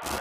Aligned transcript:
All 0.00 0.14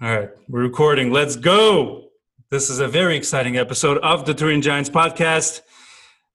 right, 0.00 0.30
we're 0.48 0.62
recording. 0.62 1.12
Let's 1.12 1.36
go. 1.36 2.08
This 2.50 2.70
is 2.70 2.78
a 2.78 2.88
very 2.88 3.16
exciting 3.16 3.58
episode 3.58 3.98
of 3.98 4.24
the 4.24 4.32
Turin 4.32 4.62
Giants 4.62 4.88
podcast. 4.88 5.60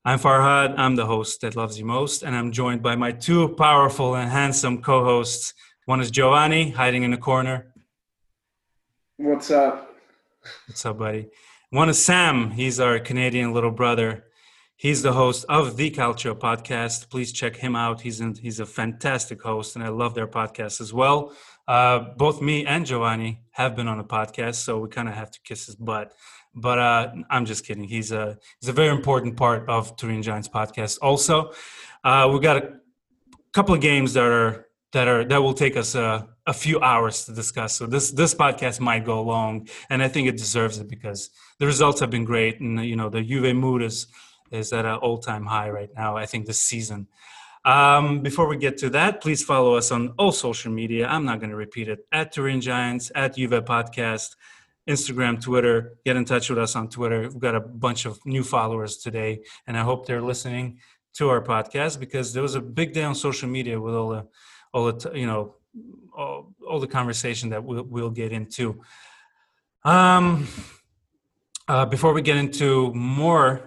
I'm 0.06 0.20
Farhad. 0.20 0.76
I'm 0.78 0.96
the 0.96 1.08
host 1.08 1.42
that 1.42 1.56
loves 1.56 1.80
you 1.80 1.86
most, 1.86 2.22
and 2.22 2.36
I'm 2.36 2.52
joined 2.52 2.84
by 2.84 2.96
my 2.96 3.12
two 3.14 3.50
powerful 3.56 4.16
and 4.16 4.30
handsome 4.30 4.84
co-hosts. 4.84 5.56
One 5.86 6.02
is 6.02 6.12
Giovanni, 6.12 6.70
hiding 6.70 7.02
in 7.02 7.10
the 7.10 7.18
corner. 7.18 7.74
What's 9.18 9.50
up? 9.50 9.96
What's 10.68 10.86
up, 10.86 11.00
buddy? 11.00 11.30
One 11.72 11.90
is 11.90 12.04
Sam. 12.04 12.52
He's 12.52 12.80
our 12.80 13.00
Canadian 13.00 13.54
little 13.54 13.72
brother. 13.72 14.27
He's 14.80 15.02
the 15.02 15.14
host 15.14 15.44
of 15.50 15.76
the 15.76 15.90
Calcio 15.90 16.36
podcast. 16.38 17.10
Please 17.10 17.32
check 17.32 17.56
him 17.56 17.76
out. 17.76 18.00
He's 18.00 18.22
in, 18.22 18.36
he's 18.36 18.60
a 18.60 18.66
fantastic 18.66 19.42
host, 19.42 19.76
and 19.76 19.84
I 19.84 19.88
love 19.88 20.14
their 20.14 20.28
podcast 20.28 20.82
as 20.82 20.94
well. 20.94 21.34
Uh, 21.68 22.14
both 22.16 22.44
me 22.44 22.64
and 22.64 22.86
Giovanni 22.86 23.42
have 23.50 23.76
been 23.76 23.88
on 23.88 23.98
the 23.98 24.04
podcast, 24.04 24.58
so 24.58 24.78
we 24.78 24.88
kind 24.88 25.10
of 25.10 25.16
have 25.16 25.32
to 25.32 25.40
kiss 25.44 25.66
his 25.66 25.76
butt. 25.76 26.14
But 26.54 26.78
uh, 26.78 27.12
I'm 27.28 27.46
just 27.46 27.66
kidding. 27.66 27.86
He's 27.86 28.12
a 28.12 28.38
he's 28.62 28.70
a 28.70 28.74
very 28.74 28.90
important 28.90 29.36
part 29.36 29.68
of 29.68 29.98
Turin 29.98 30.22
Giants 30.22 30.48
podcast. 30.48 31.00
Also, 31.02 31.54
uh, 32.04 32.30
we've 32.32 32.44
got 32.44 32.58
a 32.58 32.70
couple 33.54 33.74
of 33.74 33.82
games 33.82 34.14
that 34.14 34.26
are 34.26 34.68
that 34.92 35.08
are 35.08 35.26
that 35.26 35.42
will 35.42 35.56
take 35.56 35.76
us 35.76 35.96
a, 35.96 36.30
a 36.46 36.54
few 36.54 36.80
hours 36.82 37.26
to 37.26 37.34
discuss. 37.34 37.74
So 37.74 37.88
this 37.88 38.12
this 38.12 38.36
podcast 38.36 38.80
might 38.80 39.06
go 39.06 39.24
long, 39.24 39.68
and 39.90 40.04
I 40.04 40.08
think 40.08 40.28
it 40.28 40.38
deserves 40.38 40.78
it 40.78 40.88
because 40.88 41.32
the 41.58 41.66
results 41.66 42.00
have 42.00 42.12
been 42.12 42.26
great, 42.26 42.60
and 42.60 42.86
you 42.86 42.96
know 42.96 43.10
the 43.10 43.24
Juve 43.24 43.56
mood 43.56 43.82
is 43.82 44.06
is 44.52 44.74
at 44.74 44.86
an 44.86 44.96
all 44.96 45.18
time 45.18 45.46
high 45.46 45.70
right 45.70 45.90
now. 45.96 46.18
I 46.18 46.26
think 46.26 46.46
this 46.46 46.60
season. 46.60 47.08
Um, 47.66 48.22
before 48.22 48.48
we 48.48 48.56
get 48.58 48.78
to 48.78 48.90
that, 48.92 49.22
please 49.22 49.44
follow 49.44 49.76
us 49.76 49.92
on 49.92 50.14
all 50.18 50.32
social 50.32 50.72
media. 50.72 51.08
I'm 51.08 51.26
not 51.26 51.40
going 51.40 51.50
to 51.50 51.56
repeat 51.56 51.90
it 51.90 52.08
at 52.12 52.32
Turin 52.32 52.62
Giants, 52.62 53.12
at 53.14 53.36
Juve 53.36 53.66
Podcast, 53.66 54.36
Instagram, 54.88 55.42
Twitter. 55.42 55.98
Get 56.06 56.16
in 56.16 56.24
touch 56.24 56.50
with 56.50 56.60
us 56.60 56.78
on 56.78 56.88
Twitter. 56.88 57.24
We've 57.24 57.40
got 57.40 57.56
a 57.56 57.60
bunch 57.60 58.06
of 58.06 58.26
new 58.26 58.44
followers 58.44 58.98
today, 58.98 59.42
and 59.68 59.78
I 59.78 59.82
hope 59.82 60.06
they're 60.06 60.22
listening 60.22 60.80
to 61.16 61.30
our 61.30 61.42
podcast 61.42 62.00
because 62.00 62.32
there 62.32 62.44
was 62.44 62.56
a 62.56 62.62
big 62.62 62.94
day 62.94 63.04
on 63.04 63.16
social 63.16 63.50
media 63.50 63.82
with 63.82 63.96
all 63.96 64.10
the, 64.10 64.28
all 64.74 64.92
the, 64.92 65.12
you 65.14 65.26
know, 65.26 65.56
all, 66.16 66.54
all 66.66 66.80
the 66.80 66.88
conversation 66.88 67.50
that 67.50 67.64
we'll, 67.64 67.84
we'll 67.84 68.10
get 68.10 68.32
into. 68.32 68.82
Um, 69.84 70.48
uh, 71.68 71.86
before 71.86 72.14
we 72.14 72.22
get 72.22 72.38
into 72.38 72.94
more 72.94 73.67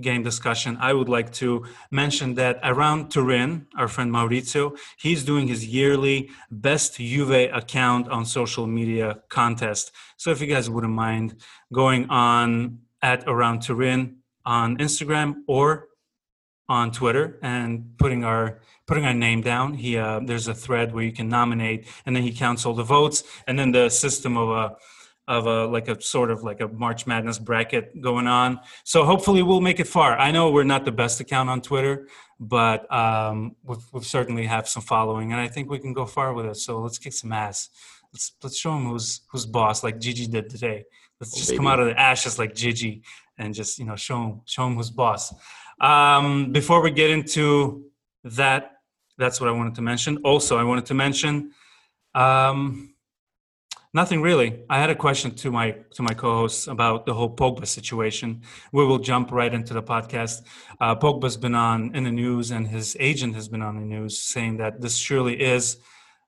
game 0.00 0.22
discussion, 0.22 0.76
I 0.80 0.92
would 0.92 1.08
like 1.08 1.32
to 1.34 1.64
mention 1.90 2.34
that 2.34 2.58
around 2.62 3.10
Turin, 3.10 3.66
our 3.76 3.88
friend 3.88 4.10
Maurizio, 4.10 4.76
he's 4.98 5.24
doing 5.24 5.48
his 5.48 5.66
yearly 5.66 6.30
best 6.50 6.96
Juve 6.96 7.50
account 7.52 8.08
on 8.08 8.24
social 8.24 8.66
media 8.66 9.22
contest. 9.28 9.92
So 10.16 10.30
if 10.30 10.40
you 10.40 10.46
guys 10.46 10.70
wouldn't 10.70 10.92
mind 10.92 11.36
going 11.72 12.08
on 12.08 12.78
at 13.02 13.24
around 13.26 13.60
Turin 13.60 14.18
on 14.44 14.78
Instagram 14.78 15.42
or 15.46 15.88
on 16.68 16.90
Twitter 16.90 17.38
and 17.42 17.98
putting 17.98 18.24
our 18.24 18.60
putting 18.86 19.04
our 19.04 19.14
name 19.14 19.40
down. 19.42 19.74
He 19.74 19.96
uh, 19.96 20.20
there's 20.24 20.48
a 20.48 20.54
thread 20.54 20.92
where 20.92 21.04
you 21.04 21.12
can 21.12 21.28
nominate, 21.28 21.86
and 22.06 22.14
then 22.14 22.22
he 22.22 22.32
counts 22.32 22.64
all 22.64 22.74
the 22.74 22.82
votes, 22.82 23.22
and 23.46 23.58
then 23.58 23.72
the 23.72 23.88
system 23.90 24.36
of 24.36 24.48
a 24.50 24.76
of 25.28 25.46
a 25.46 25.66
like 25.66 25.88
a 25.88 26.00
sort 26.00 26.30
of 26.30 26.42
like 26.42 26.60
a 26.60 26.68
March 26.68 27.06
Madness 27.06 27.38
bracket 27.38 28.00
going 28.00 28.26
on. 28.26 28.60
So 28.84 29.04
hopefully 29.04 29.42
we'll 29.42 29.60
make 29.60 29.80
it 29.80 29.86
far. 29.86 30.18
I 30.18 30.30
know 30.30 30.50
we're 30.50 30.64
not 30.64 30.84
the 30.84 30.92
best 30.92 31.20
account 31.20 31.48
on 31.48 31.60
Twitter, 31.60 32.08
but 32.40 32.92
um, 32.92 33.54
we've, 33.62 33.78
we've 33.92 34.06
certainly 34.06 34.46
have 34.46 34.68
some 34.68 34.82
following, 34.82 35.32
and 35.32 35.40
I 35.40 35.48
think 35.48 35.70
we 35.70 35.78
can 35.78 35.92
go 35.92 36.06
far 36.06 36.32
with 36.32 36.46
it. 36.46 36.56
So 36.56 36.80
let's 36.80 36.98
kick 36.98 37.12
some 37.12 37.32
ass. 37.32 37.68
Let's 38.12 38.32
let's 38.42 38.56
show 38.56 38.76
him 38.76 38.86
who's 38.86 39.20
who's 39.30 39.46
boss, 39.46 39.84
like 39.84 40.00
Gigi 40.00 40.26
did 40.26 40.50
today. 40.50 40.84
Let's 41.20 41.34
oh, 41.34 41.38
just 41.38 41.50
baby. 41.50 41.58
come 41.58 41.66
out 41.68 41.80
of 41.80 41.86
the 41.86 41.98
ashes 41.98 42.38
like 42.38 42.54
Gigi 42.54 43.02
and 43.38 43.54
just 43.54 43.78
you 43.78 43.84
know 43.84 43.96
show 43.96 44.22
him 44.22 44.40
show 44.44 44.66
him 44.66 44.74
who's 44.74 44.90
boss. 44.90 45.32
Um, 45.80 46.52
before 46.52 46.82
we 46.82 46.90
get 46.90 47.10
into 47.10 47.84
that, 48.24 48.72
that's 49.18 49.40
what 49.40 49.48
I 49.48 49.52
wanted 49.52 49.76
to 49.76 49.82
mention. 49.82 50.18
Also, 50.18 50.58
I 50.58 50.64
wanted 50.64 50.86
to 50.86 50.94
mention. 50.94 51.52
Um, 52.14 52.91
Nothing 53.94 54.22
really. 54.22 54.62
I 54.70 54.80
had 54.80 54.88
a 54.88 54.94
question 54.94 55.34
to 55.34 55.50
my 55.50 55.72
to 55.94 56.02
my 56.02 56.14
co-hosts 56.14 56.66
about 56.66 57.04
the 57.04 57.12
whole 57.12 57.36
Pogba 57.36 57.66
situation. 57.66 58.40
We 58.72 58.86
will 58.86 58.98
jump 58.98 59.30
right 59.30 59.52
into 59.52 59.74
the 59.74 59.82
podcast. 59.82 60.42
Uh, 60.80 60.96
Pogba's 60.96 61.36
been 61.36 61.54
on 61.54 61.94
in 61.94 62.04
the 62.04 62.10
news, 62.10 62.52
and 62.52 62.66
his 62.66 62.96
agent 62.98 63.34
has 63.34 63.48
been 63.48 63.60
on 63.60 63.76
the 63.76 63.84
news 63.84 64.22
saying 64.22 64.56
that 64.58 64.80
this 64.80 64.96
surely 64.96 65.38
is 65.38 65.76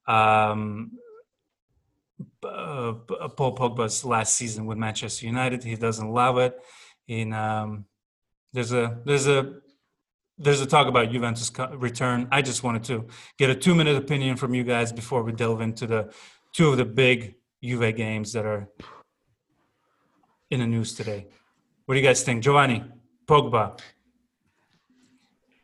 um, 0.07 0.93
uh, 2.43 2.93
Paul 3.37 3.57
Pogba's 3.57 4.05
last 4.05 4.35
season 4.35 4.67
with 4.67 4.77
Manchester 4.77 5.25
United. 5.25 5.65
He 5.65 5.77
doesn't 5.77 6.11
love 6.11 6.37
it. 6.37 6.59
In 7.09 7.33
um, 7.33 7.87
there's 8.53 8.73
a 8.75 9.01
there's 9.07 9.27
a 9.27 9.55
there's 10.37 10.61
a 10.61 10.67
talk 10.67 10.87
about 10.87 11.11
Juventus 11.11 11.51
return. 11.77 12.29
I 12.31 12.43
just 12.43 12.63
wanted 12.63 12.85
to 12.85 13.07
get 13.39 13.49
a 13.49 13.55
two 13.55 13.75
minute 13.75 13.97
opinion 13.97 14.37
from 14.37 14.53
you 14.53 14.65
guys 14.65 14.93
before 14.93 15.23
we 15.23 15.33
delve 15.33 15.63
into 15.63 15.87
the 15.87 16.13
two 16.53 16.69
of 16.69 16.77
the 16.77 16.85
big 16.85 17.37
Juve 17.65 17.97
games 17.97 18.33
that 18.35 18.45
are 18.45 18.69
in 20.51 20.61
the 20.61 20.67
news 20.67 20.95
today. 20.95 21.27
What 21.87 21.95
do 21.95 22.01
you 22.01 22.07
guys 22.07 22.23
think, 22.23 22.43
Giovanni? 22.43 22.85
Pogba. 23.27 23.79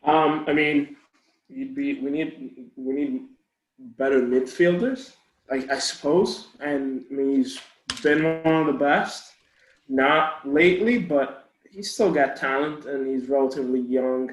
Um, 0.03 0.45
I 0.47 0.53
mean, 0.53 0.95
be, 1.49 1.99
we 1.99 2.09
need 2.09 2.71
we 2.75 2.93
need 2.93 3.21
better 3.97 4.19
midfielders, 4.21 5.13
I, 5.51 5.67
I 5.71 5.77
suppose. 5.77 6.47
And 6.59 7.05
I 7.11 7.13
mean, 7.13 7.35
he's 7.37 7.59
been 8.01 8.23
one 8.43 8.55
of 8.55 8.67
the 8.67 8.79
best. 8.79 9.33
Not 9.87 10.47
lately, 10.47 10.97
but 10.97 11.49
he's 11.69 11.93
still 11.93 12.11
got 12.11 12.35
talent, 12.35 12.85
and 12.85 13.07
he's 13.07 13.29
relatively 13.29 13.81
young. 13.81 14.31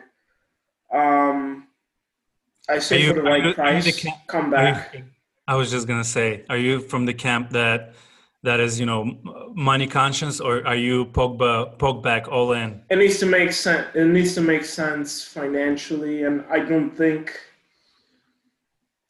Um, 0.93 1.67
I 2.69 2.79
say 2.79 3.03
you, 3.03 3.09
for 3.09 3.15
the 3.15 3.23
right 3.23 3.45
you, 3.45 3.55
price, 3.55 4.07
come 4.27 4.51
back. 4.51 5.03
I 5.49 5.55
was 5.55 5.71
just 5.71 5.89
gonna 5.89 6.05
say, 6.05 6.45
are 6.51 6.59
you 6.59 6.79
from 6.79 7.07
the 7.07 7.15
camp 7.15 7.51
that 7.53 7.95
that 8.43 8.61
is, 8.61 8.79
you 8.79 8.85
know, 8.85 9.17
money 9.55 9.87
conscious, 9.87 10.41
or 10.41 10.65
are 10.67 10.77
you 10.77 11.07
Pogba 11.07 11.79
Pogba 11.79 12.29
all 12.29 12.53
in? 12.53 12.83
It 12.91 12.99
needs 12.99 13.19
to 13.21 13.27
make 13.27 13.53
sense. 13.53 13.87
It 13.95 14.05
needs 14.05 14.35
to 14.35 14.43
make 14.43 14.67
sense 14.67 15.25
financially, 15.25 16.25
and 16.25 16.45
I 16.51 16.59
don't 16.59 16.95
think. 16.95 17.41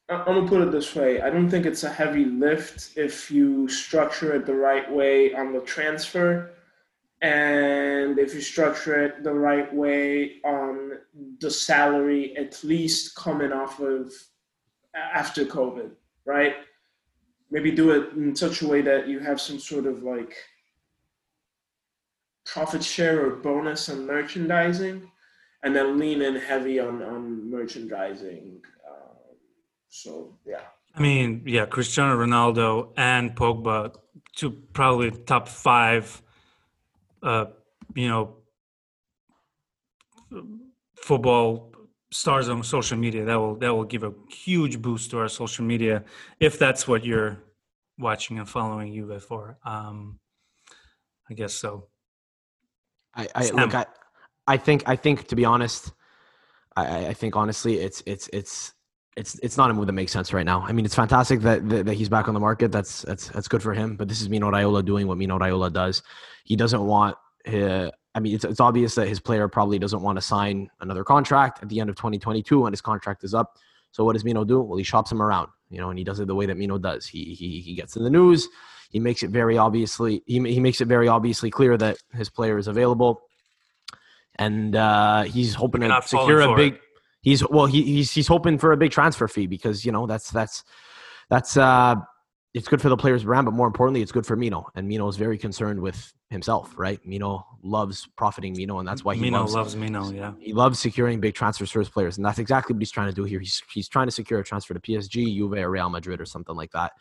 I'm 0.08 0.24
gonna 0.24 0.46
put 0.46 0.62
it 0.62 0.70
this 0.70 0.94
way: 0.94 1.20
I 1.20 1.28
don't 1.28 1.50
think 1.50 1.66
it's 1.66 1.82
a 1.82 1.92
heavy 1.92 2.26
lift 2.26 2.96
if 2.96 3.32
you 3.32 3.68
structure 3.68 4.32
it 4.36 4.46
the 4.46 4.54
right 4.54 4.88
way 4.90 5.34
on 5.34 5.52
the 5.52 5.60
transfer, 5.62 6.52
and 7.20 8.16
if 8.16 8.32
you 8.32 8.40
structure 8.40 9.04
it 9.04 9.24
the 9.24 9.34
right 9.34 9.74
way 9.74 10.36
on 10.44 11.00
the 11.40 11.50
salary, 11.50 12.36
at 12.36 12.62
least 12.62 13.16
coming 13.16 13.52
off 13.52 13.80
of 13.80 14.12
after 14.94 15.44
COVID 15.44 15.90
right? 16.28 16.56
Maybe 17.50 17.70
do 17.70 17.90
it 17.92 18.12
in 18.12 18.36
such 18.36 18.60
a 18.60 18.68
way 18.68 18.82
that 18.82 19.08
you 19.08 19.18
have 19.20 19.40
some 19.40 19.58
sort 19.58 19.86
of 19.86 20.02
like 20.02 20.34
profit 22.44 22.84
share 22.84 23.24
or 23.24 23.30
bonus 23.36 23.88
on 23.88 24.06
merchandising, 24.06 25.10
and 25.62 25.74
then 25.74 25.98
lean 25.98 26.20
in 26.22 26.36
heavy 26.36 26.78
on 26.78 27.02
on 27.02 27.50
merchandising. 27.50 28.60
Um, 28.88 29.16
so 29.88 30.36
yeah. 30.46 30.66
I 30.94 31.00
mean, 31.00 31.42
yeah, 31.46 31.64
Cristiano 31.64 32.16
Ronaldo 32.16 32.92
and 32.96 33.34
Pogba, 33.34 33.94
two 34.36 34.50
probably 34.72 35.10
top 35.10 35.48
five, 35.48 36.20
uh, 37.22 37.46
you 37.94 38.08
know, 38.08 38.36
football 40.96 41.67
stars 42.10 42.48
on 42.48 42.62
social 42.62 42.96
media 42.96 43.24
that 43.24 43.36
will 43.36 43.56
that 43.56 43.74
will 43.74 43.84
give 43.84 44.02
a 44.02 44.12
huge 44.30 44.80
boost 44.80 45.10
to 45.10 45.18
our 45.18 45.28
social 45.28 45.64
media 45.64 46.04
if 46.40 46.58
that's 46.58 46.88
what 46.88 47.04
you're 47.04 47.38
watching 47.98 48.38
and 48.38 48.48
following 48.48 48.92
Juve 48.92 49.22
for. 49.22 49.58
Um, 49.64 50.18
I 51.30 51.34
guess 51.34 51.54
so. 51.54 51.88
I, 53.14 53.28
I 53.34 53.50
look. 53.50 53.74
I, 53.74 53.86
I 54.46 54.56
think. 54.56 54.84
I 54.86 54.96
think 54.96 55.28
to 55.28 55.36
be 55.36 55.44
honest, 55.44 55.92
I, 56.76 57.08
I 57.08 57.14
think 57.14 57.36
honestly, 57.36 57.78
it's 57.78 58.02
it's 58.06 58.28
it's 58.32 58.72
it's 59.16 59.38
it's 59.42 59.56
not 59.56 59.70
a 59.70 59.74
move 59.74 59.86
that 59.86 59.92
makes 59.92 60.12
sense 60.12 60.32
right 60.32 60.46
now. 60.46 60.62
I 60.62 60.72
mean, 60.72 60.84
it's 60.84 60.94
fantastic 60.94 61.40
that, 61.40 61.68
that, 61.68 61.86
that 61.86 61.94
he's 61.94 62.08
back 62.08 62.28
on 62.28 62.34
the 62.34 62.40
market. 62.40 62.70
That's 62.72 63.02
that's 63.02 63.28
that's 63.28 63.48
good 63.48 63.62
for 63.62 63.74
him. 63.74 63.96
But 63.96 64.08
this 64.08 64.20
is 64.20 64.28
Mino 64.28 64.50
Raiola 64.50 64.84
doing 64.84 65.06
what 65.06 65.18
Mino 65.18 65.38
Raiola 65.38 65.72
does. 65.72 66.02
He 66.44 66.56
doesn't 66.56 66.84
want 66.84 67.16
his, 67.44 67.90
I 68.14 68.20
mean, 68.20 68.34
it's, 68.34 68.44
it's 68.44 68.60
obvious 68.60 68.94
that 68.96 69.06
his 69.06 69.20
player 69.20 69.48
probably 69.48 69.78
doesn't 69.78 70.02
want 70.02 70.16
to 70.16 70.22
sign 70.22 70.70
another 70.80 71.04
contract 71.04 71.62
at 71.62 71.68
the 71.68 71.80
end 71.80 71.90
of 71.90 71.96
2022 71.96 72.60
when 72.60 72.72
his 72.72 72.80
contract 72.80 73.22
is 73.22 73.34
up. 73.34 73.56
So 73.90 74.04
what 74.04 74.14
does 74.14 74.24
Mino 74.24 74.44
do? 74.44 74.60
Well, 74.60 74.78
he 74.78 74.84
shops 74.84 75.12
him 75.12 75.22
around, 75.22 75.48
you 75.70 75.80
know, 75.80 75.90
and 75.90 75.98
he 75.98 76.04
does 76.04 76.20
it 76.20 76.26
the 76.26 76.34
way 76.34 76.46
that 76.46 76.56
Mino 76.56 76.78
does. 76.78 77.06
He 77.06 77.34
he 77.34 77.60
he 77.60 77.74
gets 77.74 77.96
in 77.96 78.04
the 78.04 78.10
news. 78.10 78.48
He 78.90 79.00
makes 79.00 79.22
it 79.22 79.30
very 79.30 79.58
obviously 79.58 80.22
he 80.26 80.40
he 80.40 80.60
makes 80.60 80.80
it 80.80 80.88
very 80.88 81.08
obviously 81.08 81.50
clear 81.50 81.76
that 81.76 81.98
his 82.12 82.30
player 82.30 82.58
is 82.58 82.68
available. 82.68 83.20
and 84.38 84.76
uh, 84.76 85.22
he's 85.24 85.54
hoping 85.54 85.82
to 85.82 86.02
secure 86.04 86.40
a 86.40 86.54
big. 86.56 86.74
It. 86.74 86.80
He's 87.20 87.46
well, 87.48 87.66
he, 87.66 87.82
he's 87.82 88.12
he's 88.12 88.28
hoping 88.28 88.58
for 88.58 88.72
a 88.72 88.76
big 88.76 88.92
transfer 88.92 89.26
fee 89.28 89.46
because 89.46 89.84
you 89.84 89.92
know 89.92 90.06
that's 90.06 90.30
that's 90.30 90.64
that's 91.28 91.56
uh, 91.56 91.96
it's 92.58 92.66
good 92.66 92.82
for 92.82 92.88
the 92.88 92.96
player's 92.96 93.22
brand, 93.22 93.44
but 93.44 93.54
more 93.54 93.68
importantly, 93.68 94.02
it's 94.02 94.10
good 94.10 94.26
for 94.26 94.34
Mino. 94.34 94.66
And 94.74 94.88
Mino 94.88 95.06
is 95.06 95.16
very 95.16 95.38
concerned 95.38 95.80
with 95.80 96.12
himself, 96.28 96.74
right? 96.76 96.98
Mino 97.06 97.46
loves 97.62 98.08
profiting 98.16 98.52
Mino, 98.52 98.80
and 98.80 98.88
that's 98.88 99.04
why 99.04 99.14
he 99.14 99.20
Mino 99.20 99.38
loves, 99.38 99.54
loves 99.54 99.76
Mino. 99.76 100.10
Yeah, 100.10 100.32
he 100.40 100.52
loves 100.52 100.80
securing 100.80 101.20
big 101.20 101.34
transfers 101.34 101.70
for 101.70 101.78
his 101.78 101.88
players, 101.88 102.16
and 102.16 102.26
that's 102.26 102.40
exactly 102.40 102.74
what 102.74 102.82
he's 102.82 102.90
trying 102.90 103.08
to 103.08 103.14
do 103.14 103.22
here. 103.22 103.38
He's 103.38 103.62
he's 103.72 103.88
trying 103.88 104.08
to 104.08 104.10
secure 104.10 104.40
a 104.40 104.44
transfer 104.44 104.74
to 104.74 104.80
PSG, 104.80 105.36
Juve, 105.36 105.52
or 105.52 105.70
Real 105.70 105.88
Madrid, 105.88 106.20
or 106.20 106.26
something 106.26 106.56
like 106.56 106.72
that. 106.72 106.92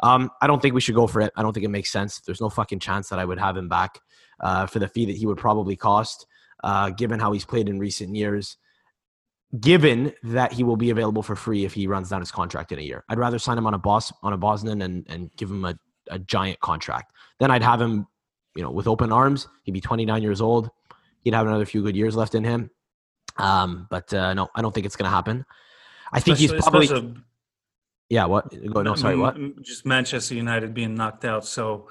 Um, 0.00 0.30
I 0.40 0.46
don't 0.46 0.62
think 0.62 0.74
we 0.74 0.80
should 0.80 0.94
go 0.94 1.06
for 1.06 1.20
it. 1.20 1.30
I 1.36 1.42
don't 1.42 1.52
think 1.52 1.66
it 1.66 1.70
makes 1.70 1.92
sense. 1.92 2.20
There's 2.20 2.40
no 2.40 2.48
fucking 2.48 2.78
chance 2.78 3.10
that 3.10 3.18
I 3.18 3.26
would 3.26 3.38
have 3.38 3.56
him 3.56 3.68
back 3.68 4.00
uh, 4.40 4.64
for 4.64 4.78
the 4.78 4.88
fee 4.88 5.04
that 5.04 5.16
he 5.16 5.26
would 5.26 5.36
probably 5.36 5.76
cost, 5.76 6.26
uh, 6.64 6.88
given 6.88 7.20
how 7.20 7.32
he's 7.32 7.44
played 7.44 7.68
in 7.68 7.78
recent 7.78 8.16
years. 8.16 8.56
Given 9.60 10.14
that 10.22 10.52
he 10.52 10.64
will 10.64 10.78
be 10.78 10.90
available 10.90 11.22
for 11.22 11.36
free 11.36 11.64
if 11.64 11.74
he 11.74 11.86
runs 11.86 12.08
down 12.08 12.20
his 12.20 12.30
contract 12.30 12.72
in 12.72 12.78
a 12.78 12.82
year, 12.82 13.04
I'd 13.10 13.18
rather 13.18 13.38
sign 13.38 13.58
him 13.58 13.66
on 13.66 13.74
a 13.74 13.78
boss 13.78 14.10
on 14.22 14.32
a 14.32 14.38
Bosman 14.38 14.80
and 14.80 15.06
and 15.10 15.30
give 15.36 15.50
him 15.50 15.64
a, 15.66 15.78
a 16.08 16.18
giant 16.18 16.60
contract. 16.60 17.12
Then 17.38 17.50
I'd 17.50 17.62
have 17.62 17.80
him, 17.80 18.06
you 18.56 18.62
know, 18.62 18.70
with 18.70 18.86
open 18.86 19.12
arms. 19.12 19.48
He'd 19.64 19.72
be 19.72 19.80
29 19.80 20.22
years 20.22 20.40
old. 20.40 20.70
He'd 21.20 21.34
have 21.34 21.46
another 21.46 21.66
few 21.66 21.82
good 21.82 21.96
years 21.96 22.16
left 22.16 22.34
in 22.34 22.44
him. 22.44 22.70
Um, 23.36 23.86
but 23.90 24.12
uh, 24.14 24.34
no, 24.34 24.48
I 24.54 24.62
don't 24.62 24.74
think 24.74 24.86
it's 24.86 24.96
going 24.96 25.10
to 25.10 25.14
happen. 25.14 25.44
I 26.12 26.20
think 26.20 26.38
especially, 26.38 26.56
he's 26.56 26.90
probably. 26.94 27.22
Yeah. 28.08 28.26
What? 28.26 28.52
No, 28.52 28.94
sorry. 28.94 29.16
What? 29.16 29.36
Just 29.62 29.86
Manchester 29.86 30.34
United 30.34 30.74
being 30.74 30.94
knocked 30.94 31.24
out. 31.24 31.44
So 31.46 31.88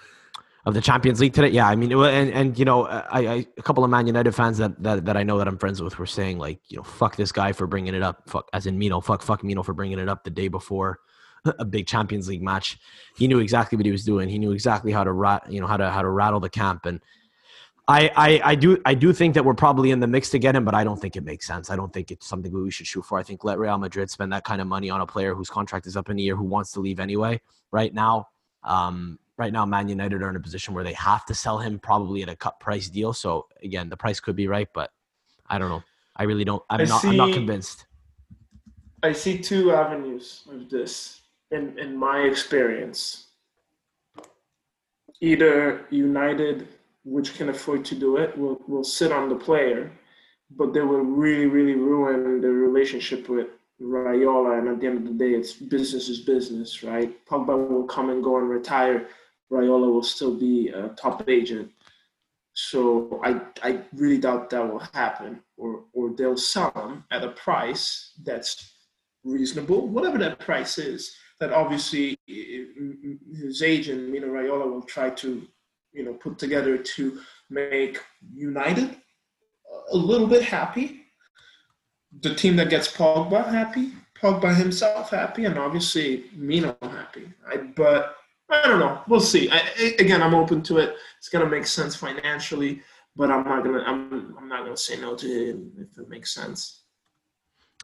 of 0.66 0.74
the 0.74 0.82
Champions 0.82 1.20
League 1.20 1.34
today. 1.34 1.50
Yeah, 1.50 1.68
I 1.68 1.76
mean, 1.76 1.92
and 1.92 2.32
and 2.32 2.60
you 2.60 2.66
know, 2.66 2.86
I, 2.86 3.20
I, 3.20 3.48
a 3.58 3.62
couple 3.62 3.84
of 3.84 3.90
Man 3.90 4.08
United 4.08 4.34
fans 4.34 4.58
that, 4.60 4.82
that 4.84 5.06
that 5.06 5.18
I 5.18 5.24
know 5.24 5.38
that 5.38 5.48
I'm 5.48 5.58
friends 5.58 5.82
with 5.82 5.98
were 5.98 6.06
saying 6.06 6.38
like, 6.38 6.60
you 6.68 6.78
know, 6.78 6.84
fuck 6.84 7.16
this 7.16 7.32
guy 7.32 7.52
for 7.52 7.68
bringing 7.68 7.96
it 7.96 8.04
up. 8.04 8.30
Fuck, 8.30 8.50
as 8.54 8.68
in 8.68 8.78
Mino, 8.78 9.02
fuck, 9.02 9.22
fuck 9.22 9.44
Mino 9.44 9.64
for 9.64 9.74
bringing 9.74 10.00
it 10.00 10.10
up 10.10 10.24
the 10.24 10.30
day 10.30 10.48
before 10.48 11.00
a 11.60 11.66
big 11.66 11.88
Champions 11.88 12.28
League 12.28 12.44
match. 12.44 12.78
He 13.16 13.28
knew 13.28 13.40
exactly 13.40 13.76
what 13.76 13.86
he 13.86 13.92
was 13.92 14.06
doing. 14.06 14.30
He 14.30 14.40
knew 14.40 14.52
exactly 14.52 14.92
how 14.92 15.04
to 15.04 15.12
rat, 15.12 15.52
you 15.52 15.60
know, 15.60 15.68
how 15.68 15.78
to 15.78 15.90
how 15.90 16.02
to 16.02 16.10
rattle 16.10 16.40
the 16.40 16.50
camp. 16.50 16.86
And 16.86 17.02
I, 17.88 18.12
I 18.16 18.42
I 18.52 18.56
do 18.56 18.78
I 18.86 18.94
do 18.94 19.14
think 19.14 19.34
that 19.34 19.44
we're 19.44 19.56
probably 19.56 19.92
in 19.92 20.00
the 20.00 20.08
mix 20.08 20.30
to 20.30 20.40
get 20.40 20.56
him, 20.56 20.64
but 20.64 20.76
I 20.76 20.84
don't 20.84 21.02
think 21.02 21.16
it 21.16 21.24
makes 21.24 21.48
sense. 21.48 21.70
I 21.70 21.76
don't 21.76 21.92
think 21.92 22.12
it's 22.12 22.28
something 22.28 22.54
we 22.54 22.72
should 22.72 22.88
shoot 22.88 23.04
for. 23.04 23.18
I 23.18 23.24
think 23.24 23.44
let 23.44 23.58
Real 23.58 23.78
Madrid 23.78 24.10
spend 24.12 24.32
that 24.34 24.44
kind 24.44 24.62
of 24.62 24.68
money 24.68 24.90
on 24.90 25.02
a 25.02 25.08
player 25.08 25.34
whose 25.34 25.50
contract 25.50 25.88
is 25.88 25.98
up 25.98 26.10
in 26.10 26.20
a 26.20 26.22
year 26.22 26.36
who 26.36 26.46
wants 26.46 26.72
to 26.74 26.80
leave 26.80 27.00
anyway. 27.00 27.42
Right 27.72 27.94
now, 27.94 28.28
um, 28.64 29.18
right 29.42 29.52
now 29.52 29.66
Man 29.66 29.90
United 29.90 30.22
are 30.22 30.30
in 30.30 30.36
a 30.36 30.46
position 30.50 30.76
where 30.76 30.84
they 30.84 30.94
have 30.94 31.26
to 31.26 31.34
sell 31.34 31.58
him 31.58 31.80
probably 31.80 32.22
at 32.22 32.30
a 32.30 32.36
cut 32.36 32.60
price 32.60 32.88
deal. 32.98 33.12
So 33.24 33.48
again, 33.64 33.90
the 33.90 33.98
price 33.98 34.20
could 34.20 34.38
be 34.44 34.48
right, 34.56 34.70
but 34.80 34.90
I 35.54 35.56
don't 35.60 35.72
know. 35.74 35.84
I 36.16 36.24
really 36.30 36.46
don't. 36.50 36.64
I'm 36.70 36.82
I 36.82 36.84
not. 36.84 37.02
See, 37.02 37.10
I'm 37.10 37.18
not 37.18 37.34
convinced. 37.34 37.80
I 39.10 39.12
see 39.24 39.36
two 39.52 39.64
avenues 39.84 40.44
of 40.54 40.70
this 40.70 40.92
in 41.56 41.64
in 41.84 41.92
my 42.08 42.18
experience. 42.32 43.00
Either 45.32 45.56
United, 45.90 46.58
which 47.16 47.30
can 47.38 47.48
afford 47.56 47.82
to 47.86 47.96
do 48.06 48.10
it, 48.24 48.30
will 48.42 48.58
will 48.72 48.88
sit 48.98 49.12
on 49.20 49.26
the 49.34 49.40
player, 49.48 49.82
but 50.60 50.68
they 50.76 50.86
will 50.92 51.08
really 51.24 51.48
really 51.58 51.78
ruin 51.92 52.42
the 52.46 52.52
relationship 52.68 53.22
with 53.34 53.50
Raiola. 53.96 54.52
And 54.60 54.68
at 54.72 54.78
the 54.80 54.88
end 54.90 54.98
of 55.02 55.06
the 55.10 55.18
day, 55.24 55.32
it's 55.40 55.54
business 55.76 56.06
is 56.14 56.22
business, 56.36 56.70
right? 56.92 57.10
Pogba 57.30 57.56
will 57.72 57.88
come 57.96 58.08
and 58.14 58.24
go 58.30 58.34
and 58.40 58.48
retire 58.60 59.00
Raiola 59.52 59.92
will 59.92 60.04
still 60.04 60.36
be 60.36 60.70
a 60.70 60.90
top 60.90 61.28
agent. 61.28 61.72
So 62.54 63.22
I, 63.24 63.42
I 63.64 63.82
really 63.94 64.18
doubt 64.18 64.50
that 64.50 64.72
will 64.72 64.80
happen, 64.94 65.42
or 65.58 65.86
or 65.94 66.14
they'll 66.16 66.38
sell 66.38 66.72
him 66.72 67.04
at 67.12 67.24
a 67.24 67.30
price 67.30 68.12
that's 68.24 68.74
reasonable, 69.24 69.88
whatever 69.88 70.18
that 70.20 70.40
price 70.40 70.78
is. 70.78 71.16
That 71.40 71.54
obviously 71.54 72.20
his 72.28 73.64
agent, 73.64 74.10
Mino 74.10 74.28
Raiola, 74.28 74.72
will 74.72 74.84
try 74.84 75.10
to, 75.10 75.48
you 75.92 76.04
know, 76.04 76.14
put 76.14 76.38
together 76.38 76.78
to 76.78 77.20
make 77.50 78.00
United 78.34 78.96
a 79.92 79.98
little 79.98 80.28
bit 80.28 80.44
happy, 80.44 81.06
the 82.20 82.36
team 82.36 82.56
that 82.58 82.70
gets 82.70 82.92
Pogba 82.92 83.50
happy, 83.50 83.94
Pogba 84.22 84.56
himself 84.56 85.10
happy, 85.10 85.46
and 85.46 85.58
obviously 85.58 86.26
Mino 86.36 86.78
happy. 86.82 87.32
I, 87.50 87.58
but 87.58 88.18
I 88.52 88.68
don't 88.68 88.80
know. 88.80 89.02
We'll 89.08 89.22
see. 89.22 89.50
I, 89.50 89.96
again, 89.98 90.22
I'm 90.22 90.36
open 90.36 90.62
to 90.64 90.78
it. 90.80 90.96
It's 91.18 91.30
gonna 91.30 91.50
make 91.50 91.66
sense 91.66 91.96
financially, 91.96 92.82
but 93.16 93.32
I'm 93.32 93.44
not 93.46 93.64
gonna. 93.64 93.84
I'm. 93.86 94.36
I'm 94.38 94.48
not 94.50 94.64
gonna 94.64 94.78
say 94.78 95.00
no 95.00 95.16
to 95.16 95.28
it 95.28 95.56
if 95.78 95.98
it 95.98 96.10
makes 96.10 96.34
sense. 96.34 96.84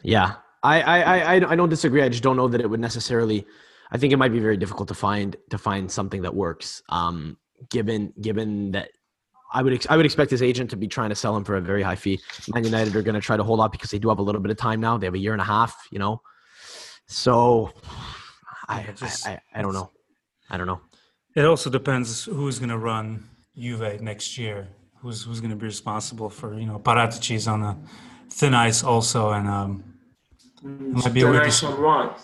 Yeah, 0.03 0.35
I, 0.63 0.81
I, 0.81 1.17
I, 1.19 1.51
I 1.51 1.55
don't 1.55 1.69
disagree. 1.69 2.03
I 2.03 2.09
just 2.09 2.23
don't 2.23 2.37
know 2.37 2.47
that 2.49 2.61
it 2.61 2.69
would 2.69 2.79
necessarily. 2.79 3.45
I 3.91 3.97
think 3.97 4.11
it 4.11 4.17
might 4.17 4.33
be 4.33 4.39
very 4.39 4.57
difficult 4.57 4.89
to 4.89 4.93
find 4.93 5.35
to 5.49 5.57
find 5.57 5.89
something 5.89 6.21
that 6.23 6.35
works. 6.35 6.83
Um, 6.89 7.37
given 7.69 8.13
given 8.19 8.71
that 8.71 8.89
I 9.53 9.63
would 9.63 9.73
ex- 9.73 9.87
I 9.89 9.95
would 9.95 10.05
expect 10.05 10.31
his 10.31 10.41
agent 10.41 10.69
to 10.71 10.75
be 10.75 10.87
trying 10.87 11.09
to 11.09 11.15
sell 11.15 11.35
him 11.35 11.43
for 11.43 11.55
a 11.55 11.61
very 11.61 11.81
high 11.81 11.95
fee. 11.95 12.19
Man 12.53 12.63
United 12.63 12.95
are 12.95 13.01
going 13.01 13.15
to 13.15 13.21
try 13.21 13.37
to 13.37 13.43
hold 13.43 13.59
up 13.59 13.71
because 13.71 13.89
they 13.89 13.99
do 13.99 14.09
have 14.09 14.19
a 14.19 14.23
little 14.23 14.41
bit 14.41 14.51
of 14.51 14.57
time 14.57 14.81
now. 14.81 14.97
They 14.97 15.07
have 15.07 15.13
a 15.13 15.19
year 15.19 15.31
and 15.31 15.41
a 15.41 15.45
half, 15.45 15.87
you 15.91 15.99
know. 15.99 16.21
So 17.07 17.71
I 18.67 18.83
just, 18.95 19.25
I, 19.25 19.31
I, 19.31 19.59
I 19.59 19.61
don't 19.61 19.73
know. 19.73 19.91
I 20.49 20.57
don't 20.57 20.67
know. 20.67 20.81
It 21.35 21.45
also 21.45 21.69
depends 21.69 22.25
who's 22.25 22.59
going 22.59 22.69
to 22.69 22.77
run 22.77 23.23
Juve 23.57 24.01
next 24.01 24.37
year. 24.37 24.67
Who's 24.95 25.23
who's 25.23 25.39
going 25.39 25.51
to 25.51 25.55
be 25.55 25.65
responsible 25.65 26.29
for 26.29 26.57
you 26.59 26.65
know 26.65 26.79
Paratici's 26.79 27.47
on 27.47 27.61
a 27.61 27.77
thin 28.29 28.53
ice 28.53 28.83
also, 28.83 29.31
and 29.31 29.47
um, 29.47 29.83
it 30.63 30.65
might 30.65 31.13
be 31.13 31.21
thin 31.21 31.35
ice 31.35 31.63
on 31.63 31.81
what? 31.81 32.19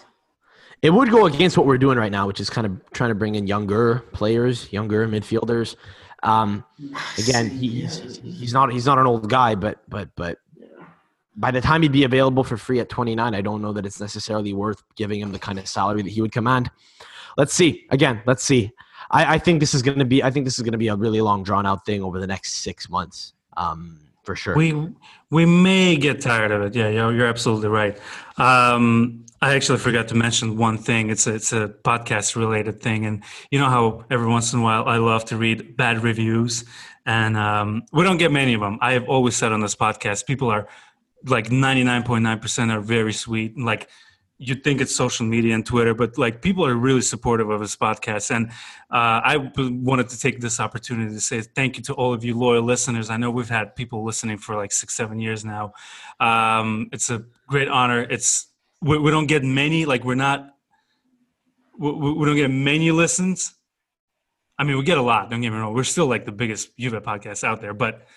It 0.82 0.90
would 0.90 1.10
go 1.12 1.28
against 1.28 1.58
what 1.58 1.66
we're 1.66 1.78
doing 1.78 1.98
right 1.98 2.12
now, 2.12 2.28
which 2.28 2.40
is 2.40 2.50
kind 2.50 2.68
of 2.68 2.92
trying 2.92 3.10
to 3.10 3.16
bring 3.16 3.36
in 3.36 3.48
younger 3.48 4.00
players, 4.12 4.72
younger 4.74 5.08
midfielders. 5.08 5.76
Um, 6.24 6.66
again, 7.18 7.50
he's 7.50 8.20
he's 8.24 8.54
not 8.54 8.74
he's 8.74 8.86
not 8.86 8.98
an 8.98 9.06
old 9.06 9.30
guy, 9.30 9.56
but 9.56 9.80
but 9.88 10.10
but 10.16 10.40
by 11.36 11.52
the 11.52 11.62
time 11.62 11.82
he'd 11.84 11.92
be 11.92 12.04
available 12.04 12.44
for 12.44 12.58
free 12.58 12.80
at 12.80 12.90
29, 12.90 13.34
I 13.34 13.42
don't 13.42 13.62
know 13.62 13.74
that 13.74 13.86
it's 13.86 14.00
necessarily 14.00 14.54
worth 14.54 14.84
giving 14.96 15.20
him 15.20 15.32
the 15.32 15.40
kind 15.40 15.58
of 15.58 15.68
salary 15.68 16.02
that 16.04 16.12
he 16.12 16.22
would 16.22 16.32
command 16.32 16.70
let's 17.38 17.54
see. 17.54 17.86
Again, 17.90 18.22
let's 18.26 18.44
see. 18.44 18.72
I, 19.12 19.36
I 19.36 19.38
think 19.38 19.60
this 19.60 19.74
is 19.74 19.82
going 19.82 20.00
to 20.00 20.06
be. 20.06 20.24
I 20.24 20.32
think 20.32 20.46
this 20.46 20.58
is 20.58 20.64
going 20.64 20.74
to 20.74 20.78
be 20.78 20.88
a 20.88 20.96
really 20.96 21.22
long, 21.22 21.44
drawn 21.44 21.66
out 21.66 21.86
thing 21.86 22.04
over 22.04 22.20
the 22.20 22.28
next 22.28 22.56
six 22.56 22.90
months, 22.90 23.34
um, 23.58 24.00
for 24.24 24.36
sure. 24.36 24.56
We 24.56 24.90
we 25.30 25.46
may 25.46 25.96
get 25.96 26.22
tired 26.22 26.52
of 26.52 26.62
it. 26.64 26.76
Yeah, 26.76 26.90
you're, 26.90 27.14
you're 27.14 27.28
absolutely 27.28 27.70
right. 27.70 27.98
Um, 28.38 29.26
I 29.42 29.56
actually 29.56 29.80
forgot 29.80 30.08
to 30.08 30.16
mention 30.16 30.58
one 30.58 30.78
thing. 30.78 31.10
It's 31.10 31.28
a, 31.28 31.36
it's 31.36 31.52
a 31.52 31.68
podcast 31.84 32.36
related 32.36 32.82
thing, 32.82 33.06
and 33.06 33.24
you 33.52 33.60
know 33.60 33.70
how 33.70 34.06
every 34.10 34.28
once 34.28 34.54
in 34.54 34.60
a 34.60 34.64
while 34.64 34.86
I 34.86 34.98
love 34.98 35.26
to 35.26 35.38
read 35.38 35.76
bad 35.76 36.02
reviews, 36.02 36.64
and 37.06 37.38
um, 37.38 37.84
we 37.92 38.04
don't 38.04 38.18
get 38.18 38.32
many 38.32 38.54
of 38.54 38.62
them. 38.62 38.80
I 38.82 38.94
have 38.94 39.08
always 39.10 39.36
said 39.36 39.52
on 39.52 39.60
this 39.60 39.76
podcast, 39.76 40.26
people 40.26 40.50
are 40.50 40.68
like 41.26 41.48
99.9% 41.48 42.72
are 42.72 42.82
very 42.82 43.14
sweet, 43.14 43.58
like 43.58 43.90
you'd 44.38 44.64
think 44.64 44.82
it's 44.82 44.96
social 44.96 45.26
media 45.26 45.54
and 45.56 45.66
Twitter, 45.66 45.94
but 45.94 46.18
like 46.18 46.42
people 46.42 46.66
are 46.66 46.76
really 46.76 47.02
supportive 47.02 47.50
of 47.50 47.62
his 47.62 47.76
podcast. 47.76 48.36
And 48.36 48.50
uh, 48.92 49.22
I 49.24 49.52
wanted 49.58 50.10
to 50.10 50.20
take 50.20 50.42
this 50.42 50.60
opportunity 50.60 51.14
to 51.14 51.22
say 51.22 51.42
thank 51.42 51.78
you 51.78 51.84
to 51.84 51.94
all 51.94 52.14
of 52.14 52.24
you 52.24 52.38
loyal 52.38 52.64
listeners. 52.64 53.10
I 53.10 53.18
know 53.18 53.32
we've 53.32 53.50
had 53.50 53.76
people 53.76 54.04
listening 54.04 54.38
for 54.38 54.56
like 54.56 54.72
six, 54.72 54.96
seven 54.96 55.20
years 55.20 55.46
now. 55.46 55.74
Um, 56.20 56.90
it's 56.92 57.10
a 57.10 57.24
great 57.48 57.70
honor. 57.70 58.02
It's 58.02 58.48
we, 58.82 58.98
we, 58.98 59.12
don't 59.12 59.28
get 59.28 59.44
many, 59.44 59.86
like 59.86 60.04
we're 60.04 60.16
not, 60.16 60.56
we, 61.78 61.92
we 61.92 62.26
don't 62.26 62.36
get 62.36 62.52
many 62.52 62.92
listens. 62.92 63.54
I 64.58 64.64
mean, 64.64 64.78
we 64.78 64.84
get 64.84 64.98
a 64.98 65.02
lot. 65.02 65.30
Don't 65.30 65.42
get 65.42 65.52
me 65.52 65.58
wrong. 65.58 65.74
We're 65.74 65.84
still 65.84 66.08
like 66.08 66.26
the 66.26 66.32
biggest 66.32 66.78
Juve 66.78 67.02
podcast 67.04 67.44
out 67.44 67.62
there, 67.62 67.74
but 67.74 68.08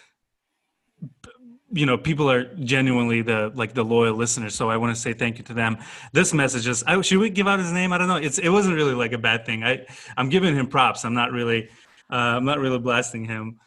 you 1.72 1.84
know 1.84 1.98
people 1.98 2.30
are 2.30 2.44
genuinely 2.56 3.22
the 3.22 3.50
like 3.54 3.74
the 3.74 3.82
loyal 3.82 4.14
listeners 4.14 4.54
so 4.54 4.70
i 4.70 4.76
want 4.76 4.94
to 4.94 5.00
say 5.00 5.12
thank 5.12 5.38
you 5.38 5.44
to 5.44 5.54
them. 5.54 5.76
This 6.12 6.32
message 6.32 6.66
is 6.66 6.84
I, 6.84 7.00
should 7.00 7.18
we 7.18 7.30
give 7.30 7.48
out 7.48 7.58
his 7.58 7.72
name? 7.72 7.92
I 7.92 7.98
don't 7.98 8.08
know. 8.08 8.16
It's 8.16 8.38
it 8.38 8.50
wasn't 8.50 8.76
really 8.76 8.94
like 8.94 9.12
a 9.12 9.18
bad 9.18 9.44
thing. 9.44 9.64
I 9.64 9.86
i'm 10.16 10.28
giving 10.28 10.54
him 10.54 10.68
props. 10.68 11.04
I'm 11.04 11.14
not 11.14 11.32
really 11.32 11.68
uh, 12.10 12.14
i'm 12.36 12.44
not 12.44 12.58
really 12.60 12.78
blasting 12.78 13.24
him. 13.24 13.58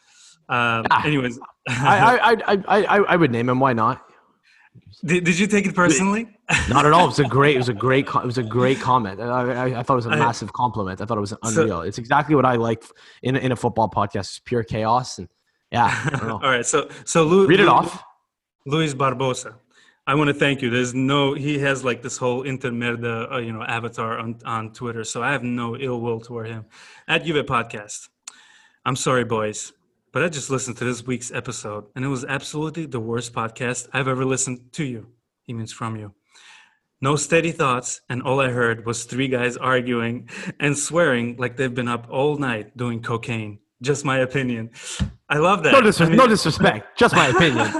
Um, 0.48 0.86
ah, 0.90 1.06
anyways. 1.06 1.40
I, 1.68 2.18
I, 2.48 2.54
I 2.68 2.86
i 2.86 2.98
i 2.98 3.16
would 3.16 3.32
name 3.32 3.50
him. 3.50 3.60
Why 3.60 3.74
not? 3.74 4.06
Did, 5.06 5.24
did 5.24 5.38
you 5.38 5.48
take 5.48 5.66
it 5.66 5.76
personally? 5.76 6.28
Not 6.68 6.86
at 6.86 6.92
all. 6.92 7.06
It 7.06 7.08
was 7.08 7.20
a 7.20 7.26
great 7.26 7.56
it 7.56 7.60
was 7.60 7.70
a 7.70 7.74
great 7.86 8.08
it 8.08 8.26
was 8.26 8.38
a 8.38 8.44
great 8.44 8.80
comment. 8.80 9.20
I, 9.22 9.26
I, 9.26 9.80
I 9.80 9.84
thought 9.84 9.94
it 9.94 10.04
was 10.04 10.06
a 10.08 10.12
massive 10.12 10.54
compliment. 10.54 11.02
I 11.02 11.06
thought 11.06 11.18
it 11.18 11.22
was 11.22 11.34
unreal. 11.44 11.80
So, 11.80 11.82
it's 11.82 11.98
exactly 11.98 12.36
what 12.36 12.46
i 12.46 12.56
like 12.56 12.84
in, 13.24 13.36
in 13.36 13.52
a 13.52 13.56
football 13.56 13.90
podcast 13.90 14.30
it's 14.30 14.40
pure 14.40 14.64
chaos 14.64 15.20
and 15.20 15.28
yeah. 15.72 16.20
All 16.24 16.40
right. 16.40 16.66
So 16.66 16.90
so 17.06 17.24
Lu- 17.24 17.48
read 17.48 17.60
it 17.60 17.66
Lu- 17.66 17.72
off. 17.72 18.04
Luis 18.66 18.94
Barbosa. 18.94 19.56
I 20.08 20.16
want 20.16 20.28
to 20.30 20.34
thank 20.34 20.62
you. 20.62 20.70
There's 20.70 20.94
no 20.96 21.34
he 21.36 21.60
has 21.60 21.84
like 21.84 22.02
this 22.02 22.18
whole 22.18 22.44
intermerda 22.44 23.32
uh, 23.32 23.38
you 23.38 23.54
know 23.54 23.64
avatar 23.64 24.18
on 24.18 24.40
on 24.46 24.74
Twitter, 24.74 25.04
so 25.04 25.22
I 25.22 25.32
have 25.32 25.44
no 25.44 25.78
ill 25.78 26.02
will 26.02 26.20
toward 26.20 26.48
him. 26.48 26.66
At 27.08 27.24
Juve 27.26 27.46
Podcast. 27.46 28.10
I'm 28.86 28.96
sorry, 28.96 29.24
boys. 29.24 29.72
but 30.12 30.24
I 30.24 30.30
just 30.30 30.50
listened 30.50 30.78
to 30.78 30.86
this 30.86 31.06
week's 31.06 31.32
episode, 31.32 31.86
and 31.96 32.04
it 32.04 32.08
was 32.08 32.26
absolutely 32.26 32.88
the 32.88 33.00
worst 33.00 33.34
podcast 33.34 33.88
I've 33.94 34.08
ever 34.08 34.26
listened 34.26 34.74
to 34.74 34.84
you. 34.84 35.08
He 35.46 35.54
means 35.54 35.72
from 35.72 35.96
you. 35.96 36.14
No 37.02 37.16
steady 37.16 37.52
thoughts, 37.52 38.02
and 38.10 38.24
all 38.24 38.40
I 38.42 38.50
heard 38.50 38.86
was 38.88 39.04
three 39.06 39.28
guys 39.28 39.56
arguing 39.58 40.28
and 40.60 40.76
swearing 40.78 41.36
like 41.38 41.56
they've 41.58 41.74
been 41.82 41.88
up 41.88 42.08
all 42.10 42.38
night 42.38 42.76
doing 42.76 43.02
cocaine. 43.04 43.60
Just 43.82 44.04
my 44.04 44.20
opinion. 44.20 44.72
I 45.30 45.38
love 45.38 45.64
that. 45.64 45.72
No, 45.72 45.82
disres- 45.82 46.06
I 46.06 46.10
mean, 46.10 46.18
no 46.18 46.28
disrespect. 46.28 46.98
Just 46.98 47.16
my 47.16 47.28
opinion. 47.28 47.68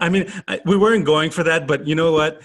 I 0.00 0.08
mean, 0.10 0.30
I, 0.48 0.60
we 0.66 0.76
weren't 0.76 1.06
going 1.06 1.30
for 1.30 1.42
that, 1.44 1.66
but 1.66 1.86
you 1.86 1.94
know 1.94 2.12
what? 2.12 2.42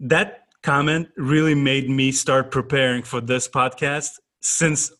That 0.00 0.46
comment 0.62 1.08
really 1.16 1.54
made 1.54 1.88
me 1.88 2.10
start 2.10 2.50
preparing 2.50 3.02
for 3.02 3.20
this 3.20 3.48
podcast 3.48 4.10
since 4.40 4.92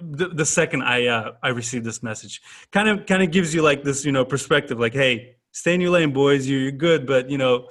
the, 0.00 0.28
the 0.28 0.44
second 0.44 0.82
I 0.82 1.06
uh, 1.06 1.32
I 1.42 1.48
received 1.48 1.84
this 1.84 2.02
message. 2.02 2.40
Kind 2.72 2.88
of 2.88 3.06
kind 3.06 3.22
of 3.22 3.30
gives 3.30 3.54
you 3.54 3.62
like 3.62 3.84
this, 3.84 4.04
you 4.04 4.12
know, 4.12 4.24
perspective. 4.24 4.78
Like, 4.78 4.92
hey, 4.92 5.36
stay 5.52 5.74
in 5.74 5.80
your 5.80 5.90
lane, 5.90 6.12
boys. 6.12 6.48
You're 6.48 6.70
good, 6.72 7.06
but 7.06 7.30
you 7.30 7.38
know, 7.38 7.68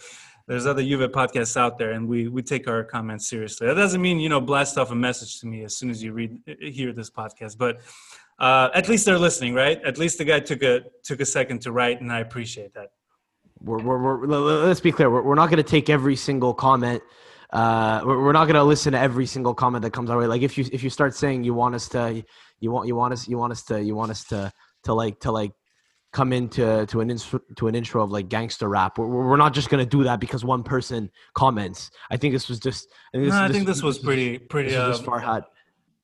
there's 0.47 0.65
other 0.65 0.81
Juve 0.81 1.11
podcasts 1.11 1.57
out 1.57 1.77
there, 1.77 1.91
and 1.91 2.07
we 2.07 2.27
we 2.27 2.41
take 2.41 2.67
our 2.67 2.83
comments 2.83 3.27
seriously. 3.29 3.67
That 3.67 3.75
doesn't 3.75 4.01
mean 4.01 4.19
you 4.19 4.29
know 4.29 4.41
blast 4.41 4.77
off 4.77 4.91
a 4.91 4.95
message 4.95 5.39
to 5.41 5.47
me 5.47 5.63
as 5.63 5.77
soon 5.77 5.89
as 5.89 6.01
you 6.01 6.13
read 6.13 6.39
hear 6.59 6.93
this 6.93 7.09
podcast, 7.09 7.57
but 7.57 7.81
uh, 8.39 8.69
at 8.73 8.87
least 8.87 9.05
they're 9.05 9.19
listening, 9.19 9.53
right? 9.53 9.81
At 9.83 9.97
least 9.97 10.17
the 10.17 10.25
guy 10.25 10.39
took 10.39 10.63
a 10.63 10.81
took 11.03 11.19
a 11.19 11.25
second 11.25 11.61
to 11.61 11.71
write, 11.71 12.01
and 12.01 12.11
I 12.11 12.19
appreciate 12.19 12.73
that. 12.73 12.87
We're, 13.61 13.79
we're, 13.79 14.25
we're 14.25 14.27
let's 14.27 14.79
be 14.79 14.91
clear. 14.91 15.09
We're, 15.09 15.21
we're 15.21 15.35
not 15.35 15.49
going 15.49 15.61
to 15.61 15.69
take 15.69 15.89
every 15.89 16.15
single 16.15 16.53
comment. 16.53 17.03
Uh, 17.51 18.01
we're, 18.05 18.23
we're 18.23 18.31
not 18.31 18.45
going 18.45 18.55
to 18.55 18.63
listen 18.63 18.93
to 18.93 18.99
every 18.99 19.25
single 19.25 19.53
comment 19.53 19.81
that 19.81 19.91
comes 19.91 20.09
our 20.09 20.17
way. 20.17 20.27
Like 20.27 20.41
if 20.41 20.57
you 20.57 20.65
if 20.71 20.83
you 20.83 20.89
start 20.89 21.15
saying 21.15 21.43
you 21.43 21.53
want 21.53 21.75
us 21.75 21.89
to, 21.89 22.23
you 22.59 22.71
want 22.71 22.87
you 22.87 22.95
want 22.95 23.13
us 23.13 23.27
you 23.27 23.37
want 23.37 23.51
us 23.51 23.63
to 23.63 23.83
you 23.83 23.95
want 23.95 24.11
us 24.11 24.23
to 24.25 24.51
to 24.83 24.93
like 24.93 25.19
to 25.21 25.31
like 25.31 25.51
come 26.11 26.33
into 26.33 26.85
to 26.87 27.01
an 27.01 27.11
intro, 27.11 27.39
to 27.57 27.67
an 27.67 27.75
intro 27.75 28.03
of 28.03 28.11
like 28.11 28.29
gangster 28.29 28.69
rap. 28.69 28.97
We're, 28.97 29.07
we're 29.07 29.37
not 29.37 29.53
just 29.53 29.69
gonna 29.69 29.85
do 29.85 30.03
that 30.05 30.19
because 30.19 30.45
one 30.45 30.63
person 30.63 31.11
comments. 31.33 31.91
I 32.09 32.17
think 32.17 32.33
this 32.33 32.47
was 32.47 32.59
just. 32.59 32.87
I 33.13 33.17
think 33.17 33.25
this, 33.25 33.33
no, 33.33 33.41
I 33.41 33.47
this, 33.47 33.57
think 33.57 33.67
this 33.67 33.83
was 33.83 33.99
pretty 33.99 34.37
pretty. 34.37 34.69
This 34.69 34.77
uh, 34.77 34.91
just 34.91 35.03
Farhad. 35.03 35.43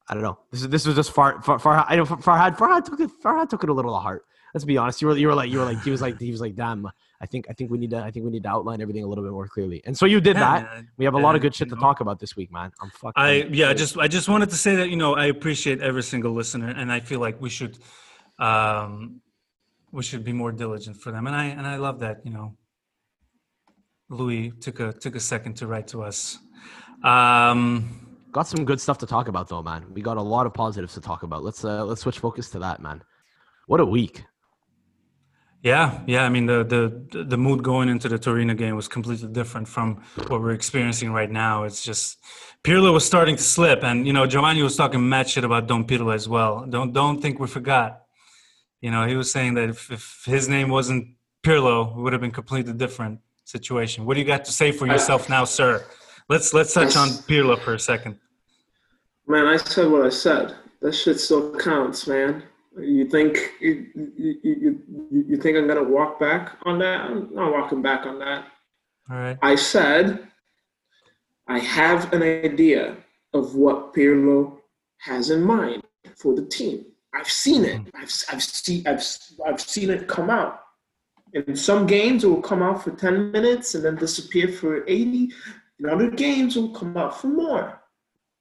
I 0.07 0.13
don't 0.13 0.23
know. 0.23 0.37
This 0.51 0.61
is 0.61 0.69
this 0.69 0.85
was 0.85 0.95
just 0.95 1.11
Far, 1.11 1.41
Far 1.41 1.57
Farhad. 1.57 1.85
I 1.89 1.95
know 1.95 2.05
Farhad. 2.05 2.57
Farhad 2.57 2.85
took 2.85 2.99
it. 2.99 3.09
Farhad 3.23 3.49
took 3.49 3.63
it 3.63 3.69
a 3.69 3.73
little 3.73 3.93
to 3.93 3.99
heart. 3.99 4.25
Let's 4.53 4.65
be 4.65 4.77
honest. 4.77 5.01
You 5.01 5.09
were 5.09 5.17
you 5.17 5.27
were 5.27 5.35
like 5.35 5.49
you 5.49 5.59
were 5.59 5.65
like 5.65 5.81
he 5.83 5.91
was 5.91 6.01
like 6.01 6.19
he 6.19 6.31
was 6.31 6.41
like 6.41 6.55
damn. 6.55 6.87
I 7.19 7.25
think 7.25 7.47
I 7.49 7.53
think 7.53 7.71
we 7.71 7.77
need 7.77 7.89
to 7.89 7.97
I 7.97 8.11
think 8.11 8.25
we 8.25 8.31
need 8.31 8.43
to 8.43 8.49
outline 8.49 8.81
everything 8.81 9.03
a 9.03 9.07
little 9.07 9.23
bit 9.23 9.33
more 9.33 9.47
clearly. 9.47 9.81
And 9.85 9.97
so 9.97 10.05
you 10.05 10.21
did 10.21 10.35
yeah, 10.35 10.59
that. 10.59 10.73
Man. 10.73 10.89
We 10.97 11.05
have 11.05 11.15
a 11.15 11.17
lot 11.17 11.35
of 11.35 11.41
good 11.41 11.55
shit 11.55 11.69
to 11.69 11.75
talk 11.75 12.01
about 12.01 12.19
this 12.19 12.35
week, 12.35 12.51
man. 12.51 12.71
I'm 12.81 12.89
fucking. 12.91 13.13
I 13.15 13.31
yeah. 13.51 13.69
I 13.69 13.73
just 13.73 13.97
I 13.97 14.07
just 14.07 14.29
wanted 14.29 14.49
to 14.51 14.55
say 14.55 14.75
that 14.75 14.89
you 14.89 14.95
know 14.95 15.15
I 15.15 15.25
appreciate 15.25 15.81
every 15.81 16.03
single 16.03 16.33
listener, 16.33 16.69
and 16.69 16.91
I 16.91 16.99
feel 16.99 17.19
like 17.19 17.41
we 17.41 17.49
should, 17.49 17.79
um, 18.37 19.21
we 19.91 20.03
should 20.03 20.23
be 20.23 20.33
more 20.33 20.51
diligent 20.51 20.97
for 20.97 21.11
them. 21.11 21.25
And 21.25 21.35
I 21.35 21.45
and 21.45 21.65
I 21.65 21.77
love 21.77 21.99
that 21.99 22.21
you 22.23 22.31
know. 22.31 22.55
Louis 24.09 24.51
took 24.61 24.79
a 24.79 24.93
took 24.93 25.15
a 25.15 25.19
second 25.19 25.55
to 25.55 25.67
write 25.67 25.87
to 25.87 26.03
us. 26.03 26.37
Um, 27.03 28.04
Got 28.35 28.49
some 28.49 28.65
good 28.65 28.81
stuff 28.81 28.97
to 28.97 29.05
talk 29.05 29.29
about 29.29 29.47
though, 29.47 29.63
man. 29.63 29.85
We 29.93 30.01
got 30.01 30.17
a 30.17 30.21
lot 30.21 30.45
of 30.45 30.53
positives 30.53 30.93
to 30.95 30.99
talk 30.99 31.23
about. 31.23 31.41
Let's 31.41 31.63
uh 31.63 31.85
let's 31.85 32.01
switch 32.01 32.19
focus 32.19 32.49
to 32.49 32.59
that, 32.59 32.81
man. 32.81 33.01
What 33.67 33.79
a 33.79 33.85
week. 33.85 34.25
Yeah, 35.61 36.01
yeah. 36.05 36.23
I 36.25 36.29
mean, 36.35 36.45
the 36.45 36.65
the 36.65 37.23
the 37.23 37.37
mood 37.37 37.63
going 37.63 37.87
into 37.87 38.09
the 38.09 38.19
Torino 38.19 38.53
game 38.53 38.75
was 38.75 38.89
completely 38.89 39.29
different 39.29 39.69
from 39.69 40.03
what 40.27 40.41
we're 40.41 40.51
experiencing 40.51 41.13
right 41.13 41.31
now. 41.31 41.63
It's 41.63 41.81
just 41.81 42.17
Pirlo 42.61 42.91
was 42.91 43.05
starting 43.05 43.37
to 43.37 43.41
slip, 43.41 43.85
and 43.85 44.05
you 44.05 44.11
know, 44.11 44.27
Giovanni 44.27 44.61
was 44.63 44.75
talking 44.75 45.07
mad 45.07 45.29
shit 45.29 45.45
about 45.45 45.67
Don 45.67 45.87
Pirlo 45.87 46.13
as 46.13 46.27
well. 46.27 46.65
Don't 46.65 46.91
don't 46.91 47.21
think 47.21 47.39
we 47.39 47.47
forgot. 47.47 48.01
You 48.81 48.91
know, 48.91 49.07
he 49.07 49.15
was 49.15 49.31
saying 49.31 49.53
that 49.53 49.69
if, 49.69 49.89
if 49.89 50.23
his 50.25 50.49
name 50.49 50.67
wasn't 50.67 51.07
Pirlo, 51.41 51.95
it 51.95 52.01
would 52.01 52.11
have 52.11 52.21
been 52.21 52.31
completely 52.31 52.73
different 52.73 53.21
situation. 53.45 54.05
What 54.05 54.15
do 54.15 54.19
you 54.19 54.27
got 54.27 54.43
to 54.43 54.51
say 54.51 54.73
for 54.73 54.87
yourself 54.87 55.29
now, 55.29 55.45
sir? 55.45 55.85
Let's 56.27 56.53
let's 56.53 56.73
touch 56.73 56.97
on 56.97 57.07
Pirlo 57.29 57.57
for 57.57 57.75
a 57.75 57.79
second. 57.79 58.19
Man, 59.27 59.47
I 59.47 59.57
said 59.57 59.89
what 59.89 60.05
I 60.05 60.09
said. 60.09 60.55
That 60.81 60.93
shit 60.93 61.19
still 61.19 61.55
counts, 61.55 62.07
man. 62.07 62.43
You 62.77 63.05
think 63.09 63.53
you, 63.59 63.87
you, 63.95 64.39
you, 64.43 64.83
you 65.11 65.37
think 65.37 65.57
I'm 65.57 65.67
gonna 65.67 65.83
walk 65.83 66.19
back 66.19 66.57
on 66.63 66.77
that? 66.79 67.01
I'm 67.01 67.33
not 67.33 67.51
walking 67.51 67.81
back 67.81 68.05
on 68.05 68.19
that. 68.19 68.45
All 69.09 69.17
right. 69.17 69.37
I 69.41 69.55
said 69.55 70.27
I 71.47 71.59
have 71.59 72.11
an 72.13 72.21
idea 72.21 72.97
of 73.33 73.55
what 73.55 73.93
Pirlo 73.93 74.57
has 74.99 75.29
in 75.29 75.41
mind 75.41 75.83
for 76.15 76.35
the 76.35 76.45
team. 76.45 76.85
I've 77.13 77.29
seen 77.29 77.63
it. 77.63 77.81
Mm-hmm. 77.81 77.97
I've 78.01 78.35
I've 78.35 78.43
seen 78.43 78.87
I've 78.87 79.03
I've 79.47 79.61
seen 79.61 79.89
it 79.89 80.07
come 80.07 80.29
out. 80.29 80.61
In 81.33 81.55
some 81.55 81.85
games, 81.85 82.23
it 82.23 82.27
will 82.27 82.41
come 82.41 82.63
out 82.63 82.83
for 82.83 82.91
10 82.91 83.31
minutes 83.31 83.75
and 83.75 83.83
then 83.83 83.97
disappear 83.97 84.47
for 84.47 84.87
80. 84.87 85.31
In 85.79 85.89
other 85.89 86.09
games, 86.09 86.55
it 86.55 86.61
will 86.61 86.69
come 86.69 86.95
out 86.95 87.19
for 87.19 87.27
more. 87.27 87.81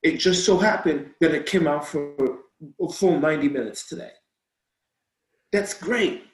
It 0.04 0.18
just 0.18 0.44
so 0.44 0.58
happened 0.58 1.10
that 1.20 1.34
it 1.34 1.46
came 1.46 1.66
out 1.66 1.88
for 1.88 2.14
a 2.80 2.88
full 2.88 3.18
90 3.18 3.48
minutes 3.48 3.88
today. 3.88 4.12
That's 5.50 5.72
great. 5.72 6.24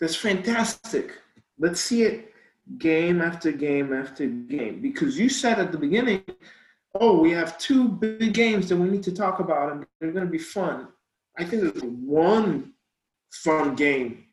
That's 0.00 0.16
fantastic. 0.16 1.12
Let's 1.56 1.80
see 1.80 2.02
it 2.02 2.32
game 2.78 3.20
after 3.20 3.52
game 3.52 3.92
after 3.92 4.26
game. 4.26 4.82
Because 4.82 5.16
you 5.16 5.28
said 5.28 5.60
at 5.60 5.70
the 5.70 5.78
beginning, 5.78 6.24
oh, 6.96 7.20
we 7.20 7.30
have 7.30 7.58
two 7.58 7.88
big 7.88 8.34
games 8.34 8.68
that 8.68 8.76
we 8.76 8.88
need 8.88 9.04
to 9.04 9.12
talk 9.12 9.38
about 9.38 9.70
and 9.70 9.86
they're 10.00 10.10
going 10.10 10.26
to 10.26 10.30
be 10.30 10.38
fun. 10.38 10.88
I 11.38 11.44
think 11.44 11.62
there's 11.62 11.84
one 11.84 12.72
fun 13.30 13.76
game 13.76 14.24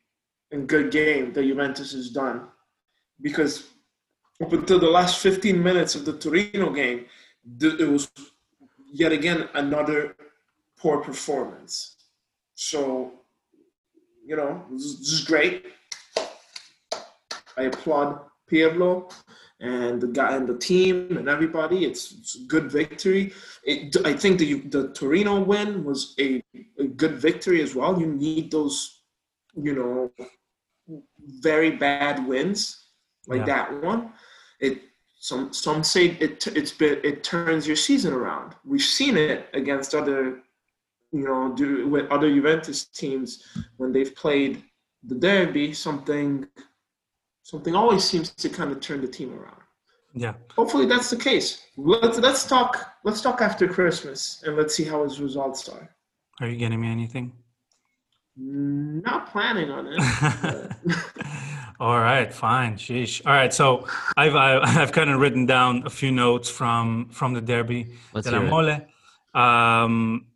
and 0.50 0.68
good 0.68 0.90
game 0.90 1.32
that 1.32 1.44
Juventus 1.44 1.92
has 1.92 2.10
done. 2.10 2.48
Because 3.22 3.68
up 4.42 4.52
until 4.52 4.80
the 4.80 4.90
last 4.90 5.18
15 5.18 5.62
minutes 5.62 5.94
of 5.94 6.04
the 6.04 6.14
Torino 6.14 6.70
game, 6.70 7.06
it 7.60 7.88
was 7.88 8.10
yet 8.92 9.12
again 9.12 9.48
another 9.54 10.16
poor 10.78 10.98
performance. 10.98 11.96
So, 12.54 13.12
you 14.24 14.36
know, 14.36 14.64
this 14.70 14.82
is 14.82 15.24
great. 15.24 15.66
I 17.56 17.64
applaud 17.64 18.20
Pirlo 18.50 19.12
and 19.60 20.00
the 20.00 20.06
guy 20.06 20.36
and 20.36 20.48
the 20.48 20.56
team 20.56 21.16
and 21.16 21.28
everybody. 21.28 21.84
It's, 21.84 22.12
it's 22.12 22.36
a 22.36 22.44
good 22.44 22.70
victory. 22.70 23.32
It, 23.64 23.96
I 24.04 24.14
think 24.14 24.38
the 24.38 24.60
the 24.60 24.88
Torino 24.92 25.40
win 25.40 25.84
was 25.84 26.14
a, 26.18 26.42
a 26.78 26.84
good 26.84 27.16
victory 27.16 27.60
as 27.62 27.74
well. 27.74 28.00
You 28.00 28.06
need 28.06 28.50
those, 28.50 29.02
you 29.54 29.74
know, 29.74 30.10
very 31.40 31.72
bad 31.72 32.26
wins 32.26 32.86
like 33.26 33.40
yeah. 33.40 33.68
that 33.68 33.82
one. 33.82 34.12
It 34.60 34.82
some 35.20 35.52
some 35.52 35.84
say 35.84 36.16
it 36.18 36.46
it's 36.46 36.72
been, 36.72 36.98
it 37.04 37.22
turns 37.22 37.66
your 37.66 37.76
season 37.76 38.14
around. 38.14 38.54
We've 38.64 38.82
seen 38.82 39.18
it 39.18 39.48
against 39.52 39.94
other, 39.94 40.40
you 41.12 41.24
know, 41.24 41.54
do 41.54 41.86
with 41.88 42.10
other 42.10 42.30
Juventus 42.30 42.86
teams 42.86 43.44
when 43.76 43.92
they've 43.92 44.16
played 44.16 44.64
the 45.04 45.14
derby. 45.14 45.74
Something 45.74 46.48
something 47.42 47.74
always 47.74 48.02
seems 48.02 48.30
to 48.30 48.48
kind 48.48 48.72
of 48.72 48.80
turn 48.80 49.02
the 49.02 49.08
team 49.08 49.34
around. 49.34 49.60
Yeah. 50.14 50.34
Hopefully 50.56 50.86
that's 50.86 51.10
the 51.10 51.18
case. 51.18 51.66
Let's 51.76 52.18
let's 52.18 52.46
talk 52.46 52.94
let's 53.04 53.20
talk 53.20 53.42
after 53.42 53.68
Christmas 53.68 54.42
and 54.46 54.56
let's 54.56 54.74
see 54.74 54.84
how 54.84 55.04
his 55.04 55.20
results 55.20 55.68
are. 55.68 55.94
Are 56.40 56.48
you 56.48 56.56
getting 56.56 56.80
me 56.80 56.88
anything? 56.88 57.32
Not 58.38 59.30
planning 59.30 59.70
on 59.70 59.86
it. 59.86 60.72
All 61.80 61.98
right, 61.98 62.30
fine. 62.30 62.76
Sheesh. 62.76 63.22
All 63.24 63.32
right, 63.32 63.52
so 63.52 63.86
I've 64.14 64.36
I've 64.36 64.92
kind 64.92 65.08
of 65.08 65.18
written 65.18 65.46
down 65.46 65.84
a 65.86 65.90
few 65.90 66.12
notes 66.12 66.50
from 66.50 67.08
from 67.08 67.32
the 67.32 67.40
derby. 67.40 67.96
Let's 68.12 68.26
hear 68.28 68.48
it. 68.68 68.86
Um, 69.34 70.26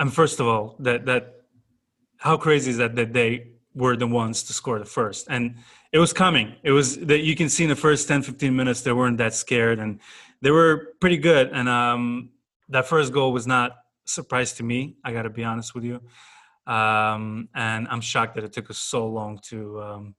and 0.00 0.12
first 0.12 0.40
of 0.40 0.48
all, 0.48 0.74
that 0.80 1.06
that 1.06 1.42
how 2.16 2.36
crazy 2.36 2.72
is 2.72 2.78
that 2.78 2.96
that 2.96 3.12
they 3.12 3.52
were 3.72 3.96
the 3.96 4.08
ones 4.08 4.42
to 4.44 4.52
score 4.52 4.80
the 4.80 4.84
first, 4.84 5.28
and 5.30 5.54
it 5.92 5.98
was 5.98 6.12
coming. 6.12 6.56
It 6.64 6.72
was 6.72 6.98
that 7.06 7.20
you 7.20 7.36
can 7.36 7.48
see 7.48 7.62
in 7.62 7.70
the 7.70 7.76
first 7.76 8.08
10, 8.08 8.22
15 8.22 8.54
minutes 8.54 8.82
they 8.82 8.92
weren't 8.92 9.18
that 9.18 9.34
scared, 9.34 9.78
and 9.78 10.00
they 10.42 10.50
were 10.50 10.94
pretty 11.00 11.18
good. 11.18 11.50
And 11.52 11.68
um, 11.68 12.30
that 12.68 12.86
first 12.86 13.12
goal 13.12 13.32
was 13.32 13.46
not 13.46 13.70
a 13.70 13.76
surprise 14.06 14.54
to 14.54 14.64
me. 14.64 14.96
I 15.04 15.12
got 15.12 15.22
to 15.22 15.30
be 15.30 15.44
honest 15.44 15.72
with 15.76 15.84
you. 15.84 16.00
Um, 16.66 17.48
and 17.54 17.86
I'm 17.88 18.00
shocked 18.00 18.34
that 18.34 18.44
it 18.44 18.52
took 18.52 18.68
us 18.70 18.78
so 18.78 19.06
long 19.06 19.38
to 19.44 19.80
um, 19.82 20.14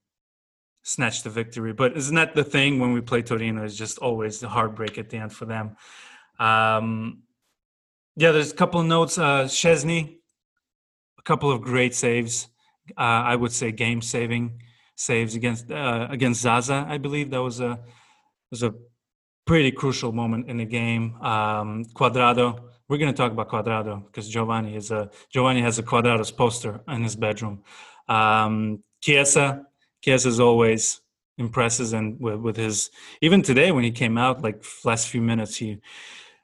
snatch 0.89 1.21
the 1.21 1.29
victory. 1.29 1.71
But 1.71 1.95
isn't 1.95 2.15
that 2.15 2.33
the 2.33 2.43
thing 2.43 2.79
when 2.79 2.93
we 2.93 3.01
play 3.01 3.21
Torino? 3.21 3.63
It's 3.63 3.75
just 3.75 3.99
always 3.99 4.39
the 4.39 4.49
heartbreak 4.49 4.97
at 4.97 5.09
the 5.09 5.17
end 5.17 5.31
for 5.31 5.45
them. 5.45 5.75
Um, 6.39 7.23
yeah, 8.15 8.31
there's 8.31 8.51
a 8.51 8.55
couple 8.55 8.81
of 8.81 8.87
notes. 8.87 9.17
Uh, 9.17 9.45
Szczesny, 9.45 10.17
a 11.17 11.21
couple 11.21 11.51
of 11.51 11.61
great 11.61 11.93
saves. 11.93 12.47
Uh, 12.97 13.21
I 13.31 13.35
would 13.35 13.51
say 13.51 13.71
game 13.71 14.01
saving 14.01 14.61
saves 14.95 15.35
against 15.35 15.71
uh, 15.71 16.07
against 16.09 16.41
Zaza. 16.41 16.85
I 16.89 16.97
believe 16.97 17.29
that 17.29 17.43
was 17.43 17.59
a 17.59 17.79
was 18.49 18.63
a 18.63 18.73
pretty 19.45 19.71
crucial 19.71 20.11
moment 20.11 20.49
in 20.49 20.57
the 20.57 20.65
game. 20.65 21.15
Um, 21.21 21.85
Cuadrado. 21.93 22.47
We're 22.87 22.97
going 22.97 23.13
to 23.13 23.17
talk 23.17 23.31
about 23.31 23.49
Cuadrado 23.49 24.03
because 24.07 24.27
Giovanni 24.27 24.75
is 24.75 24.89
a 24.89 25.11
Giovanni 25.31 25.61
has 25.61 25.77
a 25.77 25.83
Cuadrado's 25.83 26.31
poster 26.31 26.81
in 26.87 27.03
his 27.03 27.15
bedroom. 27.15 27.61
Um, 28.07 28.83
Chiesa, 29.01 29.68
Chiesa 30.01 30.29
is 30.29 30.39
always 30.39 31.01
impresses 31.37 31.93
and 31.93 32.19
with, 32.19 32.39
with, 32.39 32.57
his 32.57 32.89
even 33.21 33.41
today 33.41 33.71
when 33.71 33.83
he 33.83 33.91
came 33.91 34.17
out 34.17 34.41
like 34.41 34.63
last 34.83 35.07
few 35.07 35.21
minutes 35.21 35.55
he 35.55 35.79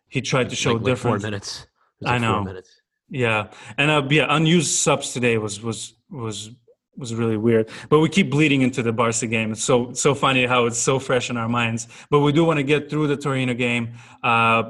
he 0.07 0.21
tried 0.21 0.49
to 0.49 0.55
show 0.55 0.73
like, 0.73 0.83
different 0.83 1.15
like 1.15 1.21
four 1.21 1.31
minutes. 1.31 1.67
Like 1.99 2.13
I 2.13 2.17
know. 2.17 2.43
Minutes. 2.43 2.81
Yeah, 3.09 3.47
and 3.77 3.91
uh, 3.91 4.07
yeah, 4.09 4.25
unused 4.29 4.75
subs 4.75 5.13
today 5.13 5.37
was 5.37 5.61
was 5.61 5.93
was 6.09 6.51
was 6.97 7.13
really 7.13 7.37
weird. 7.37 7.69
But 7.89 7.99
we 7.99 8.09
keep 8.09 8.31
bleeding 8.31 8.61
into 8.61 8.81
the 8.81 8.93
Barca 8.93 9.27
game. 9.27 9.51
It's 9.51 9.63
so 9.63 9.93
so 9.93 10.15
funny 10.15 10.45
how 10.45 10.65
it's 10.65 10.79
so 10.79 10.99
fresh 10.99 11.29
in 11.29 11.37
our 11.37 11.49
minds. 11.49 11.87
But 12.09 12.21
we 12.21 12.31
do 12.31 12.43
want 12.45 12.57
to 12.57 12.63
get 12.63 12.89
through 12.89 13.07
the 13.07 13.17
Torino 13.17 13.53
game. 13.53 13.93
Uh, 14.23 14.27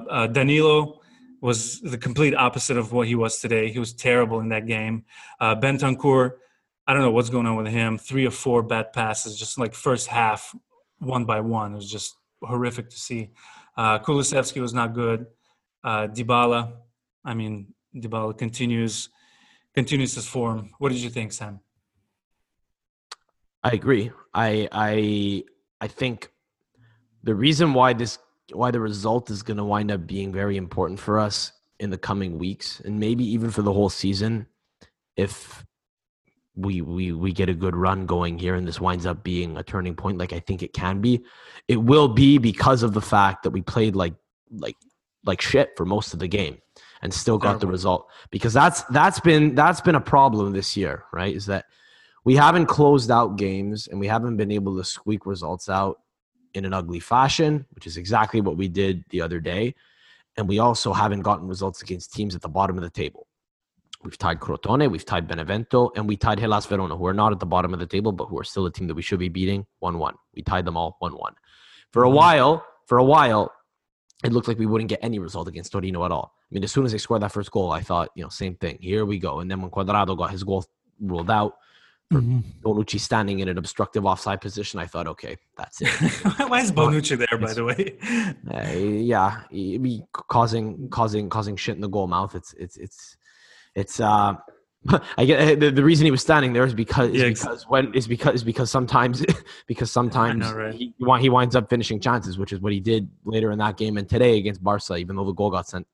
uh, 0.09 0.27
Danilo 0.27 1.01
was 1.41 1.79
the 1.81 1.97
complete 1.97 2.35
opposite 2.35 2.77
of 2.77 2.91
what 2.91 3.07
he 3.07 3.15
was 3.15 3.39
today. 3.39 3.71
He 3.71 3.79
was 3.79 3.93
terrible 3.93 4.39
in 4.39 4.49
that 4.49 4.65
game. 4.65 5.05
Uh, 5.39 5.55
Bentancur, 5.55 6.31
I 6.87 6.93
don't 6.93 7.01
know 7.01 7.11
what's 7.11 7.29
going 7.29 7.47
on 7.47 7.55
with 7.55 7.67
him. 7.67 7.97
Three 7.97 8.25
or 8.25 8.31
four 8.31 8.61
bad 8.61 8.93
passes, 8.93 9.37
just 9.37 9.57
like 9.57 9.73
first 9.73 10.07
half, 10.07 10.55
one 10.99 11.25
by 11.25 11.39
one. 11.39 11.73
It 11.73 11.75
was 11.77 11.91
just 11.91 12.15
horrific 12.41 12.89
to 12.89 12.97
see. 12.97 13.31
Uh, 13.75 13.99
Kulusevski 13.99 14.61
was 14.61 14.73
not 14.73 14.93
good. 14.93 15.25
Uh, 15.83 16.07
Dybala, 16.07 16.73
I 17.23 17.33
mean, 17.33 17.73
Dybala 17.95 18.37
continues 18.37 19.09
continues 19.73 20.15
his 20.15 20.27
form. 20.27 20.71
What 20.79 20.91
did 20.91 20.99
you 20.99 21.09
think, 21.09 21.33
Sam? 21.33 21.59
I 23.63 23.71
agree. 23.71 24.11
I 24.33 24.69
I 24.71 25.43
I 25.81 25.87
think 25.87 26.31
the 27.23 27.35
reason 27.35 27.73
why 27.73 27.93
this 27.93 28.19
why 28.53 28.71
the 28.71 28.79
result 28.79 29.29
is 29.31 29.41
going 29.41 29.57
to 29.57 29.63
wind 29.63 29.91
up 29.91 30.05
being 30.05 30.31
very 30.31 30.55
important 30.55 30.99
for 30.99 31.19
us 31.19 31.51
in 31.79 31.89
the 31.89 31.97
coming 31.97 32.37
weeks 32.37 32.79
and 32.85 32.99
maybe 32.99 33.25
even 33.25 33.49
for 33.49 33.63
the 33.63 33.73
whole 33.73 33.89
season 33.89 34.45
if 35.17 35.65
we 36.55 36.81
we 36.81 37.11
we 37.11 37.31
get 37.31 37.49
a 37.49 37.53
good 37.53 37.75
run 37.75 38.05
going 38.05 38.39
here 38.39 38.55
and 38.55 38.67
this 38.67 38.79
winds 38.79 39.05
up 39.05 39.23
being 39.23 39.57
a 39.57 39.63
turning 39.63 39.95
point 39.95 40.17
like 40.17 40.33
I 40.33 40.39
think 40.39 40.63
it 40.63 40.73
can 40.73 41.01
be 41.01 41.23
it 41.67 41.77
will 41.77 42.07
be 42.07 42.37
because 42.37 42.83
of 42.83 42.93
the 42.93 43.01
fact 43.01 43.43
that 43.43 43.51
we 43.51 43.61
played 43.61 43.95
like 43.95 44.13
like 44.51 44.77
like 45.25 45.41
shit 45.41 45.71
for 45.75 45.85
most 45.85 46.13
of 46.13 46.19
the 46.19 46.27
game 46.27 46.57
and 47.01 47.13
still 47.13 47.37
got 47.37 47.59
the 47.59 47.67
result 47.67 48.09
because 48.31 48.53
that's 48.53 48.83
that's 48.83 49.19
been 49.19 49.53
that's 49.53 49.81
been 49.81 49.95
a 49.95 50.01
problem 50.01 50.53
this 50.53 50.77
year 50.77 51.03
right 51.11 51.35
is 51.35 51.45
that 51.47 51.65
we 52.25 52.35
haven't 52.35 52.65
closed 52.65 53.11
out 53.11 53.37
games 53.37 53.87
and 53.87 53.99
we 53.99 54.07
haven't 54.07 54.35
been 54.35 54.51
able 54.51 54.75
to 54.77 54.83
squeak 54.83 55.25
results 55.25 55.69
out 55.69 55.99
in 56.55 56.65
an 56.65 56.73
ugly 56.73 56.99
fashion, 56.99 57.65
which 57.75 57.85
is 57.85 57.97
exactly 57.97 58.41
what 58.41 58.57
we 58.57 58.67
did 58.67 59.05
the 59.11 59.21
other 59.21 59.39
day. 59.39 59.75
And 60.35 60.49
we 60.49 60.59
also 60.59 60.91
haven't 60.91 61.21
gotten 61.21 61.47
results 61.47 61.81
against 61.81 62.13
teams 62.13 62.35
at 62.35 62.41
the 62.41 62.49
bottom 62.49 62.77
of 62.77 62.83
the 62.83 62.89
table. 62.89 63.27
We've 64.05 64.17
tied 64.17 64.39
Crotone, 64.39 64.89
we've 64.91 65.03
tied 65.03 65.27
Benevento, 65.27 65.91
and 65.95 66.07
we 66.07 66.15
tied 66.15 66.39
Hellas 66.39 66.67
Verona, 66.67 66.95
who 66.95 67.07
are 67.07 67.13
not 67.13 67.31
at 67.31 67.39
the 67.39 67.45
bottom 67.47 67.73
of 67.73 67.79
the 67.79 67.87
table, 67.87 68.11
but 68.11 68.25
who 68.25 68.39
are 68.39 68.43
still 68.43 68.67
a 68.67 68.71
team 68.71 68.85
that 68.87 68.93
we 68.93 69.01
should 69.01 69.17
be 69.17 69.29
beating 69.29 69.65
1 69.79 69.97
1. 69.97 70.13
We 70.35 70.43
tied 70.43 70.63
them 70.63 70.77
all 70.77 70.95
1 70.99 71.17
1. 71.17 71.33
For 71.91 72.03
a 72.03 72.07
mm-hmm. 72.07 72.15
while, 72.15 72.65
for 72.85 72.99
a 72.99 73.03
while, 73.03 73.51
it 74.23 74.31
looked 74.31 74.47
like 74.47 74.59
we 74.59 74.67
wouldn't 74.67 74.89
get 74.89 74.99
any 75.01 75.17
result 75.17 75.47
against 75.47 75.71
Torino 75.71 76.05
at 76.05 76.11
all. 76.11 76.33
I 76.39 76.53
mean, 76.53 76.63
as 76.63 76.71
soon 76.71 76.85
as 76.85 76.91
they 76.91 76.99
scored 76.99 77.23
that 77.23 77.31
first 77.31 77.51
goal, 77.51 77.71
I 77.71 77.81
thought, 77.81 78.09
you 78.15 78.23
know, 78.23 78.29
same 78.29 78.55
thing. 78.55 78.77
Here 78.79 79.05
we 79.05 79.17
go. 79.17 79.39
And 79.39 79.49
then 79.49 79.59
when 79.61 79.71
Cuadrado 79.71 80.15
got 80.15 80.29
his 80.29 80.43
goal 80.43 80.63
ruled 80.99 81.31
out, 81.31 81.55
mm-hmm. 82.13 82.39
Bonucci 82.63 82.99
standing 82.99 83.39
in 83.39 83.47
an 83.47 83.57
obstructive 83.57 84.05
offside 84.05 84.39
position, 84.39 84.79
I 84.79 84.85
thought, 84.85 85.07
okay, 85.07 85.35
that's 85.57 85.81
it. 85.81 85.89
Why 86.47 86.61
is 86.61 86.71
Bonucci 86.71 87.17
there, 87.17 87.39
by 87.39 87.53
the 87.53 87.63
way? 87.63 87.97
Uh, 88.53 88.77
yeah, 88.77 89.41
be 89.49 90.03
causing 90.11 90.89
causing 90.89 91.29
causing 91.29 91.55
shit 91.55 91.75
in 91.75 91.81
the 91.81 91.89
goal 91.89 92.07
mouth. 92.07 92.35
It's 92.35 92.53
it's 92.53 92.77
it's 92.77 93.17
it's. 93.75 93.99
uh 93.99 94.35
I 95.17 95.25
get 95.25 95.59
the, 95.59 95.71
the 95.71 95.83
reason 95.83 96.05
he 96.05 96.11
was 96.11 96.21
standing 96.21 96.53
there 96.53 96.63
is 96.63 96.75
because 96.75 97.09
is 97.09 97.19
yeah, 97.19 97.29
because 97.29 97.67
when 97.67 97.91
is 97.95 98.07
because 98.07 98.35
is 98.35 98.43
because 98.43 98.69
sometimes 98.69 99.25
because 99.67 99.91
sometimes 99.91 100.41
know, 100.41 100.53
right? 100.53 100.75
he 100.75 100.93
he 101.19 101.29
winds 101.29 101.55
up 101.55 101.71
finishing 101.71 101.99
chances, 101.99 102.37
which 102.37 102.53
is 102.53 102.59
what 102.59 102.71
he 102.71 102.79
did 102.79 103.09
later 103.23 103.49
in 103.51 103.57
that 103.57 103.77
game 103.77 103.97
and 103.97 104.07
today 104.07 104.37
against 104.37 104.63
Barca, 104.63 104.95
even 104.97 105.15
though 105.15 105.25
the 105.25 105.33
goal 105.33 105.49
got 105.49 105.67
sent 105.67 105.87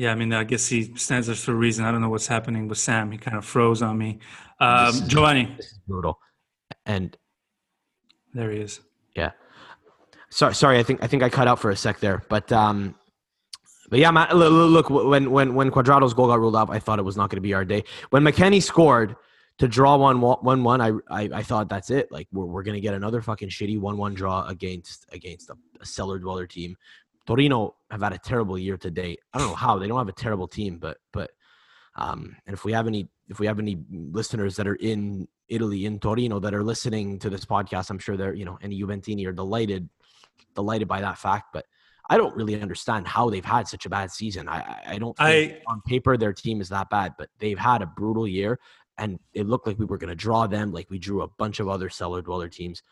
yeah, 0.00 0.12
I 0.12 0.14
mean, 0.14 0.32
I 0.32 0.44
guess 0.44 0.66
he 0.66 0.96
stands 0.96 1.26
there 1.26 1.36
for 1.36 1.52
a 1.52 1.54
reason. 1.54 1.84
I 1.84 1.90
don't 1.90 2.00
know 2.00 2.08
what's 2.08 2.26
happening 2.26 2.68
with 2.68 2.78
Sam. 2.78 3.12
He 3.12 3.18
kind 3.18 3.36
of 3.36 3.44
froze 3.44 3.82
on 3.82 3.98
me. 3.98 4.18
Um, 4.58 4.92
this 4.92 5.00
Giovanni. 5.02 5.54
This 5.58 5.72
is 5.72 5.78
brutal. 5.86 6.18
And 6.86 7.14
there 8.32 8.50
he 8.50 8.60
is. 8.60 8.80
Yeah. 9.14 9.32
Sorry, 10.30 10.54
sorry. 10.54 10.78
I 10.78 10.84
think 10.84 11.02
I 11.02 11.06
think 11.06 11.22
I 11.22 11.28
cut 11.28 11.48
out 11.48 11.58
for 11.58 11.70
a 11.70 11.76
sec 11.76 12.00
there, 12.00 12.22
but 12.30 12.50
um, 12.50 12.94
but 13.90 13.98
yeah, 13.98 14.10
look, 14.32 14.88
when 14.88 15.30
when 15.30 15.54
when 15.54 15.70
Cuadrado's 15.70 16.14
goal 16.14 16.28
got 16.28 16.40
ruled 16.40 16.56
out, 16.56 16.70
I 16.70 16.78
thought 16.78 16.98
it 16.98 17.04
was 17.04 17.16
not 17.16 17.28
going 17.28 17.36
to 17.36 17.42
be 17.42 17.54
our 17.54 17.64
day. 17.64 17.84
When 18.10 18.22
McKennie 18.22 18.62
scored 18.62 19.16
to 19.58 19.68
draw 19.68 19.96
one 19.96 20.20
one 20.20 20.64
one, 20.64 20.80
I, 20.80 20.92
I 21.10 21.28
I 21.34 21.42
thought 21.42 21.68
that's 21.68 21.90
it. 21.90 22.10
Like 22.10 22.28
we're 22.32 22.46
we're 22.46 22.62
gonna 22.62 22.80
get 22.80 22.94
another 22.94 23.20
fucking 23.20 23.50
shitty 23.50 23.78
one 23.78 23.98
one 23.98 24.14
draw 24.14 24.46
against 24.46 25.06
against 25.12 25.50
a, 25.50 25.56
a 25.80 25.84
cellar 25.84 26.18
dweller 26.18 26.46
team 26.46 26.76
Torino 27.30 27.76
have 27.92 28.02
had 28.02 28.12
a 28.12 28.18
terrible 28.18 28.58
year 28.58 28.76
to 28.78 28.90
date. 28.90 29.20
I 29.32 29.38
don't 29.38 29.48
know 29.48 29.54
how 29.54 29.78
they 29.78 29.86
don't 29.86 29.98
have 29.98 30.08
a 30.08 30.12
terrible 30.12 30.48
team, 30.48 30.78
but 30.78 30.98
but 31.12 31.30
um, 31.94 32.34
and 32.44 32.54
if 32.54 32.64
we 32.64 32.72
have 32.72 32.88
any 32.88 33.08
if 33.28 33.38
we 33.38 33.46
have 33.46 33.60
any 33.60 33.78
listeners 33.90 34.56
that 34.56 34.66
are 34.66 34.74
in 34.74 35.28
Italy 35.48 35.84
in 35.84 36.00
Torino 36.00 36.40
that 36.40 36.54
are 36.54 36.64
listening 36.64 37.20
to 37.20 37.30
this 37.30 37.44
podcast, 37.44 37.90
I'm 37.90 38.00
sure 38.00 38.16
they're 38.16 38.34
you 38.34 38.44
know 38.44 38.58
any 38.62 38.80
Juventini 38.80 39.26
are 39.28 39.32
delighted 39.32 39.88
delighted 40.56 40.88
by 40.88 41.00
that 41.02 41.18
fact. 41.18 41.52
But 41.52 41.66
I 42.10 42.16
don't 42.16 42.34
really 42.34 42.60
understand 42.60 43.06
how 43.06 43.30
they've 43.30 43.44
had 43.44 43.68
such 43.68 43.86
a 43.86 43.88
bad 43.88 44.10
season. 44.10 44.48
I 44.48 44.82
I 44.86 44.98
don't 44.98 45.16
I, 45.18 45.60
on 45.68 45.80
paper 45.86 46.16
their 46.16 46.32
team 46.32 46.60
is 46.60 46.68
that 46.68 46.90
bad, 46.90 47.14
but 47.16 47.28
they've 47.38 47.58
had 47.58 47.82
a 47.82 47.86
brutal 47.86 48.26
year, 48.26 48.58
and 48.98 49.18
it 49.32 49.46
looked 49.46 49.66
like 49.66 49.78
we 49.78 49.86
were 49.86 49.96
going 49.96 50.10
to 50.10 50.16
draw 50.16 50.46
them 50.48 50.72
like 50.72 50.90
we 50.90 50.98
drew 50.98 51.22
a 51.22 51.28
bunch 51.38 51.60
of 51.60 51.68
other 51.68 51.88
cellar 51.88 52.20
dweller 52.20 52.48
teams, 52.48 52.82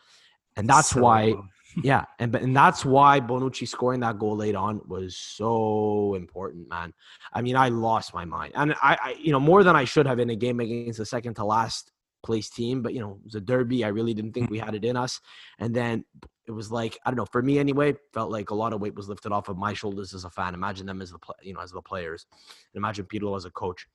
and 0.55 0.67
that's 0.67 0.91
so, 0.91 1.01
why 1.01 1.35
yeah, 1.83 2.05
and 2.19 2.33
and 2.35 2.55
that's 2.55 2.83
why 2.85 3.19
Bonucci 3.19 3.67
scoring 3.67 3.99
that 3.99 4.17
goal 4.17 4.37
late 4.37 4.55
on 4.55 4.81
was 4.87 5.17
so 5.17 6.15
important, 6.15 6.69
man. 6.69 6.93
I 7.33 7.41
mean, 7.41 7.55
I 7.55 7.69
lost 7.69 8.13
my 8.13 8.25
mind, 8.25 8.53
and 8.55 8.73
I, 8.81 8.97
I, 9.01 9.15
you 9.19 9.31
know, 9.31 9.39
more 9.39 9.63
than 9.63 9.75
I 9.75 9.83
should 9.83 10.07
have 10.07 10.19
in 10.19 10.29
a 10.29 10.35
game 10.35 10.59
against 10.61 10.97
the 10.97 11.05
second 11.05 11.35
to 11.35 11.45
last 11.45 11.91
place 12.23 12.49
team. 12.49 12.81
But 12.81 12.93
you 12.93 13.01
know, 13.01 13.19
it 13.19 13.25
was 13.25 13.35
a 13.35 13.41
derby. 13.41 13.83
I 13.83 13.89
really 13.89 14.13
didn't 14.13 14.31
think 14.33 14.47
mm. 14.47 14.51
we 14.51 14.59
had 14.59 14.75
it 14.75 14.85
in 14.85 14.97
us, 14.97 15.19
and 15.59 15.75
then 15.75 16.05
it 16.49 16.53
was 16.53 16.71
like 16.71 16.99
I 17.05 17.11
don't 17.11 17.17
know. 17.17 17.25
For 17.25 17.41
me, 17.43 17.59
anyway, 17.59 17.93
felt 18.11 18.31
like 18.31 18.49
a 18.49 18.55
lot 18.55 18.73
of 18.73 18.81
weight 18.81 18.95
was 18.95 19.07
lifted 19.07 19.31
off 19.31 19.47
of 19.49 19.57
my 19.57 19.73
shoulders 19.73 20.15
as 20.15 20.25
a 20.25 20.31
fan. 20.31 20.55
Imagine 20.55 20.87
them 20.87 20.99
as 20.99 21.11
the 21.11 21.19
you 21.43 21.53
know 21.53 21.61
as 21.61 21.71
the 21.71 21.81
players, 21.81 22.25
and 22.73 22.79
imagine 22.79 23.05
Pirlo 23.05 23.37
as 23.37 23.45
a 23.45 23.51
coach. 23.51 23.87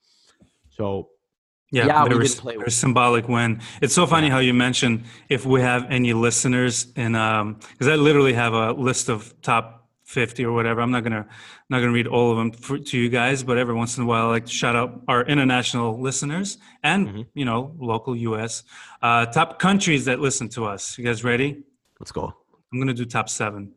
So 0.69 1.09
yeah, 1.71 1.87
yeah 1.87 2.05
very, 2.05 2.27
very 2.27 2.71
symbolic 2.71 3.27
win. 3.27 3.61
It's 3.81 3.93
so 3.93 4.07
funny 4.07 4.29
how 4.29 4.39
you 4.39 4.53
mentioned 4.53 5.03
if 5.27 5.45
we 5.45 5.61
have 5.61 5.85
any 5.89 6.13
listeners 6.13 6.87
in 6.95 7.13
um 7.15 7.59
because 7.73 7.89
I 7.89 7.95
literally 7.95 8.33
have 8.33 8.53
a 8.53 8.71
list 8.71 9.09
of 9.09 9.33
top 9.41 9.89
50 10.05 10.45
or 10.45 10.53
whatever. 10.53 10.79
I'm 10.79 10.91
not 10.91 11.03
gonna 11.03 11.27
not 11.69 11.79
gonna 11.79 11.91
read 11.91 12.07
all 12.07 12.31
of 12.31 12.37
them 12.37 12.51
for, 12.53 12.77
to 12.77 12.97
you 12.97 13.09
guys, 13.09 13.43
but 13.43 13.57
every 13.57 13.73
once 13.73 13.97
in 13.97 14.03
a 14.03 14.05
while 14.05 14.27
I 14.27 14.29
like 14.29 14.45
to 14.45 14.51
shout 14.51 14.77
out 14.77 15.01
our 15.09 15.25
international 15.25 15.99
listeners 15.99 16.57
and 16.83 17.07
mm-hmm. 17.07 17.21
you 17.33 17.43
know 17.43 17.75
local 17.79 18.15
US 18.15 18.63
uh, 19.01 19.25
top 19.25 19.59
countries 19.59 20.05
that 20.05 20.21
listen 20.21 20.47
to 20.49 20.63
us. 20.63 20.97
You 20.97 21.03
guys 21.03 21.21
ready? 21.25 21.63
Let's 21.99 22.13
go. 22.13 22.33
I'm 22.71 22.79
gonna 22.79 22.93
do 22.93 23.05
top 23.05 23.29
seven. 23.29 23.73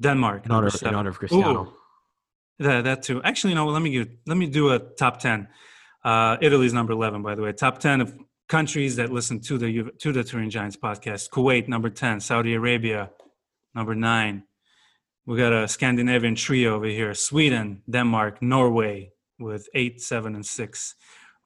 Denmark. 0.00 0.46
In 0.46 0.52
honor, 0.52 0.70
in 0.82 0.94
honor 0.94 1.10
of 1.10 1.18
Cristiano. 1.18 1.62
Ooh, 1.62 2.64
that 2.64 2.84
that 2.84 3.02
too. 3.02 3.22
Actually, 3.22 3.54
no. 3.54 3.66
let 3.66 3.82
me 3.82 3.90
give, 3.90 4.08
let 4.26 4.36
me 4.36 4.46
do 4.46 4.70
a 4.70 4.78
top 4.78 5.18
ten. 5.20 5.48
Uh, 6.04 6.36
Italy's 6.40 6.72
number 6.72 6.92
11, 6.92 7.22
by 7.22 7.34
the 7.34 7.42
way. 7.42 7.52
Top 7.52 7.78
10 7.78 8.00
of 8.00 8.16
countries 8.48 8.96
that 8.96 9.10
listen 9.10 9.40
to 9.40 9.58
the 9.58 9.90
to 9.98 10.12
the 10.12 10.24
Turin 10.24 10.50
Giants 10.50 10.76
podcast. 10.76 11.30
Kuwait, 11.30 11.68
number 11.68 11.90
10. 11.90 12.20
Saudi 12.20 12.54
Arabia, 12.54 13.10
number 13.74 13.94
9. 13.94 14.42
We 15.26 15.36
got 15.36 15.52
a 15.52 15.68
Scandinavian 15.68 16.34
trio 16.34 16.76
over 16.76 16.86
here. 16.86 17.12
Sweden, 17.12 17.82
Denmark, 17.90 18.40
Norway 18.40 19.12
with 19.38 19.68
8, 19.74 20.00
7, 20.00 20.34
and 20.34 20.46
6. 20.46 20.94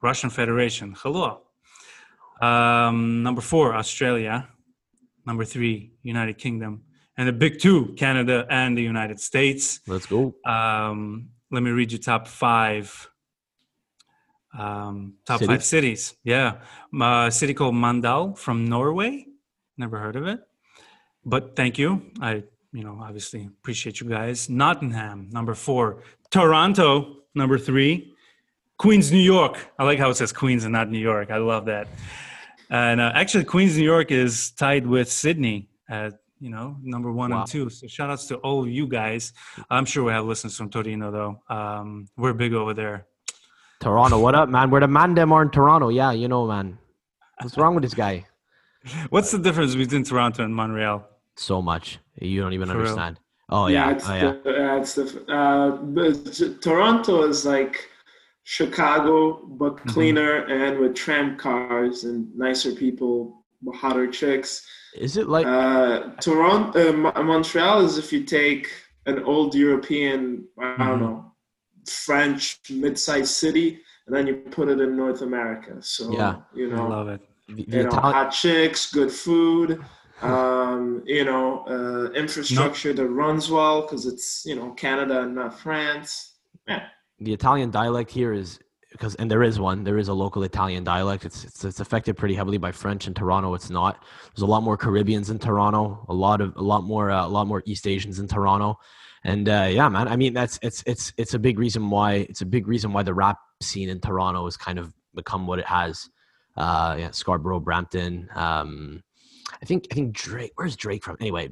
Russian 0.01 0.29
Federation, 0.29 0.95
hello. 0.97 1.41
Um, 2.41 3.23
number 3.23 3.41
4, 3.41 3.75
Australia. 3.75 4.47
Number 5.25 5.45
3, 5.45 5.91
United 6.03 6.37
Kingdom. 6.37 6.83
And 7.17 7.27
the 7.27 7.33
big 7.33 7.59
two, 7.59 7.93
Canada 7.97 8.45
and 8.49 8.77
the 8.77 8.81
United 8.81 9.19
States. 9.19 9.79
Let's 9.87 10.07
go. 10.07 10.35
Um, 10.45 11.29
let 11.51 11.61
me 11.61 11.69
read 11.71 11.91
you 11.91 11.99
top 11.99 12.27
5 12.27 13.09
um, 14.57 15.15
top 15.25 15.39
City? 15.39 15.47
five 15.47 15.63
cities. 15.63 16.15
Yeah, 16.23 16.57
a 17.01 17.31
city 17.31 17.53
called 17.53 17.75
Mandal 17.75 18.37
from 18.37 18.65
Norway. 18.65 19.25
Never 19.77 19.97
heard 19.97 20.15
of 20.15 20.27
it, 20.27 20.41
but 21.25 21.55
thank 21.55 21.79
you. 21.79 22.11
I, 22.21 22.43
you 22.71 22.83
know, 22.83 22.99
obviously 23.01 23.45
appreciate 23.45 23.99
you 23.99 24.07
guys. 24.07 24.49
Nottingham, 24.49 25.29
number 25.31 25.55
four. 25.55 26.03
Toronto, 26.29 27.23
number 27.33 27.57
three. 27.57 28.13
Queens, 28.77 29.11
New 29.11 29.19
York. 29.19 29.71
I 29.79 29.83
like 29.83 29.99
how 29.99 30.09
it 30.09 30.15
says 30.15 30.31
Queens 30.31 30.63
and 30.63 30.73
not 30.73 30.89
New 30.89 30.99
York. 30.99 31.31
I 31.31 31.37
love 31.37 31.65
that. 31.65 31.87
And 32.69 33.01
uh, 33.01 33.11
actually, 33.13 33.45
Queens, 33.45 33.77
New 33.77 33.83
York 33.83 34.11
is 34.11 34.51
tied 34.51 34.85
with 34.85 35.11
Sydney 35.11 35.69
at 35.89 36.13
you 36.39 36.49
know 36.49 36.77
number 36.81 37.11
one 37.11 37.31
wow. 37.31 37.41
and 37.41 37.49
two. 37.49 37.69
So 37.69 37.87
shout 37.87 38.09
outs 38.09 38.27
to 38.27 38.37
all 38.37 38.67
you 38.67 38.87
guys. 38.87 39.33
I'm 39.69 39.85
sure 39.85 40.03
we 40.03 40.11
have 40.11 40.25
listeners 40.25 40.57
from 40.57 40.69
Torino 40.69 41.11
though. 41.11 41.55
Um, 41.55 42.07
we're 42.17 42.33
big 42.33 42.53
over 42.53 42.73
there 42.73 43.07
Toronto, 43.83 44.17
what 44.17 44.33
up, 44.33 44.47
man? 44.47 44.69
We're 44.69 44.79
the 44.79 44.87
man 44.87 45.13
them 45.13 45.33
are 45.33 45.41
in 45.41 45.49
Toronto. 45.49 45.89
Yeah, 45.89 46.11
you 46.11 46.29
know, 46.29 46.47
man. 46.47 46.77
What's 47.41 47.57
wrong 47.57 47.75
with 47.75 47.83
this 47.83 47.93
guy? 47.93 48.25
What's 49.09 49.31
the 49.31 49.37
difference 49.37 49.75
between 49.75 50.05
Toronto 50.05 50.43
and 50.43 50.55
Montreal? 50.55 51.05
So 51.35 51.61
much. 51.61 51.99
You 52.15 52.41
don't 52.41 52.53
even 52.53 52.69
For 52.69 52.77
understand. 52.77 53.19
Real? 53.51 53.59
Oh 53.59 53.67
yeah, 53.67 53.89
yeah, 53.89 53.95
it's 53.95 54.09
oh, 54.09 54.13
yeah. 54.13 54.33
The, 54.43 54.77
it's 54.77 54.95
the, 54.95 56.55
uh, 56.55 56.61
Toronto 56.61 57.23
is 57.23 57.45
like 57.45 57.89
Chicago, 58.43 59.45
but 59.45 59.75
mm-hmm. 59.77 59.89
cleaner 59.89 60.41
mm-hmm. 60.41 60.51
and 60.51 60.79
with 60.79 60.95
tram 60.95 61.37
cars 61.37 62.03
and 62.03 62.33
nicer 62.35 62.73
people, 62.73 63.45
hotter 63.73 64.07
chicks. 64.07 64.65
Is 64.95 65.17
it 65.17 65.27
like 65.27 65.45
uh, 65.45 66.11
Toronto? 66.21 66.89
Uh, 66.89 67.23
Montreal 67.23 67.85
is 67.85 67.97
if 67.97 68.11
you 68.11 68.23
take 68.23 68.69
an 69.05 69.23
old 69.23 69.55
European, 69.55 70.45
I 70.59 70.77
don't 70.77 70.77
mm-hmm. 70.77 71.01
know, 71.01 71.31
French 71.87 72.59
mid-sized 72.69 73.33
city, 73.33 73.79
and 74.05 74.15
then 74.15 74.27
you 74.27 74.35
put 74.35 74.69
it 74.69 74.79
in 74.79 74.95
North 74.95 75.21
America. 75.21 75.77
So 75.81 76.11
yeah, 76.11 76.37
you 76.53 76.69
know, 76.69 76.85
I 76.85 76.89
love 76.89 77.07
it. 77.07 77.21
The, 77.47 77.65
the 77.65 77.77
you 77.77 77.83
know, 77.83 77.91
hot 77.91 78.31
chicks, 78.31 78.91
good 78.91 79.11
food, 79.11 79.83
um, 80.21 81.01
you 81.05 81.25
know, 81.25 81.65
uh, 81.67 82.11
infrastructure 82.11 82.93
that 82.93 83.07
runs 83.07 83.49
well 83.49 83.81
because 83.81 84.05
it's 84.05 84.43
you 84.45 84.55
know 84.55 84.71
Canada 84.71 85.21
and 85.21 85.35
not 85.35 85.59
France. 85.59 86.35
Yeah. 86.67 86.87
The 87.19 87.33
Italian 87.33 87.71
dialect 87.71 88.11
here 88.11 88.33
is 88.33 88.59
because 88.91 89.15
and 89.15 89.29
there 89.29 89.43
is 89.43 89.59
one 89.59 89.83
there 89.83 89.97
is 89.97 90.07
a 90.07 90.13
local 90.13 90.43
italian 90.43 90.83
dialect 90.83 91.25
it's, 91.25 91.45
it's 91.45 91.65
it's 91.65 91.79
affected 91.79 92.15
pretty 92.15 92.35
heavily 92.35 92.59
by 92.59 92.71
french 92.71 93.07
in 93.07 93.13
toronto 93.15 93.55
it's 93.55 93.71
not 93.71 94.03
there's 94.35 94.43
a 94.43 94.45
lot 94.45 94.61
more 94.61 94.77
caribbeans 94.77 95.31
in 95.31 95.39
toronto 95.39 96.05
a 96.09 96.13
lot 96.13 96.41
of 96.41 96.55
a 96.57 96.61
lot 96.61 96.83
more 96.83 97.09
uh, 97.09 97.25
a 97.25 97.27
lot 97.27 97.47
more 97.47 97.63
east 97.65 97.87
asians 97.87 98.19
in 98.19 98.27
toronto 98.27 98.77
and 99.23 99.47
uh, 99.47 99.67
yeah, 99.69 99.87
man. 99.89 100.07
I 100.07 100.15
mean, 100.15 100.33
that's 100.33 100.59
it's 100.61 100.83
it's 100.85 101.13
it's 101.17 101.33
a 101.33 101.39
big 101.39 101.57
reason 101.57 101.89
why 101.89 102.27
it's 102.29 102.41
a 102.41 102.45
big 102.45 102.67
reason 102.67 102.91
why 102.91 103.03
the 103.03 103.13
rap 103.13 103.37
scene 103.61 103.89
in 103.89 103.99
Toronto 103.99 104.43
has 104.45 104.57
kind 104.57 104.77
of 104.77 104.93
become 105.15 105.47
what 105.47 105.59
it 105.59 105.65
has. 105.65 106.09
Uh, 106.57 106.97
yeah, 106.99 107.11
Scarborough, 107.11 107.59
Brampton. 107.59 108.29
Um, 108.35 109.01
I 109.63 109.65
think 109.65 109.87
I 109.91 109.95
think 109.95 110.13
Drake. 110.13 110.51
Where's 110.55 110.75
Drake 110.75 111.05
from? 111.05 111.15
Anyway, 111.21 111.49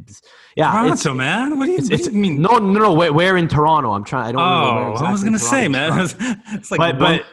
yeah, 0.58 0.70
Toronto, 0.70 1.14
man. 1.14 1.58
What 1.58 1.68
do 1.68 1.72
you, 1.72 1.78
it's, 1.78 1.90
it's, 1.90 2.10
mean? 2.10 2.42
No, 2.42 2.58
no, 2.58 2.80
no. 2.80 2.94
Where, 2.94 3.14
where 3.14 3.38
in 3.38 3.48
Toronto? 3.48 3.94
I'm 3.94 4.04
trying. 4.04 4.28
I 4.28 4.32
don't. 4.34 4.42
Oh, 4.42 4.92
exactly 4.92 5.08
I 5.08 5.12
was 5.14 5.24
gonna 5.24 5.40
say, 5.40 5.68
man. 5.70 6.10
it's 6.52 6.70
like, 6.72 6.78
but, 6.78 7.00
but 7.00 7.26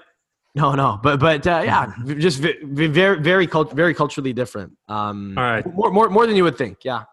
no, 0.54 0.76
no, 0.76 1.00
but 1.02 1.18
but 1.18 1.44
uh, 1.48 1.62
yeah, 1.64 1.92
just 2.18 2.38
very 2.38 3.18
very 3.18 3.48
cult- 3.48 3.72
very 3.72 3.92
culturally 3.92 4.32
different. 4.32 4.72
Um, 4.86 5.34
All 5.36 5.42
right, 5.42 5.66
more 5.74 5.90
more 5.90 6.08
more 6.10 6.28
than 6.28 6.36
you 6.36 6.44
would 6.44 6.56
think. 6.56 6.84
Yeah. 6.84 7.04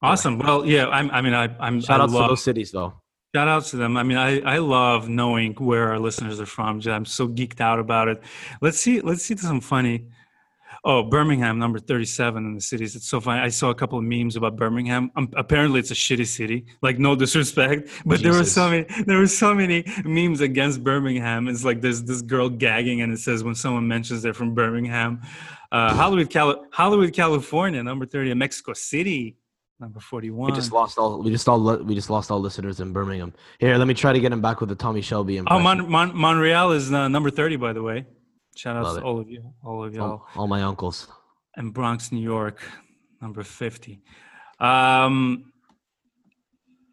Awesome. 0.00 0.38
Well, 0.38 0.64
yeah, 0.64 0.86
I'm, 0.86 1.10
I 1.10 1.20
mean, 1.20 1.34
I, 1.34 1.48
I'm 1.58 1.80
shout 1.80 2.00
I 2.00 2.04
out 2.04 2.10
love, 2.10 2.26
to 2.26 2.28
those 2.28 2.44
cities 2.44 2.70
though. 2.70 2.94
Shout 3.34 3.48
out 3.48 3.64
to 3.64 3.76
them. 3.76 3.96
I 3.96 4.04
mean, 4.04 4.16
I, 4.16 4.40
I 4.42 4.58
love 4.58 5.08
knowing 5.08 5.54
where 5.54 5.88
our 5.88 5.98
listeners 5.98 6.40
are 6.40 6.46
from. 6.46 6.80
I'm 6.86 7.04
so 7.04 7.26
geeked 7.26 7.60
out 7.60 7.80
about 7.80 8.06
it. 8.06 8.22
Let's 8.60 8.78
see. 8.78 9.00
Let's 9.00 9.24
see 9.24 9.36
some 9.36 9.60
funny. 9.60 10.06
Oh, 10.90 11.02
Birmingham, 11.02 11.58
number 11.58 11.78
37 11.78 12.46
in 12.46 12.54
the 12.54 12.62
cities. 12.62 12.96
It's 12.96 13.06
so 13.06 13.20
funny. 13.20 13.42
I 13.42 13.50
saw 13.50 13.68
a 13.68 13.74
couple 13.74 13.98
of 13.98 14.04
memes 14.04 14.36
about 14.36 14.56
Birmingham. 14.56 15.10
Um, 15.16 15.28
apparently, 15.36 15.80
it's 15.80 15.90
a 15.90 15.94
shitty 15.94 16.26
city. 16.26 16.64
Like, 16.80 16.98
no 16.98 17.14
disrespect, 17.14 17.90
but 18.06 18.20
Jesus. 18.20 18.22
there 18.22 18.32
were 18.32 18.44
so 18.46 18.70
many. 18.70 19.04
There 19.04 19.18
were 19.18 19.26
so 19.26 19.54
many 19.54 19.84
memes 20.06 20.40
against 20.40 20.82
Birmingham. 20.82 21.46
It's 21.46 21.62
like 21.62 21.82
there's 21.82 22.02
this 22.04 22.22
girl 22.22 22.48
gagging, 22.48 23.02
and 23.02 23.12
it 23.12 23.18
says 23.18 23.44
when 23.44 23.54
someone 23.54 23.86
mentions 23.86 24.22
they're 24.22 24.32
from 24.32 24.54
Birmingham, 24.54 25.20
uh, 25.72 25.94
Hollywood, 25.94 26.30
Cali- 26.30 26.56
Hollywood, 26.72 27.12
California, 27.12 27.82
number 27.82 28.06
30, 28.06 28.32
Mexico 28.32 28.72
City, 28.72 29.36
Number 29.80 30.00
forty-one. 30.00 30.50
We 30.50 30.56
just 30.56 30.72
lost 30.72 30.98
all. 30.98 31.22
We 31.22 31.30
just 31.30 31.48
all. 31.48 31.76
We 31.84 31.94
just 31.94 32.10
lost 32.10 32.32
all 32.32 32.40
listeners 32.40 32.80
in 32.80 32.92
Birmingham. 32.92 33.32
Here, 33.60 33.76
let 33.76 33.86
me 33.86 33.94
try 33.94 34.12
to 34.12 34.18
get 34.18 34.32
him 34.32 34.40
back 34.40 34.58
with 34.58 34.70
the 34.70 34.74
Tommy 34.74 35.02
Shelby 35.02 35.36
impression. 35.36 35.60
Oh, 35.60 35.62
Mon- 35.62 35.88
Mon- 35.88 36.16
Montreal 36.16 36.72
is 36.72 36.92
uh, 36.92 37.06
number 37.06 37.30
thirty, 37.30 37.54
by 37.54 37.72
the 37.72 37.82
way. 37.82 38.04
Shout 38.58 38.76
out 38.76 38.96
to 38.96 39.02
all 39.02 39.20
of 39.20 39.30
you, 39.30 39.54
all 39.62 39.84
of 39.84 39.94
y'all, 39.94 40.10
all, 40.10 40.28
all 40.34 40.48
my 40.48 40.62
uncles. 40.62 41.06
And 41.54 41.72
Bronx, 41.72 42.10
New 42.10 42.26
York, 42.36 42.60
number 43.22 43.44
fifty. 43.44 44.00
Um, 44.58 45.52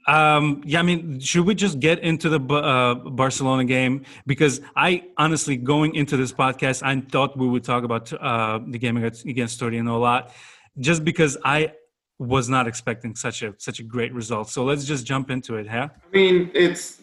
um, 0.08 0.62
yeah, 0.64 0.82
I 0.82 0.84
mean, 0.84 1.20
should 1.20 1.44
we 1.48 1.56
just 1.56 1.80
get 1.80 1.98
into 2.10 2.30
the 2.30 2.40
uh, 2.40 2.94
Barcelona 2.94 3.66
game? 3.66 4.06
Because 4.28 4.62
I 4.76 5.06
honestly, 5.18 5.58
going 5.58 5.96
into 5.96 6.18
this 6.18 6.32
podcast, 6.32 6.84
I 6.84 7.02
thought 7.02 7.36
we 7.36 7.48
would 7.48 7.64
talk 7.64 7.84
about 7.84 8.14
uh, 8.14 8.60
the 8.68 8.78
game 8.78 8.98
against, 8.98 9.26
against 9.26 9.60
Torino 9.60 9.98
a 9.98 10.02
lot, 10.10 10.34
just 10.78 11.04
because 11.04 11.36
I 11.44 11.74
was 12.20 12.48
not 12.48 12.68
expecting 12.68 13.16
such 13.16 13.42
a 13.42 13.56
such 13.58 13.80
a 13.80 13.84
great 13.84 14.14
result. 14.14 14.52
So 14.52 14.64
let's 14.64 14.86
just 14.86 15.04
jump 15.04 15.32
into 15.32 15.56
it, 15.56 15.68
huh? 15.68 15.90
I 15.92 16.16
mean, 16.16 16.52
it's 16.54 17.02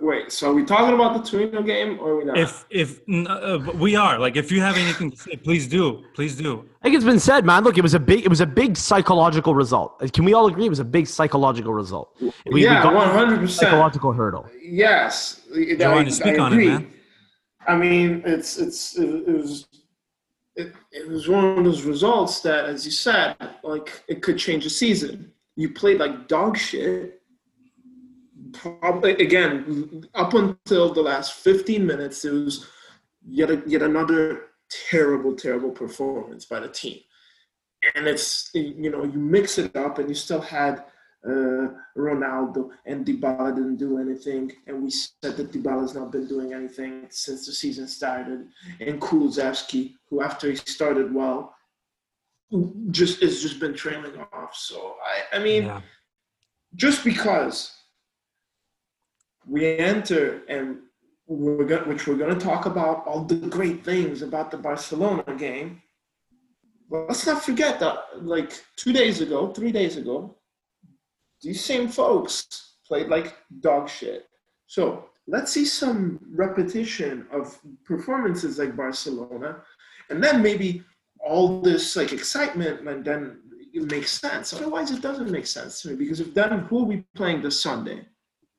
wait. 0.00 0.32
So 0.32 0.50
are 0.50 0.54
we 0.54 0.64
talking 0.64 0.94
about 0.94 1.12
the 1.16 1.30
Torino 1.30 1.62
game, 1.62 1.98
or 2.00 2.10
are 2.10 2.16
we 2.18 2.24
not? 2.24 2.38
If 2.38 2.66
if 2.70 3.00
uh, 3.08 3.58
we 3.74 3.96
are, 3.96 4.18
like, 4.18 4.36
if 4.36 4.52
you 4.52 4.60
have 4.60 4.76
anything 4.76 5.10
to 5.10 5.16
say, 5.16 5.36
please 5.36 5.66
do, 5.66 6.04
please 6.14 6.36
do. 6.36 6.68
I 6.80 6.84
think 6.84 6.96
it's 6.96 7.04
been 7.04 7.20
said, 7.20 7.44
man. 7.44 7.64
Look, 7.64 7.78
it 7.78 7.82
was 7.82 7.94
a 7.94 8.00
big, 8.00 8.24
it 8.24 8.28
was 8.28 8.40
a 8.40 8.46
big 8.46 8.76
psychological 8.76 9.54
result. 9.54 10.00
Can 10.12 10.24
we 10.24 10.34
all 10.34 10.46
agree 10.46 10.66
it 10.66 10.70
was 10.70 10.78
a 10.78 10.84
big 10.84 11.06
psychological 11.06 11.72
result? 11.72 12.16
We, 12.46 12.64
yeah, 12.64 12.84
one 12.92 13.08
hundred 13.08 13.40
percent 13.40 13.70
psychological 13.70 14.12
hurdle. 14.12 14.48
Yes, 14.60 15.42
I, 15.54 16.08
speak 16.08 16.38
I 16.38 16.38
on 16.38 16.60
it, 16.60 16.66
man. 16.66 16.92
I 17.66 17.76
mean, 17.76 18.22
it's 18.26 18.58
it's 18.58 18.98
it 18.98 19.26
was 19.28 19.68
it, 20.56 20.74
it 20.90 21.08
was 21.08 21.28
one 21.28 21.58
of 21.58 21.64
those 21.64 21.82
results 21.82 22.40
that, 22.40 22.66
as 22.66 22.84
you 22.84 22.92
said, 22.92 23.36
like 23.62 24.02
it 24.08 24.20
could 24.22 24.36
change 24.36 24.66
a 24.66 24.70
season. 24.70 25.32
You 25.56 25.70
played 25.70 25.98
like 25.98 26.28
dog 26.28 26.58
shit. 26.58 27.21
Probably 28.52 29.12
again, 29.12 30.06
up 30.14 30.34
until 30.34 30.92
the 30.92 31.02
last 31.02 31.34
15 31.34 31.86
minutes, 31.86 32.24
it 32.24 32.32
was 32.32 32.66
yet 33.26 33.50
a, 33.50 33.62
yet 33.66 33.82
another 33.82 34.46
terrible, 34.90 35.34
terrible 35.34 35.70
performance 35.70 36.44
by 36.44 36.60
the 36.60 36.68
team. 36.68 37.00
And 37.94 38.06
it's 38.06 38.50
you 38.54 38.90
know 38.90 39.04
you 39.04 39.18
mix 39.18 39.58
it 39.58 39.74
up, 39.76 39.98
and 39.98 40.08
you 40.08 40.14
still 40.14 40.40
had 40.40 40.84
uh, 41.26 41.68
Ronaldo 41.96 42.70
and 42.86 43.06
Dybala 43.06 43.54
didn't 43.54 43.76
do 43.76 43.98
anything, 43.98 44.52
and 44.66 44.82
we 44.82 44.90
said 44.90 45.36
that 45.36 45.52
Dybala's 45.52 45.94
not 45.94 46.12
been 46.12 46.26
doing 46.26 46.52
anything 46.52 47.06
since 47.10 47.46
the 47.46 47.52
season 47.52 47.88
started. 47.88 48.48
And 48.80 49.00
Kulusevski, 49.00 49.94
who 50.08 50.22
after 50.22 50.50
he 50.50 50.56
started 50.56 51.12
well, 51.12 51.54
just 52.90 53.22
has 53.22 53.40
just 53.40 53.60
been 53.60 53.74
trailing 53.74 54.16
off. 54.32 54.54
So 54.54 54.96
I, 55.04 55.36
I 55.36 55.42
mean, 55.42 55.64
yeah. 55.64 55.80
just 56.74 57.04
because 57.04 57.72
we 59.48 59.76
enter 59.76 60.42
and 60.48 60.78
we're 61.26 61.64
going, 61.64 61.88
which 61.88 62.06
we're 62.06 62.16
going 62.16 62.36
to 62.36 62.44
talk 62.44 62.66
about 62.66 63.06
all 63.06 63.24
the 63.24 63.36
great 63.36 63.84
things 63.84 64.22
about 64.22 64.50
the 64.50 64.56
Barcelona 64.56 65.24
game. 65.36 65.82
But 66.90 67.08
let's 67.08 67.26
not 67.26 67.42
forget 67.42 67.80
that, 67.80 68.22
like 68.22 68.52
two 68.76 68.92
days 68.92 69.20
ago, 69.20 69.52
three 69.52 69.72
days 69.72 69.96
ago, 69.96 70.36
these 71.40 71.64
same 71.64 71.88
folks 71.88 72.76
played 72.86 73.08
like 73.08 73.34
dog 73.60 73.88
shit. 73.88 74.26
So 74.66 75.06
let's 75.26 75.52
see 75.52 75.64
some 75.64 76.20
repetition 76.34 77.26
of 77.32 77.58
performances 77.84 78.58
like 78.58 78.76
Barcelona, 78.76 79.62
and 80.10 80.22
then 80.22 80.42
maybe 80.42 80.82
all 81.24 81.60
this 81.60 81.96
like 81.96 82.12
excitement, 82.12 82.86
and 82.86 83.04
then 83.04 83.38
it 83.72 83.90
makes 83.90 84.10
sense. 84.10 84.52
Otherwise, 84.52 84.90
it 84.90 85.00
doesn't 85.00 85.30
make 85.30 85.46
sense 85.46 85.80
to 85.80 85.88
me 85.88 85.96
because 85.96 86.20
if 86.20 86.34
then 86.34 86.58
who 86.60 86.76
will 86.76 86.86
be 86.86 87.04
playing 87.14 87.42
this 87.42 87.60
Sunday? 87.60 88.06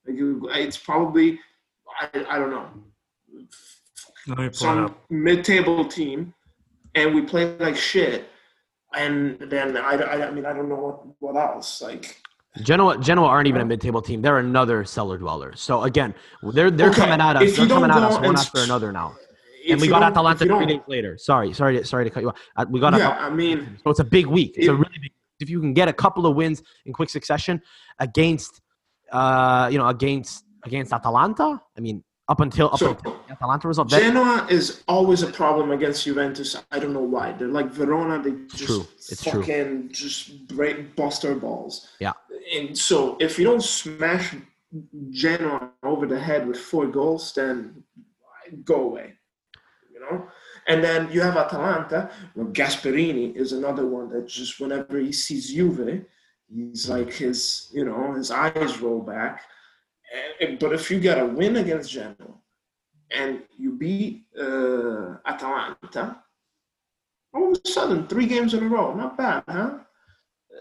Like 0.06 0.60
it's 0.60 0.78
probably 0.78 1.40
I, 2.00 2.26
I 2.30 2.40
don't 2.40 2.52
know 2.52 2.68
some 4.52 4.96
mid-table 5.10 5.86
team, 5.86 6.34
and 6.96 7.14
we 7.14 7.22
play 7.22 7.56
like 7.58 7.76
shit. 7.76 8.30
And 8.96 9.40
then 9.40 9.76
I, 9.76 9.96
I, 9.96 10.28
I 10.28 10.32
mean 10.32 10.46
I 10.46 10.54
don't 10.54 10.70
know 10.70 10.76
what 10.76 11.02
what 11.20 11.36
else 11.36 11.82
like 11.82 12.22
Genoa, 12.62 13.00
Genoa 13.00 13.28
aren't 13.28 13.48
even 13.48 13.62
a 13.62 13.66
mid-table 13.66 14.02
team. 14.02 14.22
They're 14.22 14.38
another 14.38 14.86
cellar 14.86 15.18
dweller. 15.18 15.56
So 15.56 15.84
again, 15.84 16.14
they're 16.54 16.70
they're 16.70 16.90
okay. 16.90 17.02
coming 17.02 17.20
at 17.20 17.36
us. 17.36 17.58
They're 17.58 17.68
coming 17.68 17.90
at 17.90 17.98
us 17.98 18.20
one 18.20 18.38
after 18.38 18.62
another 18.62 18.92
now. 18.92 19.16
And 19.68 19.82
we 19.82 19.88
got 19.88 20.04
Atalanta 20.04 20.46
three 20.46 20.66
days 20.66 20.82
later. 20.88 21.18
Sorry, 21.18 21.54
sorry, 21.54 21.80
to, 21.80 21.86
sorry 21.86 22.04
to 22.04 22.10
cut 22.10 22.22
you 22.22 22.30
off. 22.30 22.40
Uh, 22.56 22.66
we 22.70 22.80
got. 22.80 22.94
Yeah, 22.94 23.12
Atalanta. 23.12 23.22
I 23.22 23.30
mean, 23.30 23.80
so 23.84 23.90
it's 23.90 24.00
a 24.00 24.04
big 24.04 24.28
week. 24.28 24.54
It's 24.58 24.68
it, 24.68 24.70
a 24.70 24.74
really 24.74 25.00
big. 25.02 25.12
If 25.40 25.50
you 25.50 25.60
can 25.60 25.74
get 25.74 25.88
a 25.88 25.94
couple 25.94 26.28
of 26.28 26.36
wins 26.36 26.62
in 26.86 26.94
quick 26.94 27.10
succession 27.10 27.62
against, 28.00 28.62
uh, 29.14 29.70
you 29.72 29.78
know, 29.78 29.88
against 29.88 30.46
against 30.66 30.92
Atalanta, 30.94 31.62
I 31.78 31.82
mean, 31.82 32.04
up 32.28 32.40
until 32.40 32.68
up 32.74 32.80
so, 32.80 32.92
until 32.92 33.20
Atalanta 33.30 33.68
result. 33.68 33.90
Genoa 33.90 34.48
is 34.50 34.84
always 34.88 35.22
a 35.24 35.32
problem 35.32 35.72
against 35.72 36.04
Juventus. 36.06 36.56
I 36.72 36.80
don't 36.80 36.94
know 36.94 37.10
why. 37.16 37.34
They're 37.34 37.48
like 37.48 37.70
Verona. 37.72 38.22
They 38.22 38.32
just 38.48 38.66
true. 38.66 38.88
It's 38.96 39.24
fucking 39.24 39.44
true. 39.44 39.90
just 39.90 40.48
break 40.48 40.96
bust 40.96 41.24
our 41.26 41.36
balls. 41.36 41.88
Yeah 42.00 42.14
and 42.52 42.78
so 42.78 43.18
if 43.20 43.38
you 43.38 43.46
don't 43.46 43.64
smash 43.64 44.36
Genoa 45.12 45.72
over 45.84 46.06
the 46.06 46.20
head 46.20 46.48
with 46.48 46.58
four 46.58 46.88
goals, 46.88 47.34
then 47.34 47.84
go 48.64 48.84
away. 48.84 49.14
You 49.92 50.00
know? 50.00 50.28
And 50.68 50.84
then 50.84 51.12
you 51.12 51.22
have 51.22 51.38
Atalanta. 51.38 52.10
Well, 52.36 52.48
Gasperini 52.48 53.36
is 53.36 53.52
another 53.52 53.86
one 53.86 54.10
that 54.10 54.28
just 54.28 54.60
whenever 54.60 54.98
he 54.98 55.12
sees 55.12 55.54
Juve, 55.54 56.06
he's 56.54 56.90
like 56.90 57.12
his, 57.12 57.70
you 57.74 57.86
know, 57.86 58.14
his 58.14 58.32
eyes 58.32 58.80
roll 58.80 59.02
back. 59.02 59.42
And, 60.40 60.60
but 60.60 60.74
if 60.74 60.92
you 60.92 61.00
get 61.00 61.20
a 61.20 61.26
win 61.26 61.56
against 61.58 61.92
Genoa, 61.92 62.36
and 63.12 63.42
you 63.58 63.72
beat 63.74 64.26
uh, 64.40 65.18
Atalanta, 65.26 66.24
all 67.34 67.52
of 67.52 67.62
a 67.64 67.68
sudden, 67.68 68.08
three 68.08 68.26
games 68.26 68.54
in 68.54 68.64
a 68.64 68.68
row, 68.68 68.94
not 68.94 69.18
bad, 69.18 69.44
huh? 69.48 69.80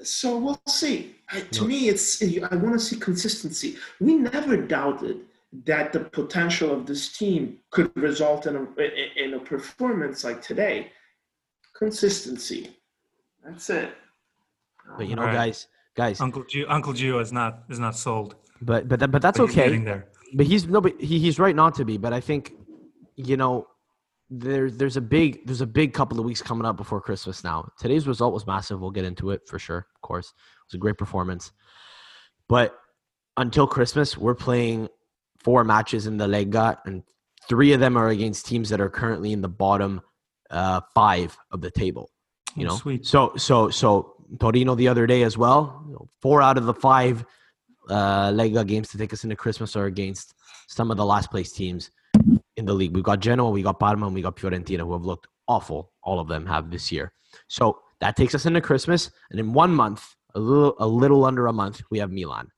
So 0.02 0.38
we'll 0.38 0.60
see. 0.66 1.16
I, 1.30 1.40
to 1.40 1.62
no. 1.62 1.66
me, 1.68 1.88
it's 1.88 2.22
I 2.22 2.56
want 2.56 2.72
to 2.72 2.78
see 2.78 2.96
consistency. 2.96 3.76
We 4.00 4.14
never 4.14 4.56
doubted 4.56 5.20
that 5.64 5.92
the 5.92 6.00
potential 6.00 6.72
of 6.72 6.86
this 6.86 7.16
team 7.16 7.58
could 7.70 7.94
result 7.96 8.46
in 8.46 8.56
a 8.56 9.22
in 9.22 9.34
a 9.34 9.38
performance 9.38 10.24
like 10.24 10.40
today. 10.42 10.92
Consistency. 11.76 12.76
That's 13.44 13.68
it. 13.70 13.92
But 14.96 15.08
you 15.08 15.16
know, 15.16 15.24
right. 15.24 15.34
guys, 15.34 15.68
guys, 15.94 16.20
Uncle 16.20 16.44
Gio, 16.44 16.64
Uncle 16.68 16.92
Gio 16.92 17.20
is 17.20 17.32
not 17.32 17.64
is 17.68 17.78
not 17.78 17.96
sold. 17.96 18.36
But 18.60 18.88
but 18.88 19.10
but 19.10 19.22
that's 19.22 19.38
but 19.38 19.50
okay. 19.50 19.76
There. 19.78 20.08
But 20.34 20.46
he's 20.46 20.66
no, 20.66 20.80
but 20.80 21.00
he, 21.00 21.18
he's 21.18 21.38
right 21.38 21.54
not 21.54 21.74
to 21.76 21.84
be. 21.84 21.98
But 21.98 22.12
I 22.12 22.20
think, 22.20 22.54
you 23.16 23.36
know, 23.36 23.66
there's 24.30 24.76
there's 24.76 24.96
a 24.96 25.00
big 25.00 25.46
there's 25.46 25.60
a 25.60 25.66
big 25.66 25.92
couple 25.92 26.18
of 26.18 26.24
weeks 26.24 26.40
coming 26.40 26.64
up 26.64 26.76
before 26.76 27.00
Christmas 27.00 27.44
now. 27.44 27.70
Today's 27.78 28.06
result 28.06 28.32
was 28.32 28.46
massive. 28.46 28.80
We'll 28.80 28.90
get 28.90 29.04
into 29.04 29.30
it 29.30 29.42
for 29.46 29.58
sure. 29.58 29.86
Of 29.94 30.00
course, 30.00 30.28
it 30.28 30.66
was 30.68 30.74
a 30.74 30.78
great 30.78 30.96
performance. 30.96 31.52
But 32.48 32.78
until 33.36 33.66
Christmas, 33.66 34.16
we're 34.16 34.34
playing 34.34 34.88
four 35.42 35.64
matches 35.64 36.06
in 36.06 36.16
the 36.16 36.26
Lega, 36.26 36.78
and 36.86 37.02
three 37.48 37.72
of 37.72 37.80
them 37.80 37.96
are 37.96 38.08
against 38.08 38.46
teams 38.46 38.68
that 38.70 38.80
are 38.80 38.90
currently 38.90 39.32
in 39.32 39.42
the 39.42 39.48
bottom 39.48 40.00
uh, 40.50 40.80
five 40.94 41.36
of 41.50 41.60
the 41.60 41.70
table. 41.70 42.10
You 42.56 42.66
oh, 42.66 42.70
know, 42.70 42.76
sweet. 42.76 43.06
so 43.06 43.32
so 43.36 43.70
so 43.70 44.14
Torino 44.38 44.74
the 44.74 44.88
other 44.88 45.06
day 45.06 45.22
as 45.22 45.36
well. 45.38 46.08
Four 46.20 46.42
out 46.42 46.58
of 46.58 46.66
the 46.66 46.74
five 46.74 47.24
uh, 47.88 48.30
Lega 48.30 48.66
games 48.66 48.88
to 48.90 48.98
take 48.98 49.12
us 49.12 49.24
into 49.24 49.36
Christmas 49.36 49.76
are 49.76 49.86
against 49.86 50.34
some 50.68 50.90
of 50.90 50.96
the 50.96 51.04
last 51.04 51.30
place 51.30 51.52
teams 51.52 51.90
in 52.56 52.64
the 52.64 52.72
league. 52.72 52.94
We've 52.94 53.04
got 53.04 53.20
Genoa, 53.20 53.50
we 53.50 53.62
got 53.62 53.80
Parma, 53.80 54.06
and 54.06 54.14
we 54.14 54.22
got 54.22 54.36
Fiorentina, 54.36 54.80
who 54.80 54.92
have 54.92 55.04
looked 55.04 55.26
awful. 55.48 55.92
All 56.02 56.20
of 56.20 56.28
them 56.28 56.46
have 56.46 56.70
this 56.70 56.92
year. 56.92 57.12
So 57.48 57.80
that 58.00 58.16
takes 58.16 58.34
us 58.34 58.46
into 58.46 58.60
Christmas, 58.60 59.10
and 59.30 59.40
in 59.40 59.52
one 59.52 59.72
month, 59.72 60.14
a 60.34 60.40
little, 60.40 60.74
a 60.78 60.86
little 60.86 61.24
under 61.24 61.46
a 61.46 61.52
month, 61.52 61.82
we 61.90 61.98
have 61.98 62.10
Milan 62.10 62.48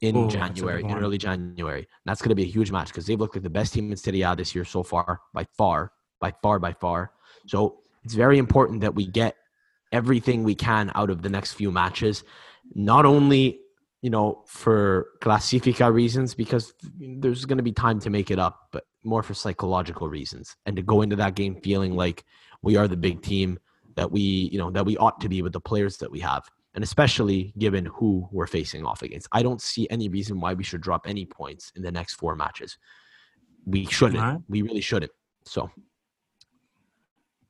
in 0.00 0.16
Ooh, 0.16 0.28
January, 0.28 0.82
in 0.82 0.92
early 0.92 1.18
January. 1.18 1.80
And 1.80 2.06
that's 2.06 2.20
going 2.20 2.30
to 2.30 2.34
be 2.34 2.42
a 2.42 2.46
huge 2.46 2.72
match 2.72 2.88
because 2.88 3.06
they've 3.06 3.18
looked 3.18 3.36
like 3.36 3.44
the 3.44 3.50
best 3.50 3.72
team 3.72 3.90
in 3.90 3.96
Serie 3.96 4.22
A 4.22 4.34
this 4.34 4.54
year 4.54 4.64
so 4.64 4.82
far, 4.82 5.20
by 5.32 5.44
far, 5.56 5.92
by 6.20 6.32
far, 6.42 6.58
by 6.58 6.72
far. 6.72 7.12
So 7.46 7.78
it's 8.04 8.14
very 8.14 8.38
important 8.38 8.80
that 8.80 8.94
we 8.94 9.06
get 9.06 9.36
everything 9.92 10.42
we 10.42 10.54
can 10.54 10.90
out 10.94 11.10
of 11.10 11.22
the 11.22 11.28
next 11.28 11.52
few 11.52 11.70
matches, 11.70 12.24
not 12.74 13.04
only 13.06 13.62
you 14.02 14.10
know, 14.10 14.42
for 14.46 15.06
Classifica 15.20 15.90
reasons, 15.90 16.34
because 16.34 16.74
there's 16.98 17.44
going 17.44 17.58
to 17.58 17.62
be 17.62 17.72
time 17.72 18.00
to 18.00 18.10
make 18.10 18.32
it 18.32 18.38
up, 18.38 18.68
but 18.72 18.84
more 19.04 19.22
for 19.22 19.32
psychological 19.32 20.08
reasons. 20.08 20.56
And 20.66 20.74
to 20.76 20.82
go 20.82 21.02
into 21.02 21.16
that 21.16 21.36
game 21.36 21.60
feeling 21.62 21.94
like 21.94 22.24
we 22.62 22.76
are 22.76 22.88
the 22.88 22.96
big 22.96 23.22
team 23.22 23.60
that 23.94 24.10
we, 24.10 24.20
you 24.20 24.58
know, 24.58 24.70
that 24.70 24.84
we 24.84 24.96
ought 24.96 25.20
to 25.20 25.28
be 25.28 25.40
with 25.40 25.52
the 25.52 25.60
players 25.60 25.98
that 25.98 26.10
we 26.10 26.18
have. 26.18 26.44
And 26.74 26.82
especially 26.82 27.52
given 27.58 27.84
who 27.86 28.28
we're 28.32 28.46
facing 28.46 28.84
off 28.84 29.02
against. 29.02 29.28
I 29.30 29.42
don't 29.42 29.60
see 29.60 29.86
any 29.88 30.08
reason 30.08 30.40
why 30.40 30.54
we 30.54 30.64
should 30.64 30.80
drop 30.80 31.06
any 31.06 31.24
points 31.24 31.70
in 31.76 31.82
the 31.82 31.92
next 31.92 32.14
four 32.14 32.34
matches. 32.34 32.78
We 33.66 33.86
shouldn't. 33.86 34.20
Right. 34.20 34.38
We 34.48 34.62
really 34.62 34.80
shouldn't. 34.80 35.12
So 35.44 35.70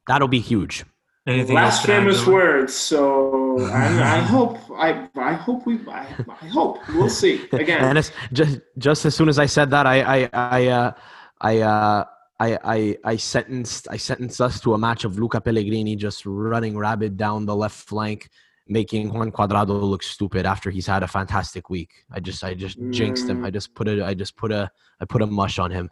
that'll 0.07 0.29
be 0.29 0.41
huge. 0.41 0.85
Anything 1.27 1.55
Last 1.55 1.87
famous 1.87 2.27
words. 2.27 2.75
So 2.75 3.61
I, 3.71 4.17
I, 4.17 4.19
hope 4.19 4.59
I 4.73 5.09
I 5.15 5.35
hope 5.35 5.67
we 5.67 5.79
I, 5.89 6.07
I 6.29 6.47
hope 6.49 6.79
we'll 6.89 7.09
see 7.09 7.47
again. 7.53 7.85
and 7.97 8.13
just 8.33 8.61
just 8.77 9.05
as 9.05 9.15
soon 9.15 9.29
as 9.29 9.39
I 9.39 9.47
said 9.47 9.71
that, 9.71 9.87
I 9.87 10.01
I 10.03 10.31
I 10.33 10.67
uh, 10.69 10.93
I. 11.41 11.61
Uh, 11.61 12.05
I, 12.41 12.59
I, 12.65 12.97
I 13.05 13.17
sentenced 13.17 13.87
I 13.89 13.97
sentenced 13.97 14.41
us 14.41 14.61
to 14.63 14.75
a 14.75 14.79
match 14.79 15.05
of 15.05 15.17
Luca 15.17 15.41
Pellegrini 15.41 15.95
just 15.95 16.27
running 16.27 16.77
rabid 16.77 17.17
down 17.17 17.47
the 17.47 17.55
left 17.55 17.77
flank, 17.77 18.29
making 18.67 19.13
Juan 19.13 19.31
Cuadrado 19.31 19.81
look 19.81 20.03
stupid 20.03 20.45
after 20.45 20.69
he's 20.69 20.89
had 20.89 21.05
a 21.05 21.07
fantastic 21.07 21.71
week. 21.71 21.91
I 22.11 22.19
just 22.19 22.43
I 22.43 22.55
just 22.55 22.81
mm. 22.81 22.93
jinxed 22.93 23.29
him. 23.29 23.45
I 23.45 23.51
mm. 23.51 23.53
just 23.53 23.73
put 23.77 23.87
a 23.87 24.05
I 24.05 24.15
just 24.15 24.35
put 24.37 24.51
a 24.51 24.69
I 25.01 25.05
put 25.05 25.23
a 25.23 25.27
mush 25.27 25.61
on 25.61 25.71
him. 25.71 25.89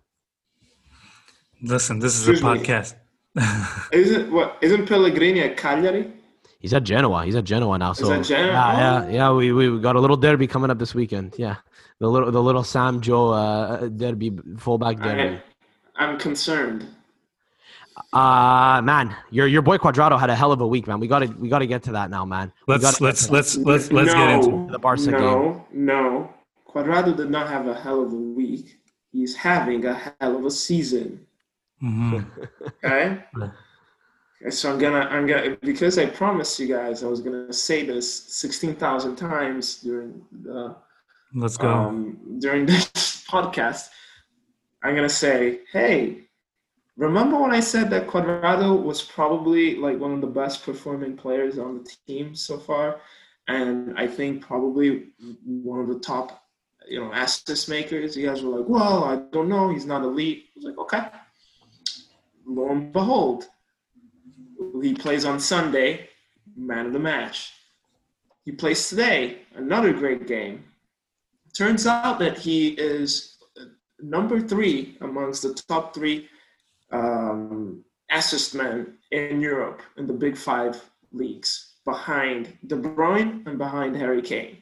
Listen, 1.62 2.01
this 2.01 2.19
is 2.19 2.29
Excuse 2.29 2.40
a 2.40 2.45
podcast. 2.45 2.95
Me 2.95 2.99
isn't 3.93 4.33
what 4.33 4.59
isn't 4.61 4.87
Pellegrini 4.87 5.40
at 5.40 5.57
Cagliari? 5.57 6.12
He's 6.59 6.75
at 6.75 6.85
Genoa. 6.85 7.25
He's 7.25 7.37
at 7.37 7.45
Genoa 7.45 7.79
now. 7.79 7.93
So 7.93 8.12
Is 8.12 8.29
Genoa? 8.29 8.53
yeah, 8.53 8.79
yeah, 8.79 9.29
oh. 9.31 9.38
yeah. 9.38 9.53
We, 9.53 9.71
we 9.71 9.81
got 9.81 9.97
a 9.97 10.01
little 10.01 10.16
derby 10.16 10.47
coming 10.47 10.71
up 10.71 10.79
this 10.79 10.95
weekend. 10.95 11.35
Yeah, 11.38 11.57
the 12.01 12.09
little 12.09 12.31
the 12.31 12.43
little 12.43 12.64
Sam 12.64 13.01
Joe 13.01 13.31
uh, 13.31 13.88
derby 13.88 14.38
fullback 14.59 14.99
derby. 14.99 15.40
I, 15.97 16.05
I'm 16.05 16.19
concerned. 16.19 16.87
Uh 18.12 18.81
man, 18.83 19.14
your 19.31 19.47
your 19.47 19.62
boy 19.62 19.79
Cuadrado 19.79 20.19
had 20.19 20.31
a 20.31 20.35
hell 20.35 20.53
of 20.53 20.61
a 20.61 20.66
week, 20.66 20.87
man. 20.87 21.01
We 21.01 21.07
gotta 21.07 21.27
we 21.27 21.49
gotta 21.49 21.66
get 21.66 21.83
to 21.85 21.93
that 21.93 22.11
now, 22.11 22.25
man. 22.25 22.53
Let's 22.66 23.01
let's 23.01 23.31
let's 23.31 23.57
let's 23.57 23.93
let's 23.93 24.12
no, 24.12 24.14
get 24.14 24.31
into 24.31 24.73
the 24.73 24.79
Barca 24.79 25.11
no, 25.11 25.19
game. 25.19 25.21
No, 25.21 25.66
no. 25.73 26.35
Cuadrado 26.69 27.16
did 27.16 27.31
not 27.31 27.49
have 27.49 27.66
a 27.66 27.75
hell 27.75 28.03
of 28.03 28.12
a 28.12 28.16
week. 28.16 28.81
He's 29.12 29.35
having 29.35 29.85
a 29.87 29.95
hell 30.21 30.37
of 30.37 30.45
a 30.45 30.51
season. 30.51 31.27
Mm-hmm. 31.83 32.43
okay. 32.85 33.25
So 34.49 34.73
I'm 34.73 34.79
gonna, 34.79 35.01
I'm 35.01 35.27
gonna, 35.27 35.57
because 35.61 35.99
I 35.99 36.07
promised 36.07 36.59
you 36.59 36.66
guys 36.66 37.05
I 37.05 37.07
was 37.07 37.21
gonna 37.21 37.53
say 37.53 37.85
this 37.85 38.11
sixteen 38.33 38.75
thousand 38.75 39.16
times 39.16 39.81
during 39.81 40.23
the. 40.33 40.77
Let's 41.35 41.59
go. 41.59 41.69
Um, 41.69 42.38
during 42.38 42.64
this 42.66 43.25
podcast, 43.29 43.88
I'm 44.83 44.95
gonna 44.95 45.11
say, 45.11 45.61
hey, 45.73 46.23
remember 46.97 47.38
when 47.38 47.51
I 47.51 47.61
said 47.61 47.90
that 47.90 48.07
Cuadrado 48.07 48.83
was 48.83 49.03
probably 49.03 49.77
like 49.77 49.99
one 49.99 50.12
of 50.12 50.23
the 50.23 50.27
best 50.27 50.64
performing 50.64 51.19
players 51.19 51.59
on 51.59 51.85
the 51.85 51.97
team 52.07 52.35
so 52.35 52.57
far, 52.59 53.01
and 53.47 53.93
I 53.99 54.07
think 54.07 54.40
probably 54.40 55.09
one 55.45 55.81
of 55.81 55.88
the 55.88 55.99
top, 55.99 56.43
you 56.88 56.99
know, 56.99 57.12
assist 57.12 57.69
makers. 57.69 58.16
You 58.16 58.27
guys 58.27 58.43
were 58.43 58.59
like, 58.59 58.69
well, 58.69 59.05
I 59.05 59.16
don't 59.33 59.51
know, 59.51 59.69
he's 59.69 59.85
not 59.85 60.03
elite. 60.03 60.47
I 60.47 60.53
was 60.57 60.64
like, 60.64 60.79
okay 60.79 61.09
lo 62.46 62.70
and 62.70 62.92
behold, 62.92 63.46
he 64.83 64.94
plays 64.94 65.24
on 65.24 65.40
Sunday, 65.40 66.09
man 66.57 66.87
of 66.87 66.92
the 66.92 66.98
match. 66.98 67.53
He 68.44 68.53
plays 68.53 68.88
today, 68.88 69.42
another 69.55 69.92
great 69.92 70.26
game. 70.26 70.64
Turns 71.55 71.87
out 71.87 72.18
that 72.20 72.38
he 72.38 72.68
is 72.70 73.37
number 74.00 74.40
three 74.40 74.96
amongst 75.00 75.42
the 75.42 75.55
top 75.55 75.94
three 75.94 76.29
um, 76.90 77.85
assist 78.11 78.55
men 78.55 78.98
in 79.11 79.40
Europe 79.40 79.83
in 79.96 80.07
the 80.07 80.12
Big 80.12 80.37
Five 80.37 80.83
leagues, 81.12 81.74
behind 81.85 82.57
De 82.66 82.76
Bruyne 82.76 83.46
and 83.46 83.59
behind 83.59 83.96
Harry 83.96 84.22
Kane. 84.22 84.59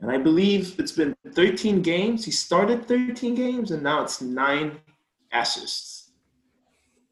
And 0.00 0.10
I 0.10 0.18
believe 0.18 0.78
it's 0.78 0.92
been 0.92 1.14
13 1.32 1.82
games. 1.82 2.24
He 2.24 2.30
started 2.30 2.86
13 2.86 3.34
games, 3.34 3.70
and 3.70 3.82
now 3.82 4.02
it's 4.02 4.20
nine 4.20 4.78
assists. 5.32 6.03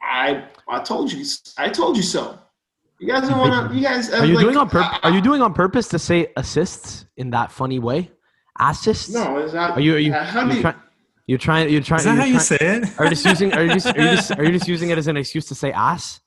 I 0.02 0.44
I 0.68 0.80
told 0.80 1.12
you 1.12 1.24
I 1.56 1.68
told 1.68 1.96
you 1.96 2.02
so. 2.02 2.38
You 2.98 3.08
guys 3.08 3.28
don't 3.28 3.38
want 3.38 3.70
to. 3.70 3.76
You 3.76 3.82
guys 3.82 4.12
are 4.12 4.24
you 4.24 4.34
like, 4.34 4.44
doing 4.44 4.56
on 4.56 4.68
purpose? 4.68 4.98
Are 5.02 5.10
you 5.10 5.20
doing 5.20 5.42
on 5.42 5.52
purpose 5.54 5.88
to 5.88 5.98
say 5.98 6.28
assists 6.36 7.04
in 7.16 7.30
that 7.30 7.50
funny 7.50 7.80
way? 7.80 8.12
Assists? 8.60 9.12
No, 9.12 9.38
is 9.38 9.52
that? 9.52 9.72
Are 9.72 9.80
you? 9.80 9.96
Are 9.96 9.98
you? 9.98 10.14
Are 10.14 10.52
you, 10.52 10.60
try, 10.60 10.74
you're 11.26 11.38
trying. 11.38 11.68
You're 11.68 11.82
trying. 11.82 11.98
Is 11.98 12.04
that 12.04 12.18
how 12.18 12.24
you 12.24 12.38
say 12.38 12.58
it? 12.60 13.00
Are 13.00 13.04
you 13.04 13.10
just 13.10 13.24
using? 13.24 13.52
Are 13.54 13.64
you 13.64 13.72
just? 13.72 13.86
Are 13.86 14.00
you 14.00 14.16
just, 14.16 14.30
are 14.38 14.44
you 14.44 14.52
just 14.52 14.68
using 14.68 14.90
it 14.90 14.98
as 14.98 15.08
an 15.08 15.16
excuse 15.16 15.46
to 15.46 15.54
say 15.56 15.72
ass? 15.72 16.20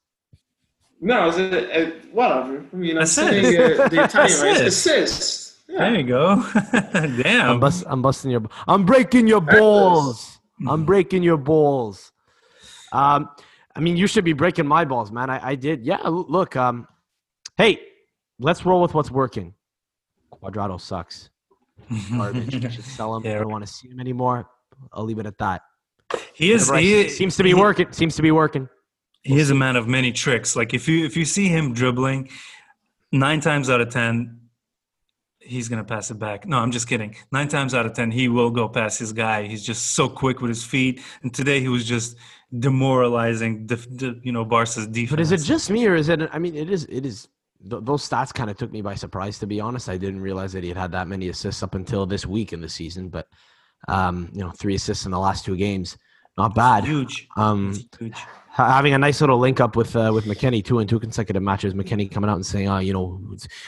No, 1.00 1.30
it's 1.30 1.38
a, 1.38 1.80
a, 1.80 1.92
whatever. 2.12 2.66
I 2.74 2.76
mean, 2.76 2.98
I'm 2.98 3.06
saying 3.06 3.56
uh, 3.58 3.88
the 3.88 4.04
Italian 4.04 4.42
right? 4.42 4.62
assist. 4.68 5.60
Yeah. 5.70 5.78
There 5.80 5.96
you 5.96 6.04
go. 6.04 6.44
Damn. 7.24 7.52
I'm, 7.52 7.60
bust, 7.60 7.84
I'm 7.88 8.02
busting 8.02 8.32
your. 8.32 8.44
I'm 8.68 8.86
breaking 8.86 9.28
your 9.28 9.42
balls. 9.42 10.40
I'm 10.68 10.84
breaking 10.84 11.24
your 11.24 11.38
balls. 11.38 12.12
Um, 12.92 13.30
I 13.76 13.82
mean, 13.82 13.98
you 13.98 14.08
should 14.08 14.24
be 14.24 14.34
breaking 14.34 14.66
my 14.66 14.86
balls, 14.86 15.12
man. 15.12 15.30
I, 15.30 15.50
I 15.50 15.56
did. 15.56 15.86
Yeah, 15.86 16.00
look. 16.04 16.56
Um, 16.56 16.88
hey, 17.58 17.80
let's 18.40 18.66
roll 18.66 18.82
with 18.82 18.94
what's 18.94 19.12
working. 19.12 19.54
Cuadrado 20.34 20.80
sucks. 20.80 21.30
Garbage. 22.12 22.54
you 22.54 22.70
should 22.70 22.86
sell 22.86 23.16
him. 23.16 23.24
Yeah. 23.26 23.36
I 23.36 23.40
don't 23.40 23.52
want 23.52 23.66
to 23.66 23.72
see 23.72 23.90
him 23.90 24.00
anymore. 24.00 24.50
I'll 24.94 25.04
leave 25.04 25.20
it 25.20 25.26
at 25.26 25.38
that. 25.40 25.62
He 26.34 26.52
is. 26.52 26.70
He 26.70 27.10
seems 27.10 27.36
to 27.38 27.44
be 27.44 27.50
he, 27.50 27.56
working. 27.56 27.92
Seems 27.92 28.16
to 28.16 28.22
be 28.22 28.32
working. 28.32 28.70
We'll 29.28 29.36
he 29.36 29.42
is 29.42 29.48
see. 29.50 29.54
a 29.54 29.58
man 29.58 29.76
of 29.76 29.88
many 29.88 30.12
tricks. 30.12 30.56
Like 30.56 30.74
if 30.74 30.88
you 30.88 31.06
if 31.06 31.18
you 31.18 31.26
see 31.26 31.48
him 31.48 31.74
dribbling, 31.74 32.30
nine 33.12 33.42
times 33.42 33.70
out 33.70 33.82
of 33.82 33.90
ten, 33.90 34.40
he's 35.40 35.68
gonna 35.68 35.84
pass 35.84 36.12
it 36.12 36.20
back. 36.20 36.46
No, 36.46 36.60
I'm 36.60 36.72
just 36.72 36.88
kidding. 36.88 37.16
Nine 37.32 37.48
times 37.48 37.74
out 37.74 37.86
of 37.86 37.94
ten, 37.94 38.12
he 38.12 38.30
will 38.30 38.52
go 38.52 38.70
past 38.70 39.00
his 39.00 39.14
guy. 39.14 39.48
He's 39.48 39.66
just 39.66 39.96
so 39.96 40.08
quick 40.08 40.42
with 40.42 40.50
his 40.50 40.64
feet. 40.64 41.02
And 41.24 41.34
today 41.34 41.60
he 41.60 41.68
was 41.68 41.86
just 41.86 42.18
demoralizing 42.60 43.68
the, 43.68 44.20
you 44.24 44.32
know 44.32 44.46
Barca's 44.46 44.88
defense. 44.88 45.12
But 45.12 45.20
is 45.20 45.32
it 45.32 45.42
just 45.42 45.70
me 45.70 45.88
or 45.88 45.96
is 45.96 46.10
it? 46.10 46.22
I 46.32 46.40
mean, 46.40 46.56
it 46.56 46.70
is. 46.70 46.86
It 46.86 47.06
is. 47.06 47.28
Th- 47.70 47.82
those 47.84 48.08
stats 48.08 48.34
kind 48.34 48.50
of 48.50 48.58
took 48.58 48.72
me 48.72 48.82
by 48.82 48.96
surprise. 48.96 49.40
To 49.40 49.48
be 49.48 49.60
honest, 49.60 49.90
I 49.90 49.98
didn't 49.98 50.22
realize 50.22 50.54
that 50.54 50.64
he 50.64 50.70
had 50.70 50.78
had 50.78 50.92
that 50.92 51.08
many 51.08 51.30
assists 51.30 51.64
up 51.64 51.76
until 51.76 52.06
this 52.06 52.26
week 52.26 52.54
in 52.54 52.62
the 52.62 52.70
season. 52.70 53.10
But 53.10 53.28
um, 53.88 54.30
you 54.34 54.42
know, 54.42 54.52
three 54.52 54.76
assists 54.76 55.06
in 55.06 55.12
the 55.12 55.20
last 55.20 55.46
two 55.46 55.56
games. 55.56 55.98
not 56.38 56.56
bad. 56.56 56.86
huge. 56.86 57.28
Um, 57.38 57.78
huge. 58.00 58.18
Having 58.50 58.94
a 58.94 58.98
nice 58.98 59.20
little 59.20 59.38
link 59.38 59.60
up 59.60 59.76
with 59.76 59.96
uh, 59.96 60.12
with 60.14 60.26
McKennie 60.26 60.64
two 60.64 60.80
and 60.80 60.90
two 60.90 61.00
consecutive 61.00 61.44
matches. 61.44 61.74
McKennie 61.74 62.10
coming 62.10 62.30
out 62.30 62.36
and 62.36 62.46
saying, 62.46 62.70
"Oh, 62.70 62.78
you 62.78 62.94
know, 62.94 63.20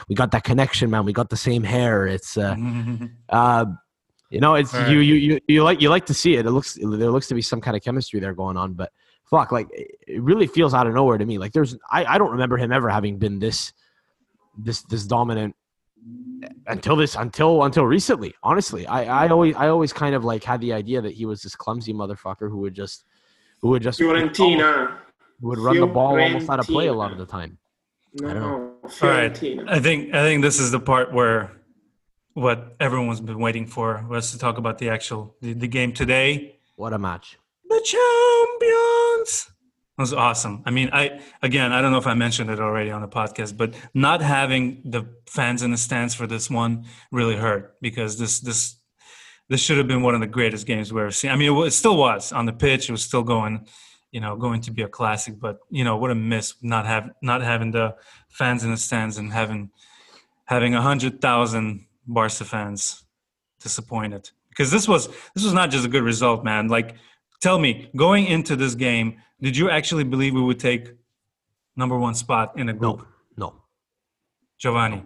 we 0.08 0.16
got 0.16 0.32
that 0.32 0.44
connection, 0.46 0.90
man. 0.90 1.04
We 1.04 1.12
got 1.12 1.30
the 1.30 1.38
same 1.38 1.63
hair." 1.63 2.08
It's, 2.08 2.38
uh, 2.38 2.56
uh, 3.30 3.66
you 4.30 4.40
know, 4.40 4.56
it's 4.56 4.74
right. 4.74 4.90
you, 4.90 5.00
you 5.00 5.16
you 5.16 5.40
you 5.48 5.63
like 5.63 5.82
you 5.82 5.90
like 5.90 6.06
to 6.08 6.13
see 6.13 6.36
it. 6.36 6.46
It 6.46 6.52
looks 6.52 6.74
there 6.74 7.12
looks 7.12 7.28
to 7.28 7.36
be 7.36 7.42
some 7.42 7.62
kind 7.62 7.78
of 7.78 7.84
chemistry 7.84 8.20
there 8.20 8.34
going 8.34 8.58
on, 8.58 8.74
but 8.74 8.92
fuck, 9.26 9.52
like 9.52 9.68
it 9.72 10.22
really 10.22 10.48
feels 10.48 10.74
out 10.74 10.88
of 10.88 10.94
nowhere 10.94 11.18
to 11.18 11.26
me. 11.26 11.38
Like 11.38 11.54
there's, 11.54 11.78
I 11.92 12.06
I 12.06 12.18
don't 12.18 12.32
remember 12.32 12.58
him 12.58 12.72
ever 12.72 12.90
having 12.90 13.18
been 13.18 13.40
this 13.40 13.74
this 14.58 14.82
this 14.84 15.06
dominant 15.06 15.56
until 16.68 16.96
this 16.96 17.16
until 17.16 17.63
until 17.63 17.84
recently 17.86 18.34
honestly 18.42 18.88
i 18.88 19.26
i 19.26 19.28
always 19.28 19.56
i 19.56 19.68
always 19.68 19.92
kind 19.92 20.16
of 20.16 20.24
like 20.24 20.44
had 20.44 20.62
the 20.62 20.72
idea 20.72 21.02
that 21.02 21.12
he 21.12 21.26
was 21.26 21.42
this 21.42 21.56
clumsy 21.56 21.94
motherfucker 21.94 22.50
who 22.50 22.60
would 22.60 22.74
just 22.74 23.04
who 23.62 23.70
would 23.70 23.82
just 23.82 24.00
Fiorentina. 24.00 24.98
who 25.42 25.50
would 25.50 25.58
run 25.58 25.80
the 25.80 25.88
ball 25.88 26.18
almost 26.20 26.50
out 26.50 26.60
of 26.60 26.66
play 26.68 26.88
a 26.88 26.94
lot 26.94 27.12
of 27.12 27.18
the 27.18 27.26
time 27.26 27.58
no, 28.22 28.30
I 28.30 28.34
don't 28.34 28.42
know. 28.42 28.74
All 29.02 29.10
right. 29.10 29.44
I 29.68 29.80
think 29.80 30.13
I 30.13 30.22
think 30.22 30.42
this 30.42 30.60
is 30.60 30.72
the 30.72 30.80
part 30.80 31.13
where 31.13 31.52
what 32.38 32.76
everyone's 32.80 33.19
been 33.19 33.39
waiting 33.39 33.65
for 33.65 34.06
was 34.08 34.30
to 34.32 34.38
talk 34.38 34.60
about 34.60 34.78
the 34.78 34.89
actual 34.89 35.36
the, 35.41 35.54
the 35.54 35.67
game 35.67 35.91
today. 35.91 36.60
What 36.76 36.93
a 36.93 37.00
match! 37.00 37.39
The 37.67 37.82
champions 37.84 39.50
was 39.97 40.13
awesome. 40.13 40.62
I 40.63 40.69
mean, 40.69 40.91
I 40.93 41.19
again, 41.41 41.71
I 41.71 41.82
don't 41.82 41.91
know 41.91 41.97
if 41.97 42.06
I 42.06 42.13
mentioned 42.13 42.52
it 42.52 42.60
already 42.60 42.91
on 42.91 43.02
the 43.02 43.08
podcast, 43.08 43.58
but 43.58 43.73
not 43.95 44.21
having 44.21 44.84
the 44.86 45.08
fans 45.26 45.63
in 45.63 45.71
the 45.71 45.78
stands 45.78 46.13
for 46.13 46.28
this 46.28 46.47
one 46.47 46.86
really 47.12 47.36
hurt 47.36 47.76
because 47.82 48.19
this 48.19 48.39
this 48.39 48.76
this 49.50 49.60
should 49.60 49.80
have 49.80 49.88
been 49.88 50.04
one 50.04 50.13
of 50.13 50.21
the 50.21 50.28
greatest 50.28 50.67
games 50.67 50.93
we've 50.93 51.02
ever 51.02 51.10
seen. 51.10 51.32
I 51.32 51.38
mean, 51.38 51.52
it, 51.52 51.65
it 51.65 51.71
still 51.71 51.97
was 51.97 52.32
on 52.32 52.45
the 52.45 52.54
pitch; 52.54 52.88
it 52.88 52.91
was 52.91 53.04
still 53.04 53.23
going, 53.23 53.65
you 54.12 54.21
know, 54.21 54.36
going 54.36 54.62
to 54.62 54.71
be 54.71 54.84
a 54.84 54.88
classic. 54.88 55.39
But 55.39 55.58
you 55.71 55.84
know, 55.84 55.97
what 55.97 56.12
a 56.12 56.15
miss 56.15 56.54
not 56.62 56.86
have 56.86 57.10
not 57.23 57.41
having 57.41 57.71
the 57.71 57.95
fans 58.30 58.63
in 58.63 58.69
the 58.69 58.78
stands 58.78 59.17
and 59.17 59.34
having 59.34 59.71
having 60.45 60.76
a 60.76 60.84
hundred 60.84 61.19
thousand 61.19 61.87
Barca 62.08 62.46
fans 62.46 63.04
disappointed 63.62 64.30
because 64.50 64.72
this 64.72 64.88
was 64.88 65.08
this 65.36 65.43
was 65.43 65.54
not 65.54 65.70
just 65.70 65.86
a 65.86 65.89
good 65.89 66.04
result, 66.04 66.43
man. 66.43 66.67
Like, 66.67 66.96
tell 67.41 67.60
me, 67.60 67.89
going 67.96 68.26
into 68.26 68.56
this 68.56 68.76
game 68.76 69.17
did 69.41 69.56
you 69.56 69.70
actually 69.70 70.04
believe 70.04 70.34
we 70.34 70.41
would 70.41 70.60
take 70.60 70.93
number 71.76 71.98
one 71.98 72.15
spot 72.15 72.58
in 72.58 72.70
a 72.70 72.74
group? 72.74 73.08
No. 73.38 73.48
No. 73.50 73.54
Giovanni. 74.58 75.04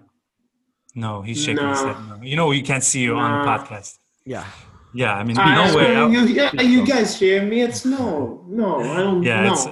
No, 0.96 1.22
he's 1.22 1.44
shaking 1.44 1.64
no. 1.64 1.72
his 1.72 1.82
head. 1.82 1.98
No. 2.08 2.20
You 2.22 2.36
know, 2.38 2.52
you 2.52 2.64
can't 2.64 2.84
see 2.84 3.02
you 3.02 3.14
no. 3.14 3.20
on 3.20 3.46
the 3.46 3.52
podcast. 3.52 3.98
Yeah. 4.26 4.46
Yeah, 4.94 5.14
I 5.16 5.24
mean, 5.24 5.38
uh, 5.38 5.68
no 5.68 5.76
way. 5.76 5.94
You, 5.94 6.26
yeah, 6.28 6.62
you 6.62 6.86
guys 6.86 7.18
hear 7.18 7.46
me? 7.46 7.62
It's 7.62 7.86
no, 7.86 8.44
no, 8.50 8.82
I 8.82 8.98
don't. 8.98 9.24
Yeah, 9.24 9.44
no. 9.44 9.54
it's 9.54 9.66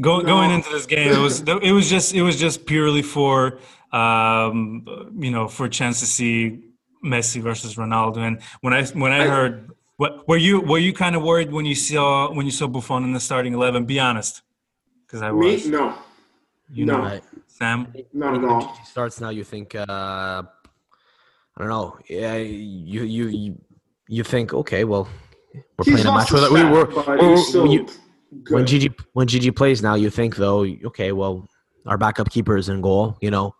go, 0.00 0.18
no. 0.18 0.22
going 0.22 0.52
into 0.52 0.70
this 0.70 0.86
game. 0.86 1.12
It 1.12 1.18
was 1.18 1.40
it 1.40 1.72
was 1.72 1.90
just 1.90 2.14
it 2.14 2.22
was 2.22 2.38
just 2.38 2.64
purely 2.64 3.02
for 3.02 3.58
um, 3.92 5.12
you 5.18 5.30
know 5.30 5.48
for 5.48 5.66
a 5.66 5.70
chance 5.70 6.00
to 6.00 6.06
see 6.06 6.60
Messi 7.04 7.40
versus 7.40 7.76
Ronaldo. 7.76 8.18
And 8.18 8.40
when 8.60 8.72
I 8.72 8.84
when 8.86 9.12
I, 9.12 9.24
I 9.24 9.28
heard 9.28 9.70
what 9.96 10.28
were 10.28 10.36
you 10.36 10.60
were 10.60 10.78
you 10.78 10.92
kind 10.92 11.16
of 11.16 11.22
worried 11.22 11.50
when 11.52 11.64
you 11.64 11.74
saw 11.74 12.32
when 12.32 12.46
you 12.46 12.52
saw 12.52 12.66
Buffon 12.66 13.04
in 13.04 13.12
the 13.12 13.20
starting 13.20 13.54
eleven? 13.54 13.84
Be 13.84 13.98
honest, 13.98 14.42
because 15.06 15.22
I 15.22 15.30
was. 15.30 15.64
Me, 15.64 15.70
no. 15.70 15.94
You 16.72 16.84
no. 16.84 16.98
know, 16.98 17.04
right. 17.04 17.22
Sam. 17.46 17.92
Not 18.12 18.34
at 18.34 18.44
all. 18.44 18.74
He 18.74 18.84
starts 18.84 19.20
now. 19.20 19.30
You 19.30 19.44
think? 19.44 19.74
Uh, 19.74 20.42
I 21.56 21.60
don't 21.60 21.68
know. 21.68 21.98
Yeah, 22.08 22.34
you 22.36 23.04
you 23.04 23.26
you, 23.28 23.58
you 24.08 24.24
think? 24.24 24.52
Okay, 24.52 24.84
well, 24.84 25.08
we're 25.54 25.84
He's 25.84 26.02
playing 26.02 26.06
a 26.08 26.12
match 26.12 26.32
with 26.32 26.44
it. 26.44 26.50
We 26.52 26.64
were. 26.64 26.86
when 28.50 28.66
Gigi 28.66 28.90
when 29.14 29.26
Gigi 29.26 29.50
plays 29.50 29.82
now, 29.82 29.94
you 29.94 30.10
think 30.10 30.36
though? 30.36 30.66
Okay, 30.84 31.12
well, 31.12 31.48
our 31.86 31.96
backup 31.96 32.28
keeper 32.28 32.56
is 32.58 32.68
in 32.68 32.82
goal. 32.82 33.16
You 33.22 33.30
know, 33.30 33.54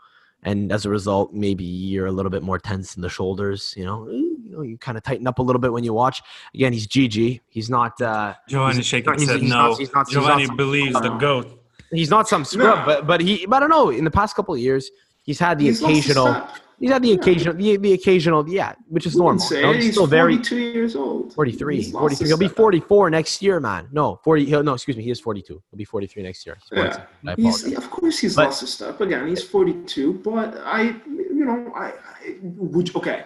and 0.47 0.71
as 0.71 0.87
a 0.87 0.91
result, 0.91 1.35
maybe 1.35 1.65
you're 1.65 2.07
a 2.07 2.13
little 2.13 2.31
bit 2.31 2.45
more 2.45 2.59
tense 2.59 2.95
in 2.95 3.03
the 3.03 3.09
shoulders. 3.09 3.75
You 3.77 3.85
know, 3.85 4.09
you, 4.09 4.39
know, 4.45 4.63
you 4.63 4.79
kind 4.79 4.97
of 4.97 5.03
tighten 5.03 5.27
up 5.27 5.41
a 5.41 5.43
little 5.43 5.61
bit 5.61 5.73
when 5.73 5.83
you 5.83 5.93
watch. 5.93 6.23
Again, 6.55 6.73
he's 6.73 6.87
Gigi. 6.87 7.43
He's 7.49 7.69
not. 7.69 8.01
Uh, 8.01 8.35
Giovanni 8.49 8.83
shaking 8.83 9.15
he's, 9.15 9.27
said 9.27 9.41
he's 9.41 9.51
no. 9.51 9.71
Not, 9.71 9.79
he's 9.79 9.93
not, 9.93 10.09
Giovanni 10.09 10.43
he's 10.43 10.49
not 10.49 10.57
believes 10.57 10.93
some, 10.93 11.03
the 11.03 11.17
goat. 11.17 11.65
He's 11.91 12.11
not 12.11 12.29
some 12.29 12.45
scrub, 12.45 12.79
no. 12.79 12.85
but 12.87 13.07
but 13.09 13.21
he. 13.21 13.45
But 13.45 13.57
I 13.57 13.61
don't 13.61 13.71
know. 13.71 13.91
In 13.91 14.05
the 14.05 14.11
past 14.11 14.37
couple 14.37 14.55
of 14.55 14.61
years, 14.61 14.89
he's 15.25 15.41
had 15.41 15.59
the 15.59 15.69
occasional. 15.69 16.47
He's 16.79 16.91
had 16.91 17.03
the 17.03 17.13
occasional, 17.13 17.55
the, 17.55 17.77
the 17.79 17.93
occasional, 17.95 18.49
yeah, 18.49 18.75
which 18.89 19.07
is 19.07 19.17
normal. 19.17 19.43
He's, 19.43 19.85
he's 19.85 19.93
still 19.93 20.07
42 20.07 20.07
very 20.07 20.35
42 20.35 20.57
years 20.57 20.97
old. 20.97 21.33
43, 21.33 21.91
43. 21.91 22.27
He'll 22.27 22.37
be 22.37 22.49
44 22.49 23.11
next 23.11 23.41
year, 23.41 23.61
man. 23.61 23.89
No, 23.93 24.21
40. 24.23 24.45
He'll, 24.45 24.63
no, 24.63 24.75
excuse 24.75 24.97
me. 24.97 25.03
He 25.03 25.11
is 25.11 25.19
42. 25.21 25.63
He'll 25.71 25.79
be 25.79 25.85
43 25.85 26.23
next 26.23 26.45
year. 26.45 26.59
yeah. 26.73 27.05
He's, 27.37 27.73
of 27.73 27.91
course, 27.91 28.19
he's 28.19 28.37
but, 28.37 28.47
lost 28.47 28.61
his 28.61 28.75
stuff. 28.75 29.01
Again, 29.01 29.27
he's 29.27 29.43
42. 29.43 30.15
But 30.15 30.59
I, 30.65 30.83
you 31.07 31.45
know, 31.47 31.73
I, 31.75 31.87
I 31.87 32.37
would 32.43 32.95
okay. 32.95 33.25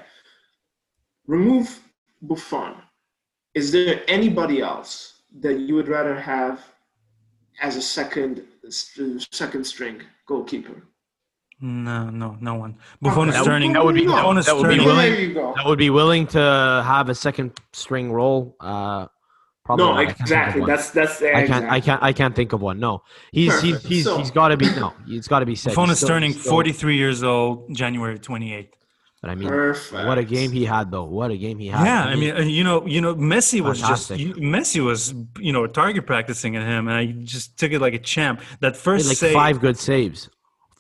Remove 1.27 1.81
Buffon. 2.23 2.75
Is 3.55 3.73
there 3.73 4.03
anybody 4.07 4.61
else 4.61 5.23
that 5.41 5.59
you 5.59 5.75
would 5.75 5.89
rather 5.89 6.19
have 6.19 6.65
as 7.61 7.77
a 7.77 7.83
second 7.83 8.43
second 8.69 9.65
string 9.65 10.03
goalkeeper? 10.27 10.83
No, 11.63 12.09
no, 12.09 12.39
no 12.41 12.55
one. 12.55 12.77
Buffon 13.03 13.29
is 13.29 13.45
turning. 13.45 13.75
That 13.75 13.85
would 13.85 13.95
be 13.95 14.07
that, 14.07 14.45
that 14.47 14.57
would 14.57 14.69
be 14.69 14.81
willing. 14.81 15.35
That 15.35 15.67
would 15.67 15.79
be 15.79 15.91
willing 15.91 16.27
to 16.29 16.39
have 16.39 17.11
a 17.11 17.15
second 17.15 17.53
string 17.73 18.11
role. 18.11 18.57
Uh, 18.59 19.09
probably 19.65 19.85
no, 19.85 19.99
exactly. 19.99 20.65
That's 20.65 20.91
that's. 20.91 21.21
I 21.21 21.47
can't. 21.47 21.71
I 21.71 21.81
can't. 21.81 22.03
I 22.03 22.13
can't 22.15 22.35
think 22.35 22.55
of 22.55 22.63
one. 22.63 22.81
No, 22.81 23.03
he's 23.31 23.53
Perfect. 23.53 23.83
he's 23.83 23.89
he's, 23.89 24.05
so, 24.05 24.17
he's 24.17 24.31
got 24.31 24.49
to 24.49 24.57
be 24.57 24.71
no. 24.71 24.95
He's 25.07 25.29
got 25.29 25.41
to 25.41 25.47
be 25.47 25.55
set. 25.55 25.75
Buffon 25.75 25.91
is 25.91 26.01
turning 26.01 26.33
still, 26.33 26.53
43 26.53 26.97
years 26.97 27.23
old, 27.23 27.75
January 27.75 28.19
28th. 28.19 28.69
But 29.21 29.29
I 29.29 29.35
mean, 29.35 29.49
Perfect. 29.49 30.07
what 30.07 30.17
a 30.17 30.25
game 30.25 30.51
he 30.51 30.65
had, 30.65 30.91
though. 30.91 31.05
What 31.05 31.31
a 31.31 31.37
game 31.37 31.59
he 31.59 31.67
had. 31.67 31.85
Yeah, 31.85 32.05
I 32.05 32.15
mean, 32.15 32.35
I 32.35 32.41
mean 32.41 32.49
you 32.49 32.65
know, 32.65 32.87
you 32.87 33.03
know, 33.03 33.15
Messi 33.15 33.61
was 33.61 33.81
fantastic. 33.83 34.17
just 34.17 34.39
Messi 34.39 34.83
was, 34.83 35.13
you 35.39 35.53
know, 35.53 35.67
target 35.67 36.07
practicing 36.07 36.57
at 36.57 36.63
him, 36.63 36.89
and 36.89 36.97
I 36.97 37.05
just 37.23 37.59
took 37.59 37.71
it 37.73 37.81
like 37.81 37.93
a 37.93 37.99
champ. 37.99 38.41
That 38.61 38.79
first 38.79 39.09
like 39.09 39.19
save, 39.19 39.35
five 39.35 39.61
good 39.61 39.79
saves 39.79 40.31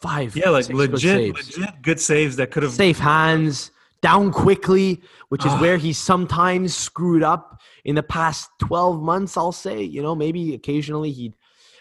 five. 0.01 0.37
Yeah, 0.37 0.51
like 0.51 0.69
legit, 0.69 1.35
good 1.35 1.47
legit 1.47 1.83
good 1.83 2.01
saves 2.01 2.37
that 2.37 2.51
could 2.51 2.63
have 2.63 2.73
safe 2.73 2.99
hands 2.99 3.71
down 4.01 4.33
quickly, 4.33 5.03
which 5.29 5.45
is 5.45 5.53
where 5.55 5.77
he 5.77 5.93
sometimes 5.93 6.75
screwed 6.75 7.23
up 7.23 7.61
in 7.85 7.95
the 7.95 8.03
past 8.03 8.51
twelve 8.59 9.03
months. 9.03 9.37
I'll 9.37 9.53
say, 9.53 9.83
you 9.83 10.03
know, 10.03 10.15
maybe 10.15 10.55
occasionally 10.55 11.11
he'd 11.11 11.35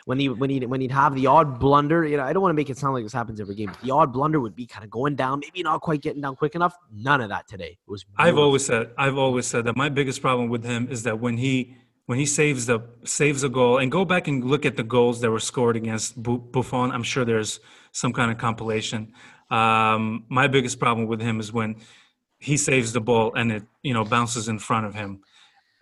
when 0.05 0.19
he 0.19 0.27
when 0.27 0.49
he 0.49 0.65
when 0.65 0.81
he'd 0.81 0.91
have 0.91 1.15
the 1.15 1.27
odd 1.27 1.59
blunder. 1.59 2.05
You 2.05 2.17
know, 2.17 2.23
I 2.23 2.33
don't 2.33 2.41
want 2.41 2.51
to 2.51 2.55
make 2.55 2.69
it 2.69 2.77
sound 2.77 2.93
like 2.93 3.03
this 3.03 3.13
happens 3.13 3.39
every 3.39 3.55
game. 3.55 3.71
The 3.83 3.91
odd 3.91 4.11
blunder 4.11 4.39
would 4.39 4.55
be 4.55 4.65
kind 4.65 4.83
of 4.83 4.89
going 4.89 5.15
down, 5.15 5.39
maybe 5.39 5.63
not 5.63 5.81
quite 5.81 6.01
getting 6.01 6.21
down 6.21 6.35
quick 6.35 6.55
enough. 6.55 6.75
None 6.91 7.21
of 7.21 7.29
that 7.29 7.47
today. 7.47 7.77
It 7.87 7.91
was. 7.91 8.03
Beautiful. 8.03 8.25
I've 8.25 8.37
always 8.37 8.65
said. 8.65 8.91
I've 8.97 9.17
always 9.17 9.47
said 9.47 9.65
that 9.65 9.77
my 9.77 9.89
biggest 9.89 10.21
problem 10.21 10.49
with 10.49 10.65
him 10.65 10.87
is 10.89 11.03
that 11.03 11.19
when 11.19 11.37
he 11.37 11.75
when 12.09 12.17
he 12.17 12.25
saves 12.25 12.65
the 12.65 12.79
saves 13.03 13.43
a 13.43 13.49
goal 13.49 13.77
and 13.77 13.91
go 13.91 14.03
back 14.03 14.27
and 14.27 14.43
look 14.43 14.65
at 14.65 14.75
the 14.75 14.83
goals 14.83 15.21
that 15.21 15.29
were 15.29 15.39
scored 15.39 15.75
against 15.75 16.07
Buffon. 16.23 16.89
I'm 16.89 17.03
sure 17.03 17.23
there's 17.23 17.59
some 17.91 18.13
kind 18.13 18.31
of 18.31 18.39
compilation. 18.39 19.13
Um, 19.51 20.25
my 20.27 20.47
biggest 20.47 20.79
problem 20.79 21.05
with 21.05 21.21
him 21.21 21.39
is 21.39 21.53
when 21.53 21.75
he 22.39 22.57
saves 22.57 22.93
the 22.93 22.99
ball 22.99 23.35
and 23.35 23.51
it 23.51 23.63
you 23.83 23.93
know 23.93 24.03
bounces 24.03 24.47
in 24.47 24.57
front 24.57 24.87
of 24.87 24.95
him. 24.95 25.21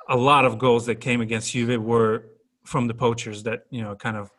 A 0.10 0.18
lot 0.18 0.44
of 0.44 0.60
goals 0.60 0.86
that 0.88 0.96
came 0.96 1.22
against 1.22 1.54
Juve 1.54 1.82
were 1.82 2.26
from 2.66 2.88
the 2.88 2.94
poachers 2.94 3.44
that 3.44 3.60
you 3.70 3.82
know 3.82 3.96
kind 3.96 4.18
of 4.18 4.30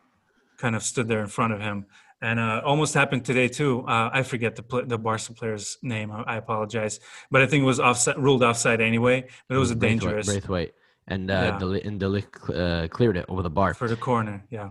kind 0.59 0.75
of 0.75 0.83
stood 0.83 1.07
there 1.07 1.21
in 1.21 1.27
front 1.37 1.53
of 1.53 1.59
him, 1.59 1.87
and 2.21 2.39
uh, 2.39 2.61
almost 2.63 2.93
happened 2.93 3.25
today 3.25 3.47
too. 3.47 3.83
Uh, 3.87 4.11
I 4.13 4.21
forget 4.21 4.55
the 4.55 4.83
the 4.85 4.99
Barca 4.99 5.33
player's 5.33 5.79
name. 5.81 6.11
I, 6.11 6.21
I, 6.33 6.35
apologize, 6.35 6.99
but 7.31 7.41
I 7.41 7.47
think 7.47 7.63
it 7.63 7.65
was 7.73 7.79
offside, 7.79 8.19
ruled 8.19 8.43
offside 8.43 8.79
anyway. 8.79 9.25
But 9.47 9.55
it 9.55 9.59
was 9.59 9.71
a 9.71 9.75
dangerous 9.89 10.27
Braithwaite, 10.27 10.73
and 11.09 11.29
uh, 11.29 11.33
yeah. 11.33 11.59
Deli- 11.59 11.83
and 11.83 11.99
Deli- 11.99 12.25
uh, 12.53 12.87
cleared 12.89 13.17
it 13.17 13.25
over 13.27 13.41
the 13.41 13.49
bar 13.49 13.73
for 13.73 13.87
the 13.87 13.95
corner. 13.95 14.43
Yeah, 14.49 14.69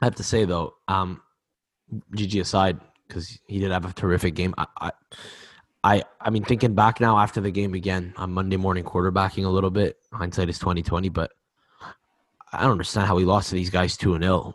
I 0.00 0.04
have 0.06 0.14
to 0.16 0.22
say 0.22 0.44
though, 0.44 0.74
um, 0.86 1.20
Gigi 2.14 2.40
aside, 2.40 2.80
because 3.06 3.38
he 3.46 3.58
did 3.58 3.70
have 3.70 3.84
a 3.84 3.92
terrific 3.92 4.34
game. 4.34 4.54
I, 4.56 4.66
I, 4.80 4.90
I, 5.84 6.02
I 6.20 6.30
mean, 6.30 6.44
thinking 6.44 6.74
back 6.74 7.00
now 7.00 7.18
after 7.18 7.40
the 7.40 7.50
game 7.50 7.74
again 7.74 8.12
on 8.16 8.32
Monday 8.32 8.56
morning 8.56 8.84
quarterbacking 8.84 9.44
a 9.44 9.48
little 9.48 9.70
bit. 9.70 9.96
Hindsight 10.12 10.48
is 10.48 10.58
twenty 10.58 10.82
twenty, 10.82 11.08
but 11.08 11.30
I 12.52 12.62
don't 12.62 12.72
understand 12.72 13.06
how 13.06 13.16
we 13.16 13.24
lost 13.24 13.50
to 13.50 13.54
these 13.54 13.70
guys 13.70 13.96
two 13.96 14.14
and 14.14 14.24
zero 14.24 14.54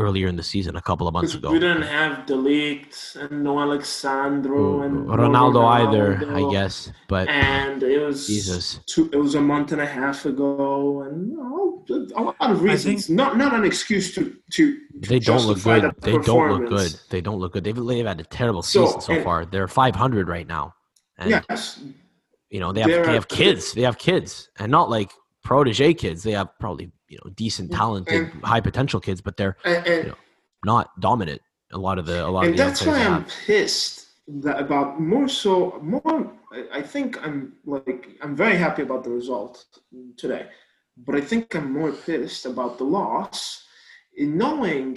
earlier 0.00 0.26
in 0.28 0.36
the 0.36 0.42
season 0.42 0.76
a 0.76 0.80
couple 0.80 1.06
of 1.06 1.12
months 1.12 1.34
ago. 1.34 1.52
We 1.52 1.58
didn't 1.58 1.82
have 1.82 2.26
De 2.26 2.34
Ligt 2.34 3.16
and 3.16 3.44
no 3.44 3.60
Alex 3.60 3.88
Sandro 3.88 4.80
mm, 4.80 4.86
and 4.86 5.06
Ronaldo, 5.06 5.52
Ronaldo 5.52 5.64
either, 5.68 6.34
I 6.34 6.50
guess. 6.50 6.90
But 7.08 7.28
and 7.28 7.82
it 7.82 7.98
was 7.98 8.26
Jesus. 8.26 8.80
Two, 8.86 9.10
it 9.12 9.16
was 9.16 9.34
a 9.34 9.40
month 9.40 9.72
and 9.72 9.80
a 9.80 9.86
half 9.86 10.24
ago, 10.24 11.02
and 11.02 11.36
oh, 11.38 11.84
a 12.16 12.22
lot 12.22 12.36
of 12.40 12.62
reasons. 12.62 13.06
Think, 13.06 13.16
not 13.16 13.36
not 13.36 13.54
an 13.54 13.64
excuse 13.64 14.14
to 14.14 14.34
to. 14.52 14.78
to 15.02 15.08
they 15.08 15.18
don't 15.18 15.46
look 15.46 15.62
good. 15.62 15.94
They 16.00 16.18
don't 16.18 16.60
look 16.60 16.68
good. 16.68 16.94
They 17.10 17.20
don't 17.20 17.38
look 17.38 17.52
good. 17.52 17.64
They've, 17.64 17.76
they've 17.76 18.06
had 18.06 18.20
a 18.20 18.24
terrible 18.24 18.62
season 18.62 19.00
so, 19.00 19.06
so 19.06 19.12
and, 19.12 19.24
far. 19.24 19.44
They're 19.44 19.68
500 19.68 20.28
right 20.28 20.46
now. 20.46 20.74
And, 21.18 21.30
yes. 21.30 21.80
You 22.50 22.58
know 22.58 22.72
they 22.72 22.80
have 22.80 23.06
they 23.06 23.14
have 23.14 23.28
kids. 23.28 23.72
They 23.74 23.82
have 23.82 23.98
kids, 23.98 24.50
and 24.58 24.72
not 24.72 24.90
like 24.90 25.12
protege 25.44 25.94
kids. 25.94 26.22
They 26.22 26.32
have 26.32 26.48
probably 26.58 26.90
you 27.10 27.18
know 27.22 27.30
decent, 27.32 27.70
talented, 27.72 28.30
and, 28.32 28.44
high 28.44 28.60
potential 28.60 29.00
kids, 29.00 29.20
but 29.20 29.36
they're 29.36 29.56
and, 29.64 29.86
you 29.86 30.02
know, 30.04 30.16
not 30.64 30.98
dominant. 31.00 31.42
A 31.72 31.78
lot 31.78 31.98
of 31.98 32.06
the 32.06 32.24
a 32.24 32.28
lot 32.28 32.44
and 32.44 32.52
of 32.52 32.56
the 32.56 32.64
that's 32.64 32.86
why 32.86 32.98
I'm 33.04 33.26
pissed 33.46 34.06
that 34.28 34.58
about 34.60 35.00
more 35.00 35.28
so 35.28 35.78
more. 35.82 36.32
I 36.72 36.82
think 36.82 37.22
I'm 37.24 37.54
like 37.66 38.08
I'm 38.22 38.34
very 38.34 38.56
happy 38.56 38.82
about 38.82 39.04
the 39.04 39.10
result 39.10 39.66
today, 40.16 40.46
but 40.96 41.14
I 41.16 41.20
think 41.20 41.54
I'm 41.54 41.72
more 41.72 41.92
pissed 41.92 42.46
about 42.46 42.78
the 42.78 42.84
loss 42.84 43.66
in 44.16 44.38
knowing 44.38 44.96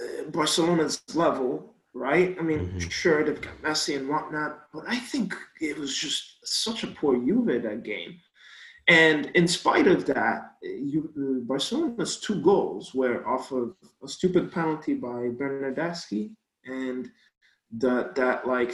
uh, 0.00 0.30
Barcelona's 0.30 1.02
level. 1.14 1.74
Right? 1.94 2.36
I 2.38 2.42
mean, 2.42 2.60
mm-hmm. 2.60 2.88
sure 2.90 3.24
they've 3.24 3.40
got 3.40 3.60
Messi 3.60 3.96
and 3.96 4.08
whatnot, 4.08 4.68
but 4.72 4.84
I 4.86 4.98
think 5.00 5.34
it 5.60 5.76
was 5.76 5.96
just 5.96 6.36
such 6.44 6.84
a 6.84 6.86
poor 6.86 7.16
Juve 7.16 7.62
that 7.62 7.82
game. 7.82 8.20
And 8.88 9.26
in 9.34 9.46
spite 9.46 9.86
of 9.86 10.06
that, 10.06 10.56
you, 10.62 11.12
uh, 11.14 11.44
Barcelona's 11.46 12.18
two 12.18 12.40
goals 12.40 12.94
were 12.94 13.26
off 13.28 13.52
of 13.52 13.74
a 14.02 14.08
stupid 14.08 14.50
penalty 14.50 14.94
by 14.94 15.28
Bernardeschi 15.28 16.30
and 16.64 17.10
that 17.78 18.14
that 18.14 18.46
like 18.46 18.72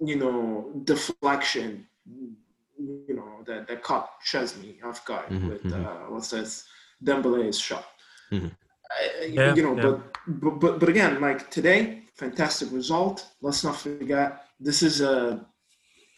you 0.00 0.16
know 0.16 0.72
deflection, 0.84 1.86
you 2.78 3.14
know 3.14 3.44
that 3.46 3.68
that 3.68 3.82
caught 3.82 4.10
Szczesny 4.24 4.82
off 4.82 5.04
guard 5.04 5.28
mm-hmm, 5.28 5.48
with 5.48 5.62
mm-hmm. 5.64 5.84
uh, 5.84 6.10
what's 6.10 6.30
this 6.30 6.64
Dembele's 7.02 7.58
shot. 7.58 7.84
Mm-hmm. 8.32 8.46
Uh, 8.46 9.24
yeah, 9.26 9.54
you 9.54 9.62
know, 9.62 9.76
yeah. 9.76 9.98
but, 10.26 10.60
but 10.60 10.80
but 10.80 10.88
again, 10.88 11.20
like 11.20 11.50
today, 11.50 12.04
fantastic 12.14 12.70
result. 12.72 13.26
Let's 13.42 13.64
not 13.64 13.76
forget 13.76 14.44
this 14.60 14.82
is 14.82 15.00
a 15.00 15.44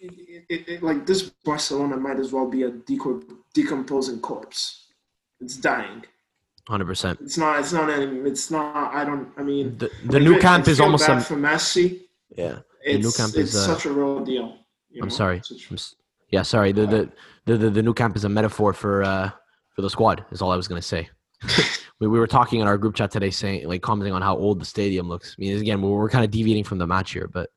it, 0.00 0.44
it, 0.48 0.68
it, 0.68 0.82
like 0.82 1.06
this 1.06 1.30
Barcelona 1.44 1.96
might 1.96 2.18
as 2.18 2.32
well 2.32 2.48
be 2.48 2.64
a 2.64 2.70
deco- 2.70 3.24
decomposing 3.54 4.20
corpse. 4.20 4.88
It's 5.40 5.56
dying. 5.56 6.04
Hundred 6.68 6.86
percent. 6.86 7.20
It's 7.20 7.38
not. 7.38 7.60
It's 7.60 7.72
not. 7.72 7.88
Any, 7.90 8.18
it's 8.28 8.50
not. 8.50 8.92
I 8.92 9.04
don't. 9.04 9.28
I 9.36 9.42
mean, 9.42 9.78
the, 9.78 9.90
the 10.06 10.18
Nou 10.18 10.38
Camp 10.40 10.66
is 10.66 10.80
almost 10.80 11.06
bad 11.06 11.24
for 11.24 11.36
Messi. 11.36 12.00
Yeah, 12.36 12.58
the 12.84 12.98
Nou 12.98 13.12
Camp 13.12 13.36
is 13.36 13.54
uh, 13.54 13.74
such 13.74 13.86
a 13.86 13.92
real 13.92 14.24
deal. 14.24 14.58
I'm 15.00 15.10
sorry. 15.10 15.42
I'm, 15.70 15.76
yeah, 16.30 16.42
sorry. 16.42 16.72
The, 16.72 16.86
the 17.44 17.56
the 17.56 17.70
the 17.70 17.82
Nou 17.82 17.94
Camp 17.94 18.16
is 18.16 18.24
a 18.24 18.28
metaphor 18.28 18.72
for 18.72 19.04
uh 19.04 19.30
for 19.74 19.82
the 19.82 19.90
squad. 19.90 20.24
Is 20.32 20.42
all 20.42 20.50
I 20.50 20.56
was 20.56 20.66
gonna 20.66 20.82
say. 20.82 21.08
we, 22.00 22.08
we 22.08 22.18
were 22.18 22.26
talking 22.26 22.60
in 22.60 22.66
our 22.66 22.78
group 22.78 22.96
chat 22.96 23.12
today, 23.12 23.30
saying 23.30 23.68
like 23.68 23.82
commenting 23.82 24.14
on 24.14 24.22
how 24.22 24.36
old 24.36 24.60
the 24.60 24.64
stadium 24.64 25.08
looks. 25.08 25.36
I 25.38 25.40
mean, 25.40 25.56
again, 25.58 25.80
we're, 25.80 25.90
we're 25.90 26.10
kind 26.10 26.24
of 26.24 26.32
deviating 26.32 26.64
from 26.64 26.78
the 26.78 26.86
match 26.86 27.12
here, 27.12 27.28
but 27.32 27.50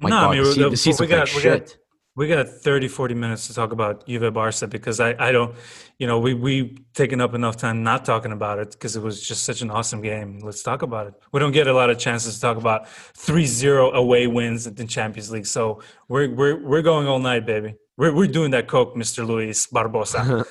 my 0.00 0.10
no, 0.10 0.16
God, 0.16 0.30
I 0.30 0.34
mean, 0.34 0.44
the, 0.44 0.50
uh, 0.50 0.54
the, 0.54 0.70
the 0.70 0.76
seats 0.76 1.00
we 1.00 1.06
got, 1.06 1.26
like 1.26 1.34
we 1.34 1.40
shit. 1.40 1.66
Got, 1.66 1.76
we 2.16 2.28
got 2.28 2.48
30, 2.48 2.86
40 2.86 3.14
minutes 3.14 3.48
to 3.48 3.54
talk 3.54 3.72
about 3.72 4.06
Juve 4.06 4.32
Barca 4.32 4.68
because 4.68 5.00
I, 5.00 5.16
I 5.18 5.32
don't, 5.32 5.54
you 5.98 6.06
know, 6.06 6.20
we, 6.20 6.32
we 6.32 6.78
taken 6.94 7.20
up 7.20 7.34
enough 7.34 7.56
time 7.56 7.82
not 7.82 8.04
talking 8.04 8.30
about 8.30 8.60
it 8.60 8.70
because 8.70 8.94
it 8.94 9.02
was 9.02 9.26
just 9.26 9.42
such 9.42 9.62
an 9.62 9.70
awesome 9.70 10.00
game. 10.00 10.38
Let's 10.38 10.62
talk 10.62 10.82
about 10.82 11.08
it. 11.08 11.14
We 11.32 11.40
don't 11.40 11.50
get 11.50 11.66
a 11.66 11.72
lot 11.72 11.90
of 11.90 11.98
chances 11.98 12.36
to 12.36 12.40
talk 12.40 12.56
about 12.56 12.86
3-0 12.86 13.94
away 13.94 14.28
wins 14.28 14.66
in 14.68 14.74
the 14.76 14.86
Champions 14.86 15.32
League. 15.32 15.46
So 15.46 15.82
we're, 16.08 16.32
we're, 16.32 16.64
we're 16.64 16.82
going 16.82 17.08
all 17.08 17.18
night, 17.18 17.46
baby. 17.46 17.74
We're, 17.96 18.14
we're 18.14 18.28
doing 18.28 18.52
that 18.52 18.68
coke, 18.68 18.94
Mr. 18.94 19.26
Luis 19.26 19.66
Barbosa. 19.66 20.44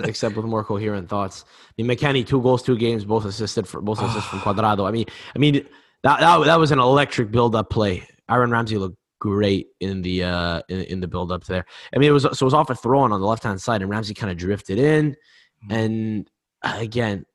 Except 0.08 0.36
with 0.36 0.44
more 0.44 0.64
coherent 0.64 1.08
thoughts. 1.08 1.44
I 1.78 1.82
mean, 1.82 1.96
McKennie, 1.96 2.26
two 2.26 2.42
goals, 2.42 2.64
two 2.64 2.76
games, 2.76 3.04
both 3.04 3.24
assisted 3.24 3.68
for 3.68 3.80
both 3.80 4.02
assists 4.02 4.28
from 4.28 4.40
Cuadrado. 4.40 4.88
I 4.88 4.90
mean, 4.90 5.06
I 5.36 5.38
mean 5.38 5.66
that, 6.02 6.18
that 6.20 6.44
that 6.44 6.58
was 6.58 6.72
an 6.72 6.80
electric 6.80 7.30
build-up 7.30 7.70
play. 7.70 8.08
Aaron 8.30 8.50
Ramsey 8.50 8.78
looked 8.78 8.98
great 9.20 9.68
in 9.80 10.02
the 10.02 10.22
uh 10.22 10.62
in, 10.68 10.80
in 10.82 11.00
the 11.00 11.08
build 11.08 11.32
up 11.32 11.44
there. 11.44 11.64
I 11.94 11.98
mean, 11.98 12.08
it 12.08 12.12
was 12.12 12.22
so 12.22 12.28
it 12.28 12.42
was 12.42 12.54
off 12.54 12.70
a 12.70 12.74
throw 12.74 13.00
on 13.00 13.10
the 13.10 13.18
left 13.18 13.42
hand 13.42 13.60
side, 13.60 13.82
and 13.82 13.90
Ramsey 13.90 14.14
kind 14.14 14.30
of 14.30 14.36
drifted 14.36 14.78
in, 14.78 15.12
mm-hmm. 15.12 15.72
and 15.72 16.30
uh, 16.62 16.76
again, 16.78 17.26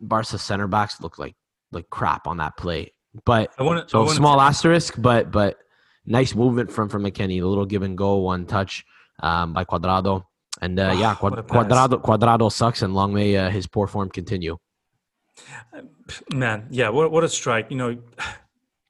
Barca 0.00 0.38
center 0.38 0.66
backs 0.66 1.00
looked 1.00 1.18
like 1.18 1.34
like 1.72 1.90
crap 1.90 2.26
on 2.26 2.38
that 2.38 2.56
play. 2.56 2.92
But 3.24 3.52
I 3.58 3.62
wanna, 3.62 3.84
so 3.88 4.06
I 4.06 4.14
small 4.14 4.40
asterisk, 4.40 4.94
but 4.98 5.30
but 5.30 5.58
nice 6.04 6.34
movement 6.34 6.70
from 6.70 6.88
from 6.88 7.04
McKennie. 7.04 7.40
The 7.40 7.46
little 7.46 7.66
give 7.66 7.82
and 7.82 7.96
go, 7.96 8.16
one 8.16 8.46
touch 8.46 8.84
um, 9.20 9.52
by 9.52 9.64
Cuadrado, 9.64 10.24
and 10.60 10.78
uh, 10.78 10.94
yeah, 10.98 11.14
Quad, 11.14 11.34
Cuadrado 11.48 12.02
Cuadrado 12.02 12.52
sucks, 12.52 12.82
and 12.82 12.94
long 12.94 13.14
may 13.14 13.36
uh, 13.36 13.50
his 13.50 13.66
poor 13.66 13.86
form 13.86 14.10
continue. 14.10 14.58
Man, 16.32 16.68
yeah, 16.70 16.90
what 16.90 17.10
what 17.10 17.24
a 17.24 17.28
strike! 17.28 17.70
You 17.70 17.76
know. 17.76 17.98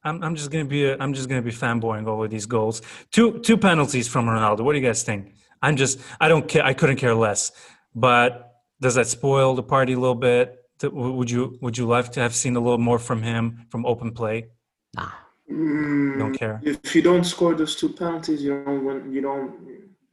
I'm, 0.07 0.23
I'm 0.23 0.35
just 0.37 0.51
gonna 0.51 0.65
be 0.65 0.87
a, 0.87 0.97
I'm 0.99 1.13
just 1.13 1.29
gonna 1.29 1.43
be 1.43 1.51
fanboying 1.51 2.07
over 2.07 2.29
these 2.29 2.47
goals. 2.47 2.81
Two 3.11 3.41
two 3.41 3.57
penalties 3.57 4.07
from 4.09 4.27
Ronaldo. 4.27 4.61
What 4.61 4.73
do 4.73 4.79
you 4.79 4.87
guys 4.87 5.03
think? 5.03 5.35
I'm 5.63 5.77
just 5.77 5.99
I 6.21 6.29
don't 6.29 6.47
care. 6.47 6.65
I 6.65 6.75
couldn't 6.75 6.97
care 6.97 7.15
less. 7.15 7.53
But 7.95 8.53
does 8.81 8.95
that 8.95 9.07
spoil 9.07 9.55
the 9.55 9.63
party 9.63 9.95
a 9.95 9.99
little 9.99 10.15
bit? 10.15 10.57
Would 10.83 11.31
you 11.31 11.59
would 11.61 11.77
you 11.77 11.87
like 11.87 12.13
to 12.13 12.21
have 12.21 12.35
seen 12.35 12.55
a 12.57 12.61
little 12.61 12.79
more 12.79 12.99
from 12.99 13.23
him 13.23 13.67
from 13.71 13.85
open 13.85 14.13
play? 14.13 14.49
Nah, 14.95 15.11
mm, 15.51 16.19
don't 16.19 16.35
care. 16.35 16.61
If 16.63 16.95
you 16.95 17.03
don't 17.03 17.25
score 17.25 17.55
those 17.55 17.75
two 17.75 17.89
penalties, 17.89 18.43
you 18.43 18.63
don't 18.65 18.85
win. 18.85 19.13
You 19.13 19.23
don't. 19.23 19.55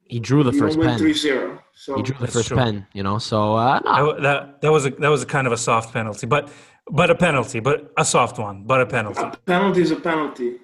He 0.05 0.19
drew 0.19 0.43
the 0.43 0.53
first 0.53 0.79
pen. 0.79 0.99
3-0, 0.99 1.59
so 1.73 1.95
he 1.95 2.03
drew 2.03 2.15
the 2.19 2.27
first 2.27 2.49
true. 2.49 2.57
pen. 2.57 2.85
You 2.93 3.03
know, 3.03 3.17
so 3.17 3.55
uh, 3.55 3.79
no. 3.79 4.13
that, 4.13 4.21
that 4.21 4.61
that 4.61 4.71
was 4.71 4.85
a 4.85 4.91
that 4.91 5.09
was 5.09 5.23
a 5.23 5.25
kind 5.25 5.47
of 5.47 5.53
a 5.53 5.57
soft 5.57 5.93
penalty, 5.93 6.27
but 6.27 6.49
but 6.89 7.09
a 7.09 7.15
penalty, 7.15 7.59
but 7.59 7.91
a 7.97 8.05
soft 8.05 8.37
one, 8.39 8.63
but 8.63 8.81
a 8.81 8.85
penalty. 8.85 9.21
A 9.21 9.37
penalty 9.45 9.81
is 9.81 9.91
a 9.91 9.95
penalty. 9.95 10.57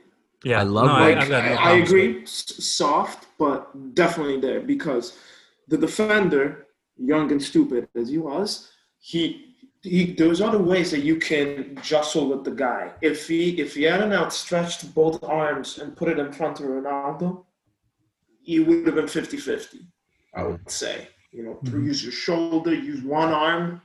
Yeah, 0.43 0.61
I 0.61 0.63
love. 0.63 0.87
No, 0.87 0.93
like, 0.93 1.31
I, 1.31 1.53
I, 1.53 1.71
I 1.71 1.71
agree, 1.77 2.25
soft, 2.25 3.27
but 3.37 3.93
definitely 3.93 4.39
there 4.39 4.61
because 4.61 5.17
the 5.67 5.77
defender, 5.77 6.67
young 6.97 7.31
and 7.31 7.41
stupid 7.41 7.89
as 7.95 8.09
he 8.09 8.17
was, 8.17 8.71
he, 8.99 9.55
he 9.81 10.13
there's 10.13 10.41
other 10.41 10.61
ways 10.61 10.91
that 10.91 11.01
you 11.01 11.17
can 11.17 11.77
jostle 11.81 12.29
with 12.29 12.43
the 12.43 12.51
guy. 12.51 12.91
If 13.01 13.27
he 13.27 13.59
if 13.59 13.75
he 13.75 13.83
had 13.83 14.01
an 14.01 14.13
outstretched 14.13 14.93
both 14.93 15.23
arms 15.23 15.77
and 15.77 15.95
put 15.95 16.09
it 16.09 16.19
in 16.19 16.31
front 16.31 16.59
of 16.59 16.65
Ronaldo, 16.67 17.45
he 18.41 18.59
would 18.59 18.85
have 18.85 18.95
been 18.95 19.05
50-50, 19.05 19.85
I 20.35 20.43
would 20.43 20.69
say. 20.69 21.07
You 21.31 21.43
know, 21.43 21.59
mm-hmm. 21.63 21.85
use 21.85 22.03
your 22.03 22.11
shoulder, 22.11 22.73
use 22.73 23.03
one 23.03 23.31
arm, 23.31 23.81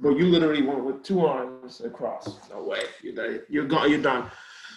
but 0.00 0.16
you 0.16 0.26
literally 0.26 0.62
went 0.62 0.84
with 0.84 1.02
two 1.02 1.26
arms 1.26 1.80
across. 1.80 2.38
No 2.50 2.62
way. 2.62 2.82
You're 3.02 3.42
You're 3.48 3.66
gone. 3.66 3.90
You're 3.90 4.02
done. 4.02 4.30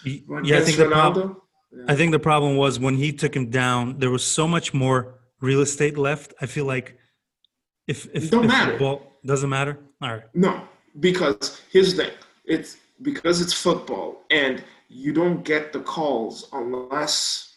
yeah, 0.04 0.58
I 0.58 0.60
think 0.62 0.76
the 0.76 0.88
problem. 0.90 1.40
Yeah. 1.70 1.84
I 1.88 1.94
think 1.94 2.12
the 2.12 2.18
problem 2.18 2.56
was 2.56 2.78
when 2.78 2.96
he 2.96 3.12
took 3.12 3.34
him 3.34 3.50
down. 3.50 3.98
There 3.98 4.10
was 4.10 4.24
so 4.24 4.46
much 4.46 4.74
more 4.74 5.14
real 5.40 5.60
estate 5.60 5.96
left. 5.96 6.34
I 6.40 6.46
feel 6.46 6.64
like 6.64 6.98
if 7.86 8.08
if, 8.12 8.30
don't 8.30 8.44
if 8.44 8.50
matter. 8.50 8.72
football 8.72 9.12
doesn't 9.24 9.48
matter. 9.48 9.78
All 10.00 10.10
right. 10.10 10.22
No, 10.34 10.62
because 11.00 11.60
here's 11.70 11.94
the 11.94 12.04
thing. 12.04 12.12
It's 12.44 12.76
because 13.00 13.40
it's 13.40 13.52
football, 13.52 14.24
and 14.30 14.62
you 14.88 15.12
don't 15.12 15.44
get 15.44 15.72
the 15.72 15.80
calls 15.80 16.48
unless 16.52 17.56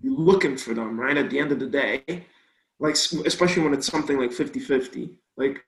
you're 0.00 0.18
looking 0.18 0.56
for 0.56 0.74
them. 0.74 0.98
Right 0.98 1.16
at 1.16 1.28
the 1.28 1.38
end 1.38 1.52
of 1.52 1.58
the 1.58 1.66
day, 1.66 2.04
like 2.78 2.94
especially 2.94 3.62
when 3.64 3.74
it's 3.74 3.86
something 3.86 4.16
like 4.18 4.30
50-50. 4.30 5.10
Like 5.36 5.64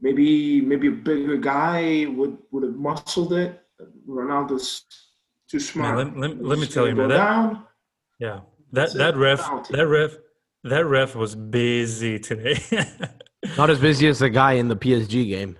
maybe 0.00 0.60
maybe 0.60 0.88
a 0.88 0.92
bigger 0.92 1.36
guy 1.36 2.06
would 2.06 2.38
would 2.50 2.62
have 2.64 2.76
muscled 2.76 3.32
it. 3.32 3.60
Ronaldo's 4.08 4.84
too 5.48 5.60
smart. 5.60 5.96
Man, 5.96 6.20
let, 6.20 6.30
let, 6.30 6.44
let 6.44 6.58
me 6.58 6.66
tell 6.66 6.86
you, 6.86 6.94
man. 6.94 7.08
That, 7.08 7.62
yeah, 8.18 8.40
that 8.72 8.92
that 8.94 9.16
ref, 9.16 9.40
that 9.70 9.86
ref, 9.86 10.16
that 10.64 10.86
ref 10.86 11.14
was 11.14 11.34
busy 11.34 12.18
today. 12.18 12.60
Not 13.56 13.70
as 13.70 13.78
busy 13.78 14.06
as 14.06 14.18
the 14.18 14.28
guy 14.28 14.52
in 14.54 14.68
the 14.68 14.76
PSG 14.76 15.28
game. 15.28 15.58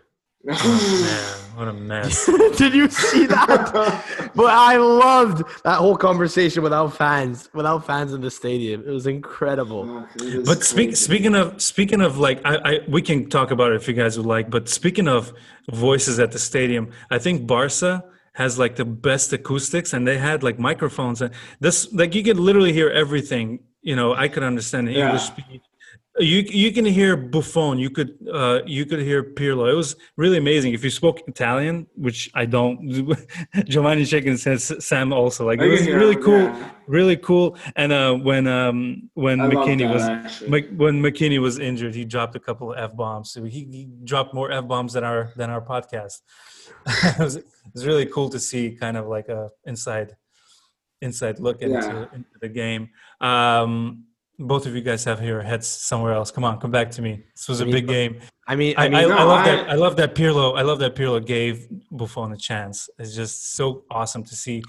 Oh, 0.49 1.01
man, 1.03 1.40
what 1.61 1.69
a 1.69 1.75
mess! 1.75 2.25
Did 2.57 2.73
you 2.73 2.89
see 2.89 3.27
that? 3.27 4.31
but 4.35 4.47
I 4.47 4.79
loved 4.79 5.45
that 5.63 5.77
whole 5.77 5.95
conversation 5.95 6.63
without 6.63 6.97
fans, 6.97 7.51
without 7.53 7.85
fans 7.85 8.15
in 8.15 8.23
the 8.23 8.31
stadium. 8.31 8.81
It 8.81 8.91
was 8.91 9.07
incredible. 9.07 10.07
Oh, 10.23 10.43
but 10.47 10.65
speak, 10.65 10.97
speaking 10.97 11.35
of 11.35 11.61
speaking 11.61 12.01
of 12.01 12.17
like, 12.17 12.41
I, 12.47 12.57
I 12.65 12.79
we 12.89 13.03
can 13.03 13.29
talk 13.29 13.51
about 13.51 13.73
it 13.73 13.77
if 13.77 13.87
you 13.89 13.93
guys 13.93 14.17
would 14.17 14.25
like. 14.25 14.49
But 14.49 14.71
speaking 14.71 15.07
of 15.07 15.35
voices 15.71 16.19
at 16.19 16.33
the 16.33 16.39
stadium, 16.39 16.93
I 17.11 17.19
think 17.19 17.47
Barca 17.47 18.05
has 18.33 18.59
like 18.59 18.77
the 18.77 18.87
best 18.87 19.31
acoustics, 19.35 19.93
and 19.93 20.09
they 20.09 20.17
had 20.17 20.43
like 20.43 20.59
microphones, 20.59 21.21
and 21.21 21.35
this 21.61 21.93
like 21.93 22.15
you 22.15 22.23
could 22.23 22.39
literally 22.39 22.73
hear 22.73 22.89
everything. 22.89 23.61
You 23.83 23.97
know, 23.97 24.15
I 24.15 24.29
could 24.29 24.45
understand 24.45 24.89
the 24.89 24.99
English 24.99 25.25
speech 25.25 25.61
you 26.19 26.41
you 26.41 26.73
can 26.73 26.85
hear 26.85 27.17
Buffon. 27.17 27.79
You 27.79 27.91
could 27.91 28.19
uh, 28.33 28.61
you 28.67 28.85
could 28.85 29.01
hear 29.01 29.23
Pirlo. 29.23 29.71
It 29.71 29.77
was 29.77 29.95
really 30.17 30.39
amazing. 30.39 30.75
If 30.75 30.83
you 30.83 30.91
spoke 30.91 31.21
Italian, 31.29 31.87
which 31.95 32.29
I 32.35 32.47
don't, 32.47 33.17
Giovanni 33.67 34.05
shaking 34.05 34.37
says 34.37 34.73
Sam 34.81 35.13
also. 35.13 35.47
Like 35.47 35.61
it 35.61 35.69
was 35.69 35.87
really 35.87 36.17
cool, 36.17 36.43
yeah. 36.43 36.71
really 36.89 37.17
cool. 37.17 37.57
And 37.77 37.93
uh, 37.93 38.15
when 38.15 38.49
um, 38.49 39.09
when 39.15 39.41
I 39.41 39.49
McKennie 39.49 39.91
was 39.91 40.03
actually. 40.03 40.69
when 40.75 41.01
McKennie 41.01 41.41
was 41.41 41.59
injured, 41.61 41.95
he 41.95 42.05
dropped 42.05 42.35
a 42.35 42.41
couple 42.41 42.73
of 42.73 42.79
f 42.79 42.97
bombs. 42.97 43.31
So 43.31 43.45
he, 43.45 43.65
he 43.71 43.89
dropped 44.03 44.35
more 44.35 44.51
f 44.51 44.67
bombs 44.67 44.95
than 44.95 45.05
our 45.05 45.33
than 45.37 45.49
our 45.49 45.61
podcast. 45.61 46.23
it, 46.87 47.19
was, 47.19 47.37
it 47.37 47.45
was 47.73 47.87
really 47.87 48.07
cool 48.07 48.29
to 48.31 48.41
see 48.41 48.73
kind 48.73 48.97
of 48.97 49.07
like 49.07 49.29
a 49.29 49.51
inside 49.65 50.17
inside 51.03 51.39
look 51.39 51.63
into, 51.63 51.79
yeah. 51.79 52.07
into 52.13 52.39
the 52.41 52.49
game. 52.49 52.91
Um, 53.21 54.05
both 54.41 54.67
of 54.67 54.75
you 54.75 54.81
guys 54.81 55.05
have 55.05 55.23
your 55.23 55.43
heads 55.43 55.67
somewhere 55.69 56.13
else. 56.13 56.31
Come 56.31 56.45
on, 56.45 56.59
come 56.61 56.71
back 56.71 56.91
to 56.93 57.03
me. 57.03 57.23
This 57.37 57.49
was 57.49 57.61
a 57.61 57.67
big 57.67 57.87
game. 57.87 58.21
I 58.47 58.57
mean, 58.57 58.75
I, 58.77 58.87
I, 58.87 58.89
mean, 58.89 58.99
I, 58.99 59.05
no, 59.05 59.17
I 59.17 59.23
love 59.23 59.41
I- 59.47 59.51
that. 59.51 59.71
I 59.71 59.75
love 59.75 59.97
that 59.97 60.15
Pirlo. 60.15 60.59
I 60.59 60.63
love 60.63 60.79
that 60.81 60.95
Pirlo 60.97 61.25
gave 61.25 61.69
Buffon 61.91 62.33
a 62.33 62.37
chance. 62.37 62.89
It's 62.99 63.15
just 63.15 63.55
so 63.55 63.85
awesome 63.91 64.25
to 64.25 64.35
see. 64.35 64.63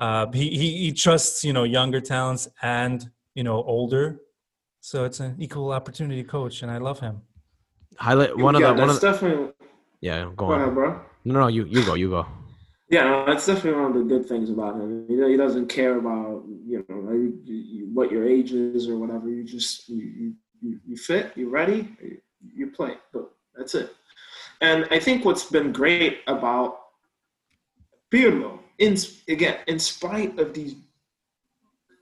Uh, 0.00 0.30
he, 0.32 0.48
he 0.50 0.78
he 0.84 0.92
trusts 0.92 1.42
you 1.44 1.52
know 1.52 1.64
younger 1.64 2.00
talents 2.00 2.48
and 2.62 3.10
you 3.34 3.42
know 3.42 3.62
older, 3.64 4.20
so 4.80 5.04
it's 5.04 5.18
an 5.20 5.34
equal 5.38 5.72
opportunity 5.72 6.22
coach, 6.22 6.62
and 6.62 6.70
I 6.70 6.78
love 6.78 7.00
him. 7.00 7.22
highlight 7.98 8.36
one 8.38 8.54
of 8.54 8.60
yeah, 8.62 8.72
the 8.72 8.80
one 8.80 8.90
of 8.90 9.00
the, 9.00 9.10
definitely. 9.10 9.48
yeah. 10.00 10.22
Go 10.36 10.46
Go 10.46 10.52
ahead, 10.52 10.68
on. 10.68 10.74
bro. 10.74 11.00
No, 11.24 11.40
no, 11.40 11.46
you 11.48 11.64
you 11.64 11.84
go, 11.84 11.94
you 11.94 12.08
go. 12.10 12.26
Yeah, 12.90 13.24
that's 13.26 13.46
definitely 13.46 13.80
one 13.82 13.90
of 13.90 13.98
the 13.98 14.04
good 14.04 14.26
things 14.26 14.48
about 14.48 14.76
him. 14.76 15.04
He, 15.08 15.16
he 15.16 15.36
doesn't 15.36 15.68
care 15.68 15.98
about 15.98 16.44
you 16.66 16.84
know 16.88 17.92
what 17.92 18.10
your 18.10 18.26
age 18.26 18.52
is 18.52 18.88
or 18.88 18.96
whatever. 18.96 19.28
You 19.28 19.44
just 19.44 19.88
you 19.88 20.34
you, 20.60 20.80
you, 20.86 20.96
fit, 20.96 21.32
you 21.36 21.48
ready, 21.48 21.88
you, 22.00 22.18
you 22.40 22.70
play. 22.70 22.94
But 23.12 23.30
that's 23.56 23.74
it. 23.74 23.94
And 24.60 24.86
I 24.90 24.98
think 24.98 25.24
what's 25.24 25.44
been 25.44 25.72
great 25.72 26.20
about 26.26 26.78
Pirlo, 28.10 28.58
in 28.78 28.96
again, 29.28 29.58
in 29.66 29.78
spite 29.78 30.38
of 30.38 30.54
these 30.54 30.74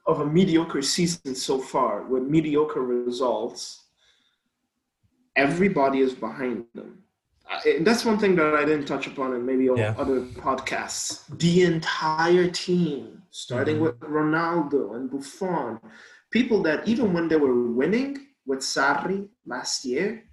of 0.06 0.20
a 0.20 0.26
mediocre 0.26 0.82
season 0.82 1.34
so 1.34 1.58
far 1.58 2.02
with 2.02 2.22
mediocre 2.22 2.82
results, 2.82 3.86
everybody 5.34 5.98
is 5.98 6.14
behind 6.14 6.64
them. 6.74 7.02
Uh, 7.50 7.60
and 7.66 7.86
that's 7.86 8.04
one 8.04 8.18
thing 8.18 8.34
that 8.36 8.54
I 8.54 8.64
didn't 8.64 8.86
touch 8.86 9.06
upon 9.06 9.34
in 9.34 9.46
maybe 9.46 9.68
all 9.70 9.78
Yeah. 9.78 9.94
other 9.98 10.20
podcasts. 10.20 11.24
The 11.38 11.62
entire 11.62 12.50
team, 12.50 13.22
starting 13.30 13.76
Mhm. 13.76 13.82
with 13.82 14.00
Ronaldo 14.00 14.96
and 14.96 15.10
Buffon, 15.10 15.78
people 16.30 16.62
that 16.64 16.86
even 16.88 17.12
when 17.12 17.28
they 17.28 17.36
were 17.36 17.70
winning 17.72 18.26
with 18.46 18.60
Sarri 18.60 19.28
last 19.44 19.84
year, 19.84 20.24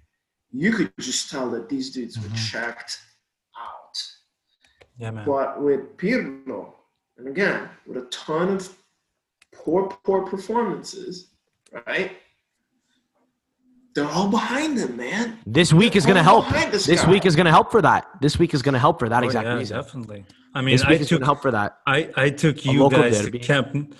you 0.50 0.72
could 0.72 0.92
just 0.98 1.30
tell 1.30 1.50
that 1.50 1.68
these 1.68 1.90
dudes 1.92 2.18
were 2.18 2.28
Mhm. 2.28 2.50
checked 2.50 3.00
out. 3.56 3.96
Yeah, 4.98 5.10
man. 5.12 5.24
But 5.26 5.62
with 5.62 5.96
Pirlo, 5.96 6.74
and 7.16 7.28
again, 7.28 7.70
with 7.86 7.96
a 7.98 8.06
ton 8.10 8.48
of 8.56 8.76
poor, 9.52 9.88
poor 10.04 10.22
performances, 10.26 11.30
right? 11.86 12.16
They're 13.94 14.08
all 14.08 14.28
behind 14.28 14.76
him, 14.78 14.96
man. 14.96 15.38
This 15.46 15.72
week 15.72 15.94
is 15.94 16.04
going 16.04 16.16
to 16.16 16.22
help. 16.22 16.48
this 16.72 16.84
This 16.86 17.06
week 17.06 17.24
is 17.26 17.36
going 17.36 17.44
to 17.46 17.52
help 17.52 17.70
for 17.70 17.80
that. 17.82 18.06
This 18.20 18.38
week 18.38 18.52
is 18.52 18.60
going 18.60 18.72
to 18.72 18.78
help 18.80 18.98
for 18.98 19.08
that 19.08 19.22
Oh, 19.22 19.26
exact 19.26 19.46
yeah, 19.46 19.54
reason. 19.54 19.76
definitely. 19.76 20.24
I 20.54 20.60
mean, 20.62 20.74
This 20.74 20.84
I 20.84 20.90
week 20.90 21.00
is 21.00 21.08
going 21.10 21.20
took 21.20 21.20
to 21.20 21.24
help 21.26 21.42
for 21.42 21.50
that. 21.52 21.78
I, 21.86 22.10
I 22.16 22.30
took 22.30 22.64
you 22.64 22.90
guys 22.90 23.20
derby. 23.20 23.38
to 23.38 23.44
Camp 23.44 23.94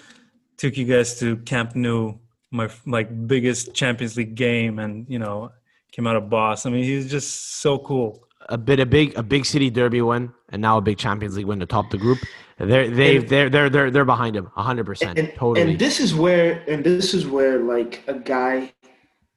took 0.57 0.76
you 0.76 0.84
guys 0.84 1.18
to 1.20 1.36
Camp 1.38 1.74
Nou, 1.76 2.14
my 2.51 2.68
like 2.86 3.26
biggest 3.28 3.72
Champions 3.74 4.16
League 4.16 4.34
game, 4.34 4.78
and 4.78 5.07
you 5.09 5.18
know 5.18 5.51
came 5.92 6.07
out 6.09 6.16
a 6.16 6.20
boss. 6.20 6.66
I 6.66 6.70
mean, 6.70 6.82
he's 6.84 7.09
just 7.11 7.61
so 7.61 7.78
cool. 7.78 8.26
A 8.49 8.59
bit 8.59 8.78
a 8.80 8.86
big 8.86 9.16
a 9.16 9.22
big 9.22 9.47
city 9.47 9.70
derby 9.70 10.03
win 10.03 10.32
and 10.51 10.61
now 10.61 10.76
a 10.76 10.80
big 10.80 10.99
Champions 10.99 11.36
League 11.36 11.47
win 11.47 11.61
to 11.61 11.66
top 11.66 11.90
the 11.90 11.99
group. 11.99 12.18
They're 12.59 12.90
they 12.90 13.18
they're 13.18 13.49
they're 13.49 13.70
they're 13.70 13.90
they're 13.90 14.05
behind 14.05 14.36
him 14.36 14.49
100%. 14.57 15.34
totally. 15.36 15.61
and 15.62 15.78
this 15.78 15.99
is 15.99 16.14
where 16.14 16.62
and 16.68 16.84
this 16.84 17.14
is 17.14 17.26
where 17.26 17.59
like 17.61 18.03
a 18.07 18.14
guy 18.14 18.72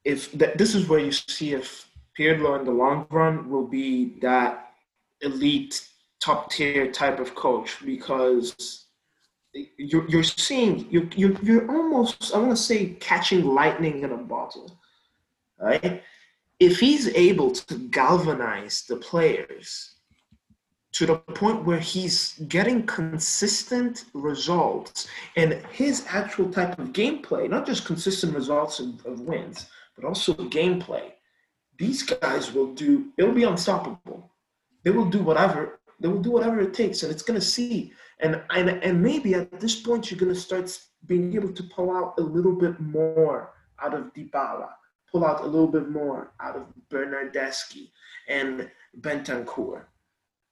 if 0.08 0.32
that 0.32 0.58
this 0.58 0.74
is 0.74 0.88
where 0.88 1.00
you 1.00 1.12
see 1.12 1.52
if 1.52 1.88
Pirlo 2.18 2.58
in 2.58 2.64
the 2.64 2.72
long 2.72 3.06
run 3.10 3.48
will 3.50 3.66
be 3.66 4.18
that 4.20 4.72
elite 5.20 5.86
top 6.20 6.50
tier 6.50 6.90
type 6.90 7.18
of 7.20 7.34
coach 7.34 7.76
because 7.84 8.86
you're, 9.76 10.08
you're 10.08 10.22
seeing 10.48 10.86
you're, 10.90 11.08
you're, 11.16 11.36
you're 11.42 11.70
almost 11.70 12.34
i 12.34 12.38
want 12.38 12.50
to 12.50 12.56
say 12.70 12.96
catching 13.00 13.44
lightning 13.44 14.02
in 14.02 14.12
a 14.12 14.16
bottle 14.16 14.78
right? 15.58 16.02
If 16.60 16.80
he's 16.80 17.08
able 17.08 17.52
to 17.52 17.74
galvanize 17.90 18.84
the 18.88 18.96
players 18.96 19.94
to 20.92 21.06
the 21.06 21.16
point 21.16 21.64
where 21.64 21.78
he's 21.78 22.34
getting 22.48 22.86
consistent 22.86 24.06
results 24.14 25.06
and 25.36 25.52
his 25.70 26.04
actual 26.08 26.50
type 26.50 26.78
of 26.78 26.88
gameplay, 26.88 27.48
not 27.48 27.66
just 27.66 27.84
consistent 27.84 28.34
results 28.34 28.80
of, 28.80 29.04
of 29.06 29.20
wins, 29.20 29.66
but 29.98 30.06
also 30.06 30.32
gameplay. 30.34 31.12
These 31.78 32.02
guys 32.02 32.52
will 32.52 32.72
do, 32.74 33.06
it'll 33.16 33.32
be 33.34 33.44
unstoppable. 33.44 34.30
They 34.84 34.90
will 34.90 35.10
do 35.10 35.22
whatever, 35.22 35.80
they 36.00 36.08
will 36.08 36.22
do 36.22 36.30
whatever 36.30 36.60
it 36.60 36.74
takes, 36.74 37.02
and 37.02 37.10
it's 37.12 37.22
gonna 37.22 37.40
see. 37.40 37.92
And 38.20 38.42
and, 38.50 38.68
and 38.70 39.02
maybe 39.02 39.34
at 39.34 39.60
this 39.60 39.80
point 39.80 40.10
you're 40.10 40.20
gonna 40.20 40.34
start 40.34 40.76
being 41.06 41.34
able 41.34 41.52
to 41.52 41.62
pull 41.64 41.90
out 41.96 42.14
a 42.18 42.22
little 42.22 42.54
bit 42.54 42.78
more 42.80 43.52
out 43.80 43.94
of 43.94 44.12
Dybala, 44.14 44.70
pull 45.10 45.24
out 45.24 45.42
a 45.42 45.46
little 45.46 45.68
bit 45.68 45.88
more 45.88 46.32
out 46.40 46.56
of 46.56 46.66
Bernardeschi 46.90 47.90
and 48.28 48.70
Bentancur 49.00 49.84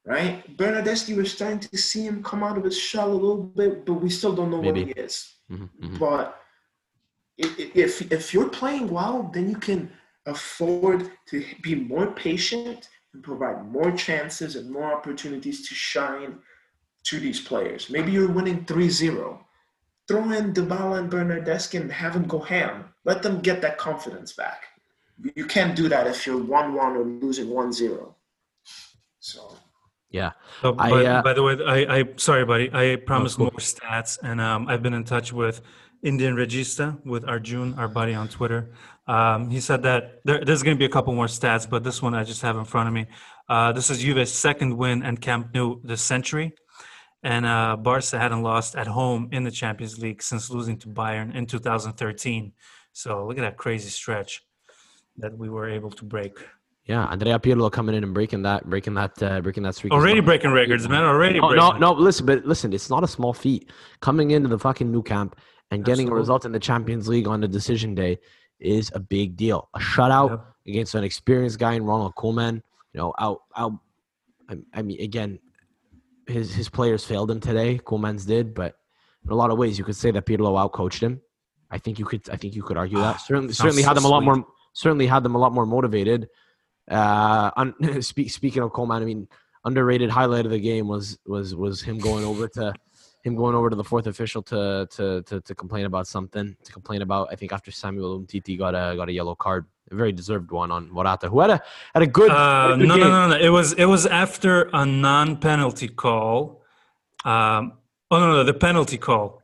right? 0.08 0.56
Bernardeschi, 0.56 1.16
we're 1.16 1.24
starting 1.24 1.58
to 1.58 1.76
see 1.76 2.04
him 2.06 2.22
come 2.22 2.44
out 2.44 2.56
of 2.56 2.62
his 2.62 2.78
shell 2.78 3.10
a 3.10 3.12
little 3.12 3.42
bit, 3.42 3.84
but 3.84 3.94
we 3.94 4.08
still 4.08 4.32
don't 4.32 4.52
know 4.52 4.62
Maybe. 4.62 4.84
what 4.84 4.96
he 4.96 5.02
is. 5.02 5.34
Mhm, 5.50 5.68
mhm. 5.82 5.98
But 5.98 6.40
if 7.38 8.12
if 8.12 8.32
you're 8.32 8.48
playing 8.48 8.88
well, 8.88 9.30
then 9.32 9.50
you 9.50 9.56
can 9.56 9.90
afford 10.26 11.10
to 11.28 11.44
be 11.62 11.74
more 11.74 12.08
patient 12.12 12.88
and 13.14 13.22
provide 13.22 13.64
more 13.66 13.92
chances 13.92 14.56
and 14.56 14.70
more 14.70 14.92
opportunities 14.92 15.68
to 15.68 15.74
shine 15.74 16.38
to 17.04 17.20
these 17.20 17.40
players. 17.40 17.88
Maybe 17.88 18.12
you're 18.12 18.30
winning 18.30 18.64
3-0. 18.64 19.38
Throw 20.08 20.30
in 20.32 20.52
Dybala 20.52 20.98
and 20.98 21.10
Bernardeschi 21.10 21.80
and 21.80 21.90
have 21.90 22.14
them 22.14 22.26
go 22.26 22.40
ham. 22.40 22.86
Let 23.04 23.22
them 23.22 23.40
get 23.40 23.62
that 23.62 23.78
confidence 23.78 24.32
back. 24.32 24.64
You 25.34 25.46
can't 25.46 25.74
do 25.74 25.88
that 25.88 26.06
if 26.06 26.26
you're 26.26 26.40
1-1 26.40 26.96
or 26.96 27.04
losing 27.04 27.46
1-0. 27.46 28.14
So 29.20 29.56
Yeah. 30.10 30.32
So, 30.62 30.76
I, 30.78 30.90
but, 30.90 31.06
uh, 31.06 31.22
by 31.22 31.32
the 31.32 31.42
way, 31.42 31.56
I, 31.66 31.98
I 31.98 32.04
sorry, 32.16 32.44
buddy. 32.44 32.70
I 32.72 32.96
promised 32.96 33.36
cool. 33.36 33.46
more 33.46 33.60
stats, 33.60 34.18
and 34.22 34.40
um, 34.40 34.68
I've 34.68 34.82
been 34.82 34.94
in 34.94 35.04
touch 35.04 35.32
with 35.32 35.60
Indian 36.02 36.34
Regista 36.36 36.98
with 37.04 37.24
Arjun, 37.28 37.74
our 37.74 37.88
buddy 37.88 38.14
on 38.14 38.28
Twitter. 38.28 38.70
Um, 39.08 39.50
he 39.50 39.60
said 39.60 39.82
that 39.82 40.20
there, 40.24 40.44
there's 40.44 40.62
going 40.62 40.76
to 40.76 40.78
be 40.78 40.84
a 40.84 40.88
couple 40.88 41.12
more 41.14 41.26
stats, 41.26 41.68
but 41.68 41.84
this 41.84 42.02
one 42.02 42.14
I 42.14 42.24
just 42.24 42.42
have 42.42 42.56
in 42.56 42.64
front 42.64 42.88
of 42.88 42.94
me. 42.94 43.06
Uh, 43.48 43.72
this 43.72 43.90
is 43.90 44.00
Juve's 44.02 44.32
second 44.32 44.76
win 44.76 45.02
and 45.02 45.20
Camp 45.20 45.54
Nou 45.54 45.80
this 45.84 46.02
century, 46.02 46.52
and 47.22 47.46
uh, 47.46 47.76
Barca 47.76 48.18
hadn't 48.18 48.42
lost 48.42 48.74
at 48.76 48.86
home 48.86 49.28
in 49.32 49.44
the 49.44 49.50
Champions 49.50 49.98
League 49.98 50.22
since 50.22 50.50
losing 50.50 50.76
to 50.78 50.88
Bayern 50.88 51.34
in 51.34 51.46
2013. 51.46 52.52
So 52.92 53.26
look 53.26 53.38
at 53.38 53.42
that 53.42 53.56
crazy 53.56 53.90
stretch 53.90 54.42
that 55.18 55.36
we 55.36 55.48
were 55.48 55.68
able 55.68 55.90
to 55.90 56.04
break. 56.04 56.38
Yeah, 56.84 57.04
Andrea 57.06 57.38
Pirlo 57.40 57.70
coming 57.70 57.96
in 57.96 58.04
and 58.04 58.14
breaking 58.14 58.42
that 58.42 58.64
breaking 58.70 58.94
that 58.94 59.20
uh, 59.22 59.40
breaking 59.40 59.64
that 59.64 59.74
streak. 59.74 59.92
Already 59.92 60.20
breaking 60.20 60.52
records, 60.52 60.88
man. 60.88 61.04
Already 61.04 61.40
No, 61.40 61.48
breaking. 61.48 61.80
no, 61.80 61.92
no. 61.92 62.00
Listen, 62.00 62.26
but 62.26 62.44
listen, 62.46 62.72
it's 62.72 62.90
not 62.90 63.02
a 63.02 63.08
small 63.08 63.32
feat. 63.32 63.70
Coming 64.00 64.30
into 64.32 64.48
the 64.48 64.58
fucking 64.58 64.90
Nou 64.92 65.02
Camp 65.02 65.34
and 65.70 65.84
getting 65.84 66.06
Absolutely. 66.06 66.16
a 66.16 66.20
result 66.20 66.44
in 66.44 66.52
the 66.52 66.60
Champions 66.60 67.08
League 67.08 67.26
on 67.26 67.40
the 67.40 67.48
decision 67.48 67.94
day 67.94 68.18
is 68.60 68.90
a 68.94 69.00
big 69.00 69.36
deal. 69.36 69.68
A 69.74 69.78
shutout 69.78 70.30
Yep. 70.30 70.46
against 70.68 70.94
an 70.94 71.04
experienced 71.04 71.58
guy 71.58 71.74
in 71.74 71.84
Ronald 71.84 72.14
Koeman. 72.14 72.62
You 72.92 73.00
know, 73.00 73.14
out, 73.18 73.42
out. 73.56 73.72
I, 74.48 74.56
I 74.72 74.82
mean, 74.82 75.00
again, 75.00 75.38
his 76.26 76.54
his 76.54 76.68
players 76.68 77.04
failed 77.04 77.30
him 77.30 77.40
today. 77.40 77.78
Koeman's 77.78 78.24
did, 78.24 78.54
but 78.54 78.76
in 79.24 79.30
a 79.30 79.34
lot 79.34 79.50
of 79.50 79.58
ways, 79.58 79.78
you 79.78 79.84
could 79.84 79.96
say 79.96 80.10
that 80.12 80.24
Pirlo 80.24 80.54
outcoached 80.70 81.00
him. 81.00 81.20
I 81.70 81.78
think 81.78 81.98
you 81.98 82.04
could. 82.04 82.28
I 82.30 82.36
think 82.36 82.54
you 82.54 82.62
could 82.62 82.76
argue 82.76 82.98
that. 82.98 83.20
Certainly, 83.20 83.52
certainly 83.54 83.82
so 83.82 83.88
had 83.88 83.96
them 83.96 84.04
a 84.04 84.08
lot 84.08 84.20
sweet. 84.20 84.26
more. 84.36 84.46
Certainly 84.72 85.06
had 85.08 85.22
them 85.24 85.34
a 85.34 85.38
lot 85.38 85.52
more 85.52 85.66
motivated. 85.66 86.28
Uh, 86.90 87.50
on, 87.56 87.74
speak, 88.02 88.30
speaking 88.30 88.62
of 88.62 88.70
Koeman, 88.70 89.02
I 89.02 89.04
mean, 89.04 89.28
underrated 89.64 90.10
highlight 90.10 90.46
of 90.46 90.52
the 90.52 90.60
game 90.60 90.86
was 90.86 91.18
was 91.26 91.54
was 91.54 91.82
him 91.82 91.98
going 91.98 92.24
over 92.24 92.46
to 92.48 92.72
him 93.26 93.34
going 93.34 93.54
over 93.54 93.68
to 93.68 93.76
the 93.76 93.84
fourth 93.84 94.06
official 94.06 94.42
to 94.42 94.86
to 94.90 95.22
to, 95.22 95.40
to 95.40 95.54
complain 95.54 95.84
about 95.84 96.06
something. 96.06 96.56
To 96.64 96.72
complain 96.72 97.02
about, 97.02 97.28
I 97.30 97.36
think 97.36 97.52
after 97.52 97.70
Samuel 97.70 98.20
Umtiti 98.20 98.56
got 98.56 98.74
a 98.74 98.94
got 98.96 99.08
a 99.08 99.12
yellow 99.12 99.34
card, 99.34 99.66
a 99.90 99.94
very 99.94 100.12
deserved 100.12 100.50
one 100.50 100.70
on 100.70 100.90
Morata, 100.90 101.28
who 101.28 101.40
had 101.40 101.50
a 101.50 101.62
had 101.94 102.02
a 102.02 102.06
good. 102.06 102.30
Uh, 102.30 102.72
a 102.74 102.76
good 102.76 102.88
no, 102.88 102.96
no, 102.96 103.02
game. 103.02 103.10
no, 103.10 103.28
no. 103.30 103.36
It 103.36 103.48
was 103.48 103.72
it 103.72 103.86
was 103.86 104.06
after 104.06 104.70
a 104.72 104.86
non-penalty 104.86 105.88
call. 105.88 106.62
Um, 107.24 107.72
oh 108.10 108.20
no, 108.20 108.32
no, 108.32 108.44
the 108.44 108.54
penalty 108.54 108.98
call. 108.98 109.42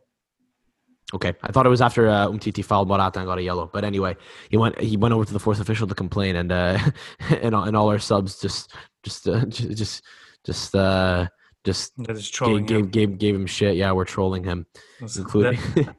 Okay, 1.15 1.35
I 1.43 1.53
thought 1.53 1.67
it 1.67 1.69
was 1.69 1.83
after 1.83 2.09
uh, 2.09 2.29
Umtiti 2.29 2.65
fouled 2.65 2.89
Morata 2.89 3.19
and 3.19 3.27
got 3.27 3.39
a 3.39 3.43
yellow. 3.43 3.69
But 3.71 3.85
anyway, 3.85 4.17
he 4.49 4.57
went 4.57 4.81
he 4.81 4.97
went 4.97 5.13
over 5.13 5.25
to 5.25 5.33
the 5.33 5.41
fourth 5.41 5.61
official 5.61 5.87
to 5.87 5.95
complain, 5.95 6.37
and 6.37 6.51
uh, 6.53 6.79
and, 7.43 7.55
and 7.55 7.77
all 7.77 7.89
our 7.89 7.99
subs 7.99 8.41
just 8.41 8.73
just 9.03 9.29
uh, 9.29 9.45
ju- 9.47 9.75
just 9.83 10.03
just 10.45 10.75
uh, 10.75 11.27
just 11.65 11.93
That 11.99 12.17
is 12.17 12.25
gave, 12.25 12.33
trolling 12.33 12.67
gave 12.67 12.79
him. 12.79 12.89
gave 12.89 13.19
gave 13.19 13.35
him 13.35 13.47
shit. 13.47 13.77
Yeah, 13.77 13.93
we're 13.93 14.05
trolling 14.05 14.45
him, 14.45 14.67
That- 15.01 15.17
including 15.17 15.61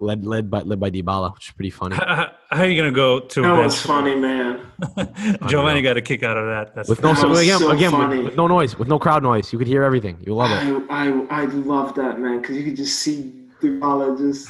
led 0.00 0.24
led 0.26 0.50
by 0.50 0.60
led 0.62 0.80
by 0.80 0.90
Dybala, 0.90 1.34
which 1.34 1.48
is 1.48 1.54
pretty 1.54 1.70
funny. 1.70 1.96
how, 1.98 2.30
how 2.50 2.62
are 2.62 2.66
you 2.66 2.76
gonna 2.76 2.92
go 2.92 3.20
to 3.20 3.42
that 3.42 3.64
was 3.64 3.80
funny, 3.80 4.14
man. 4.14 4.60
Giovanni 5.46 5.82
got 5.82 5.96
a 5.96 6.02
kick 6.02 6.22
out 6.22 6.36
of 6.36 6.46
that. 6.46 6.74
That's 6.74 6.88
With 6.88 7.02
no 7.02 7.14
That 7.14 7.20
so, 7.20 7.28
was 7.28 7.40
again, 7.40 7.58
so 7.58 7.70
again 7.70 7.92
with, 7.92 8.00
funny. 8.00 8.22
with 8.22 8.36
no 8.36 8.46
noise, 8.46 8.78
with 8.78 8.88
no 8.88 8.98
crowd 8.98 9.22
noise, 9.22 9.52
you 9.52 9.58
could 9.58 9.68
hear 9.68 9.82
everything. 9.82 10.18
You 10.26 10.34
love 10.34 10.50
it. 10.50 10.86
I, 10.90 11.08
I, 11.08 11.42
I 11.42 11.44
love 11.46 11.94
that, 11.94 12.18
man, 12.18 12.40
because 12.40 12.56
you 12.56 12.64
could 12.64 12.76
just 12.76 12.98
see 12.98 13.40
Dybala 13.60 14.16
just 14.16 14.48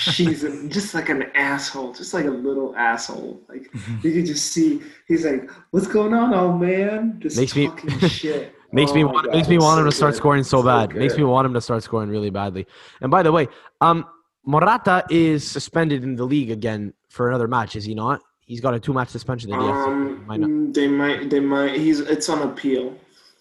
she's 0.00 0.42
just 0.68 0.94
like 0.94 1.08
an 1.08 1.24
asshole, 1.34 1.92
just 1.92 2.14
like 2.14 2.24
a 2.24 2.30
little 2.30 2.74
asshole. 2.76 3.42
Like 3.48 3.70
mm-hmm. 3.70 4.06
you 4.06 4.12
can 4.14 4.26
just 4.26 4.52
see 4.52 4.80
he's 5.06 5.24
like, 5.24 5.50
"What's 5.70 5.86
going 5.86 6.14
on, 6.14 6.32
old 6.32 6.60
man?" 6.60 7.16
Just 7.18 7.36
makes 7.36 7.52
talking 7.52 8.00
me 8.00 8.08
shit. 8.08 8.54
Makes 8.72 8.90
oh 8.90 8.94
me 8.94 9.04
want, 9.04 9.26
God, 9.26 9.34
makes 9.34 9.48
me 9.48 9.58
want 9.58 9.76
so 9.78 9.80
him 9.84 9.90
to 9.90 9.96
start 9.96 10.12
good. 10.12 10.16
scoring 10.18 10.42
so, 10.44 10.60
So 10.60 10.62
bad. 10.64 10.94
Makes 10.94 11.16
me 11.16 11.24
want 11.24 11.46
him 11.46 11.54
to 11.54 11.60
start 11.60 11.82
scoring 11.82 12.08
really 12.10 12.30
badly. 12.30 12.66
And 13.00 13.10
by 13.10 13.22
the 13.22 13.32
way, 13.32 13.48
um, 13.80 14.06
Morata 14.44 15.04
is 15.10 15.48
suspended 15.48 16.02
in 16.04 16.14
the 16.16 16.24
league 16.24 16.50
again 16.50 16.92
for 17.08 17.28
another 17.28 17.48
match. 17.48 17.76
Is 17.76 17.84
he 17.84 17.94
not? 17.94 18.20
He's 18.46 18.60
got 18.60 18.74
a 18.74 18.80
two-match 18.80 19.08
suspension. 19.08 19.50
That 19.50 19.60
he 19.60 19.66
has 19.66 19.84
to- 19.86 19.90
Um, 19.90 20.26
might 20.26 20.40
not- 20.40 20.72
they 20.74 20.86
might, 20.88 21.30
they 21.30 21.40
might. 21.40 21.74
He's 21.76 21.98
it's 22.00 22.28
on 22.28 22.42
appeal 22.42 22.94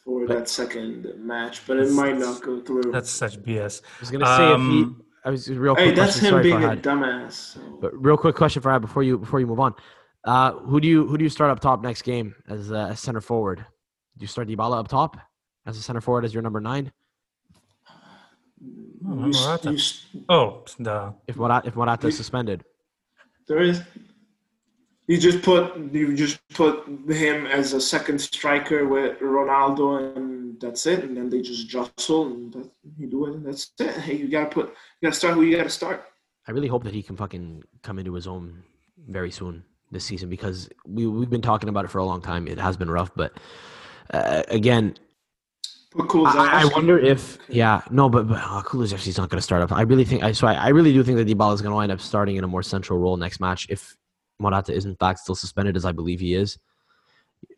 for 0.03 0.25
But- 0.25 0.33
that 0.39 0.49
second 0.49 1.13
match, 1.19 1.61
but 1.67 1.77
it 1.77 1.91
might 1.91 2.17
not 2.17 2.41
go 2.41 2.59
through. 2.61 2.91
That's 2.91 3.11
such 3.11 3.41
BS. 3.43 3.81
I 3.83 3.99
was 3.99 4.09
gonna 4.11 4.25
say 4.25 4.51
if 4.53 4.59
he. 4.61 4.83
Um, 4.83 5.01
I 5.23 5.29
was 5.31 5.49
real 5.49 5.73
quick 5.75 5.87
hey, 5.87 5.91
that's 5.93 6.19
question. 6.19 6.35
him 6.37 6.41
being 6.43 6.63
a 6.63 6.67
Farhad. 6.69 6.81
dumbass. 6.81 7.31
So. 7.31 7.59
But 7.81 7.91
real 8.03 8.17
quick 8.17 8.35
question 8.35 8.61
for 8.61 8.71
I 8.71 8.77
before 8.79 9.03
you 9.03 9.17
before 9.19 9.39
you 9.39 9.47
move 9.47 9.59
on. 9.59 9.73
Uh, 10.23 10.53
who 10.53 10.79
do 10.79 10.87
you 10.87 11.05
who 11.07 11.17
do 11.17 11.23
you 11.23 11.29
start 11.29 11.51
up 11.51 11.59
top 11.59 11.83
next 11.83 12.01
game 12.01 12.33
as 12.47 12.71
a 12.71 12.89
as 12.91 12.99
center 12.99 13.21
forward? 13.21 13.63
Do 14.17 14.23
you 14.23 14.27
start 14.27 14.47
Dybala 14.47 14.79
up 14.79 14.87
top 14.87 15.17
as 15.65 15.77
a 15.77 15.81
center 15.81 16.01
forward 16.01 16.23
as 16.25 16.33
your 16.33 16.43
number 16.43 16.61
nine? 16.61 16.91
Oh, 19.07 19.15
Morata. 19.15 19.77
Oh, 20.29 20.63
the 20.79 21.13
If 21.27 21.35
Morata 21.35 21.67
if 21.67 21.75
Morata 21.75 22.07
is 22.07 22.17
suspended, 22.17 22.63
there 23.47 23.61
is. 23.61 23.81
You 25.07 25.19
just 25.19 25.43
put 25.43 25.77
you 25.77 26.15
just 26.15 26.39
put 26.49 26.87
him 27.09 27.45
as 27.45 27.73
a 27.73 27.81
second 27.81 28.19
striker 28.19 28.87
with 28.87 29.19
Ronaldo, 29.19 30.15
and 30.15 30.59
that's 30.59 30.85
it. 30.87 31.03
And 31.03 31.15
then 31.15 31.29
they 31.29 31.41
just 31.41 31.67
jostle, 31.67 32.27
and 32.27 32.53
that, 32.53 32.71
you 32.97 33.07
do 33.07 33.25
it. 33.27 33.35
And 33.35 33.45
that's 33.45 33.71
it. 33.79 33.95
Hey, 33.97 34.15
you 34.21 34.29
gotta 34.29 34.49
put 34.49 34.67
you 34.67 35.07
gotta 35.07 35.15
start 35.15 35.35
who 35.35 35.43
you 35.43 35.57
gotta 35.57 35.69
start. 35.69 36.05
I 36.47 36.51
really 36.51 36.67
hope 36.67 36.83
that 36.85 36.93
he 36.93 37.03
can 37.03 37.17
fucking 37.17 37.63
come 37.83 37.99
into 37.99 38.13
his 38.13 38.27
own 38.27 38.63
very 39.07 39.29
soon 39.29 39.63
this 39.91 40.05
season 40.05 40.29
because 40.29 40.69
we 40.87 41.05
we've 41.05 41.29
been 41.29 41.41
talking 41.41 41.69
about 41.69 41.85
it 41.85 41.89
for 41.89 41.99
a 41.99 42.05
long 42.05 42.21
time. 42.21 42.47
It 42.47 42.57
has 42.57 42.77
been 42.77 42.89
rough, 42.89 43.11
but 43.15 43.37
uh, 44.11 44.43
again, 44.49 44.95
I, 45.97 46.63
I 46.63 46.65
wonder 46.73 46.99
if 46.99 47.37
yeah 47.47 47.81
no, 47.89 48.09
but 48.09 48.27
but 48.27 48.37
uh, 48.37 48.61
Kulusevski's 48.63 49.17
not 49.17 49.29
going 49.29 49.37
to 49.37 49.43
start 49.43 49.61
up. 49.61 49.71
I 49.71 49.81
really 49.81 50.03
think 50.03 50.23
I 50.23 50.31
so 50.33 50.47
I, 50.47 50.53
I 50.53 50.67
really 50.69 50.91
do 50.91 51.03
think 51.03 51.17
that 51.17 51.27
Dybala 51.27 51.53
is 51.53 51.61
going 51.61 51.71
to 51.71 51.75
wind 51.75 51.91
up 51.91 52.01
starting 52.01 52.35
in 52.35 52.43
a 52.43 52.47
more 52.47 52.63
central 52.63 52.99
role 52.99 53.15
next 53.17 53.39
match 53.39 53.67
if 53.69 53.95
Morata 54.39 54.73
is 54.73 54.85
in 54.85 54.95
fact 54.97 55.19
still 55.19 55.35
suspended 55.35 55.75
as 55.77 55.85
I 55.85 55.91
believe 55.91 56.19
he 56.19 56.35
is. 56.35 56.57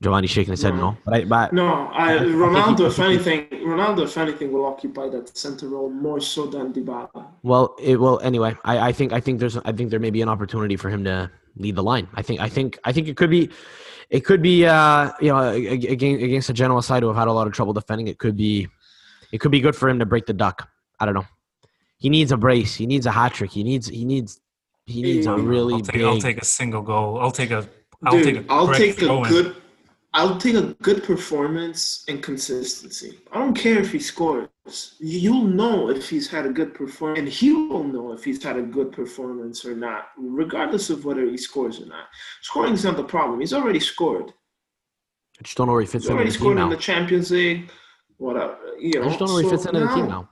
Giovanni 0.01 0.27
shaking 0.27 0.51
his 0.51 0.61
head 0.61 0.75
No. 0.75 0.91
no, 0.91 0.97
but 1.05 1.13
I 1.13 1.23
but 1.25 1.53
No, 1.53 1.87
I, 1.93 2.15
I 2.15 2.19
Ronaldo. 2.19 2.87
If 2.87 2.99
anything, 2.99 3.47
Ronaldo, 3.47 4.03
if 4.03 4.17
anything, 4.17 4.51
will 4.51 4.65
occupy 4.65 5.09
that 5.09 5.35
center 5.35 5.69
role 5.69 5.89
more 5.89 6.19
so 6.19 6.45
than 6.45 6.73
Dybala. 6.73 7.25
Well, 7.43 7.75
it 7.81 7.99
well 7.99 8.19
anyway. 8.19 8.55
I, 8.65 8.89
I 8.89 8.91
think 8.91 9.13
I 9.13 9.19
think 9.19 9.39
there's 9.39 9.57
I 9.57 9.71
think 9.71 9.89
there 9.89 9.99
may 9.99 10.09
be 10.09 10.21
an 10.21 10.29
opportunity 10.29 10.75
for 10.75 10.89
him 10.89 11.03
to 11.05 11.31
lead 11.55 11.75
the 11.75 11.83
line. 11.83 12.07
I 12.13 12.21
think 12.21 12.41
I 12.41 12.49
think 12.49 12.77
I 12.83 12.91
think 12.91 13.07
it 13.07 13.17
could 13.17 13.29
be, 13.29 13.49
it 14.09 14.21
could 14.21 14.41
be 14.41 14.65
uh 14.65 15.11
you 15.19 15.29
know 15.29 15.49
against 15.49 16.23
against 16.23 16.49
a 16.49 16.53
Genoa 16.53 16.81
side 16.81 17.03
who 17.03 17.07
have 17.07 17.17
had 17.17 17.27
a 17.27 17.33
lot 17.33 17.47
of 17.47 17.53
trouble 17.53 17.73
defending. 17.73 18.07
It 18.07 18.17
could 18.17 18.37
be, 18.37 18.67
it 19.31 19.39
could 19.39 19.51
be 19.51 19.59
good 19.59 19.75
for 19.75 19.89
him 19.89 19.99
to 19.99 20.05
break 20.05 20.25
the 20.25 20.33
duck. 20.33 20.69
I 20.99 21.05
don't 21.05 21.15
know. 21.15 21.25
He 21.97 22.09
needs 22.09 22.31
a 22.31 22.37
brace. 22.37 22.75
He 22.75 22.85
needs 22.85 23.05
a 23.05 23.11
hat 23.11 23.33
trick. 23.33 23.51
He 23.51 23.63
needs 23.63 23.87
he 23.87 24.05
needs 24.05 24.39
he 24.85 25.01
needs 25.01 25.25
a 25.25 25.35
really 25.35 25.75
I'll 25.75 25.81
take, 25.81 25.93
big. 25.93 26.03
I'll 26.03 26.19
take 26.19 26.41
a 26.41 26.45
single 26.45 26.81
goal. 26.81 27.19
I'll 27.19 27.31
take 27.31 27.51
a. 27.51 27.67
I'll 28.03 28.13
Dude, 28.13 28.23
take 28.23 28.37
a. 28.37 28.45
I'll 28.51 28.73
take 28.73 28.97
a 28.97 29.05
throw 29.05 29.23
good. 29.25 29.55
I'll 30.17 30.39
take 30.39 30.55
a 30.55 30.73
good 30.81 31.03
performance 31.03 32.03
and 32.07 32.23
consistency. 32.23 33.19
I 33.31 33.37
don't 33.37 33.53
care 33.53 33.77
if 33.77 33.91
he 33.91 33.99
scores. 33.99 34.49
You'll 34.97 35.43
know 35.43 35.91
if 35.91 36.09
he's 36.09 36.27
had 36.27 36.47
a 36.47 36.49
good 36.49 36.73
performance, 36.73 37.19
and 37.19 37.29
he 37.29 37.51
will 37.51 37.83
know 37.83 38.13
if 38.13 38.23
he's 38.23 38.41
had 38.41 38.57
a 38.57 38.63
good 38.63 38.91
performance 38.91 39.63
or 39.63 39.75
not, 39.75 40.07
regardless 40.17 40.89
of 40.89 41.05
whether 41.05 41.23
he 41.23 41.37
scores 41.37 41.79
or 41.79 41.85
not. 41.85 42.05
Scoring 42.41 42.73
is 42.73 42.83
not 42.83 42.97
the 42.97 43.03
problem. 43.03 43.41
He's 43.41 43.53
already 43.53 43.79
scored. 43.79 44.33
I 45.39 45.43
just 45.43 45.55
don't 45.55 45.67
know 45.67 45.73
where 45.73 45.81
he 45.81 45.87
fits 45.87 46.05
He's 46.05 46.09
in 46.09 46.15
already 46.15 46.31
the 46.31 46.33
team 46.33 46.41
scored 46.41 46.57
in 46.57 46.69
the 46.69 46.77
Champions 46.77 47.29
League. 47.29 47.69
Whatever, 48.17 48.57
you 48.79 48.99
know. 48.99 49.05
I 49.05 49.07
just 49.09 49.19
don't 49.19 49.27
know 49.27 49.35
where 49.35 49.43
he 49.43 49.49
so 49.49 49.55
fits 49.55 49.67
in 49.67 49.75
the 49.75 49.87
team 49.93 50.07
now. 50.07 50.29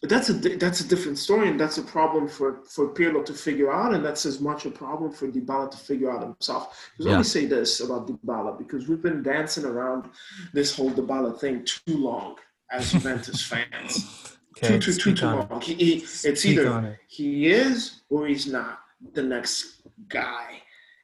But 0.00 0.10
that's 0.10 0.28
a 0.30 0.32
that's 0.34 0.80
a 0.80 0.86
different 0.86 1.18
story, 1.18 1.48
and 1.48 1.58
that's 1.58 1.78
a 1.78 1.82
problem 1.82 2.28
for 2.28 2.60
for 2.64 2.88
Pirlo 2.94 3.24
to 3.24 3.32
figure 3.32 3.72
out, 3.72 3.94
and 3.94 4.04
that's 4.04 4.24
as 4.26 4.40
much 4.40 4.64
a 4.64 4.70
problem 4.70 5.10
for 5.10 5.26
Dybala 5.26 5.70
to 5.72 5.76
figure 5.76 6.10
out 6.12 6.22
himself. 6.22 6.90
Because 6.92 7.06
Yeah. 7.06 7.12
let 7.12 7.18
me 7.18 7.24
say 7.24 7.46
this 7.46 7.80
about 7.80 8.06
Dybala, 8.06 8.56
because 8.56 8.86
we've 8.88 9.02
been 9.02 9.22
dancing 9.24 9.64
around 9.64 10.08
this 10.52 10.74
whole 10.76 10.90
Dybala 10.90 11.38
thing 11.40 11.64
too 11.64 11.96
long 11.96 12.36
as 12.70 12.92
Juventus 12.92 13.42
fans. 13.42 14.36
Okay, 14.56 14.78
too 14.78 14.92
too 14.92 14.98
too 15.02 15.14
too 15.14 15.26
long. 15.26 15.60
He, 15.60 15.74
he, 15.74 15.92
it's 16.24 16.44
either 16.46 16.66
it. 16.86 16.98
he 17.08 17.48
is 17.48 18.02
or 18.08 18.26
he's 18.28 18.46
not 18.46 18.80
the 19.14 19.22
next 19.22 19.82
guy. 20.08 20.62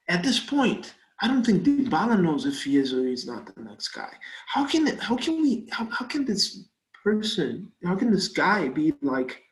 At 0.09 0.23
this 0.23 0.39
point, 0.39 0.95
I 1.21 1.27
don't 1.29 1.45
think 1.45 1.65
Dybala 1.65 2.21
knows 2.21 2.47
if 2.47 2.63
he 2.65 2.77
is 2.77 2.93
or 2.93 3.07
he's 3.07 3.27
not 3.27 3.53
the 3.55 3.63
next 3.63 3.89
guy. 3.89 4.13
How 4.47 4.67
can 4.67 4.87
it, 4.87 5.01
how 5.01 5.17
can 5.17 5.41
we 5.43 5.67
how, 5.73 5.87
how 5.91 6.07
can 6.07 6.25
this 6.25 6.65
person 7.05 7.71
how 7.85 7.95
can 7.95 8.11
this 8.11 8.29
guy 8.29 8.67
be 8.69 8.95
like 9.03 9.43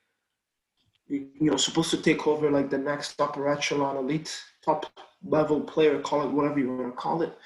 you 1.09 1.29
know 1.41 1.57
supposed 1.57 1.91
to 1.91 1.99
take 1.99 2.27
over 2.27 2.51
like 2.51 2.71
the 2.71 2.79
next 2.79 3.21
upper 3.21 3.49
echelon 3.49 3.99
elite 3.99 4.43
top 4.65 4.87
level 5.25 5.61
player 5.61 6.01
call 6.01 6.27
it 6.27 6.33
whatever 6.33 6.59
you 6.59 6.75
want 6.75 6.93
to 6.93 6.97
call 6.97 7.21
it 7.21 7.37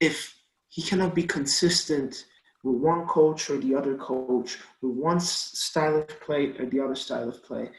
if 0.00 0.34
he 0.68 0.82
cannot 0.82 1.14
be 1.14 1.22
consistent 1.22 2.26
with 2.64 2.76
one 2.76 3.06
coach 3.06 3.48
or 3.48 3.58
the 3.58 3.74
other 3.74 3.96
coach 3.96 4.58
with 4.82 4.92
one 4.96 5.20
style 5.20 5.96
of 5.98 6.20
play 6.20 6.52
or 6.58 6.66
the 6.66 6.80
other 6.80 6.96
style 6.96 7.28
of 7.28 7.42
play 7.44 7.70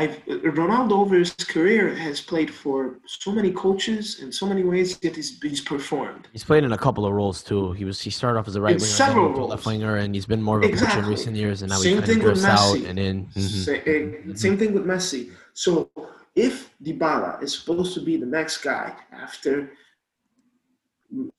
I've 0.00 0.14
Ronaldo 0.60 0.92
over 1.02 1.14
his 1.24 1.32
career 1.54 1.84
has 2.06 2.18
played 2.32 2.50
for 2.62 2.78
so 3.20 3.30
many 3.38 3.50
coaches 3.64 4.04
in 4.22 4.28
so 4.40 4.44
many 4.52 4.62
ways 4.72 4.88
that 5.02 5.14
he's, 5.18 5.30
he's 5.40 5.60
performed. 5.74 6.22
He's 6.32 6.46
played 6.50 6.64
in 6.64 6.72
a 6.72 6.78
couple 6.86 7.04
of 7.08 7.12
roles 7.20 7.38
too. 7.50 7.62
He 7.80 7.84
was 7.84 7.96
he 8.00 8.10
started 8.10 8.38
off 8.38 8.48
as 8.48 8.56
a 8.56 8.62
right 8.66 8.76
In 8.76 8.80
winger, 8.80 9.00
several 9.04 9.28
moved 9.30 9.50
left 9.52 9.66
winger, 9.66 9.96
and 10.02 10.14
he's 10.16 10.26
been 10.32 10.42
more 10.48 10.58
of 10.58 10.64
a 10.64 10.72
coach 10.80 10.96
in 10.96 11.04
recent 11.14 11.34
years. 11.42 11.56
And 11.62 11.68
now 11.72 11.78
Same 11.78 11.98
he's 11.98 12.08
kind 12.08 12.12
thing 12.12 12.20
of 12.30 12.32
with 12.36 12.44
Messi. 12.44 12.88
and 12.90 12.98
in. 12.98 13.26
mhm. 13.26 13.64
Sa- 13.66 13.82
eh, 13.92 14.34
Same 14.44 14.56
thing 14.60 14.72
with 14.76 14.86
Messi. 14.92 15.22
So 15.64 15.90
if 16.34 16.54
Dybala 16.82 17.42
is 17.44 17.50
supposed 17.58 17.92
to 17.94 18.00
be 18.00 18.16
the 18.16 18.30
next 18.38 18.56
guy 18.70 18.94
after 19.12 19.72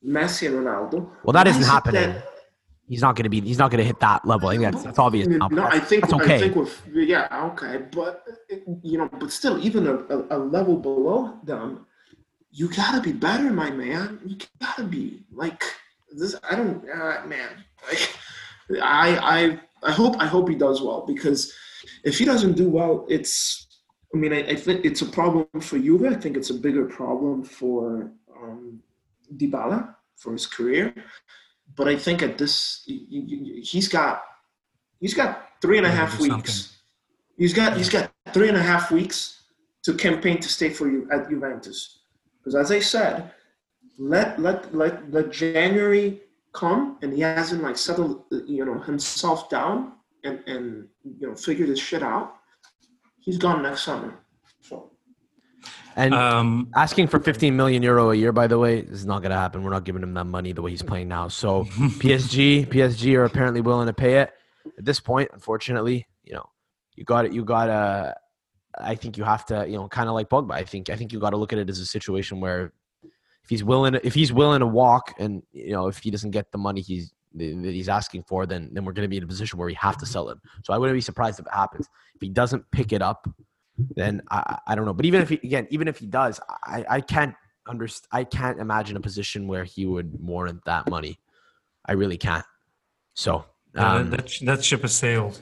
Messi 0.06 0.46
and 0.48 0.56
Ronaldo, 0.60 1.08
Well, 1.24 1.32
that 1.32 1.46
isn't 1.48 1.62
happening. 1.62 2.02
that- 2.12 2.28
He's 2.88 3.00
not 3.00 3.16
going 3.16 3.24
to 3.24 3.30
be. 3.30 3.40
He's 3.40 3.58
not 3.58 3.70
going 3.70 3.78
to 3.78 3.84
hit 3.84 4.00
that 4.00 4.26
level. 4.26 4.48
I 4.48 4.56
think 4.56 4.72
that's, 4.72 4.84
that's 4.84 4.98
obvious. 4.98 5.26
now, 5.26 5.48
No, 5.48 5.64
I 5.64 5.78
think 5.78 6.02
that's 6.02 6.12
okay. 6.14 6.36
I 6.36 6.38
think 6.38 6.56
with 6.56 6.82
yeah, 6.92 7.50
okay, 7.52 7.84
but 7.92 8.24
you 8.82 8.98
know, 8.98 9.08
but 9.08 9.30
still, 9.30 9.58
even 9.64 9.86
a, 9.86 9.94
a, 9.94 10.36
a 10.36 10.38
level 10.38 10.76
below 10.76 11.38
them, 11.44 11.86
you 12.50 12.68
gotta 12.68 13.00
be 13.00 13.12
better, 13.12 13.50
my 13.50 13.70
man. 13.70 14.20
You 14.24 14.36
gotta 14.60 14.84
be 14.84 15.24
like 15.32 15.62
this. 16.10 16.34
I 16.48 16.56
don't, 16.56 16.84
uh, 16.90 17.24
man. 17.26 17.64
Like, 17.88 18.16
I 18.82 19.60
I 19.82 19.88
I 19.88 19.92
hope 19.92 20.16
I 20.18 20.26
hope 20.26 20.48
he 20.48 20.54
does 20.54 20.82
well 20.82 21.04
because 21.06 21.54
if 22.04 22.18
he 22.18 22.24
doesn't 22.24 22.54
do 22.54 22.68
well, 22.68 23.06
it's. 23.08 23.68
I 24.14 24.18
mean, 24.18 24.34
I, 24.34 24.40
I 24.40 24.56
think 24.56 24.84
it's 24.84 25.00
a 25.00 25.06
problem 25.06 25.46
for 25.60 25.78
Juve. 25.78 26.04
I 26.04 26.14
think 26.14 26.36
it's 26.36 26.50
a 26.50 26.54
bigger 26.54 26.84
problem 26.84 27.42
for 27.42 28.12
um, 28.36 28.82
Dybala 29.34 29.94
for 30.16 30.32
his 30.32 30.46
career. 30.46 30.94
But 31.76 31.88
I 31.88 31.96
think 31.96 32.22
at 32.22 32.38
this, 32.38 32.82
he's 32.86 33.88
got 33.88 34.22
he's 35.00 35.14
got 35.14 35.48
three 35.60 35.78
and 35.78 35.86
a 35.86 35.90
half 35.90 36.18
weeks. 36.20 36.78
He's 37.36 37.54
got 37.54 37.76
he's 37.76 37.88
got 37.88 38.10
three 38.32 38.48
and 38.48 38.56
a 38.56 38.62
half 38.62 38.90
weeks 38.90 39.42
to 39.84 39.94
campaign 39.94 40.38
to 40.40 40.48
stay 40.48 40.70
for 40.70 40.88
you 40.88 41.08
at 41.12 41.28
Juventus. 41.28 42.00
Because 42.38 42.54
as 42.54 42.70
I 42.70 42.80
said, 42.80 43.32
let 43.98 44.38
let 44.40 44.74
let 44.74 45.10
let 45.10 45.30
January 45.30 46.20
come 46.52 46.98
and 47.02 47.12
he 47.12 47.20
hasn't 47.20 47.62
like 47.62 47.78
settled 47.78 48.24
you 48.46 48.64
know 48.64 48.78
himself 48.80 49.48
down 49.48 49.92
and 50.24 50.42
and 50.46 50.88
you 51.04 51.28
know 51.28 51.34
figured 51.34 51.68
his 51.68 51.80
shit 51.80 52.02
out. 52.02 52.34
He's 53.20 53.38
gone 53.38 53.62
next 53.62 53.84
summer. 53.84 54.21
And 55.96 56.14
Um, 56.14 56.70
asking 56.74 57.08
for 57.08 57.20
15 57.20 57.56
million 57.56 57.82
euro 57.82 58.10
a 58.10 58.14
year, 58.14 58.32
by 58.32 58.46
the 58.46 58.58
way, 58.58 58.78
is 58.78 59.04
not 59.04 59.20
going 59.20 59.30
to 59.30 59.36
happen. 59.36 59.62
We're 59.62 59.70
not 59.70 59.84
giving 59.84 60.02
him 60.02 60.14
that 60.14 60.24
money 60.24 60.52
the 60.52 60.62
way 60.62 60.70
he's 60.70 60.82
playing 60.82 61.08
now. 61.08 61.28
So 61.28 61.64
PSG, 62.00 62.66
PSG 62.66 63.14
are 63.16 63.24
apparently 63.24 63.60
willing 63.60 63.86
to 63.86 63.92
pay 63.92 64.20
it. 64.20 64.32
At 64.78 64.84
this 64.84 65.00
point, 65.00 65.30
unfortunately, 65.32 66.06
you 66.24 66.34
know, 66.34 66.46
you 66.94 67.04
got 67.04 67.24
it. 67.26 67.32
You 67.32 67.44
got 67.44 67.66
to. 67.66 68.14
I 68.78 68.94
think 68.94 69.18
you 69.18 69.24
have 69.24 69.44
to, 69.46 69.66
you 69.66 69.76
know, 69.76 69.86
kind 69.88 70.08
of 70.08 70.14
like 70.14 70.30
Pogba. 70.30 70.52
I 70.52 70.64
think 70.64 70.88
I 70.88 70.96
think 70.96 71.12
you 71.12 71.20
got 71.20 71.30
to 71.30 71.36
look 71.36 71.52
at 71.52 71.58
it 71.58 71.68
as 71.68 71.78
a 71.78 71.84
situation 71.86 72.40
where 72.40 72.72
if 73.44 73.50
he's 73.50 73.64
willing, 73.64 73.94
if 74.02 74.14
he's 74.14 74.32
willing 74.32 74.60
to 74.60 74.66
walk, 74.66 75.14
and 75.18 75.42
you 75.52 75.72
know, 75.72 75.88
if 75.88 75.98
he 75.98 76.10
doesn't 76.10 76.30
get 76.30 76.50
the 76.52 76.58
money 76.58 76.80
he's 76.80 77.12
that 77.34 77.72
he's 77.72 77.88
asking 77.88 78.22
for, 78.22 78.46
then 78.46 78.70
then 78.72 78.84
we're 78.84 78.92
going 78.92 79.04
to 79.04 79.08
be 79.08 79.16
in 79.16 79.24
a 79.24 79.26
position 79.26 79.58
where 79.58 79.66
we 79.66 79.74
have 79.74 79.98
to 79.98 80.06
sell 80.06 80.28
him. 80.28 80.40
So 80.64 80.72
I 80.72 80.78
wouldn't 80.78 80.96
be 80.96 81.00
surprised 81.00 81.40
if 81.40 81.46
it 81.46 81.52
happens. 81.52 81.88
If 82.14 82.20
he 82.20 82.28
doesn't 82.28 82.70
pick 82.70 82.92
it 82.92 83.02
up, 83.02 83.28
then 83.78 84.22
I, 84.30 84.58
I 84.66 84.74
don't 84.74 84.84
know. 84.84 84.92
But 84.92 85.06
even 85.06 85.22
if 85.22 85.28
he 85.28 85.40
again, 85.42 85.66
even 85.70 85.88
if 85.88 85.98
he 85.98 86.06
does, 86.06 86.40
I, 86.64 86.84
I 86.88 87.00
can't 87.00 87.34
underst- 87.68 88.06
I 88.10 88.24
can't 88.24 88.58
imagine 88.58 88.96
a 88.96 89.00
position 89.00 89.48
where 89.48 89.64
he 89.64 89.86
would 89.86 90.18
warrant 90.20 90.64
that 90.64 90.88
money. 90.88 91.18
I 91.86 91.92
really 91.92 92.18
can't. 92.18 92.44
So 93.14 93.44
yeah, 93.74 93.94
um, 93.94 94.10
that, 94.10 94.32
that 94.42 94.64
ship 94.64 94.82
has 94.82 94.94
sailed. 94.94 95.40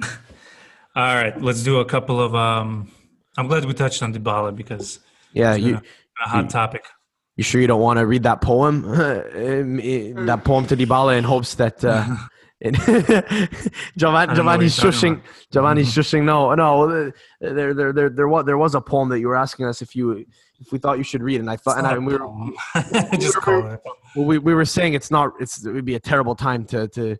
All 0.02 1.14
right, 1.14 1.40
let's 1.40 1.62
do 1.62 1.80
a 1.80 1.84
couple 1.84 2.20
of. 2.20 2.34
Um, 2.34 2.90
I'm 3.36 3.46
glad 3.46 3.64
we 3.64 3.74
touched 3.74 4.02
on 4.02 4.12
Dybala 4.12 4.54
because 4.54 5.00
yeah, 5.32 5.54
you 5.54 5.80
a 6.24 6.28
hot 6.28 6.50
topic. 6.50 6.84
You 7.36 7.44
sure 7.44 7.60
you 7.60 7.66
don't 7.66 7.80
want 7.80 7.98
to 7.98 8.06
read 8.06 8.24
that 8.24 8.40
poem, 8.40 8.82
that 8.82 10.42
poem 10.44 10.66
to 10.66 10.76
Dybala 10.76 11.16
in 11.16 11.24
hopes 11.24 11.54
that 11.54 11.84
uh, 11.84 12.16
Giovanni, 13.96 14.34
Giovanni's 14.34 14.78
shushing. 14.78 15.22
Giovanni's 15.50 15.88
mm-hmm. 15.90 16.00
shushing. 16.00 16.24
No, 16.24 16.54
no. 16.54 17.12
There, 17.40 17.72
there, 17.72 17.92
there, 17.92 18.10
there 18.10 18.28
was 18.28 18.44
there 18.44 18.58
was 18.58 18.74
a 18.74 18.82
poem 18.82 19.08
that 19.08 19.18
you 19.18 19.28
were 19.28 19.36
asking 19.36 19.64
us 19.64 19.80
if 19.80 19.96
you 19.96 20.26
if 20.60 20.70
we 20.70 20.78
thought 20.78 20.98
you 20.98 21.04
should 21.04 21.22
read, 21.22 21.40
and 21.40 21.50
I 21.50 21.56
thought, 21.56 21.78
and, 21.78 21.86
I, 21.86 21.96
we 21.98 22.16
were 22.16 22.18
just 23.18 23.46
we 23.46 23.52
were, 23.54 23.80
well, 24.14 24.24
we, 24.26 24.38
we 24.38 24.52
were 24.52 24.66
saying 24.66 24.92
it's 24.92 25.10
not. 25.10 25.32
It's 25.40 25.64
it 25.64 25.72
would 25.72 25.86
be 25.86 25.94
a 25.94 26.00
terrible 26.00 26.34
time 26.34 26.66
to 26.66 26.86
to 26.88 27.16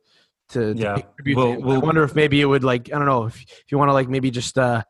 to, 0.51 0.75
yeah. 0.77 0.97
To 0.97 1.05
we'll, 1.35 1.61
we'll, 1.61 1.77
I 1.77 1.79
wonder 1.79 2.03
if 2.03 2.15
maybe 2.15 2.41
it 2.41 2.47
would 2.47 2.65
like 2.65 2.93
I 2.93 2.99
don't 2.99 3.07
know 3.07 3.25
if 3.25 3.41
if 3.41 3.65
you 3.71 3.79
want 3.79 3.89
to 3.89 3.95
like 3.95 4.09
maybe 4.09 4.31
just 4.31 4.59
uh 4.59 4.83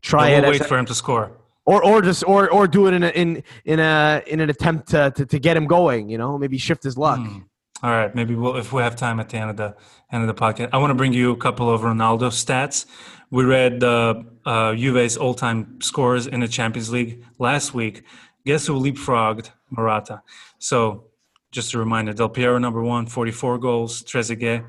try 0.00 0.30
we'll 0.30 0.44
it. 0.44 0.60
Wait 0.60 0.64
for 0.64 0.78
him 0.78 0.86
to 0.86 0.94
score. 0.94 1.32
Or, 1.66 1.84
or 1.84 2.00
just 2.00 2.24
or, 2.26 2.50
or 2.50 2.66
do 2.66 2.86
it 2.86 2.94
in 2.94 3.02
a, 3.02 3.08
in 3.08 3.42
in 3.66 3.78
a 3.78 4.22
in 4.26 4.40
an 4.40 4.48
attempt 4.48 4.88
to, 4.88 5.10
to, 5.10 5.26
to 5.26 5.38
get 5.38 5.54
him 5.54 5.66
going, 5.66 6.08
you 6.08 6.16
know, 6.16 6.38
maybe 6.38 6.56
shift 6.56 6.82
his 6.82 6.96
luck. 6.96 7.20
Mm. 7.20 7.44
All 7.80 7.90
right, 7.90 8.12
maybe 8.12 8.34
we'll 8.34 8.56
if 8.56 8.72
we 8.72 8.82
have 8.82 8.96
time 8.96 9.20
at 9.20 9.28
the 9.28 9.36
end 9.36 9.50
of 9.50 9.56
the 9.56 9.76
end 10.10 10.28
of 10.28 10.34
the 10.34 10.34
podcast. 10.34 10.70
I 10.72 10.78
want 10.78 10.90
to 10.90 10.96
bring 10.96 11.12
you 11.12 11.30
a 11.30 11.36
couple 11.36 11.70
of 11.70 11.82
Ronaldo 11.82 12.30
stats. 12.30 12.86
We 13.30 13.44
read 13.44 13.84
uh, 13.84 14.22
uh, 14.44 14.74
Juve's 14.74 15.16
all-time 15.16 15.80
scores 15.80 16.26
in 16.26 16.40
the 16.40 16.48
Champions 16.48 16.90
League 16.90 17.24
last 17.38 17.74
week. 17.74 18.02
Guess 18.44 18.66
who 18.66 18.80
leapfrogged 18.80 19.50
Morata? 19.70 20.22
So, 20.58 21.04
just 21.52 21.72
a 21.72 21.78
reminder: 21.78 22.12
Del 22.12 22.30
Piero 22.30 22.58
number 22.58 22.82
one, 22.82 23.06
44 23.06 23.58
goals. 23.58 24.02
Trezeguet, 24.02 24.64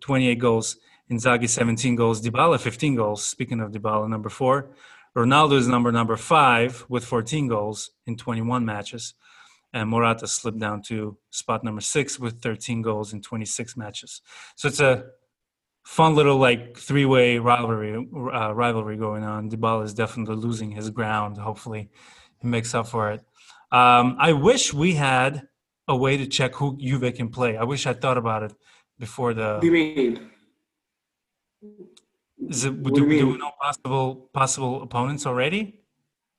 28 0.00 0.38
goals. 0.38 0.76
Inzaghi, 1.10 1.50
17 1.50 1.96
goals. 1.96 2.22
Dybala, 2.22 2.58
15 2.58 2.94
goals. 2.94 3.26
Speaking 3.26 3.60
of 3.60 3.72
Dybala, 3.72 4.08
number 4.08 4.30
four. 4.30 4.70
Ronaldo 5.14 5.58
is 5.58 5.68
number 5.68 5.92
number 5.92 6.16
five 6.16 6.86
with 6.88 7.04
14 7.04 7.46
goals 7.46 7.90
in 8.06 8.16
21 8.16 8.64
matches 8.64 9.12
and 9.74 9.90
Morata 9.90 10.26
slipped 10.28 10.60
down 10.60 10.80
to 10.82 11.18
spot 11.30 11.64
number 11.64 11.80
six 11.80 12.18
with 12.18 12.40
13 12.40 12.80
goals 12.80 13.12
in 13.12 13.20
26 13.20 13.76
matches. 13.76 14.22
So 14.54 14.68
it's 14.68 14.80
a 14.80 15.06
fun 15.84 16.14
little 16.14 16.38
like 16.38 16.78
three-way 16.78 17.38
rivalry 17.38 17.92
uh, 17.92 18.54
rivalry 18.54 18.96
going 18.96 19.24
on. 19.24 19.50
Dybala 19.50 19.84
is 19.84 19.92
definitely 19.92 20.36
losing 20.36 20.70
his 20.70 20.90
ground. 20.90 21.36
Hopefully, 21.38 21.90
he 22.40 22.46
makes 22.46 22.72
up 22.72 22.86
for 22.86 23.10
it. 23.10 23.20
Um, 23.72 24.16
I 24.18 24.32
wish 24.32 24.72
we 24.72 24.94
had 24.94 25.42
a 25.88 25.96
way 25.96 26.16
to 26.16 26.26
check 26.26 26.54
who 26.54 26.78
Juve 26.78 27.12
can 27.14 27.28
play. 27.28 27.56
I 27.56 27.64
wish 27.64 27.86
I 27.86 27.94
thought 27.94 28.16
about 28.16 28.44
it 28.44 28.54
before 28.98 29.34
the. 29.34 29.54
What 29.54 29.60
do 29.60 29.66
you 29.66 29.72
mean? 29.72 30.30
Is 32.48 32.64
it? 32.64 32.80
Do, 32.80 32.90
do, 32.90 33.00
do, 33.00 33.26
we 33.26 33.36
know 33.36 33.50
possible 33.60 34.30
possible 34.32 34.82
opponents 34.82 35.26
already? 35.26 35.80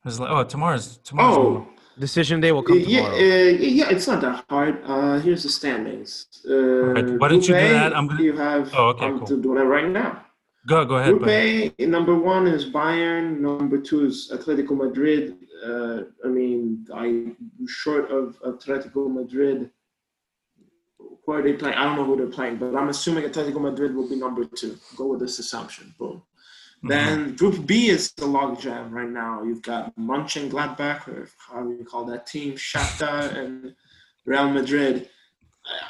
It's 0.06 0.20
like, 0.20 0.30
oh, 0.30 0.46
tomorrow's 0.46 0.98
tomorrow's. 1.04 1.38
Oh. 1.38 1.68
Decision 1.98 2.42
day 2.42 2.52
will 2.52 2.64
come 2.64 2.84
tomorrow. 2.84 3.16
Yeah, 3.16 3.52
uh, 3.52 3.58
yeah, 3.80 3.90
it's 3.90 4.08
not 4.08 4.20
that 4.22 4.44
hard. 4.50 4.82
Uh, 4.86 5.20
here's 5.20 5.44
the 5.44 5.50
standings. 5.50 6.28
Uh, 6.48 6.56
right. 6.56 7.20
Why 7.20 7.28
don't 7.30 7.48
you 7.48 7.54
do 7.54 7.70
that? 7.70 7.96
I'm 7.96 8.08
gonna. 8.08 8.22
You 8.22 8.36
have. 8.36 8.74
Oh, 8.76 8.88
okay, 8.90 9.06
I'm 9.06 9.20
cool. 9.20 9.38
doing 9.38 9.60
it 9.60 9.64
right 9.64 9.90
now. 9.90 10.26
Go, 10.68 10.84
go 10.84 10.96
ahead. 10.96 11.12
Group 11.14 11.28
A, 11.28 11.86
number 11.86 12.16
one 12.16 12.48
is 12.48 12.66
Bayern. 12.66 13.40
Number 13.40 13.78
two 13.78 14.06
is 14.06 14.32
Atletico 14.34 14.76
Madrid. 14.76 15.38
Uh, 15.64 16.02
I 16.26 16.28
mean, 16.28 16.86
I 16.94 17.34
short 17.68 18.10
of 18.12 18.38
Atletico 18.42 19.10
Madrid. 19.10 19.72
Who 20.98 21.32
are 21.32 21.42
they 21.42 21.54
playing? 21.54 21.76
I 21.76 21.86
don't 21.86 21.96
know 21.96 22.04
who 22.04 22.18
they're 22.18 22.28
playing, 22.28 22.58
but 22.58 22.76
I'm 22.76 22.90
assuming 22.90 23.24
Atletico 23.24 23.62
Madrid 23.62 23.96
will 23.96 24.10
be 24.10 24.16
number 24.16 24.44
two. 24.44 24.78
Go 24.96 25.08
with 25.08 25.22
this 25.22 25.40
assumption. 25.40 25.94
Boom. 25.98 26.24
Mm-hmm. 26.78 26.88
Then 26.88 27.36
Group 27.36 27.66
B 27.66 27.88
is 27.90 28.12
the 28.14 28.26
logjam 28.26 28.92
right 28.92 29.10
now. 29.10 29.44
You've 29.44 29.62
got 29.62 29.96
Mönchengladbach, 29.96 31.08
or 31.08 31.30
how 31.48 31.64
do 31.64 31.72
you 31.72 31.86
call 31.86 32.06
that 32.06 32.28
team, 32.28 32.54
Shakhtar, 32.54 33.36
and 33.36 33.76
Real 34.26 34.50
Madrid. 34.50 35.10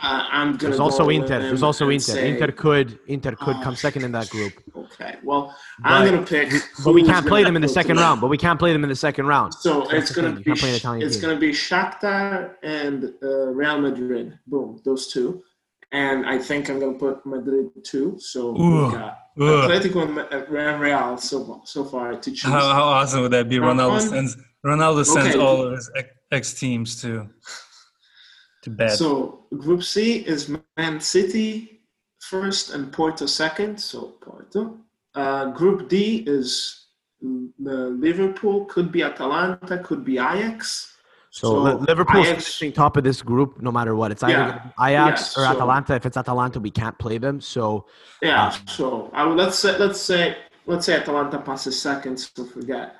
I, 0.02 0.42
am 0.42 0.56
gonna. 0.56 0.70
There's 0.70 0.80
also 0.80 1.10
Inter. 1.10 1.40
There's 1.40 1.64
also 1.64 1.90
Inter. 1.90 2.14
Say, 2.14 2.32
Inter 2.32 2.52
could 2.52 2.98
Inter 3.08 3.36
could 3.36 3.58
oh, 3.58 3.62
come 3.62 3.76
second 3.76 4.04
in 4.04 4.12
that 4.14 4.30
group. 4.30 4.54
Okay. 4.96 5.18
Well, 5.24 5.54
but, 5.80 5.92
I'm 5.92 6.06
gonna 6.06 6.26
pick. 6.26 6.54
But 6.86 6.94
we 6.94 7.04
can't 7.04 7.26
play 7.26 7.44
them 7.44 7.56
in 7.58 7.62
the 7.62 7.68
second 7.68 7.98
round. 7.98 8.22
But 8.22 8.28
we 8.28 8.38
can't 8.38 8.58
play 8.58 8.72
them 8.72 8.84
in 8.84 8.90
the 8.90 8.96
second 8.96 9.26
round. 9.26 9.54
So 9.54 9.90
it's 9.90 10.12
gonna 10.12 10.32
be. 10.32 10.52
It's 10.52 11.18
gonna 11.18 11.36
be 11.36 11.50
Shakhtar 11.50 12.54
and 12.64 13.12
uh, 13.22 13.48
Real 13.48 13.82
Madrid. 13.82 14.40
Boom, 14.48 14.80
those 14.86 15.12
two. 15.12 15.44
And 15.92 16.26
I 16.26 16.38
think 16.38 16.70
I'm 16.70 16.80
gonna 16.80 16.98
put 16.98 17.26
Madrid 17.26 17.70
two. 17.84 18.18
So 18.20 18.60
Ooh. 18.60 18.88
we 18.88 18.92
got 18.94 19.18
Atletico 19.38 20.28
and 20.32 20.82
Real 20.82 21.18
so 21.18 21.62
so 21.66 21.86
far 21.86 22.16
to 22.16 22.32
choose. 22.32 22.42
How, 22.44 22.74
how 22.74 22.84
awesome 22.84 23.22
would 23.22 23.32
that 23.32 23.48
be? 23.48 23.58
Ronaldo 23.58 24.02
sends 24.02 24.38
Ronaldo 24.66 25.06
sends 25.06 25.36
okay. 25.36 25.40
all 25.40 25.62
of 25.66 25.74
his 25.74 25.92
ex 26.32 26.54
teams 26.54 27.02
to 27.02 27.30
to 28.64 28.70
bed. 28.70 28.92
So 28.92 29.46
Group 29.58 29.84
C 29.84 30.18
is 30.18 30.50
Man 30.78 31.00
City 31.00 31.82
first 32.20 32.74
and 32.74 32.92
Porto 32.92 33.26
second. 33.26 33.78
So 33.80 34.16
Porto. 34.22 34.78
Uh, 35.14 35.46
group 35.52 35.88
D 35.88 36.24
is 36.28 36.88
Liverpool. 37.22 38.66
Could 38.66 38.92
be 38.92 39.04
Atalanta. 39.04 39.78
Could 39.80 40.04
be 40.04 40.14
Ajax. 40.14 40.95
So, 41.36 41.48
so 41.48 41.78
Liverpool 41.80 42.24
is 42.24 42.64
top 42.74 42.96
of 42.96 43.04
this 43.04 43.22
group 43.22 43.62
no 43.62 43.70
matter 43.70 43.94
what. 43.94 44.10
It's 44.10 44.24
either 44.24 44.72
yeah, 44.80 44.88
Ajax 44.88 45.36
yeah, 45.36 45.44
or 45.44 45.46
so, 45.48 45.52
Atalanta. 45.52 45.96
If 45.96 46.06
it's 46.06 46.16
Atalanta, 46.16 46.62
we 46.62 46.72
can't 46.72 46.98
play 46.98 47.18
them. 47.18 47.42
So 47.42 47.88
yeah. 48.22 48.48
Um, 48.48 48.68
so 48.68 49.10
I 49.14 49.26
would, 49.26 49.36
let's 49.36 49.60
say 49.60 49.78
let's 49.78 50.00
say 50.00 50.38
let's 50.66 50.86
say 50.86 50.96
Atalanta 50.96 51.40
passes 51.40 51.82
second. 51.82 52.18
So 52.18 52.46
forget. 52.46 52.96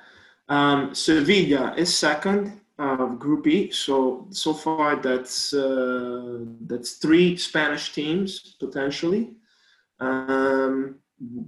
Um, 0.50 0.94
Sevilla 0.94 1.74
is 1.78 1.96
second 1.96 2.60
of 2.78 3.18
Group 3.18 3.46
E. 3.46 3.70
So 3.70 4.26
so 4.28 4.52
far 4.52 4.96
that's 4.96 5.54
uh, 5.54 6.40
that's 6.60 6.96
three 6.96 7.38
Spanish 7.38 7.94
teams 7.94 8.54
potentially. 8.60 9.32
Um, 9.98 10.96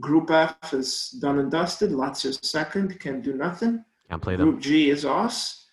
Group 0.00 0.30
F 0.30 0.72
is 0.72 1.10
done 1.20 1.38
and 1.38 1.50
dusted. 1.50 1.90
Lazio 1.90 2.42
second, 2.42 2.98
can 2.98 3.20
do 3.20 3.34
nothing. 3.34 3.84
Can't 4.08 4.22
play 4.22 4.36
them. 4.36 4.48
Group 4.48 4.62
G 4.62 4.88
is 4.88 5.04
us. 5.04 5.66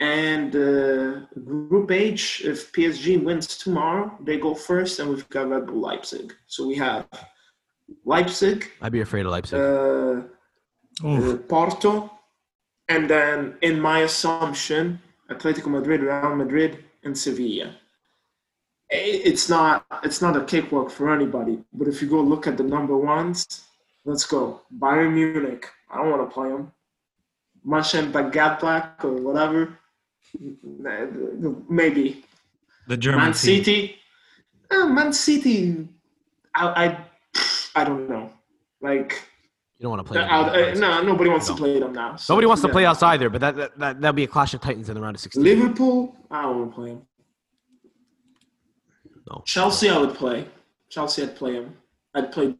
And 0.00 0.54
uh, 0.54 1.26
Group 1.44 1.90
H, 1.90 2.42
if 2.44 2.72
PSG 2.72 3.22
wins 3.22 3.58
tomorrow, 3.58 4.16
they 4.22 4.38
go 4.38 4.54
first, 4.54 5.00
and 5.00 5.10
we've 5.10 5.28
got 5.28 5.48
Red 5.48 5.66
Bull 5.66 5.80
Leipzig. 5.80 6.34
So 6.46 6.68
we 6.68 6.76
have 6.76 7.06
Leipzig. 8.04 8.70
I'd 8.80 8.92
be 8.92 9.00
afraid 9.00 9.26
of 9.26 9.32
Leipzig. 9.32 9.58
Uh, 9.58 10.22
uh, 11.04 11.36
Porto, 11.48 12.10
and 12.88 13.10
then 13.10 13.56
in 13.62 13.80
my 13.80 14.00
assumption, 14.00 15.00
Atletico 15.30 15.66
Madrid, 15.66 16.00
Real 16.02 16.36
Madrid, 16.36 16.84
and 17.02 17.16
Sevilla. 17.16 17.74
It's 18.90 19.48
not 19.48 19.84
it's 20.02 20.22
not 20.22 20.36
a 20.36 20.44
cakewalk 20.44 20.90
for 20.90 21.12
anybody. 21.12 21.62
But 21.72 21.88
if 21.88 22.00
you 22.00 22.08
go 22.08 22.20
look 22.22 22.46
at 22.46 22.56
the 22.56 22.62
number 22.62 22.96
ones, 22.96 23.64
let's 24.04 24.24
go. 24.24 24.62
Bayern 24.78 25.12
Munich. 25.12 25.66
I 25.90 25.98
don't 25.98 26.10
want 26.10 26.28
to 26.28 26.34
play 26.34 26.48
them. 26.48 26.72
Mönchengladbach 27.66 29.04
or 29.04 29.12
whatever 29.12 29.77
maybe. 31.68 32.24
The 32.86 32.96
German 32.96 33.20
Man 33.20 33.34
City. 33.34 33.96
Uh, 34.70 34.86
Man 34.86 35.12
City. 35.12 35.88
I, 36.54 36.86
I, 36.86 37.04
I 37.74 37.84
don't 37.84 38.08
know. 38.08 38.30
Like. 38.80 39.22
You 39.78 39.84
don't 39.84 39.90
want 39.90 40.06
to 40.06 40.12
play. 40.12 40.22
Uh, 40.22 40.74
no, 40.74 41.02
nobody 41.02 41.30
wants 41.30 41.48
no. 41.48 41.54
to 41.54 41.60
play 41.60 41.78
them 41.78 41.92
now. 41.92 42.16
So, 42.16 42.34
nobody 42.34 42.46
wants 42.46 42.62
yeah. 42.62 42.66
to 42.66 42.72
play 42.72 42.84
us 42.84 43.02
either. 43.02 43.30
But 43.30 43.40
that 43.42 43.56
that 43.56 43.78
that 43.78 44.00
that'll 44.00 44.12
be 44.12 44.24
a 44.24 44.28
clash 44.28 44.52
of 44.52 44.60
titans 44.60 44.88
in 44.88 44.96
the 44.96 45.00
round 45.00 45.14
of 45.14 45.20
sixteen. 45.20 45.44
Liverpool. 45.44 46.16
I 46.30 46.42
don't 46.42 46.58
want 46.58 46.70
to 46.70 46.74
play 46.74 46.90
them. 46.90 47.02
No. 49.30 49.42
Chelsea, 49.46 49.88
I 49.88 49.98
would 49.98 50.14
play. 50.14 50.48
Chelsea, 50.88 51.22
I'd 51.22 51.36
play 51.36 51.52
them. 51.52 51.76
I'd 52.14 52.32
play. 52.32 52.56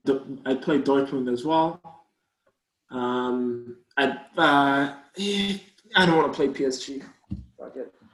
I'd 0.46 0.62
play 0.62 0.78
Dortmund 0.78 1.32
as 1.32 1.44
well. 1.44 1.80
Um, 2.90 3.78
I'd. 3.96 4.16
Uh, 4.36 4.94
I 5.96 6.06
don't 6.06 6.16
want 6.16 6.32
to 6.32 6.36
play 6.36 6.48
PSG. 6.48 7.02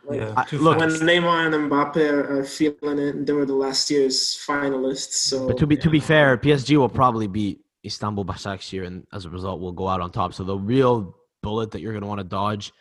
Like, 0.07 0.21
yeah, 0.21 0.45
look, 0.53 0.79
when 0.79 0.91
Neymar 0.91 1.47
and 1.47 1.71
Mbappe 1.71 1.97
are, 1.97 2.41
are, 2.41 2.45
feeling 2.45 2.99
it, 2.99 3.27
they 3.27 3.33
were 3.33 3.47
the 3.47 3.55
last 3.55 3.91
year's 3.91 4.37
finalists. 4.47 5.15
So, 5.15 5.47
but 5.47 5.57
to 5.59 5.67
be 5.67 5.77
to 5.79 5.89
be 5.89 6.01
fair, 6.01 6.37
PSG 6.37 6.77
will 6.77 6.89
probably 6.89 7.27
beat 7.27 7.61
Istanbul 7.85 8.25
Başakşehir, 8.25 8.87
and 8.87 9.07
as 9.13 9.25
a 9.25 9.31
result, 9.31 9.61
will 9.61 9.73
go 9.73 9.89
out 9.89 10.01
on 10.01 10.11
top. 10.11 10.35
So 10.35 10.45
the 10.45 10.57
real 10.57 11.17
bullet 11.43 11.71
that 11.71 11.81
you're 11.81 11.93
going 11.93 12.03
to 12.03 12.09
want 12.09 12.21
to 12.21 12.25
dodge 12.25 12.73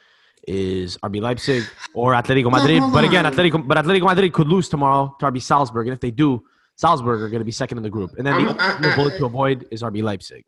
is 0.48 0.98
RB 0.98 1.22
Leipzig 1.22 1.64
or 1.94 2.14
Atletico 2.14 2.52
Madrid. 2.52 2.82
No, 2.82 2.92
but 2.92 3.04
again, 3.04 3.26
Atletico 3.26 3.66
but 3.66 3.78
Atletico 3.78 4.06
Madrid 4.06 4.34
could 4.34 4.48
lose 4.48 4.68
tomorrow 4.68 5.16
to 5.20 5.26
RB 5.26 5.42
Salzburg, 5.42 5.88
and 5.88 5.94
if 5.94 6.02
they 6.02 6.12
do, 6.12 6.44
Salzburg 6.76 7.22
are 7.22 7.30
going 7.30 7.40
to 7.40 7.46
be 7.46 7.52
second 7.52 7.78
in 7.78 7.84
the 7.84 7.90
group. 7.90 8.12
And 8.18 8.26
then 8.26 8.46
the 8.46 8.92
I, 8.92 8.96
bullet 8.96 9.18
to 9.18 9.26
avoid 9.26 9.68
is 9.72 9.84
RB 9.84 10.04
Leipzig. 10.04 10.44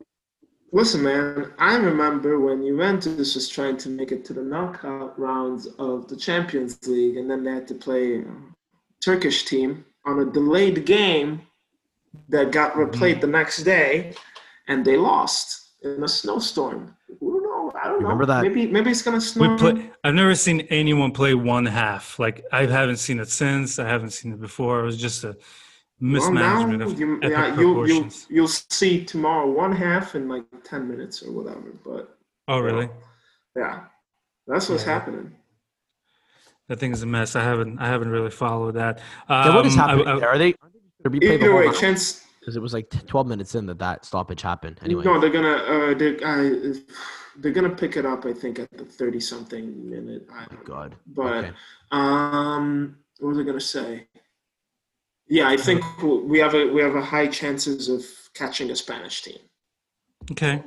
Listen, 0.72 1.02
man, 1.02 1.52
I 1.58 1.76
remember 1.76 2.40
when 2.40 2.64
Juventus 2.66 3.34
was 3.34 3.48
trying 3.48 3.76
to 3.78 3.88
make 3.88 4.10
it 4.12 4.24
to 4.26 4.32
the 4.32 4.42
knockout 4.42 5.18
rounds 5.18 5.66
of 5.78 6.08
the 6.08 6.16
Champions 6.16 6.86
League, 6.86 7.16
and 7.16 7.30
then 7.30 7.44
they 7.44 7.52
had 7.52 7.68
to 7.68 7.74
play 7.74 8.18
a 8.18 8.24
Turkish 9.00 9.44
team 9.44 9.84
on 10.04 10.20
a 10.20 10.24
delayed 10.24 10.84
game 10.84 11.42
that 12.28 12.50
got 12.50 12.74
replayed 12.74 13.12
mm-hmm. 13.12 13.20
the 13.20 13.26
next 13.28 13.62
day, 13.62 14.12
and 14.68 14.84
they 14.84 14.96
lost. 14.96 15.62
in 15.82 16.02
a 16.02 16.08
snowstorm. 16.08 16.96
Who 17.20 17.40
know? 17.42 17.72
I 17.80 17.88
don't 17.88 18.02
Remember 18.02 18.24
know. 18.26 18.34
that- 18.34 18.42
Maybe 18.42 18.66
maybe 18.66 18.90
it's 18.90 19.02
gonna 19.02 19.20
snow. 19.20 19.52
We 19.52 19.58
play, 19.58 19.90
I've 20.04 20.14
never 20.14 20.34
seen 20.34 20.62
anyone 20.62 21.12
play 21.12 21.34
one 21.34 21.66
half. 21.66 22.18
Like 22.18 22.44
I 22.52 22.66
haven't 22.66 22.96
seen 22.96 23.20
it 23.20 23.28
since. 23.28 23.78
I 23.78 23.86
haven't 23.86 24.10
seen 24.10 24.32
it 24.32 24.40
before. 24.40 24.80
It 24.80 24.84
was 24.86 24.96
just 24.96 25.22
a 25.24 25.36
Well, 25.98 26.10
mismanagement 26.10 26.78
now 26.80 26.86
of 26.86 27.00
you, 27.00 27.16
epic 27.16 27.30
yeah, 27.30 27.58
you'll, 27.58 27.88
you'll 27.88 28.08
you'll 28.28 28.48
see 28.48 29.02
tomorrow 29.02 29.50
one 29.50 29.72
half 29.72 30.14
in 30.14 30.28
like 30.28 30.44
ten 30.62 30.86
minutes 30.88 31.22
or 31.22 31.32
whatever. 31.32 31.72
But 31.84 32.18
oh, 32.48 32.58
really? 32.58 32.90
yeah, 33.56 33.84
that's 34.46 34.68
what's 34.68 34.84
Yeah. 34.84 34.92
happening. 34.92 35.32
That 36.68 36.80
thing 36.80 36.92
is 36.92 37.02
a 37.02 37.06
mess. 37.06 37.34
I 37.34 37.42
haven't. 37.42 37.78
I 37.78 37.86
haven't 37.86 38.10
really 38.10 38.30
followed 38.30 38.74
that. 38.74 39.00
Yeah, 39.30 39.54
what 39.54 39.64
is 39.64 39.74
Um, 39.74 39.80
I- 39.80 39.86
happening 39.88 40.08
I- 40.08 40.26
Are 40.26 40.36
they? 40.38 40.54
Are 41.04 41.10
they 41.10 41.34
Either 41.34 41.54
way, 41.54 41.66
match? 41.66 41.78
chance. 41.80 42.26
Because 42.40 42.56
it 42.56 42.60
was 42.60 42.74
like 42.74 42.90
12 43.06 43.26
minutes 43.26 43.54
in 43.54 43.66
that 43.66 43.78
that 43.78 44.04
stoppage 44.04 44.42
happened. 44.42 44.78
Anyway, 44.82 45.02
No, 45.04 45.18
they're 45.18 45.30
gonna 45.30 45.48
uh, 45.54 45.94
they're, 45.94 46.16
uh, 46.24 46.74
they're 47.36 47.52
gonna 47.52 47.74
pick 47.74 47.96
it 47.96 48.04
up. 48.04 48.24
I 48.26 48.32
think 48.34 48.58
at 48.58 48.70
the 48.76 48.84
thirty 48.84 49.18
something 49.18 49.88
minute. 49.88 50.28
I 50.32 50.44
oh 50.50 50.54
my 50.56 50.62
God. 50.64 50.96
But 51.06 51.44
Okay. 51.44 51.52
um, 51.92 52.96
what 53.20 53.30
was 53.30 53.38
I 53.38 53.42
gonna 53.44 53.60
say? 53.60 54.08
Yeah, 55.28 55.48
I 55.48 55.56
think 55.56 55.82
we 56.02 56.38
have 56.38 56.54
a 56.54 56.66
we 56.66 56.80
have 56.82 56.94
a 56.94 57.02
high 57.02 57.26
chances 57.26 57.88
of 57.88 58.04
catching 58.34 58.70
a 58.70 58.76
Spanish 58.76 59.22
team. 59.22 59.38
okay. 60.30 60.62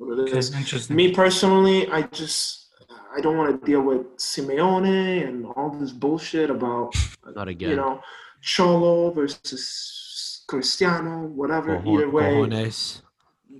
Okay. 0.00 0.36
Interesting. 0.58 0.96
Me 0.96 1.12
personally, 1.12 1.88
I 1.88 2.02
just 2.02 2.68
I 3.16 3.20
don't 3.20 3.36
want 3.36 3.60
to 3.60 3.66
deal 3.66 3.80
with 3.80 4.16
Simeone 4.18 5.26
and 5.26 5.46
all 5.46 5.70
this 5.70 5.92
bullshit 5.92 6.50
about 6.50 6.94
Not 7.34 7.48
again. 7.48 7.70
you 7.70 7.76
know 7.76 8.00
Cholo 8.42 9.10
versus 9.10 10.44
Cristiano, 10.48 11.26
whatever. 11.28 11.76
Cojo- 11.78 11.94
Either 11.94 12.10
way, 12.10 12.24
cojones. 12.34 13.00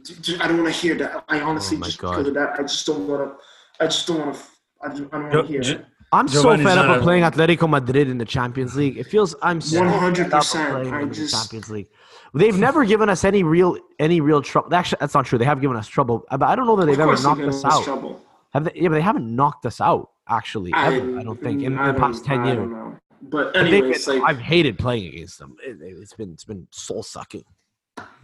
j- 0.03 0.15
j- 0.21 0.39
I 0.41 0.49
don't 0.49 0.63
want 0.63 0.75
to 0.75 0.81
hear 0.81 0.95
that. 0.97 1.25
I 1.29 1.41
honestly 1.41 1.79
Oh 1.81 1.85
just 1.85 1.99
God. 1.99 2.11
because 2.11 2.29
of 2.29 2.35
that, 2.35 2.51
I 2.59 2.63
just 2.63 2.87
don't 2.87 3.09
want 3.09 3.23
to. 3.31 3.85
I 3.85 3.87
just 3.87 4.07
don't 4.07 4.19
want 4.21 4.35
to. 4.37 4.43
I, 4.83 4.89
just, 4.91 5.03
I 5.13 5.19
don't 5.19 5.31
want 5.31 5.47
to 5.47 5.53
hear 5.53 5.61
Jo- 5.63 5.85
it. 6.15 6.19
I'm 6.19 6.29
so 6.29 6.57
fed 6.57 6.79
up 6.79 6.97
of 6.97 7.03
playing 7.03 7.23
Atletico 7.25 7.69
Madrid 7.69 8.09
in 8.09 8.19
the 8.19 8.25
Champions 8.25 8.77
League. 8.77 8.97
It 8.99 9.05
feels 9.07 9.35
I'm 9.43 9.61
so 9.61 9.81
fed 9.81 9.89
up 10.33 10.43
100%. 10.45 10.71
playing 10.71 10.87
I 10.95 11.01
them 11.01 11.03
in 11.03 11.09
the 11.11 11.29
Champions 11.29 11.71
League. 11.71 11.89
They've 12.35 12.59
never 12.59 12.85
given 12.85 13.09
us 13.09 13.23
any 13.25 13.43
real 13.45 13.77
any 13.99 14.21
real 14.21 14.43
trouble. 14.43 14.75
Actually, 14.75 14.99
that's 15.01 15.15
not 15.15 15.25
true. 15.27 15.39
They 15.39 15.45
have 15.45 15.61
given 15.61 15.77
us 15.77 15.87
trouble, 15.87 16.25
uh, 16.31 16.37
but 16.37 16.49
I 16.49 16.57
don't 16.57 16.67
know 16.67 16.75
that 16.77 16.87
they've 16.87 16.99
ever 16.99 17.21
knocked 17.23 17.43
us 17.43 17.65
out. 17.65 17.85
trouble. 17.85 18.21
Have 18.53 18.65
they? 18.65 18.73
Yeah, 18.75 18.89
but 18.89 18.97
they 18.97 19.01
haven't 19.03 19.35
knocked 19.35 19.65
us 19.67 19.81
out. 19.81 20.11
Actually, 20.29 20.73
ever. 20.75 21.19
I, 21.19 21.23
don't 21.23 21.41
think 21.41 21.62
in, 21.62 21.79
I 21.79 21.93
the 21.93 21.99
past 21.99 22.25
ten 22.25 22.41
I 22.41 22.47
years. 22.47 22.57
don't 22.57 22.73
know. 22.73 22.97
But 23.23 23.53
But 23.53 23.67
anyways, 23.67 24.07
been- 24.07 24.21
like 24.21 24.31
I've 24.31 24.41
hated 24.41 24.79
playing 24.79 25.07
against 25.15 25.39
them. 25.39 25.57
It, 25.62 25.79
it's 25.81 26.12
been 26.15 26.33
it's 26.33 26.45
been 26.45 26.67
soul 26.71 27.03
sucking. 27.05 27.45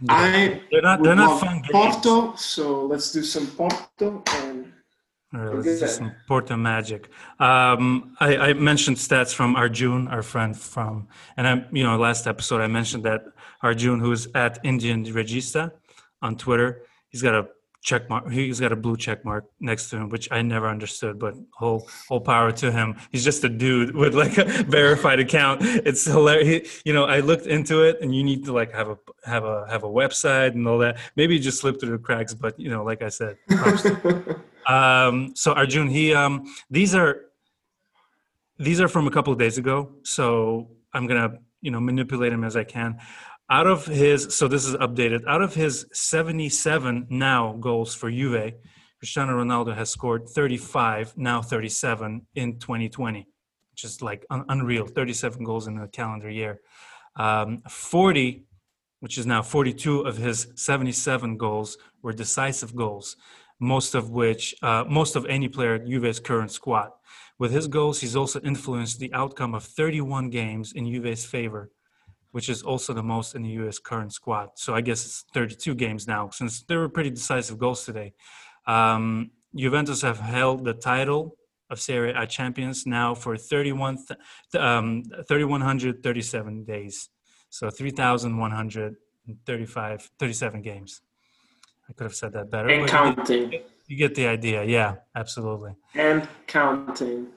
I 0.09 0.61
They're 0.71 0.81
not. 0.81 1.01
They're 1.03 1.15
not 1.15 1.29
love 1.29 1.39
fun 1.39 1.61
games. 1.61 1.69
Porto, 1.71 2.35
so 2.35 2.85
let's 2.87 3.11
do 3.13 3.23
some 3.23 3.47
Porto 3.47 4.23
and 4.43 4.71
All 5.33 5.39
right, 5.39 5.55
Look 5.55 5.65
let's 5.65 5.81
at 5.81 5.87
do 5.87 5.93
some. 5.93 6.11
Porto 6.27 6.57
magic. 6.57 7.09
Um, 7.39 8.15
I, 8.19 8.35
I 8.37 8.53
mentioned 8.53 8.97
stats 8.97 9.33
from 9.33 9.55
Arjun, 9.55 10.09
our 10.09 10.23
friend 10.23 10.57
from, 10.59 11.07
and 11.37 11.47
I, 11.47 11.65
you 11.71 11.83
know, 11.83 11.97
last 11.97 12.27
episode 12.27 12.59
I 12.59 12.67
mentioned 12.67 13.03
that 13.05 13.23
Arjun, 13.61 13.99
who's 13.99 14.27
at 14.35 14.59
Indian 14.63 15.05
Regista 15.05 15.71
on 16.21 16.35
Twitter, 16.35 16.81
he's 17.09 17.21
got 17.21 17.33
a 17.33 17.47
check 17.81 18.09
mark. 18.09 18.29
He's 18.29 18.59
got 18.59 18.71
a 18.71 18.75
blue 18.75 18.95
check 18.95 19.25
mark 19.25 19.45
next 19.59 19.89
to 19.89 19.97
him, 19.97 20.09
which 20.09 20.27
I 20.31 20.41
never 20.41 20.67
understood. 20.67 21.17
But 21.17 21.35
whole 21.51 21.87
whole 22.07 22.21
power 22.21 22.51
to 22.51 22.71
him. 22.71 22.97
He's 23.11 23.23
just 23.23 23.43
a 23.43 23.49
dude 23.49 23.95
with 24.01 24.13
like 24.13 24.37
a 24.37 24.45
verified 24.63 25.19
account. 25.19 25.61
It's 25.63 26.05
hilarious. 26.05 26.81
He, 26.83 26.89
you 26.89 26.93
know, 26.93 27.05
I 27.05 27.19
looked 27.21 27.47
into 27.47 27.83
it, 27.83 27.99
and 28.01 28.15
you 28.15 28.23
need 28.23 28.45
to 28.45 28.53
like 28.53 28.71
have 28.73 28.89
a 28.89 28.97
have 29.25 29.43
a 29.43 29.65
have 29.69 29.83
a 29.83 29.89
website 29.89 30.53
and 30.53 30.67
all 30.67 30.79
that. 30.79 30.97
Maybe 31.15 31.35
it 31.37 31.39
just 31.39 31.59
slipped 31.61 31.81
through 31.81 31.91
the 31.91 32.03
cracks, 32.03 32.33
but 32.33 32.59
you 32.59 32.69
know, 32.69 32.83
like 32.83 33.01
I 33.01 33.09
said, 33.09 33.37
um, 34.67 35.33
so 35.35 35.53
Arjun, 35.53 35.87
he 35.87 36.13
um, 36.13 36.45
these 36.69 36.95
are 36.95 37.25
these 38.57 38.79
are 38.79 38.87
from 38.87 39.07
a 39.07 39.11
couple 39.11 39.33
of 39.33 39.39
days 39.39 39.57
ago. 39.57 39.91
So 40.03 40.69
I'm 40.93 41.07
gonna 41.07 41.39
you 41.61 41.71
know 41.71 41.79
manipulate 41.79 42.33
him 42.33 42.43
as 42.43 42.55
I 42.55 42.63
can. 42.63 42.99
Out 43.49 43.67
of 43.67 43.85
his, 43.85 44.33
so 44.33 44.47
this 44.47 44.65
is 44.65 44.75
updated. 44.75 45.25
Out 45.27 45.41
of 45.41 45.53
his 45.53 45.85
77 45.91 47.07
now 47.09 47.51
goals 47.59 47.93
for 47.93 48.09
Juve, 48.09 48.53
Cristiano 48.97 49.33
Ronaldo 49.33 49.75
has 49.75 49.89
scored 49.89 50.29
35, 50.29 51.17
now 51.17 51.41
37 51.41 52.27
in 52.35 52.59
2020, 52.59 53.27
which 53.71 53.83
is 53.83 54.01
like 54.01 54.25
un- 54.29 54.45
unreal. 54.47 54.87
37 54.87 55.43
goals 55.43 55.67
in 55.67 55.77
a 55.79 55.87
calendar 55.89 56.29
year. 56.29 56.61
Um, 57.17 57.61
40, 57.67 58.45
which 59.01 59.17
is 59.17 59.25
now 59.25 59.41
42 59.41 59.99
of 60.01 60.15
his 60.15 60.47
77 60.55 61.35
goals 61.35 61.77
were 62.01 62.13
decisive 62.13 62.73
goals 62.73 63.17
most 63.61 63.93
of 63.93 64.09
which 64.09 64.55
uh, 64.63 64.83
most 64.89 65.15
of 65.15 65.23
any 65.27 65.47
player 65.47 65.75
at 65.75 65.85
Juve's 65.85 66.19
current 66.19 66.49
squad. 66.51 66.89
With 67.37 67.51
his 67.51 67.67
goals, 67.67 68.01
he's 68.01 68.15
also 68.15 68.41
influenced 68.41 68.97
the 68.99 69.13
outcome 69.13 69.53
of 69.53 69.63
31 69.63 70.31
games 70.31 70.73
in 70.73 70.91
Juve's 70.91 71.25
favor, 71.25 71.69
which 72.31 72.49
is 72.49 72.63
also 72.63 72.91
the 72.93 73.03
most 73.03 73.35
in 73.35 73.43
the 73.43 73.49
U.S. 73.61 73.77
current 73.77 74.13
squad. 74.13 74.49
So 74.55 74.73
I 74.73 74.81
guess 74.81 75.05
it's 75.05 75.25
32 75.33 75.75
games 75.75 76.07
now, 76.07 76.31
since 76.31 76.63
there 76.63 76.79
were 76.79 76.89
pretty 76.89 77.11
decisive 77.11 77.59
goals 77.59 77.85
today. 77.85 78.13
Um, 78.65 79.29
Juventus 79.55 80.01
have 80.01 80.19
held 80.19 80.65
the 80.65 80.73
title 80.73 81.37
of 81.69 81.79
Serie 81.79 82.13
A 82.15 82.25
champions 82.25 82.87
now 82.87 83.13
for 83.13 83.37
31, 83.37 83.99
th- 84.07 84.19
um, 84.61 85.03
3,137 85.27 86.63
days. 86.63 87.09
So 87.49 87.69
3,135, 87.69 90.09
37 90.19 90.61
games. 90.61 91.01
I 91.91 91.93
could 91.93 92.05
have 92.05 92.15
said 92.15 92.31
that 92.33 92.49
better. 92.49 92.69
and 92.69 92.83
but 92.83 92.91
you 92.91 92.97
counting 92.97 93.49
get- 93.49 93.69
You 93.87 93.97
get 93.97 94.15
the 94.15 94.27
idea. 94.27 94.63
Yeah, 94.63 94.95
absolutely. 95.15 95.73
and 95.95 96.25
counting. 96.47 97.27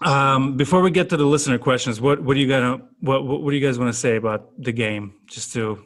Um, 0.00 0.56
before 0.56 0.80
we 0.80 0.90
get 0.90 1.10
to 1.10 1.16
the 1.18 1.26
listener 1.26 1.58
questions, 1.58 2.00
what 2.00 2.22
what 2.24 2.34
do 2.34 2.40
you 2.40 2.48
gonna 2.48 2.80
what 3.00 3.24
what, 3.26 3.42
what 3.42 3.50
do 3.50 3.56
you 3.58 3.64
guys 3.66 3.78
want 3.78 3.92
to 3.92 3.98
say 4.06 4.16
about 4.16 4.40
the 4.58 4.72
game? 4.72 5.12
Just 5.26 5.52
to 5.52 5.78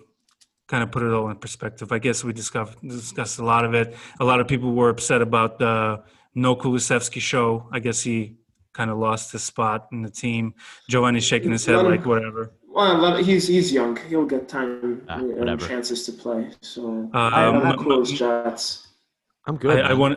kind 0.69 0.83
of 0.85 0.91
put 0.93 1.03
it 1.03 1.13
all 1.13 1.29
in 1.29 1.37
perspective. 1.37 1.91
I 1.91 1.99
guess 1.99 2.23
we 2.25 2.33
discussed 2.33 2.77
discussed 2.87 3.39
a 3.41 3.45
lot 3.45 3.65
of 3.65 3.75
it. 3.75 3.97
A 4.21 4.25
lot 4.25 4.39
of 4.41 4.47
people 4.47 4.73
were 4.73 4.89
upset 4.89 5.21
about 5.23 5.59
the 5.59 6.03
no 6.35 6.55
Kulusevski 6.57 7.21
show. 7.21 7.69
I 7.73 7.81
guess 7.81 8.01
he 8.03 8.37
kind 8.73 8.91
of 8.91 8.99
lost 8.99 9.33
his 9.33 9.43
spot 9.43 9.89
in 9.93 10.03
the 10.03 10.11
team. 10.11 10.55
Giovanni's 10.89 11.25
shaking 11.25 11.51
his 11.51 11.67
head 11.67 11.83
like 11.85 12.07
whatever. 12.07 12.53
Well, 12.77 12.99
let- 12.99 13.25
he's 13.25 13.45
he's 13.49 13.73
young. 13.73 13.97
He'll 14.11 14.27
get 14.27 14.43
time 14.49 15.03
Ah, 15.09 15.15
and 15.17 15.35
whatever. 15.39 15.67
chances 15.67 16.05
to 16.07 16.13
play. 16.13 16.51
So 16.61 16.83
Um, 16.83 17.13
I'm 17.15 17.79
cool 17.79 18.03
as 18.03 18.13
Jets. 18.13 18.65
I'm 19.47 19.57
good. 19.57 19.79
I, 19.79 19.91
I 19.93 19.95
want, 19.95 20.15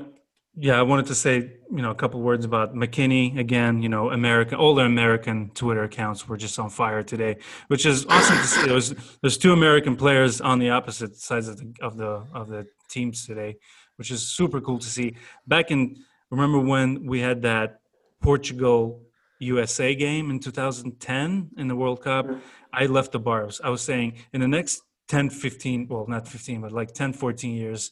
yeah, 0.55 0.77
I 0.77 0.81
wanted 0.81 1.05
to 1.05 1.15
say, 1.15 1.35
you 1.77 1.81
know, 1.83 1.91
a 1.91 1.95
couple 1.95 2.19
words 2.21 2.43
about 2.43 2.73
McKennie 2.75 3.37
again. 3.45 3.81
You 3.81 3.87
know, 3.87 4.09
American, 4.09 4.55
older 4.65 4.83
American 4.83 5.51
Twitter 5.61 5.83
accounts 5.83 6.27
were 6.27 6.35
just 6.45 6.59
on 6.59 6.69
fire 6.69 7.01
today, 7.01 7.37
which 7.69 7.85
is 7.85 8.05
awesome 8.07 8.37
to 8.43 8.47
see. 8.53 8.67
There's 8.67 8.89
there's 9.21 9.37
two 9.37 9.53
American 9.53 9.95
players 9.95 10.41
on 10.41 10.59
the 10.59 10.71
opposite 10.71 11.15
sides 11.15 11.47
of 11.47 11.55
the 11.61 11.67
of 11.87 11.95
the 11.95 12.11
of 12.39 12.49
the 12.49 12.67
teams 12.89 13.25
today, 13.25 13.55
which 13.97 14.11
is 14.11 14.21
super 14.39 14.59
cool 14.59 14.79
to 14.79 14.89
see. 14.97 15.15
Back 15.47 15.71
in, 15.71 15.95
remember 16.29 16.59
when 16.59 17.05
we 17.05 17.21
had 17.21 17.41
that 17.43 17.79
Portugal 18.21 19.01
USA 19.39 19.95
game 19.95 20.29
in 20.29 20.39
2010 20.39 21.51
in 21.57 21.67
the 21.67 21.75
World 21.75 22.01
Cup? 22.03 22.27
I 22.73 22.85
left 22.85 23.11
the 23.13 23.19
bars. 23.19 23.59
I 23.63 23.69
was 23.69 23.81
saying 23.81 24.13
in 24.33 24.41
the 24.41 24.47
next 24.47 24.81
10, 25.07 25.29
15, 25.29 25.87
well, 25.89 26.05
not 26.07 26.27
15, 26.27 26.61
but 26.61 26.71
like 26.71 26.93
10, 26.93 27.13
14 27.13 27.55
years, 27.55 27.91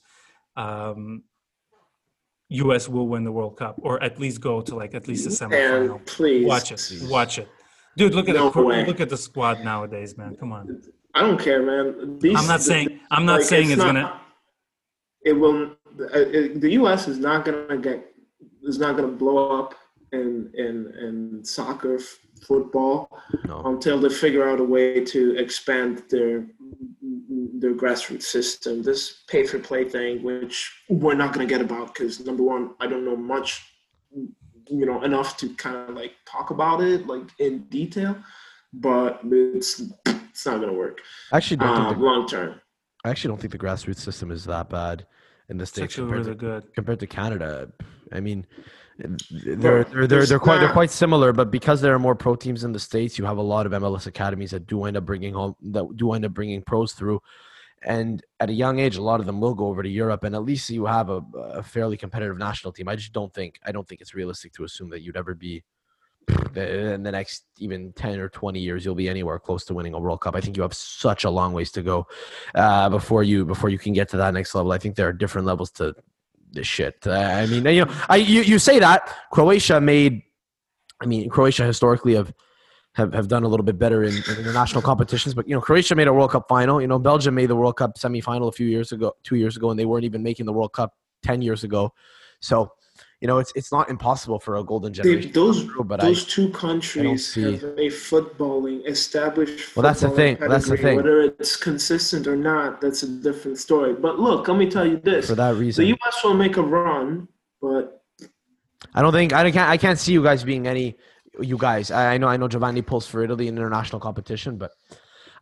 um, 0.55 1.23
US 2.49 2.87
will 2.87 3.07
win 3.07 3.23
the 3.23 3.31
World 3.31 3.57
Cup 3.57 3.75
or 3.81 4.01
at 4.01 4.19
least 4.19 4.39
go 4.39 4.61
to 4.61 4.75
like 4.75 4.93
at 4.95 5.07
least 5.07 5.25
a 5.27 5.29
semifinal. 5.29 5.95
And 5.95 6.05
please 6.05 6.45
Watch 6.45 6.71
it. 6.71 6.81
Watch 7.09 7.39
it. 7.39 7.47
Dude, 7.97 8.13
look 8.13 8.29
at 8.29 8.35
No 8.35 8.49
the 8.51 8.61
way. 8.61 8.85
look 8.85 9.01
at 9.01 9.09
the 9.09 9.17
squad 9.17 9.63
nowadays, 9.63 10.17
man. 10.17 10.35
Come 10.35 10.51
on. 10.53 10.81
I 11.13 11.21
don't 11.21 11.39
care, 11.39 11.63
man. 11.63 12.19
These, 12.19 12.37
I'm 12.37 12.47
not 12.47 12.61
saying 12.61 12.99
I'm 13.11 13.25
not 13.25 13.39
like, 13.39 13.49
saying 13.49 13.71
it's, 13.71 13.77
not- 13.79 13.87
gonna 13.87 14.21
It 15.25 15.33
will. 15.33 15.71
uh, 15.99 16.05
it- 16.13 16.61
The 16.61 16.71
U.S. 16.73 17.07
is 17.07 17.17
not 17.19 17.43
gonna 17.45 17.77
get. 17.77 18.13
Is 18.63 18.77
not 18.79 18.95
gonna 18.97 19.07
blow 19.23 19.59
up 19.59 19.73
in 20.11 20.51
in 20.53 20.93
in 21.05 21.43
soccer, 21.43 21.95
f- 21.95 22.19
football 22.47 23.09
No. 23.45 23.61
until 23.65 23.99
they 23.99 24.09
figure 24.09 24.47
out 24.47 24.59
a 24.59 24.63
way 24.63 25.03
to 25.03 25.35
expand 25.37 26.03
their 26.09 26.47
their 27.59 27.73
grassroots 27.73 28.23
system. 28.23 28.83
This 28.83 29.23
pay 29.27 29.45
for 29.45 29.59
play 29.59 29.83
thing, 29.89 30.23
which 30.23 30.71
we're 30.89 31.15
not 31.15 31.33
gonna 31.33 31.45
get 31.45 31.61
about, 31.61 31.93
because 31.93 32.25
number 32.25 32.43
one, 32.43 32.71
I 32.79 32.87
don't 32.87 33.05
know 33.05 33.15
much, 33.15 33.63
you 34.69 34.85
know, 34.85 35.01
enough 35.03 35.37
to 35.37 35.49
kind 35.55 35.75
of 35.89 35.95
like 35.95 36.13
talk 36.25 36.51
about 36.51 36.81
it 36.81 37.07
like 37.07 37.23
in 37.39 37.63
detail, 37.69 38.15
but 38.73 39.19
it's 39.23 39.81
it's 40.05 40.45
not 40.45 40.59
gonna 40.59 40.73
work 40.73 40.99
I 41.31 41.37
actually 41.37 41.57
don't 41.57 41.75
think 41.75 41.87
um, 41.87 41.99
the, 41.99 42.05
long 42.05 42.27
term. 42.27 42.61
I 43.03 43.09
actually 43.09 43.29
don't 43.29 43.41
think 43.41 43.51
the 43.51 43.59
grassroots 43.59 43.99
system 43.99 44.31
is 44.31 44.45
that 44.45 44.69
bad 44.69 45.05
in 45.49 45.57
the 45.57 45.63
it's 45.63 45.71
states 45.71 45.93
actually 45.93 46.07
compared 46.09 46.25
really 46.25 46.37
to, 46.37 46.45
good. 46.61 46.73
compared 46.75 46.99
to 46.99 47.07
Canada. 47.07 47.71
I 48.11 48.19
mean, 48.19 48.45
they're 48.97 49.83
they're 49.83 50.07
they're, 50.07 50.25
they're 50.25 50.39
quite 50.39 50.59
they're 50.59 50.73
quite 50.73 50.91
similar, 50.91 51.31
but 51.33 51.51
because 51.51 51.81
there 51.81 51.93
are 51.93 51.99
more 51.99 52.15
pro 52.15 52.35
teams 52.35 52.63
in 52.63 52.71
the 52.71 52.79
states, 52.79 53.17
you 53.17 53.25
have 53.25 53.37
a 53.37 53.41
lot 53.41 53.65
of 53.65 53.71
MLS 53.73 54.07
academies 54.07 54.51
that 54.51 54.65
do 54.65 54.85
end 54.85 54.97
up 54.97 55.05
bringing 55.05 55.33
home 55.33 55.55
that 55.61 55.85
do 55.95 56.13
end 56.13 56.25
up 56.25 56.33
bringing 56.33 56.61
pros 56.61 56.93
through, 56.93 57.21
And 57.83 58.23
at 58.39 58.49
a 58.49 58.53
young 58.53 58.79
age, 58.79 58.97
a 58.97 59.03
lot 59.03 59.19
of 59.19 59.25
them 59.25 59.39
will 59.39 59.53
go 59.53 59.67
over 59.67 59.83
to 59.83 59.89
Europe, 59.89 60.23
and 60.23 60.35
at 60.35 60.43
least 60.43 60.69
you 60.69 60.85
have 60.85 61.09
a, 61.09 61.21
a 61.35 61.63
fairly 61.63 61.97
competitive 61.97 62.37
national 62.37 62.73
team. 62.73 62.87
I 62.87 62.95
just 62.95 63.13
don't 63.13 63.33
think 63.33 63.59
I 63.63 63.71
don't 63.71 63.87
think 63.87 64.01
it's 64.01 64.15
realistic 64.15 64.53
to 64.53 64.63
assume 64.63 64.89
that 64.89 65.01
you'd 65.01 65.17
ever 65.17 65.35
be 65.35 65.63
in 66.55 67.03
the 67.03 67.11
next 67.11 67.45
even 67.57 67.93
10 67.93 68.19
or 68.19 68.27
20 68.27 68.59
years 68.59 68.83
you'll 68.83 68.95
be 68.95 69.07
anywhere 69.07 69.39
close 69.39 69.63
to 69.65 69.73
winning 69.73 69.93
a 69.93 69.99
world 69.99 70.19
cup. 70.21 70.35
I 70.35 70.41
think 70.41 70.57
you 70.57 70.63
have 70.63 70.73
such 70.73 71.23
a 71.23 71.29
long 71.29 71.53
ways 71.53 71.71
to 71.71 71.81
go 71.81 72.07
uh, 72.53 72.89
before 72.89 73.23
you 73.23 73.45
before 73.45 73.69
you 73.69 73.77
can 73.77 73.93
get 73.93 74.09
to 74.09 74.17
that 74.17 74.33
next 74.33 74.53
level. 74.55 74.71
I 74.71 74.77
think 74.77 74.95
there 74.95 75.07
are 75.07 75.13
different 75.13 75.47
levels 75.47 75.71
to 75.71 75.95
this 76.51 76.67
shit 76.67 77.05
i 77.07 77.45
mean 77.47 77.65
you 77.65 77.85
know 77.85 77.93
i 78.09 78.15
you, 78.15 78.41
you 78.41 78.59
say 78.59 78.79
that 78.79 79.13
croatia 79.31 79.79
made 79.79 80.21
i 81.01 81.05
mean 81.05 81.29
croatia 81.29 81.63
historically 81.63 82.15
have 82.15 82.33
have, 82.97 83.13
have 83.13 83.27
done 83.27 83.43
a 83.43 83.47
little 83.47 83.63
bit 83.63 83.77
better 83.77 84.03
in, 84.03 84.15
in, 84.15 84.37
international 84.39 84.81
competitions. 84.81 85.35
But 85.35 85.47
you 85.47 85.53
know, 85.53 85.61
Croatia 85.61 85.93
made 85.93 86.07
a 86.07 86.13
World 86.13 86.31
Cup 86.31 86.47
final. 86.49 86.81
You 86.81 86.87
know, 86.87 86.97
Belgium 86.97 87.35
made 87.35 87.45
the 87.45 87.55
World 87.55 87.77
Cup 87.77 87.95
semifinal 87.97 88.49
a 88.49 88.51
few 88.51 88.65
years 88.65 88.91
ago, 88.91 89.13
two 89.23 89.35
years 89.35 89.55
ago, 89.55 89.69
and 89.69 89.79
they 89.79 89.85
weren't 89.85 90.03
even 90.03 90.23
making 90.23 90.47
the 90.47 90.53
World 90.53 90.73
Cup 90.73 90.93
ten 91.21 91.41
years 91.41 91.63
ago. 91.63 91.93
So, 92.39 92.71
you 93.21 93.27
know, 93.27 93.39
it's 93.39 93.51
it's 93.55 93.71
not 93.71 93.89
impossible 93.89 94.39
for 94.39 94.57
a 94.57 94.63
golden 94.63 94.93
generation. 94.93 95.31
those 95.31 95.63
through, 95.63 95.85
but 95.85 95.99
those 96.01 96.23
I, 96.23 96.29
two 96.29 96.49
countries 96.49 97.33
have 97.33 97.63
a 97.63 97.89
footballing 97.89 98.87
established. 98.87 99.75
Well, 99.75 99.83
that's 99.83 100.01
the 100.01 100.09
thing. 100.11 100.37
That's 100.39 100.69
the 100.69 100.77
thing. 100.77 100.97
Whether 100.97 101.21
it's 101.21 101.55
consistent 101.55 102.27
or 102.27 102.35
not, 102.35 102.79
that's 102.79 103.01
a 103.01 103.07
different 103.07 103.57
story. 103.57 103.93
But 103.93 104.19
look, 104.19 104.47
let 104.47 104.57
me 104.57 104.69
tell 104.69 104.85
you 104.85 104.97
this: 104.97 105.27
for 105.27 105.35
that 105.35 105.55
reason, 105.55 105.83
the 105.83 105.89
U.S. 105.89 106.23
will 106.23 106.35
make 106.35 106.57
a 106.57 106.61
run, 106.61 107.27
but 107.59 108.03
I 108.93 109.01
don't 109.01 109.13
think 109.13 109.33
I 109.33 109.49
can't 109.49 109.69
I 109.69 109.77
can't 109.77 109.97
see 109.97 110.13
you 110.13 110.21
guys 110.21 110.43
being 110.43 110.67
any 110.67 110.95
you 111.39 111.57
guys. 111.57 111.89
I 111.89 112.19
know 112.19 112.27
I 112.27 112.37
know 112.37 112.47
Giovanni 112.47 112.83
pulls 112.83 113.07
for 113.07 113.23
Italy 113.23 113.47
in 113.47 113.57
international 113.57 113.99
competition, 113.99 114.57
but 114.57 114.71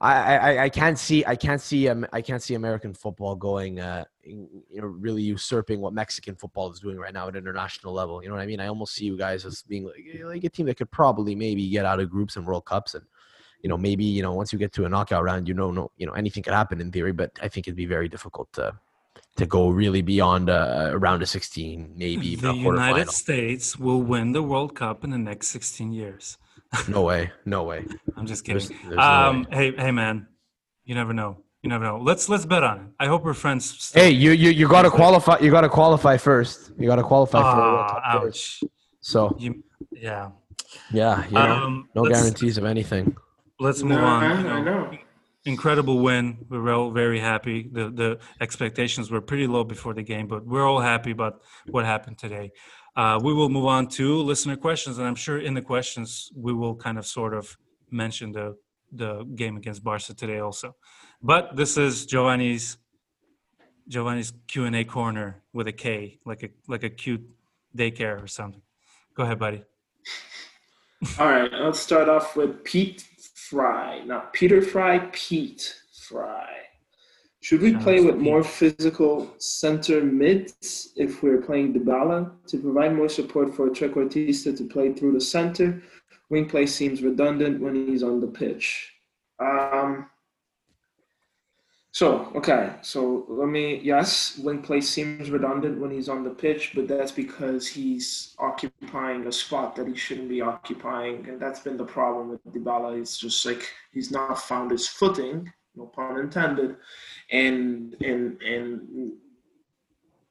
I, 0.02 0.38
I, 0.38 0.64
I 0.64 0.70
can't 0.70 1.00
see 1.00 1.24
I 1.26 1.36
can't 1.36 1.62
see 1.62 1.88
um, 1.88 2.06
I 2.12 2.22
can't 2.22 2.41
see 2.43 2.56
American 2.56 2.93
football 2.93 3.36
going 3.36 3.80
uh, 3.80 4.06
you 4.24 4.62
know 4.74 4.88
really 4.88 5.22
usurping 5.22 5.80
what 5.80 5.93
Mexican 5.93 6.36
football 6.36 6.72
is 6.72 6.80
doing 6.80 6.98
right 6.98 7.14
now 7.14 7.28
at 7.28 7.36
international 7.36 7.93
level. 7.93 8.22
You 8.22 8.30
know 8.30 8.36
what 8.36 8.41
I 8.41 8.48
mean? 8.48 8.60
I 8.60 8.68
almost 8.68 8.96
see 8.96 9.06
you 9.06 9.18
guys 9.18 9.46
as 9.46 9.62
being 9.64 9.86
like, 9.86 10.24
like 10.24 10.43
a 10.43 10.50
team 10.50 10.66
that 10.66 10.78
could 10.78 10.91
probably 10.91 11.36
maybe 11.36 11.68
get 11.70 11.86
out 11.86 12.00
of 12.00 12.10
groups 12.10 12.36
and 12.36 12.46
World 12.46 12.66
Cups 12.66 12.93
and 12.93 13.06
you 13.62 13.70
know 13.70 13.78
maybe 13.78 14.04
you 14.04 14.22
know 14.22 14.34
once 14.34 14.52
you 14.52 14.60
get 14.60 14.74
to 14.74 14.86
a 14.86 14.89
knockout 14.89 15.24
round 15.24 15.48
you 15.48 15.54
know 15.54 15.72
no 15.72 15.91
you 15.98 16.06
know 16.06 16.14
anything 16.14 16.43
could 16.43 16.54
happen 16.54 16.82
in 16.82 16.91
theory, 16.91 17.14
but 17.14 17.32
I 17.41 17.48
think 17.48 17.68
it'd 17.68 17.78
be 17.78 17.86
very 17.86 18.10
difficult 18.10 18.52
to 18.54 18.78
to 19.38 19.46
go 19.46 19.70
really 19.70 20.02
beyond 20.02 20.50
uh, 20.50 20.91
a 20.91 20.98
round 20.98 21.22
of 21.22 21.30
16, 21.30 21.93
maybe 21.96 22.28
even 22.30 22.52
the 22.52 22.56
United 22.56 23.10
States 23.10 23.78
will 23.78 24.02
win 24.02 24.32
the 24.32 24.41
World 24.41 24.76
Cup 24.76 25.04
in 25.04 25.10
the 25.10 25.18
next 25.18 25.50
16 25.50 25.91
years. 25.91 26.38
No 26.88 27.01
way, 27.01 27.32
no 27.45 27.63
way. 27.63 27.86
I'm 28.17 28.26
just 28.26 28.43
kidding. 28.45 28.67
There's, 28.67 28.82
there's 28.84 28.97
um, 28.97 29.47
no 29.49 29.57
hey, 29.57 29.76
hey, 29.76 29.91
man, 29.91 30.28
you 30.84 30.95
never 30.95 31.13
know. 31.13 31.38
You 31.61 31.69
never 31.69 31.84
know. 31.84 31.97
Let's 31.97 32.30
let's 32.30 32.45
bet 32.45 32.63
on 32.63 32.80
it. 32.80 32.86
I 32.99 33.07
hope 33.07 33.23
we're 33.23 33.34
friends. 33.34 33.65
Still. 33.65 34.03
Hey, 34.03 34.11
you 34.11 34.32
you 34.32 34.51
you 34.51 34.67
got 34.67 34.84
to 34.84 34.91
qualify. 34.91 35.39
You 35.39 35.49
got 35.49 35.61
to 35.61 35.69
qualify 35.69 36.17
first. 36.17 36.71
You 36.78 36.88
got 36.88 36.97
to 36.97 37.03
qualify 37.03 37.41
for 37.41 37.55
the 37.55 37.61
World 37.61 37.91
ouch. 38.05 38.63
So 39.01 39.36
you, 39.39 39.63
yeah, 39.91 40.30
yeah, 40.91 41.26
you 41.26 41.32
know, 41.34 41.39
um, 41.39 41.89
no 41.95 42.05
guarantees 42.05 42.57
of 42.59 42.65
anything. 42.65 43.15
Let's 43.59 43.82
move 43.82 43.97
no, 43.97 44.05
on. 44.05 44.23
I, 44.23 44.43
know. 44.43 44.49
I 44.49 44.61
know 44.61 44.97
incredible 45.45 45.99
win. 45.99 46.38
We 46.49 46.57
are 46.57 46.69
all 46.71 46.91
very 46.91 47.19
happy. 47.19 47.69
The 47.71 47.89
the 47.89 48.19
expectations 48.41 49.11
were 49.11 49.21
pretty 49.21 49.47
low 49.47 49.63
before 49.63 49.93
the 49.93 50.03
game, 50.03 50.28
but 50.28 50.45
we're 50.45 50.67
all 50.67 50.82
happy 50.82 51.11
about 51.11 51.41
what 51.67 51.86
happened 51.86 52.17
today. 52.17 52.51
Uh, 52.96 53.20
we 53.22 53.34
will 53.34 53.50
move 53.50 53.66
on 53.66 53.88
to 53.88 54.18
listener 54.22 54.56
questions, 54.56 54.98
and 54.98 55.08
I'm 55.08 55.16
sure 55.16 55.39
in 55.39 55.54
the 55.54 55.62
questions 55.62 56.32
we 56.36 56.54
will 56.54 56.76
kind 56.76 56.98
of 56.98 57.06
sort 57.06 57.34
of 57.34 57.58
mention 57.91 58.32
the 58.32 58.56
the 58.91 59.24
game 59.36 59.58
against 59.58 59.84
Barca 59.84 60.14
today 60.14 60.39
also. 60.39 60.76
But 61.22 61.56
this 61.56 61.78
is 61.78 62.06
Giovanni's 62.06 62.78
Giovanni's 63.88 64.34
Q 64.48 64.66
and 64.66 64.76
A 64.76 64.84
corner 64.86 65.43
with 65.54 65.68
a 65.68 65.74
K, 65.74 66.20
like 66.26 66.43
a 66.43 66.50
like 66.68 66.84
a 66.84 66.89
cute 66.89 67.24
daycare 67.76 68.24
or 68.24 68.28
something. 68.28 68.62
Go 69.16 69.24
ahead, 69.24 69.39
buddy. 69.39 69.64
All 71.20 71.28
right, 71.28 71.52
let's 71.52 71.80
start 71.80 72.08
off 72.08 72.36
with 72.36 72.64
Pete 72.64 73.06
Fry, 73.34 74.02
not 74.06 74.34
Peter 74.34 74.62
Fry, 74.62 75.00
Pete 75.12 75.76
Fry. 75.91 76.55
Should 77.46 77.62
we 77.62 77.76
play 77.76 78.02
with 78.02 78.18
more 78.18 78.43
physical 78.43 79.32
center 79.38 80.04
mids 80.04 80.93
if 80.96 81.22
we're 81.22 81.43
playing 81.43 81.76
Dybala 81.76 82.32
to 82.48 82.58
provide 82.58 82.96
more 82.96 83.08
support 83.08 83.54
for 83.56 83.70
Trequartista 83.70 84.58
to 84.58 84.64
play 84.68 84.93
through 84.93 85.12
the 85.12 85.22
center? 85.22 85.84
Wing 86.32 86.50
play 86.50 86.66
seems 86.66 87.04
redundant 87.04 87.62
when 87.62 87.76
he's 87.76 88.02
on 88.02 88.20
the 88.20 88.26
pitch. 88.26 88.96
Um, 89.39 90.10
so, 91.91 92.32
okay, 92.36 92.78
so 92.82 93.28
let 93.30 93.48
me, 93.48 93.80
yes, 93.84 94.39
wing 94.39 94.64
play 94.64 94.82
seems 94.82 95.30
redundant 95.30 95.80
when 95.80 95.91
he's 95.91 96.10
on 96.10 96.24
the 96.24 96.32
pitch, 96.32 96.72
but 96.74 96.88
that's 96.88 97.12
because 97.12 97.68
he's 97.68 98.36
occupying 98.39 99.28
a 99.28 99.32
spot 99.32 99.76
that 99.76 99.88
he 99.88 99.96
shouldn't 99.96 100.30
be 100.30 100.41
occupying. 100.41 101.30
And 101.30 101.39
that's 101.39 101.60
been 101.60 101.78
the 101.78 101.86
problem 101.86 102.28
with 102.28 102.43
Dybala. 102.52 103.00
It's 103.00 103.20
just 103.20 103.46
like 103.46 103.72
he's 103.91 104.10
not 104.10 104.41
found 104.41 104.72
his 104.72 104.88
footing, 104.88 105.54
no 105.76 105.86
pun 105.86 106.19
intended, 106.19 106.78
and 107.32 107.95
and 108.01 108.41
and 108.41 109.13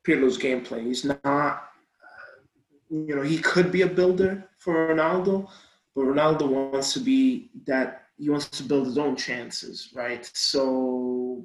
Pirlo's 0.05 0.38
gameplay. 0.38 0.84
He's 0.84 1.05
not, 1.05 1.70
you 2.90 3.16
know, 3.16 3.22
he 3.22 3.38
could 3.38 3.72
be 3.72 3.82
a 3.82 3.86
builder 3.86 4.49
for 4.59 4.95
Ronaldo, 4.95 5.49
but 5.95 6.03
Ronaldo 6.03 6.49
wants 6.49 6.92
to 6.95 7.01
be 7.01 7.51
that 7.66 8.03
he 8.18 8.30
wants 8.30 8.49
to 8.49 8.62
build 8.62 8.86
his 8.86 8.99
own 8.99 9.16
chances, 9.16 9.90
right? 9.95 10.30
So 10.34 11.45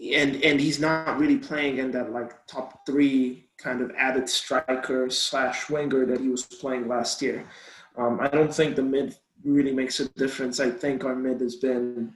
and 0.00 0.42
and 0.42 0.60
he's 0.60 0.80
not 0.80 1.18
really 1.18 1.36
playing 1.36 1.78
in 1.78 1.90
that 1.90 2.12
like 2.12 2.46
top 2.46 2.86
three 2.86 3.48
kind 3.58 3.82
of 3.82 3.92
added 3.96 4.28
striker 4.28 5.10
slash 5.10 5.68
winger 5.68 6.06
that 6.06 6.20
he 6.20 6.28
was 6.28 6.44
playing 6.44 6.88
last 6.88 7.20
year. 7.20 7.44
Um, 7.96 8.18
I 8.20 8.28
don't 8.28 8.54
think 8.54 8.76
the 8.76 8.82
mid 8.82 9.16
really 9.44 9.72
makes 9.72 10.00
a 10.00 10.08
difference. 10.10 10.58
I 10.60 10.70
think 10.70 11.04
our 11.04 11.14
mid 11.14 11.40
has 11.40 11.56
been 11.56 12.14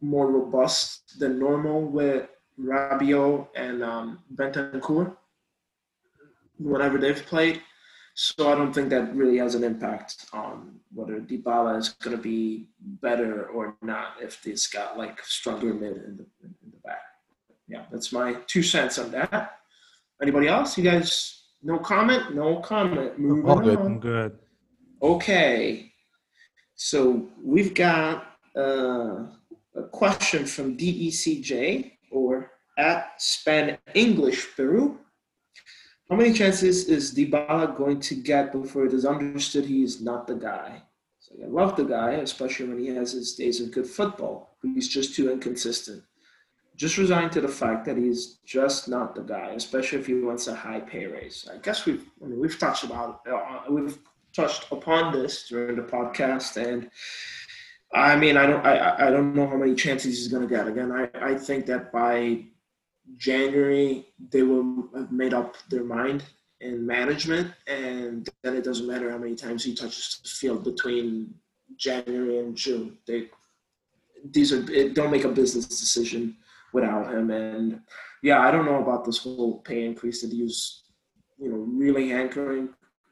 more 0.00 0.30
robust 0.30 1.18
than 1.18 1.38
normal 1.38 1.82
with 1.82 2.28
Rabiot 2.60 3.48
and 3.54 3.82
um, 3.82 4.18
Bentancur 4.34 5.16
whenever 6.58 6.98
they've 6.98 7.24
played. 7.26 7.62
So 8.14 8.52
I 8.52 8.54
don't 8.54 8.72
think 8.72 8.90
that 8.90 9.14
really 9.14 9.38
has 9.38 9.54
an 9.54 9.64
impact 9.64 10.26
on 10.32 10.80
whether 10.92 11.20
Dybala 11.20 11.78
is 11.78 11.90
going 11.90 12.16
to 12.16 12.22
be 12.22 12.66
better 12.80 13.46
or 13.46 13.76
not 13.80 14.14
if 14.20 14.42
he's 14.42 14.66
got 14.66 14.98
like 14.98 15.24
stronger 15.24 15.72
mid 15.72 15.92
in 15.92 16.16
the, 16.18 16.26
in 16.42 16.54
the 16.70 16.78
back 16.84 17.00
yeah, 17.70 17.84
that's 17.90 18.12
my 18.12 18.34
two 18.46 18.62
cents 18.62 18.98
on 18.98 19.12
that. 19.12 19.58
Anybody 20.20 20.48
else? 20.48 20.76
You 20.76 20.84
guys, 20.84 21.44
no 21.62 21.78
comment? 21.78 22.34
No 22.34 22.58
comment. 22.58 23.12
All 23.46 23.60
good. 23.60 23.78
On. 23.78 23.86
I'm 23.86 24.00
good. 24.00 24.38
Okay. 25.00 25.92
So 26.74 27.28
we've 27.42 27.72
got 27.72 28.26
uh, 28.56 29.26
question 29.90 30.46
from 30.46 30.76
DECJ 30.76 31.92
or 32.10 32.52
at 32.78 33.12
Span 33.18 33.78
English 33.94 34.54
Peru. 34.56 34.98
How 36.08 36.16
many 36.16 36.32
chances 36.32 36.88
is 36.88 37.14
Dybala 37.14 37.76
going 37.76 38.00
to 38.00 38.14
get 38.14 38.52
before 38.52 38.86
it 38.86 38.92
is 38.92 39.04
understood 39.04 39.64
he 39.64 39.82
is 39.82 40.00
not 40.00 40.26
the 40.26 40.34
guy? 40.34 40.82
So 41.20 41.34
I 41.42 41.46
love 41.46 41.76
the 41.76 41.84
guy, 41.84 42.12
especially 42.12 42.66
when 42.66 42.78
he 42.78 42.88
has 42.88 43.12
his 43.12 43.34
days 43.34 43.60
of 43.60 43.70
good 43.70 43.86
football, 43.86 44.56
but 44.60 44.72
he's 44.74 44.88
just 44.88 45.14
too 45.14 45.30
inconsistent 45.30 46.02
just 46.80 46.96
resign 46.96 47.28
to 47.28 47.42
the 47.42 47.48
fact 47.48 47.84
that 47.84 47.98
he's 47.98 48.38
just 48.46 48.88
not 48.88 49.14
the 49.14 49.20
guy, 49.20 49.50
especially 49.54 49.98
if 49.98 50.06
he 50.06 50.14
wants 50.14 50.46
a 50.46 50.54
high 50.54 50.80
pay 50.80 51.04
raise. 51.04 51.46
I 51.52 51.58
guess 51.58 51.84
we've 51.84 52.06
I 52.24 52.26
mean, 52.26 52.40
we've 52.40 52.58
touched 52.58 52.84
about 52.84 53.20
uh, 53.30 53.60
we've 53.68 53.98
touched 54.34 54.72
upon 54.72 55.12
this 55.12 55.46
during 55.46 55.76
the 55.76 55.82
podcast, 55.82 56.56
and 56.56 56.90
I 57.92 58.16
mean 58.16 58.36
I 58.36 58.46
don't 58.46 58.64
I, 58.64 59.06
I 59.06 59.10
don't 59.10 59.34
know 59.34 59.46
how 59.46 59.56
many 59.56 59.74
chances 59.74 60.16
he's 60.16 60.28
going 60.28 60.46
to 60.46 60.54
get. 60.54 60.68
Again, 60.68 60.92
I, 60.92 61.08
I 61.20 61.34
think 61.36 61.66
that 61.66 61.92
by 61.92 62.44
January 63.16 64.06
they 64.30 64.42
will 64.42 64.88
have 64.94 65.10
made 65.10 65.34
up 65.34 65.56
their 65.68 65.84
mind 65.84 66.24
in 66.60 66.86
management, 66.86 67.52
and 67.66 68.28
then 68.42 68.54
it 68.56 68.64
doesn't 68.64 68.86
matter 68.86 69.10
how 69.10 69.18
many 69.18 69.34
times 69.34 69.64
he 69.64 69.74
touches 69.74 70.20
the 70.22 70.28
field 70.28 70.62
between 70.62 71.34
January 71.76 72.38
and 72.38 72.56
June. 72.56 72.98
They 73.06 73.28
these 74.24 74.52
are 74.52 74.62
don't 74.92 75.10
make 75.10 75.24
a 75.24 75.28
business 75.28 75.66
decision 75.66 76.36
without 76.72 77.12
him. 77.12 77.30
And 77.30 77.80
yeah, 78.22 78.40
I 78.40 78.50
don't 78.50 78.66
know 78.66 78.82
about 78.82 79.04
this 79.04 79.18
whole 79.18 79.58
pay 79.60 79.84
increase 79.84 80.22
that 80.22 80.32
he 80.32 80.42
was, 80.42 80.84
you 81.38 81.50
know, 81.50 81.56
really 81.56 82.12
anchoring 82.12 82.68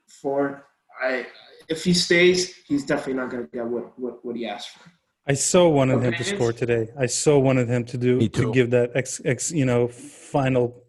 for. 0.06 0.64
I 1.02 1.26
if 1.68 1.84
he 1.84 1.94
stays, 1.94 2.54
he's 2.66 2.84
definitely 2.84 3.14
not 3.14 3.30
going 3.30 3.44
to 3.44 3.50
get 3.50 3.64
what, 3.66 3.98
what 3.98 4.24
what 4.24 4.36
he 4.36 4.46
asked 4.46 4.70
for. 4.70 4.90
I 5.26 5.34
so 5.34 5.68
wanted 5.68 6.02
him 6.02 6.14
to 6.14 6.24
score 6.24 6.52
today. 6.52 6.88
I 6.98 7.06
so 7.06 7.38
wanted 7.38 7.68
him 7.68 7.84
to 7.84 7.98
do 7.98 8.28
to 8.28 8.52
give 8.52 8.70
that 8.70 8.92
ex, 8.94 9.20
ex 9.24 9.50
you 9.52 9.66
know 9.66 9.88
final 9.88 10.82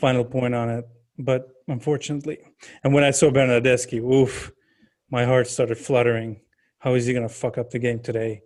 final 0.00 0.24
point 0.24 0.54
on 0.54 0.68
it, 0.70 0.84
but 1.18 1.48
unfortunately, 1.68 2.38
and 2.82 2.92
when 2.94 3.04
I 3.04 3.10
saw 3.10 3.30
Bernardeschi, 3.30 4.00
oof, 4.02 4.50
my 5.10 5.24
heart 5.24 5.46
started 5.46 5.76
fluttering. 5.78 6.40
How 6.78 6.94
is 6.94 7.06
he 7.06 7.12
going 7.12 7.28
to 7.28 7.32
fuck 7.32 7.58
up 7.58 7.70
the 7.70 7.78
game 7.78 8.00
today? 8.00 8.42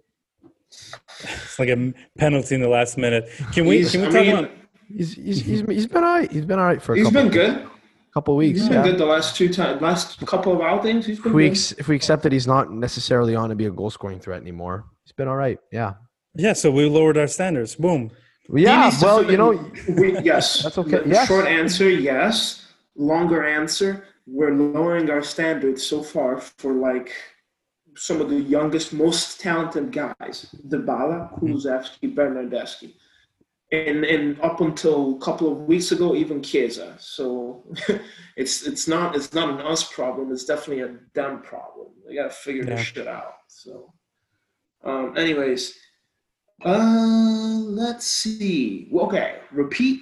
It's 0.70 1.58
like 1.58 1.70
a 1.70 1.94
penalty 2.18 2.54
in 2.56 2.60
the 2.60 2.68
last 2.68 2.98
minute. 2.98 3.30
Can 3.52 3.64
we? 3.66 3.78
He's- 3.78 3.92
Can 3.92 4.02
we 4.02 4.06
I 4.08 4.10
talk 4.10 4.26
mean, 4.26 4.36
about? 4.36 4.50
He's 4.88 5.14
he's 5.14 5.40
he's, 5.40 5.60
he's 5.62 5.86
been 5.86 6.04
all 6.04 6.14
right. 6.18 6.30
He's 6.30 6.44
been 6.44 6.58
all 6.58 6.66
right 6.66 6.82
for 6.82 6.92
a 6.92 6.96
He's 6.98 7.06
couple, 7.06 7.22
been 7.22 7.30
good. 7.32 7.66
Couple 8.16 8.34
weeks. 8.34 8.60
He's 8.60 8.68
been 8.70 8.78
yeah. 8.78 8.90
good 8.92 8.98
the 8.98 9.04
last 9.04 9.36
two 9.36 9.52
times, 9.52 9.82
last 9.82 10.24
couple 10.24 10.50
of 10.50 10.62
outings. 10.62 11.04
He's 11.04 11.20
been 11.20 11.32
If 11.32 11.34
we 11.34 11.44
good. 11.44 11.50
ex- 11.50 11.72
if 11.72 11.86
we 11.86 11.94
accept 11.96 12.22
that 12.22 12.32
he's 12.32 12.46
not 12.46 12.72
necessarily 12.72 13.34
on 13.36 13.50
to 13.50 13.54
be 13.54 13.66
a 13.66 13.70
goal 13.70 13.90
scoring 13.90 14.20
threat 14.20 14.40
anymore, 14.40 14.86
he's 15.04 15.12
been 15.12 15.28
all 15.28 15.36
right. 15.36 15.58
Yeah. 15.70 15.94
Yeah, 16.34 16.54
so 16.54 16.70
we 16.70 16.88
lowered 16.88 17.18
our 17.18 17.26
standards. 17.26 17.74
Boom. 17.74 18.10
Yeah. 18.54 18.90
Well, 19.02 19.30
you 19.30 19.36
know, 19.36 19.50
We, 20.00 20.18
yes. 20.20 20.62
That's 20.64 20.78
okay. 20.78 21.00
The 21.04 21.08
Yes. 21.10 21.28
Short 21.28 21.46
answer, 21.46 21.90
yes. 21.90 22.64
Longer 22.94 23.44
answer, 23.44 24.06
we're 24.26 24.54
lowering 24.54 25.10
our 25.10 25.22
standards 25.22 25.84
so 25.86 26.02
far 26.02 26.38
for 26.40 26.72
like 26.72 27.12
some 27.96 28.22
of 28.22 28.30
the 28.30 28.40
youngest, 28.40 28.94
most 28.94 29.40
talented 29.42 29.92
guys. 29.92 30.36
Dybala, 30.72 31.18
mm-hmm. 31.18 31.46
Kulusevski, 31.46 32.14
Bernardeschi. 32.14 32.94
And, 33.72 34.04
and 34.04 34.40
up 34.42 34.60
until 34.60 35.16
a 35.16 35.18
couple 35.18 35.50
of 35.50 35.58
weeks 35.62 35.90
ago, 35.90 36.14
even 36.14 36.40
Chiesa. 36.40 36.96
So 37.00 37.64
it's 38.36 38.64
it's 38.64 38.86
not 38.86 39.16
it's 39.16 39.32
not 39.34 39.48
an 39.50 39.60
us 39.66 39.82
problem. 39.92 40.30
It's 40.30 40.44
definitely 40.44 40.84
a 40.84 40.98
them 41.14 41.42
problem. 41.42 41.88
They 42.06 42.14
gotta 42.14 42.30
figure 42.30 42.62
Yeah. 42.62 42.76
this 42.76 42.84
shit 42.86 43.08
out. 43.08 43.34
So, 43.48 43.92
um, 44.84 45.16
anyways, 45.16 45.76
uh, 46.64 47.58
let's 47.64 48.06
see. 48.06 48.88
Well, 48.92 49.06
Okay, 49.06 49.40
repeat 49.50 50.00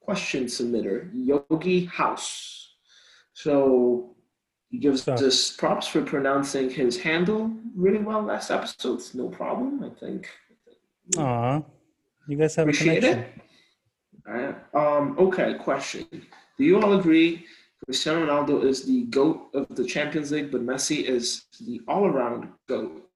question 0.00 0.44
submitter 0.44 1.10
Yogi 1.12 1.84
House. 1.84 2.76
So 3.34 4.16
he 4.70 4.78
gives 4.78 5.02
So- 5.04 5.12
us 5.14 5.50
props 5.54 5.86
for 5.86 6.00
pronouncing 6.02 6.70
his 6.70 6.98
handle 6.98 7.50
really 7.76 7.98
well 8.02 8.22
last 8.22 8.50
episode. 8.50 8.94
It's 8.94 9.14
no 9.14 9.28
problem, 9.28 9.84
I 9.84 9.90
think. 10.00 10.30
Aw, 11.18 11.62
you 12.26 12.36
guys 12.36 12.54
have 12.56 12.68
a 12.68 12.72
connection. 12.72 13.18
it. 13.20 13.28
All 14.26 14.34
right. 14.34 14.56
Um, 14.74 15.16
okay, 15.18 15.54
question. 15.54 16.06
Do 16.58 16.64
you 16.64 16.80
all 16.80 16.98
agree 16.98 17.46
Cristiano 17.84 18.26
Ronaldo 18.26 18.64
is 18.64 18.84
the 18.84 19.04
GOAT 19.04 19.50
of 19.54 19.66
the 19.74 19.84
Champions 19.84 20.30
League, 20.30 20.52
but 20.52 20.64
Messi 20.64 21.02
is 21.02 21.46
the 21.60 21.80
all 21.88 22.06
around 22.06 22.48
GOAT? 22.68 23.08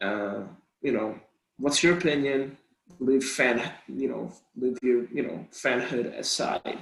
Uh, 0.00 0.44
you 0.80 0.92
know, 0.92 1.18
what's 1.58 1.82
your 1.82 1.98
opinion? 1.98 2.56
Leave 2.98 3.24
fan, 3.24 3.72
you 3.88 4.08
know, 4.08 4.32
leave 4.56 4.78
your, 4.82 5.06
you 5.10 5.22
know, 5.22 5.46
fanhood 5.52 6.06
aside. 6.16 6.78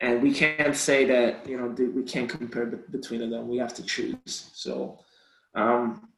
And 0.00 0.22
we 0.22 0.32
can't 0.34 0.76
say 0.76 1.04
that, 1.04 1.48
you 1.48 1.56
know, 1.56 1.66
we 1.66 2.02
can't 2.02 2.28
compare 2.28 2.66
between 2.66 3.28
them. 3.30 3.48
We 3.48 3.58
have 3.58 3.74
to 3.74 3.82
choose. 3.84 4.50
So, 4.52 4.98
um, 5.54 6.08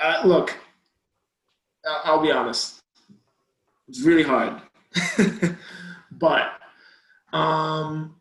uh, 0.00 0.22
look, 0.24 0.56
I'll 1.86 2.22
be 2.22 2.30
honest. 2.30 2.79
It's 3.90 4.02
really 4.02 4.22
hard. 4.22 4.62
but 6.12 6.60
um, 7.32 8.14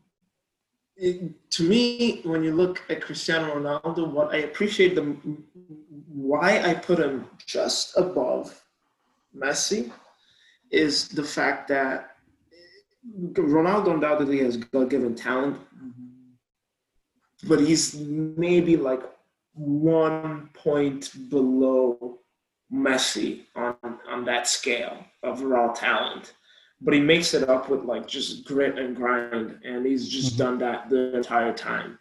it, 0.98 1.32
to 1.52 1.64
me, 1.64 2.22
when 2.24 2.44
you 2.44 2.56
look 2.56 2.82
at 2.90 3.04
Cristiano 3.04 3.54
Ronaldo, 3.54 4.10
what 4.10 4.34
I 4.34 4.38
appreciate 4.38 4.96
the 4.96 5.04
why 6.08 6.60
I 6.62 6.74
put 6.74 6.98
him 6.98 7.28
just 7.46 7.96
above 7.96 8.60
Messi 9.38 9.92
is 10.72 11.08
the 11.10 11.24
fact 11.24 11.68
that 11.68 12.16
Ronaldo 13.34 13.94
undoubtedly 13.94 14.40
has 14.40 14.58
God-given 14.58 15.14
talent, 15.14 15.60
but 17.48 17.60
he's 17.60 17.94
maybe 17.94 18.76
like 18.76 19.04
one 19.54 20.50
point 20.56 21.30
below 21.30 22.18
Messi 22.74 23.46
on 23.56 23.76
on 24.08 24.26
that 24.26 24.48
scale 24.48 25.06
of 25.24 25.42
raw 25.42 25.74
talent. 25.74 26.34
But 26.82 26.94
he 26.94 27.02
makes 27.02 27.34
it 27.34 27.50
up 27.50 27.70
with 27.70 27.84
like 27.84 28.08
just 28.08 28.46
grit 28.46 28.78
and 28.80 28.96
grind, 28.96 29.60
and 29.66 29.86
he's 29.86 30.08
just 30.08 30.36
Mhm. 30.36 30.38
done 30.38 30.58
that 30.60 30.90
the 30.90 31.16
entire 31.18 31.54
time, 31.54 32.00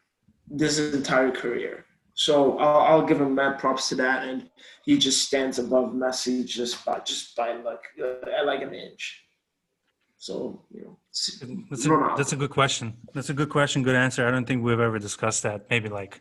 this 0.49 0.79
entire 0.79 1.33
career. 1.33 1.85
So 2.15 2.59
I'll, 2.59 2.81
I'll 3.01 3.07
give 3.07 3.21
him 3.21 3.35
mad 3.35 3.59
props 3.59 3.89
to 3.91 3.95
that, 3.97 4.29
and 4.29 4.51
he 4.85 4.99
just 4.99 5.25
stands 5.27 5.59
above 5.59 5.93
Messi 5.93 6.45
just 6.47 6.85
by 6.85 6.99
just 7.01 7.35
by 7.37 7.53
like 7.55 7.83
uh, 8.03 8.45
like 8.45 8.63
an 8.63 8.75
inch. 8.75 9.25
So 10.17 10.65
you 10.75 10.83
know, 10.83 10.99
That's 11.71 11.87
a, 11.87 12.15
that's 12.17 12.33
a 12.33 12.37
good 12.37 12.51
question. 12.51 12.97
That's 13.15 13.31
a 13.31 13.35
good 13.35 13.51
question. 13.51 13.83
Good 13.83 13.97
answer. 13.97 14.27
I 14.27 14.31
don't 14.31 14.47
think 14.47 14.63
we've 14.65 14.81
ever 14.81 14.99
discussed 14.99 15.43
that. 15.45 15.67
Maybe 15.71 15.89
like 15.89 16.21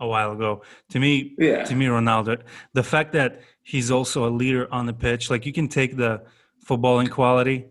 a 0.00 0.06
while 0.06 0.32
ago. 0.32 0.62
To 0.90 0.98
me, 1.00 1.34
yeah, 1.38 1.64
to 1.64 1.74
me, 1.74 1.86
Ronaldo, 1.86 2.40
the 2.74 2.82
fact 2.82 3.12
that 3.12 3.40
he's 3.68 3.90
also 3.90 4.26
a 4.26 4.32
leader 4.42 4.66
on 4.72 4.86
the 4.86 4.94
pitch, 4.94 5.28
like 5.28 5.44
you 5.44 5.52
can 5.52 5.68
take 5.68 5.94
the 5.94 6.22
footballing 6.66 7.10
quality 7.10 7.66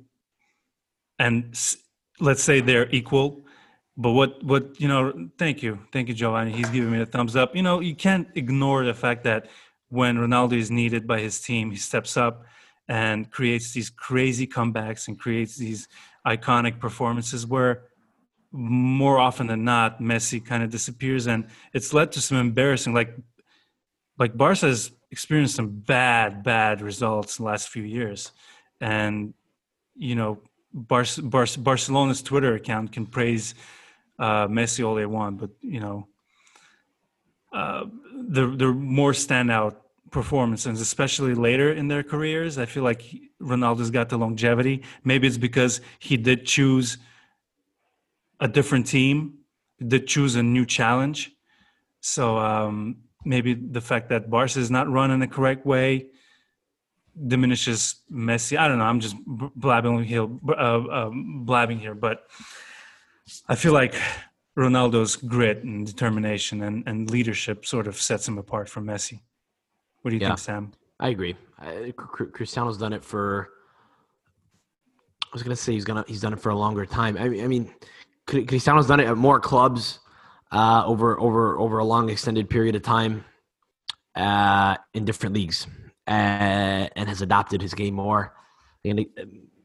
and 1.18 1.58
let's 2.20 2.44
say 2.44 2.62
they're 2.62 2.88
equal. 2.92 3.44
But 3.98 4.12
what, 4.12 4.44
what, 4.44 4.80
you 4.80 4.88
know, 4.88 5.30
thank 5.40 5.64
you. 5.64 5.80
Thank 5.92 6.08
you, 6.08 6.14
Giovanni. 6.14 6.52
He's 6.52 6.70
giving 6.70 6.92
me 6.92 7.02
a 7.02 7.06
thumbs 7.08 7.36
up. 7.36 7.56
You 7.56 7.64
know, 7.64 7.80
you 7.80 7.96
can't 7.96 8.28
ignore 8.36 8.86
the 8.86 8.94
fact 8.94 9.24
that 9.24 9.48
when 9.90 10.18
Ronaldo 10.18 10.54
is 10.54 10.70
needed 10.70 11.08
by 11.08 11.20
his 11.20 11.42
team, 11.42 11.72
he 11.72 11.78
steps 11.78 12.16
up 12.16 12.46
and 12.88 13.32
creates 13.32 13.72
these 13.72 13.90
crazy 13.90 14.46
comebacks 14.46 15.08
and 15.08 15.20
creates 15.20 15.56
these 15.58 15.88
iconic 16.28 16.80
performances 16.80 17.48
where 17.48 17.86
more 18.52 19.18
often 19.18 19.48
than 19.48 19.64
not, 19.64 20.00
Messi 20.00 20.46
kind 20.46 20.62
of 20.62 20.70
disappears, 20.70 21.26
and 21.26 21.48
it's 21.74 21.92
led 21.92 22.12
to 22.12 22.22
some 22.22 22.38
embarrassing, 22.38 22.94
like, 22.94 23.16
like 24.20 24.38
Barca 24.38 24.68
has 24.68 24.92
experienced 25.12 25.56
some 25.56 25.70
bad, 25.70 26.44
bad 26.44 26.82
results 26.82 27.40
in 27.40 27.46
the 27.46 27.52
last 27.52 27.70
few 27.70 27.84
years, 27.84 28.32
and 28.82 29.34
you 29.96 30.16
know, 30.16 30.40
Bar- 30.74 31.06
Bar- 31.24 31.58
Barcelona's 31.60 32.22
Twitter 32.22 32.54
account 32.56 32.92
can 32.92 33.06
praise 33.06 33.56
uh, 34.20 34.48
Messi 34.48 34.86
all 34.86 34.96
they 34.96 35.06
want, 35.06 35.40
but 35.40 35.50
you 35.62 35.80
know, 35.80 36.08
uh, 37.54 37.86
the 38.30 38.48
the 38.48 38.68
more 38.68 39.12
standout 39.12 39.78
performances, 40.12 40.82
especially 40.82 41.34
later 41.34 41.72
in 41.72 41.88
their 41.88 42.04
careers, 42.04 42.58
I 42.58 42.66
feel 42.66 42.84
like 42.84 43.04
Ronaldo's 43.42 43.92
got 43.92 44.10
the 44.10 44.18
longevity. 44.18 44.84
Maybe 45.04 45.28
it's 45.28 45.38
because 45.38 45.82
he 46.00 46.18
did 46.18 46.46
choose 46.46 46.98
a 48.40 48.48
different 48.48 48.88
team, 48.88 49.40
did 49.86 50.08
choose 50.08 50.36
a 50.36 50.44
new 50.44 50.66
challenge. 50.66 51.32
So 52.02 52.38
um, 52.38 52.98
maybe 53.28 53.54
the 53.54 53.82
fact 53.82 54.10
that 54.10 54.30
Barca 54.30 54.60
is 54.60 54.72
not 54.72 54.90
run 54.90 55.12
in 55.12 55.20
the 55.20 55.28
correct 55.28 55.66
way 55.66 56.08
diminishes 57.28 57.96
Messi. 58.12 58.58
I 58.58 58.68
don't 58.68 58.78
know. 58.78 58.86
I'm 58.86 59.00
just 59.00 59.16
blabbing 59.26 60.04
here, 60.04 60.28
uh, 60.50 60.52
uh, 60.52 61.10
blabbing 61.14 61.80
here, 61.80 61.96
but 61.96 62.28
I 63.50 63.56
feel 63.56 63.74
like 63.74 63.96
Ronaldo's 64.58 65.16
grit 65.16 65.64
and 65.64 65.86
determination 65.86 66.64
and, 66.64 66.84
and 66.88 67.10
leadership 67.10 67.66
sort 67.66 67.88
of 67.88 67.96
sets 68.00 68.28
him 68.28 68.38
apart 68.38 68.70
from 68.70 68.86
Messi. 68.86 69.22
What 70.02 70.12
do 70.12 70.16
you 70.18 70.22
Yeah. 70.22 70.30
think, 70.30 70.40
Sam? 70.40 70.74
I 71.00 71.10
agree. 71.10 71.36
I, 71.60 71.94
Cr- 71.96 72.26
Cristiano's 72.26 72.78
done 72.78 72.94
it 72.94 73.04
for. 73.04 73.50
I 75.26 75.30
was 75.34 75.44
gonna 75.44 75.56
say 75.56 75.74
he's 75.74 75.86
gonna 75.86 76.06
he's 76.08 76.22
done 76.22 76.34
it 76.34 76.40
for 76.40 76.50
a 76.50 76.56
longer 76.56 76.86
time. 76.86 77.18
I 77.18 77.28
mean, 77.30 77.44
I 77.44 77.48
mean, 77.48 77.74
Cri- 78.26 78.46
Cristiano's 78.46 78.88
done 78.88 79.00
it 79.00 79.08
at 79.08 79.18
more 79.18 79.40
clubs 79.40 80.00
uh, 80.52 80.84
over 80.86 81.20
over 81.20 81.60
over 81.60 81.78
a 81.80 81.84
long 81.84 82.10
extended 82.10 82.50
period 82.50 82.76
of 82.76 82.84
time 82.84 83.26
uh, 84.16 84.78
in 84.94 85.06
different 85.06 85.36
leagues, 85.36 85.68
uh, 86.08 86.12
and 86.96 87.10
has 87.10 87.22
adapted 87.22 87.62
his 87.62 87.74
game 87.74 87.96
more. 87.96 88.34
And 88.84 89.00
I 89.00 89.24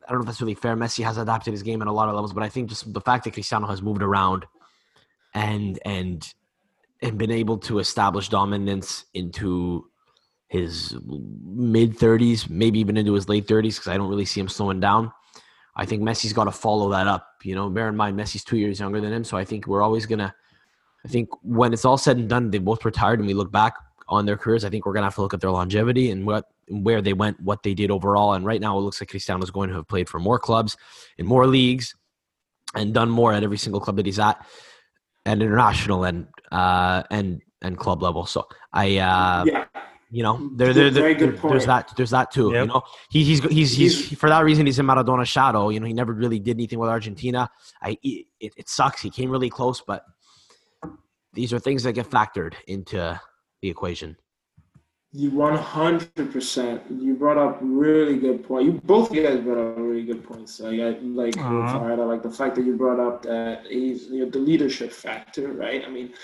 don't 0.09 0.19
know 0.19 0.21
if 0.21 0.27
that's 0.27 0.41
really 0.41 0.55
fair. 0.55 0.77
Messi 0.77 1.05
has 1.05 1.17
adapted 1.17 1.53
his 1.53 1.63
game 1.63 1.81
at 1.83 1.89
a 1.89 1.93
lot 1.93 2.09
of 2.09 2.15
levels, 2.15 2.33
but 2.33 2.43
I 2.43 2.49
think 2.49 2.69
just 2.69 2.93
the 2.93 3.01
fact 3.01 3.25
that 3.25 3.35
Cristiano 3.35 3.67
has 3.67 3.83
moved 3.83 4.03
around 4.03 4.47
and 5.35 5.79
and 5.85 6.35
and 7.01 7.19
been 7.19 7.31
able 7.31 7.59
to 7.59 7.79
establish 7.79 8.29
dominance 8.29 9.05
into 9.15 9.87
his 10.49 10.97
mid 11.07 11.99
30s, 11.99 12.49
maybe 12.51 12.79
even 12.79 12.97
into 12.97 13.15
his 13.15 13.29
late 13.29 13.47
30s, 13.47 13.77
because 13.77 13.89
I 13.89 13.97
don't 13.97 14.11
really 14.11 14.27
see 14.27 14.41
him 14.41 14.49
slowing 14.49 14.81
down. 14.81 15.11
I 15.75 15.87
think 15.87 16.03
Messi's 16.03 16.35
got 16.35 16.45
to 16.45 16.53
follow 16.53 16.91
that 16.91 17.07
up. 17.07 17.27
You 17.43 17.55
know, 17.55 17.71
bear 17.71 17.89
in 17.89 17.97
mind 17.97 18.19
Messi's 18.19 18.45
two 18.45 18.59
years 18.59 18.79
younger 18.79 19.01
than 19.01 19.13
him, 19.13 19.25
so 19.25 19.37
I 19.37 19.45
think 19.45 19.67
we're 19.67 19.83
always 19.83 20.07
gonna. 20.07 20.35
I 21.05 21.09
think 21.09 21.29
when 21.43 21.73
it's 21.73 21.85
all 21.85 21.99
said 21.99 22.17
and 22.17 22.29
done, 22.29 22.51
they 22.51 22.59
both 22.59 22.85
retired, 22.85 23.19
and 23.19 23.27
we 23.27 23.35
look 23.35 23.51
back 23.51 23.75
on 24.09 24.27
their 24.27 24.37
careers. 24.37 24.65
I 24.65 24.71
think 24.71 24.87
we're 24.87 24.93
gonna 24.93 25.07
have 25.07 25.15
to 25.17 25.23
look 25.23 25.35
at 25.35 25.41
their 25.41 25.51
longevity 25.51 26.11
and 26.11 26.27
what 26.27 26.47
where 26.69 27.03
they 27.03 27.13
went, 27.13 27.41
what 27.41 27.63
they 27.63 27.75
did 27.75 27.91
overall. 27.91 28.35
And 28.35 28.47
right 28.47 28.61
now, 28.61 28.79
it 28.79 28.83
looks 28.83 29.01
like 29.01 29.11
Cristiano 29.11 29.43
is 29.43 29.51
going 29.51 29.69
to 29.71 29.75
have 29.77 29.89
played 29.89 30.09
for 30.09 30.19
more 30.21 30.39
clubs 30.39 30.77
in 31.19 31.27
more 31.27 31.47
leagues 31.47 31.95
and 32.75 32.95
done 32.95 33.11
more 33.11 33.33
at 33.33 33.43
every 33.43 33.59
single 33.59 33.81
club 33.81 33.97
that 33.97 34.07
he's 34.07 34.19
at, 34.19 34.45
and 35.27 35.43
international 35.43 36.05
and 36.05 36.29
uh, 36.53 37.03
and 37.11 37.41
and 37.63 37.77
club 37.79 38.03
level. 38.03 38.27
So 38.27 38.47
I. 38.73 38.99
Uh, 38.99 39.45
yeah. 39.47 39.65
you 40.11 40.23
know, 40.23 40.51
there, 40.57 40.73
there, 40.75 40.91
Very 40.91 41.15
there, 41.15 41.29
good 41.33 41.41
there- 41.43 41.51
there's 41.51 41.67
that, 41.67 41.93
there's 41.97 42.11
that 42.11 42.31
too. 42.31 42.53
You 42.53 42.67
know, 42.67 42.83
he, 43.11 43.25
he's, 43.25 43.41
he's, 43.45 43.75
he's, 43.77 43.97
He's- 43.97 44.19
for 44.19 44.29
that 44.29 44.45
reason, 44.45 44.67
he's 44.67 44.79
in 44.79 44.85
Maradona's 44.85 45.29
shadow. 45.29 45.71
You 45.71 45.81
know, 45.81 45.87
he 45.87 45.95
never 45.95 46.13
really 46.13 46.39
did 46.39 46.57
anything 46.59 46.79
with 46.79 46.91
Argentina. 46.91 47.49
I, 47.81 47.97
it, 48.03 48.27
it 48.41 48.69
sucks. 48.69 49.01
He 49.01 49.09
came 49.11 49.31
really 49.31 49.49
close, 49.49 49.81
but 49.81 50.05
these 51.33 51.53
are 51.53 51.59
things 51.59 51.83
that 51.85 51.93
get 51.93 52.11
factored 52.11 52.55
into 52.67 53.21
the 53.63 53.69
equation. 53.69 54.17
You 55.15 55.31
one 55.31 55.59
hundred 55.59 56.33
percent. 56.33 56.83
You 56.89 57.15
brought 57.15 57.37
up 57.37 57.59
really 57.61 58.19
good 58.19 58.43
point. 58.49 58.65
You 58.65 58.73
both 58.83 59.13
you 59.13 59.23
guys 59.23 59.41
brought 59.41 59.59
up 59.59 59.77
really 59.77 60.05
good 60.05 60.25
points. 60.25 60.59
Like 60.59 60.81
I 60.81 60.99
like 61.01 61.37
uh-huh. 61.37 61.81
I 61.85 61.95
like 61.97 62.23
the 62.23 62.31
fact 62.31 62.55
that 62.55 62.65
you 62.65 62.77
brought 62.77 62.99
up 62.99 63.23
that 63.25 63.67
he's 63.69 64.07
you 64.07 64.25
know, 64.25 64.31
the 64.31 64.39
leadership 64.39 64.91
factor, 64.91 65.49
right? 65.53 65.85
I 65.87 65.91
mean, 65.91 66.15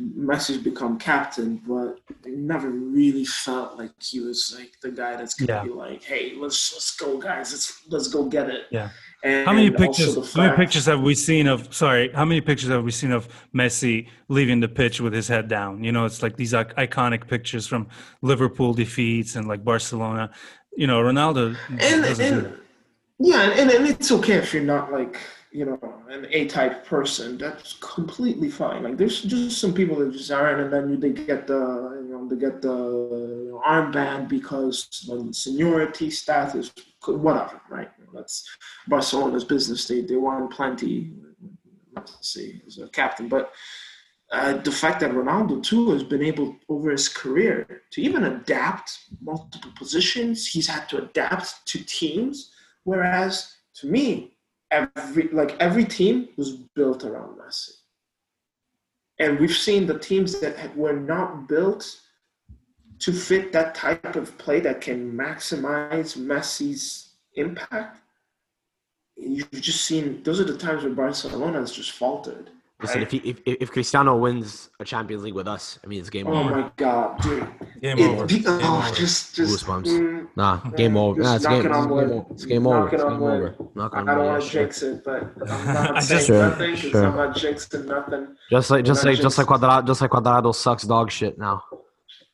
Messi's 0.00 0.58
become 0.58 0.98
captain, 0.98 1.62
but 1.64 2.00
it 2.26 2.36
never 2.36 2.68
really 2.68 3.24
felt 3.24 3.78
like 3.78 3.92
he 4.02 4.18
was 4.18 4.52
like 4.58 4.72
the 4.82 4.90
guy 4.90 5.14
that's 5.14 5.34
gonna 5.34 5.60
yeah. 5.60 5.62
be 5.62 5.70
like, 5.70 6.02
hey, 6.02 6.34
let's 6.36 6.72
let's 6.72 6.96
go, 6.96 7.18
guys, 7.18 7.52
let's 7.52 7.82
let's 7.90 8.08
go 8.08 8.24
get 8.24 8.50
it. 8.50 8.62
Yeah. 8.72 8.88
And 9.24 9.46
how 9.46 9.52
many 9.52 9.70
pictures? 9.70 10.16
Fact, 10.16 10.34
how 10.34 10.42
many 10.42 10.56
pictures 10.56 10.86
have 10.86 11.00
we 11.00 11.14
seen 11.14 11.46
of? 11.46 11.72
Sorry, 11.72 12.10
how 12.12 12.24
many 12.24 12.40
pictures 12.40 12.70
have 12.70 12.82
we 12.82 12.90
seen 12.90 13.12
of 13.12 13.28
Messi 13.54 14.08
leaving 14.28 14.58
the 14.60 14.68
pitch 14.68 15.00
with 15.00 15.12
his 15.12 15.28
head 15.28 15.46
down? 15.48 15.84
You 15.84 15.92
know, 15.92 16.04
it's 16.04 16.22
like 16.22 16.36
these 16.36 16.52
iconic 16.52 17.28
pictures 17.28 17.66
from 17.66 17.88
Liverpool 18.20 18.74
defeats 18.74 19.36
and 19.36 19.46
like 19.46 19.64
Barcelona. 19.64 20.30
You 20.76 20.86
know, 20.86 21.00
Ronaldo. 21.00 21.56
And, 21.70 22.20
and 22.20 22.58
yeah, 23.18 23.50
and, 23.50 23.70
and 23.70 23.86
it's 23.86 24.10
okay 24.10 24.34
if 24.34 24.52
you're 24.52 24.64
not 24.64 24.90
like 24.90 25.18
you 25.52 25.66
know 25.66 25.78
an 26.08 26.26
A-type 26.30 26.84
person. 26.84 27.38
That's 27.38 27.74
completely 27.74 28.50
fine. 28.50 28.82
Like 28.82 28.96
there's 28.96 29.22
just 29.22 29.60
some 29.60 29.72
people 29.72 29.96
that 30.00 30.12
just 30.12 30.32
aren't, 30.32 30.60
and 30.62 30.72
then 30.72 30.98
they 30.98 31.10
get 31.10 31.46
the 31.46 32.02
you 32.04 32.08
know 32.10 32.28
they 32.28 32.36
get 32.36 32.60
the 32.60 33.60
armband 33.64 34.28
because 34.28 34.88
seniority 35.30 36.10
status, 36.10 36.72
whatever, 37.06 37.60
right? 37.70 37.90
That's 38.14 38.48
Barcelona's 38.88 39.44
business. 39.44 39.86
They 39.86 40.02
they 40.02 40.16
won 40.16 40.48
plenty. 40.48 41.12
Let's 41.94 42.16
see, 42.26 42.62
as 42.66 42.78
a 42.78 42.88
captain, 42.88 43.28
but 43.28 43.52
uh, 44.32 44.54
the 44.54 44.72
fact 44.72 45.00
that 45.00 45.10
Ronaldo 45.10 45.62
too 45.62 45.90
has 45.90 46.02
been 46.02 46.22
able 46.22 46.56
over 46.70 46.90
his 46.90 47.06
career 47.06 47.82
to 47.90 48.00
even 48.00 48.24
adapt 48.24 48.98
multiple 49.20 49.70
positions. 49.76 50.46
He's 50.46 50.66
had 50.66 50.88
to 50.88 51.02
adapt 51.04 51.66
to 51.66 51.84
teams, 51.84 52.50
whereas 52.84 53.54
to 53.74 53.86
me, 53.86 54.38
every 54.70 55.28
like 55.28 55.54
every 55.60 55.84
team 55.84 56.28
was 56.38 56.52
built 56.74 57.04
around 57.04 57.38
Messi. 57.38 57.72
And 59.18 59.38
we've 59.38 59.56
seen 59.56 59.86
the 59.86 59.98
teams 59.98 60.40
that 60.40 60.74
were 60.76 60.94
not 60.94 61.46
built 61.46 62.00
to 63.00 63.12
fit 63.12 63.52
that 63.52 63.74
type 63.74 64.16
of 64.16 64.36
play 64.38 64.60
that 64.60 64.80
can 64.80 65.12
maximize 65.12 66.16
Messi's 66.16 67.10
impact 67.34 68.00
you've 69.16 69.50
just 69.52 69.84
seen 69.84 70.22
those 70.22 70.40
are 70.40 70.44
the 70.44 70.56
times 70.56 70.84
where 70.84 70.92
Barcelona 70.92 71.60
has 71.60 71.72
just 71.72 71.92
faltered. 71.92 72.50
Listen, 72.82 72.98
right? 72.98 73.14
if, 73.14 73.22
he, 73.22 73.30
if 73.30 73.40
if 73.46 73.70
Cristiano 73.70 74.16
wins 74.16 74.70
a 74.80 74.84
Champions 74.84 75.22
League 75.22 75.34
with 75.34 75.46
us, 75.46 75.78
I 75.84 75.86
mean 75.86 76.00
it's 76.00 76.10
game 76.10 76.26
oh 76.26 76.34
over. 76.34 76.52
Oh 76.52 76.60
my 76.62 76.72
god, 76.76 77.20
dude! 77.22 77.48
Game 77.80 77.98
it, 77.98 78.08
over. 78.08 78.26
Game 78.26 78.42
oh, 78.46 78.78
over. 78.84 78.96
just 78.96 79.36
just 79.36 79.64
goosebumps. 79.64 79.86
Mm, 79.86 80.28
nah, 80.34 80.56
game 80.70 80.96
over. 80.96 81.22
Nah, 81.22 81.36
it's 81.36 81.46
game, 81.46 81.64
it's 81.64 81.64
game 81.64 81.92
over. 81.92 82.26
It's 82.30 82.44
game 82.44 82.66
over. 82.66 82.88
It's 82.88 83.02
game 83.04 83.22
over. 83.22 83.56
Knock 83.76 83.94
on 83.94 84.08
I 84.08 84.14
don't 84.16 84.26
want 84.26 84.42
to 84.42 84.50
jinx 84.50 84.82
it, 84.82 85.04
but 85.04 85.30
I'm 85.48 85.74
not 85.74 86.02
saying 86.02 86.24
sure, 86.24 86.48
nothing. 86.48 86.74
Sure. 86.74 87.06
I'm 87.06 87.16
not 87.16 87.36
jinxing 87.36 87.84
nothing. 87.84 88.36
Just 88.50 88.70
like 88.70 88.84
just 88.84 89.04
like 89.04 89.20
just 89.20 89.38
like 89.38 89.46
Cuadrado, 89.46 89.86
just 89.86 90.00
like 90.00 90.10
Cuadrado 90.10 90.52
sucks 90.52 90.82
dog 90.82 91.12
shit 91.12 91.38
now. 91.38 91.62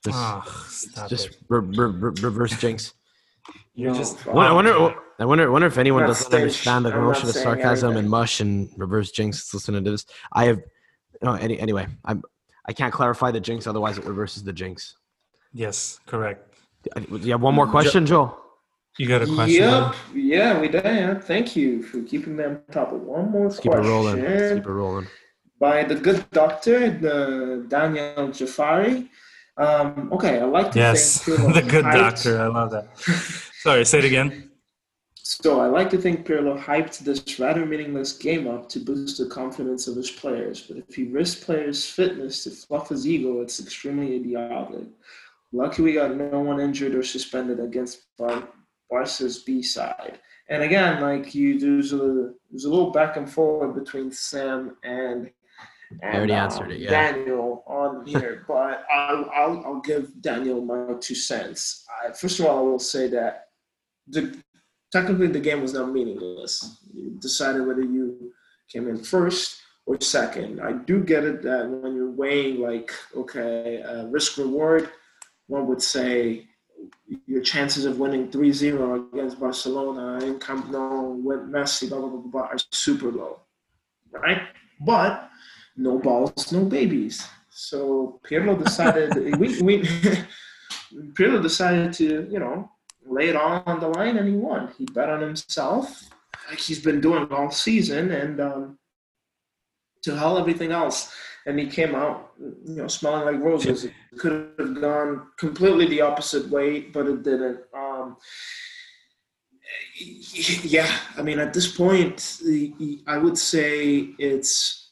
Just, 0.03 0.17
oh, 0.17 1.07
just 1.09 1.29
re- 1.49 1.61
re- 1.61 1.91
re- 1.91 2.13
reverse 2.23 2.59
jinx. 2.59 2.95
You're 3.75 3.95
just. 3.95 4.27
Uh, 4.27 4.33
I 4.33 4.53
wonder. 4.53 4.95
I 5.19 5.25
wonder. 5.25 5.51
wonder 5.51 5.67
if 5.67 5.79
anyone 5.79 6.07
doesn't 6.07 6.33
understand 6.33 6.85
the 6.85 6.97
emotion 6.97 7.29
of 7.29 7.35
sarcasm 7.35 7.97
and 7.97 8.09
mush 8.09 8.41
and 8.41 8.71
reverse 8.77 9.11
jinx. 9.11 9.53
Listening 9.55 9.85
to 9.85 9.91
this, 9.93 10.07
I 10.33 10.47
have. 10.47 10.61
No. 11.23 11.35
Any, 11.35 11.59
anyway, 11.59 11.87
I'm. 12.05 12.23
I 12.67 12.73
can't 12.73 12.93
clarify 12.93 13.31
the 13.31 13.41
jinx. 13.41 13.67
Otherwise, 13.67 13.99
it 13.99 14.05
reverses 14.05 14.45
the 14.45 14.53
jinx. 14.53 14.97
Yes, 15.53 16.01
correct. 16.07 16.55
You 17.11 17.33
have 17.33 17.41
one 17.41 17.55
more 17.55 17.67
question, 17.67 18.05
Joe. 18.07 18.37
You 18.99 19.07
got 19.07 19.23
a 19.23 19.27
question? 19.27 19.63
Yep. 19.63 19.95
Yeah, 20.15 20.61
we 20.61 20.69
did. 20.69 21.23
Thank 21.25 21.55
you 21.55 21.83
for 21.83 22.03
keeping 22.03 22.37
me 22.37 22.45
on 22.45 22.61
top 22.73 22.93
of 22.93 23.01
one 23.01 23.31
more 23.31 23.45
Let's 23.45 23.61
question. 23.61 23.83
Keep 23.83 23.87
it 23.87 23.91
rolling. 23.91 24.25
Let's 24.25 24.55
keep 24.55 24.67
it 24.67 24.71
rolling. 24.71 25.07
By 25.61 25.85
the 25.85 25.95
good 25.95 26.29
doctor, 26.31 26.91
the 26.91 27.65
Daniel 27.69 28.29
Jafari. 28.29 29.09
Um, 29.59 30.13
okay, 30.13 30.39
I 30.39 30.45
like 30.45 30.71
to 30.73 30.79
yes, 30.79 31.25
the 31.27 31.65
good 31.69 31.85
doctor. 31.85 32.41
I 32.41 32.47
love 32.47 32.71
that. 32.71 32.97
Sorry, 33.61 33.85
say 33.85 33.99
it 33.99 34.05
again. 34.05 34.51
So 35.17 35.61
I 35.61 35.67
like 35.67 35.91
to 35.91 35.99
think 35.99 36.27
Pirlo 36.27 36.59
hyped 36.59 37.01
this 37.01 37.39
rather 37.39 37.67
meaningless 37.67 38.13
game 38.15 38.49
up 38.49 38.69
to 38.71 38.79
boost 38.79 39.19
the 39.19 39.27
confidence 39.27 39.87
of 39.87 39.97
his 39.97 40.11
players, 40.11 40.63
but 40.63 40.79
if 40.79 40.95
he 40.95 41.05
risks 41.05 41.45
players' 41.45 41.85
fitness 41.85 42.45
to 42.45 42.51
fluff 42.51 42.89
his 42.89 43.07
ego, 43.07 43.43
it's 43.43 43.61
extremely 43.61 44.17
idiotic. 44.17 44.87
Lucky 45.53 45.83
we 45.83 45.93
got 45.93 46.17
no 46.17 46.41
one 46.41 46.61
injured 46.61 46.95
or 46.95 47.03
suspended 47.03 47.61
against 47.61 48.03
Bar- 48.17 48.49
Barca's 48.91 49.41
B 49.41 49.63
side. 49.63 50.19
And 50.49 50.63
again, 50.63 51.03
like 51.03 51.35
you, 51.35 51.59
there's 51.59 51.93
a 51.93 52.33
there's 52.51 52.65
a 52.65 52.71
little 52.71 52.91
back 52.91 53.17
and 53.17 53.31
forth 53.31 53.75
between 53.75 54.11
Sam 54.11 54.77
and 54.83 55.31
and, 55.91 56.01
I 56.03 56.17
already 56.17 56.33
answered 56.33 56.65
um, 56.65 56.71
it. 56.73 56.81
Yeah. 56.81 56.91
Daniel 56.91 57.65
on 57.67 58.07
here, 58.07 58.45
but 58.47 58.85
I'll, 58.93 59.31
I'll, 59.35 59.63
I'll 59.65 59.81
give 59.81 60.21
Daniel 60.21 60.61
my 60.61 60.95
two 61.01 61.15
cents. 61.15 61.85
I, 62.05 62.13
first 62.13 62.39
of 62.41 62.47
all, 62.47 62.59
I 62.59 62.63
will 62.63 62.79
say 62.79 63.09
that 63.09 63.47
the 64.07 64.37
technically 64.93 65.29
the 65.29 65.41
game 65.41 65.61
was 65.61 65.75
not 65.75 65.93
meaningless. 65.93 66.83
You 66.93 67.17
decided 67.21 67.67
whether 67.67 67.83
you 67.83 68.33
came 68.69 68.89
in 68.89 69.03
first 69.03 69.61
or 69.87 70.01
second. 70.01 70.61
I 70.61 70.73
do 70.73 71.03
get 71.03 71.25
it 71.25 71.43
that 71.43 71.69
when 71.69 71.95
you're 71.95 72.11
weighing 72.11 72.61
like 72.61 72.93
okay 73.17 73.83
uh, 73.83 74.07
risk 74.07 74.39
reward, 74.39 74.91
one 75.47 75.67
would 75.67 75.83
say 75.83 76.49
your 77.27 77.43
chances 77.43 77.85
of 77.85 77.99
winning 77.99 78.29
3-0 78.29 79.13
against 79.13 79.41
Barcelona 79.41 80.25
in 80.25 80.39
Camp 80.39 80.71
Nou 80.71 81.15
with 81.15 81.41
Messi 81.41 81.89
blah, 81.89 81.99
blah, 81.99 82.09
blah, 82.09 82.21
blah, 82.21 82.43
are 82.43 82.57
super 82.71 83.11
low, 83.11 83.41
right? 84.13 84.43
But 84.81 85.29
no 85.79 85.99
balls, 85.99 86.53
no 86.53 86.65
babies. 86.65 87.27
So 87.51 88.21
Pirlo 88.29 88.63
decided 88.65 89.39
we, 89.39 89.63
we 89.63 89.83
Pirlo 91.15 91.41
decided 91.43 91.93
to 91.95 92.29
you 92.31 92.39
know 92.39 92.71
lay 93.07 93.29
it 93.29 93.37
all 93.37 93.63
on 93.65 93.81
the 93.81 93.89
line 93.89 94.19
and 94.19 94.29
he 94.29 94.35
won. 94.35 94.71
He 94.77 94.85
bet 94.85 95.09
on 95.09 95.21
himself, 95.21 96.11
like 96.51 96.59
he's 96.59 96.83
been 96.83 97.01
doing 97.01 97.29
all 97.31 97.51
season, 97.51 98.11
and 98.11 98.41
um, 98.41 98.79
to 100.03 100.17
hell 100.17 100.39
everything 100.39 100.73
else. 100.73 101.15
And 101.47 101.59
he 101.59 101.67
came 101.67 101.95
out, 101.95 102.33
you 102.39 102.75
know, 102.77 102.89
smelling 102.89 103.25
like 103.25 103.43
roses. 103.43 103.85
It 103.85 103.93
could 104.19 104.53
have 104.59 104.79
gone 104.79 105.29
completely 105.39 105.87
the 105.87 106.03
opposite 106.03 106.51
way, 106.51 106.81
but 106.81 107.07
it 107.07 107.23
didn't. 107.23 107.61
Um, 107.75 108.19
yeah, 110.63 110.95
I 111.17 111.23
mean, 111.23 111.39
at 111.39 111.55
this 111.55 111.75
point, 111.75 112.43
I 113.07 113.17
would 113.17 113.39
say 113.39 114.11
it's 114.19 114.88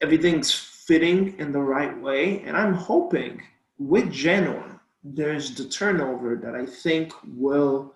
everything's 0.00 0.52
fitting 0.52 1.38
in 1.38 1.52
the 1.52 1.60
right 1.60 1.96
way, 2.00 2.42
and 2.42 2.56
I'm 2.56 2.74
hoping 2.74 3.42
with 3.78 4.10
Genoa 4.10 4.80
there's 5.02 5.54
the 5.54 5.64
turnover 5.64 6.36
that 6.36 6.54
I 6.54 6.66
think 6.66 7.12
will 7.36 7.94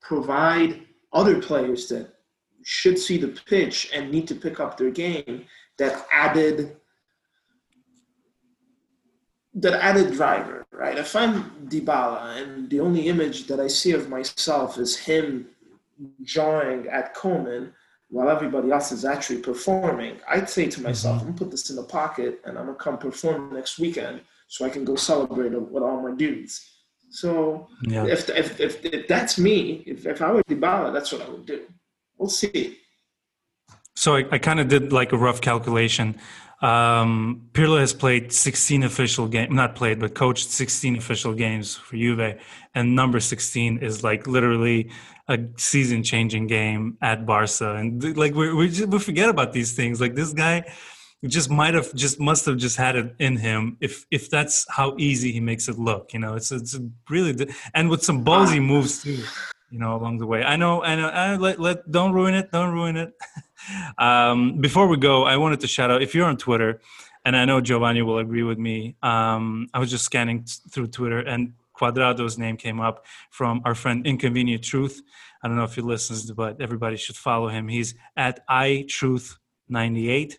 provide 0.00 0.86
other 1.12 1.40
players 1.40 1.88
that 1.88 2.14
should 2.64 2.98
see 2.98 3.18
the 3.18 3.28
pitch 3.28 3.90
and 3.94 4.10
need 4.10 4.26
to 4.28 4.34
pick 4.34 4.60
up 4.60 4.76
their 4.76 4.90
game 4.90 5.44
that 5.78 6.06
added 6.12 6.76
that 9.54 9.74
added 9.82 10.12
driver, 10.12 10.66
right? 10.70 10.96
If 10.96 11.16
I'm 11.16 11.66
Dybala 11.68 12.40
and 12.40 12.70
the 12.70 12.80
only 12.80 13.08
image 13.08 13.46
that 13.48 13.58
I 13.58 13.66
see 13.66 13.92
of 13.92 14.08
myself 14.08 14.78
is 14.78 14.96
him 14.96 15.48
jawing 16.22 16.86
at 16.86 17.16
Koeman 17.16 17.72
while 18.10 18.30
everybody 18.30 18.70
else 18.70 18.90
is 18.90 19.04
actually 19.04 19.40
performing, 19.40 20.16
I'd 20.28 20.48
say 20.48 20.66
to 20.68 20.82
myself, 20.82 21.16
mm-hmm. 21.16 21.28
I'm 21.28 21.32
gonna 21.34 21.38
put 21.38 21.50
this 21.50 21.70
in 21.70 21.76
the 21.76 21.82
pocket 21.82 22.40
and 22.44 22.58
I'm 22.58 22.66
gonna 22.66 22.78
come 22.78 22.98
perform 22.98 23.52
next 23.52 23.78
weekend 23.78 24.22
so 24.46 24.64
I 24.64 24.70
can 24.70 24.84
go 24.84 24.96
celebrate 24.96 25.52
with 25.52 25.82
all 25.82 26.00
my 26.00 26.14
dudes. 26.14 26.78
So 27.10 27.68
yeah. 27.82 28.06
if, 28.06 28.28
if, 28.30 28.60
if, 28.60 28.84
if, 28.84 29.08
that's 29.08 29.38
me, 29.38 29.82
if, 29.86 30.06
if 30.06 30.20
I 30.22 30.32
were 30.32 30.42
Dybala, 30.48 30.92
that's 30.92 31.12
what 31.12 31.22
I 31.22 31.28
would 31.28 31.46
do. 31.46 31.66
We'll 32.16 32.28
see. 32.28 32.78
So 33.94 34.16
I, 34.16 34.24
I 34.32 34.38
kind 34.38 34.60
of 34.60 34.68
did 34.68 34.92
like 34.92 35.12
a 35.12 35.16
rough 35.16 35.40
calculation. 35.40 36.18
Um, 36.60 37.48
Pirlo 37.52 37.78
has 37.78 37.92
played 37.92 38.32
16 38.32 38.82
official 38.82 39.28
games, 39.28 39.52
not 39.52 39.74
played, 39.74 40.00
but 40.00 40.14
coached 40.14 40.50
16 40.50 40.96
official 40.96 41.32
games 41.34 41.76
for 41.76 41.96
Juve. 41.96 42.40
And 42.74 42.94
number 42.94 43.20
16 43.20 43.78
is 43.78 44.02
like 44.02 44.26
literally 44.26 44.90
a 45.28 45.38
season 45.56 46.02
changing 46.02 46.46
game 46.46 46.96
at 47.02 47.26
Barca. 47.26 47.74
And 47.76 48.16
like 48.16 48.34
we, 48.34 48.52
we, 48.52 48.68
just, 48.68 48.88
we 48.88 48.98
forget 48.98 49.28
about 49.28 49.52
these 49.52 49.72
things. 49.72 50.00
Like 50.00 50.14
this 50.14 50.32
guy, 50.32 50.64
just 51.26 51.50
might 51.50 51.74
have 51.74 51.92
just 51.94 52.20
must 52.20 52.46
have 52.46 52.56
just 52.56 52.76
had 52.76 52.94
it 52.94 53.12
in 53.18 53.36
him 53.36 53.76
if 53.80 54.06
if 54.10 54.30
that's 54.30 54.64
how 54.70 54.94
easy 54.98 55.32
he 55.32 55.40
makes 55.40 55.68
it 55.68 55.76
look 55.76 56.12
you 56.12 56.20
know 56.20 56.34
it's 56.34 56.52
it's 56.52 56.78
really 57.10 57.34
and 57.74 57.90
with 57.90 58.04
some 58.04 58.24
ballsy 58.24 58.62
moves 58.62 59.02
too 59.02 59.24
you 59.68 59.80
know 59.80 59.96
along 59.96 60.18
the 60.18 60.26
way 60.26 60.44
i 60.44 60.54
know 60.54 60.80
i 60.84 60.94
know 60.94 61.08
I, 61.08 61.34
let, 61.34 61.58
let 61.58 61.90
don't 61.90 62.12
ruin 62.12 62.34
it 62.34 62.52
don't 62.52 62.72
ruin 62.72 62.96
it 62.96 63.14
um, 63.98 64.60
before 64.60 64.86
we 64.86 64.96
go 64.96 65.24
i 65.24 65.36
wanted 65.36 65.58
to 65.58 65.66
shout 65.66 65.90
out 65.90 66.02
if 66.02 66.14
you're 66.14 66.24
on 66.24 66.36
twitter 66.36 66.80
and 67.24 67.36
I 67.36 67.44
know 67.44 67.60
Giovanni 67.60 68.00
will 68.00 68.18
agree 68.18 68.42
with 68.42 68.58
me. 68.58 68.96
Um, 69.02 69.68
I 69.74 69.78
was 69.80 69.90
just 69.90 70.04
scanning 70.04 70.46
through 70.70 70.86
Twitter, 70.86 71.18
and 71.18 71.52
Cuadrado's 71.78 72.38
name 72.38 72.56
came 72.56 72.80
up 72.80 73.04
from 73.30 73.62
our 73.64 73.74
friend 73.74 74.06
Inconvenient 74.06 74.64
Truth. 74.64 75.02
I 75.42 75.48
don't 75.48 75.56
know 75.56 75.64
if 75.64 75.74
he 75.74 75.80
listens, 75.80 76.30
but 76.32 76.60
everybody 76.60 76.96
should 76.96 77.16
follow 77.16 77.48
him. 77.48 77.68
He's 77.68 77.94
at 78.16 78.46
iTruth98. 78.48 80.34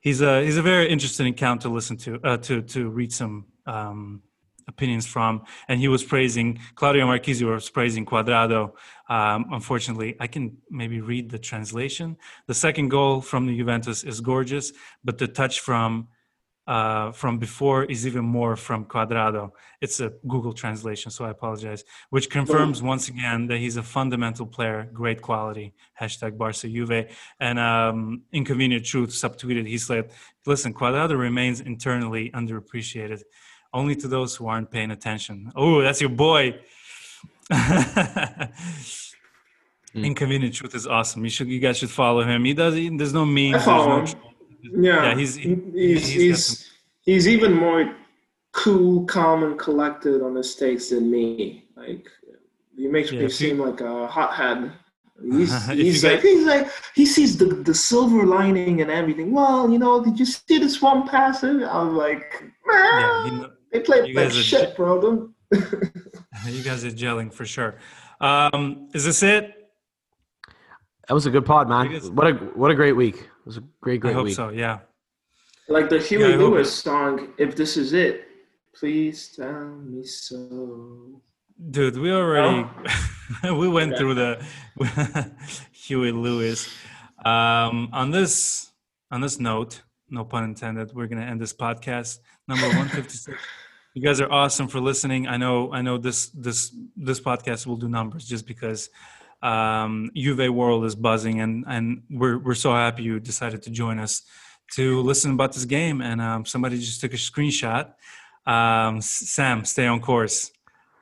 He's 0.00 0.22
a 0.22 0.42
he's 0.42 0.56
a 0.56 0.62
very 0.62 0.88
interesting 0.88 1.26
account 1.26 1.60
to 1.62 1.68
listen 1.68 1.96
to 1.98 2.20
uh, 2.24 2.36
to 2.38 2.62
to 2.62 2.88
read 2.88 3.12
some 3.12 3.46
um, 3.66 4.22
opinions 4.66 5.06
from, 5.06 5.42
and 5.68 5.78
he 5.78 5.88
was 5.88 6.02
praising 6.02 6.58
Claudio 6.74 7.06
Marchisio 7.06 7.52
was 7.52 7.68
praising 7.68 8.06
Cuadrado. 8.06 8.72
Um, 9.08 9.46
unfortunately, 9.52 10.16
I 10.18 10.26
can 10.26 10.56
maybe 10.70 11.00
read 11.00 11.30
the 11.30 11.38
translation. 11.38 12.16
The 12.46 12.54
second 12.54 12.88
goal 12.88 13.20
from 13.20 13.46
the 13.46 13.56
Juventus 13.56 14.02
is 14.02 14.20
gorgeous, 14.20 14.72
but 15.04 15.18
the 15.18 15.28
touch 15.28 15.60
from 15.60 16.08
uh, 16.70 17.10
from 17.10 17.36
before 17.38 17.82
is 17.82 18.06
even 18.06 18.24
more 18.24 18.54
from 18.54 18.84
Cuadrado. 18.84 19.50
It's 19.80 19.98
a 19.98 20.10
Google 20.28 20.52
translation, 20.52 21.10
so 21.10 21.24
I 21.24 21.30
apologize. 21.30 21.82
Which 22.10 22.30
confirms 22.30 22.80
once 22.80 23.08
again 23.08 23.48
that 23.48 23.58
he's 23.58 23.76
a 23.76 23.82
fundamental 23.82 24.46
player, 24.46 24.88
great 24.92 25.20
quality. 25.20 25.74
Hashtag 26.00 26.38
Barca 26.38 26.68
Juve. 26.68 27.10
And 27.40 27.58
um, 27.58 28.22
Inconvenient 28.32 28.84
Truth 28.84 29.10
subtweeted. 29.10 29.66
He 29.66 29.78
said, 29.78 30.12
"Listen, 30.46 30.72
Cuadrado 30.72 31.18
remains 31.18 31.60
internally 31.60 32.30
underappreciated, 32.30 33.22
only 33.74 33.96
to 33.96 34.06
those 34.06 34.36
who 34.36 34.46
aren't 34.46 34.70
paying 34.70 34.92
attention." 34.92 35.50
Oh, 35.56 35.82
that's 35.82 36.00
your 36.00 36.10
boy. 36.10 36.60
mm. 37.50 38.52
Inconvenient 39.92 40.54
Truth 40.54 40.76
is 40.76 40.86
awesome. 40.86 41.24
You 41.24 41.30
should, 41.30 41.48
you 41.48 41.58
guys 41.58 41.78
should 41.78 41.90
follow 41.90 42.22
him. 42.22 42.44
He 42.44 42.54
does. 42.54 42.76
He, 42.76 42.96
there's 42.96 43.12
no 43.12 43.26
memes. 43.26 43.56
I 43.56 43.64
follow 43.64 43.88
no, 43.88 44.06
him 44.06 44.29
yeah, 44.62 45.04
yeah 45.04 45.14
he's 45.14 45.34
he, 45.34 45.54
he's 45.72 46.08
he's, 46.08 46.12
he's, 46.12 46.70
he's 47.02 47.28
even 47.28 47.52
more 47.52 47.94
cool, 48.52 49.04
calm, 49.04 49.44
and 49.44 49.58
collected 49.58 50.22
on 50.22 50.34
the 50.34 50.44
stakes 50.44 50.90
than 50.90 51.10
me. 51.10 51.64
Like 51.76 52.08
he 52.76 52.88
makes 52.88 53.12
yeah, 53.12 53.22
me 53.22 53.28
seem 53.28 53.56
you, 53.58 53.66
like 53.66 53.80
a 53.80 54.06
hothead. 54.06 54.72
He's, 55.22 55.66
he's 55.70 56.04
like 56.04 56.20
he's 56.20 56.46
like 56.46 56.68
he 56.94 57.06
sees 57.06 57.36
the 57.36 57.46
the 57.46 57.74
silver 57.74 58.24
lining 58.24 58.80
and 58.80 58.90
everything. 58.90 59.32
Well, 59.32 59.70
you 59.70 59.78
know, 59.78 60.02
did 60.02 60.18
you 60.18 60.24
see 60.24 60.58
this 60.58 60.80
one 60.80 61.06
pass? 61.06 61.44
I 61.44 61.52
was 61.52 61.92
like, 61.92 62.44
yeah, 62.70 63.28
he, 63.28 63.46
they 63.72 63.80
played 63.80 64.14
like 64.14 64.30
shit, 64.30 64.76
bro. 64.76 65.00
Don't. 65.00 65.34
you 66.46 66.62
guys 66.62 66.84
are 66.84 66.90
gelling 66.90 67.32
for 67.32 67.44
sure. 67.44 67.76
Um, 68.20 68.88
is 68.94 69.04
this 69.04 69.22
it? 69.22 69.54
That 71.08 71.14
was 71.14 71.26
a 71.26 71.30
good 71.30 71.44
pod, 71.44 71.68
man. 71.68 71.92
What 72.14 72.26
a 72.28 72.34
what 72.34 72.70
a 72.70 72.74
great 72.74 72.92
week. 72.92 73.28
It 73.50 73.56
was 73.58 73.64
a 73.64 73.68
great, 73.80 74.00
great 74.00 74.12
I 74.12 74.14
hope 74.14 74.26
week. 74.26 74.36
so. 74.36 74.50
Yeah. 74.50 74.78
Like 75.66 75.88
the 75.88 75.98
Huey 75.98 76.30
yeah, 76.30 76.36
Lewis 76.36 76.72
song, 76.72 77.34
"If 77.36 77.56
This 77.56 77.76
Is 77.76 77.92
It," 77.92 78.28
please 78.72 79.34
tell 79.34 79.66
me 79.66 80.04
so. 80.04 81.20
Dude, 81.72 81.98
we 81.98 82.12
already 82.12 82.64
oh. 83.42 83.54
we 83.58 83.66
went 83.66 83.96
through 83.96 84.14
the 84.14 84.40
Huey 85.72 86.12
Lewis. 86.12 86.72
Um, 87.24 87.88
on 87.92 88.12
this 88.12 88.70
on 89.10 89.20
this 89.20 89.40
note, 89.40 89.82
no 90.08 90.24
pun 90.24 90.44
intended, 90.44 90.94
we're 90.94 91.08
gonna 91.08 91.26
end 91.26 91.40
this 91.40 91.52
podcast 91.52 92.20
number 92.46 92.68
one 92.78 92.88
fifty 92.88 93.16
six. 93.16 93.36
you 93.94 94.02
guys 94.02 94.20
are 94.20 94.30
awesome 94.30 94.68
for 94.68 94.78
listening. 94.78 95.26
I 95.26 95.36
know 95.38 95.72
I 95.72 95.82
know 95.82 95.98
this 95.98 96.28
this 96.28 96.72
this 96.96 97.20
podcast 97.20 97.66
will 97.66 97.76
do 97.76 97.88
numbers 97.88 98.28
just 98.28 98.46
because 98.46 98.90
um, 99.42 100.10
Juve 100.14 100.52
World 100.52 100.84
is 100.84 100.94
buzzing, 100.94 101.40
and 101.40 101.64
and 101.66 102.02
we're 102.10 102.38
we're 102.38 102.54
so 102.54 102.72
happy 102.72 103.02
you 103.02 103.20
decided 103.20 103.62
to 103.62 103.70
join 103.70 103.98
us 103.98 104.22
to 104.74 105.00
listen 105.00 105.32
about 105.32 105.52
this 105.52 105.64
game. 105.64 106.00
And 106.00 106.20
um, 106.20 106.44
somebody 106.44 106.78
just 106.78 107.00
took 107.00 107.12
a 107.12 107.16
screenshot. 107.16 107.92
Um, 108.46 109.00
Sam, 109.00 109.64
stay 109.64 109.86
on 109.86 110.00
course. 110.00 110.50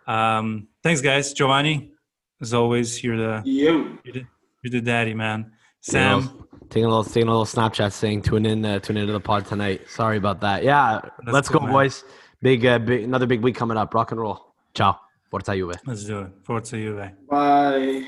Um, 0.06 0.68
thanks, 0.82 1.00
guys. 1.00 1.32
Giovanni, 1.32 1.92
as 2.40 2.54
always, 2.54 3.02
you're 3.02 3.16
the 3.16 3.42
you. 3.44 3.98
You're 4.04 4.14
the, 4.14 4.26
you're 4.62 4.70
the 4.70 4.80
daddy, 4.80 5.14
man. 5.14 5.52
Sam. 5.80 6.44
Taking 6.70 6.84
a 6.84 6.88
little, 6.88 7.04
taking 7.04 7.28
a 7.28 7.30
little 7.30 7.46
Snapchat 7.46 7.92
saying 7.92 8.20
tune 8.22 8.44
in, 8.44 8.62
uh, 8.62 8.78
tune 8.78 8.98
into 8.98 9.12
the 9.14 9.20
pod 9.20 9.46
tonight. 9.46 9.88
Sorry 9.88 10.18
about 10.18 10.42
that. 10.42 10.62
Yeah, 10.62 11.00
That's 11.24 11.32
let's 11.32 11.48
cool, 11.48 11.60
go, 11.60 11.66
man. 11.66 11.72
boys. 11.72 12.04
Big, 12.42 12.66
uh, 12.66 12.78
big, 12.78 13.04
another 13.04 13.26
big 13.26 13.40
week 13.40 13.56
coming 13.56 13.78
up. 13.78 13.94
Rock 13.94 14.10
and 14.10 14.20
roll. 14.20 14.52
Ciao. 14.74 15.00
Forza 15.30 15.54
Juve. 15.54 15.76
Let's 15.86 16.04
do 16.04 16.20
it. 16.20 16.30
Forza 16.44 16.76
Juve. 16.76 17.10
Bye. 17.28 18.06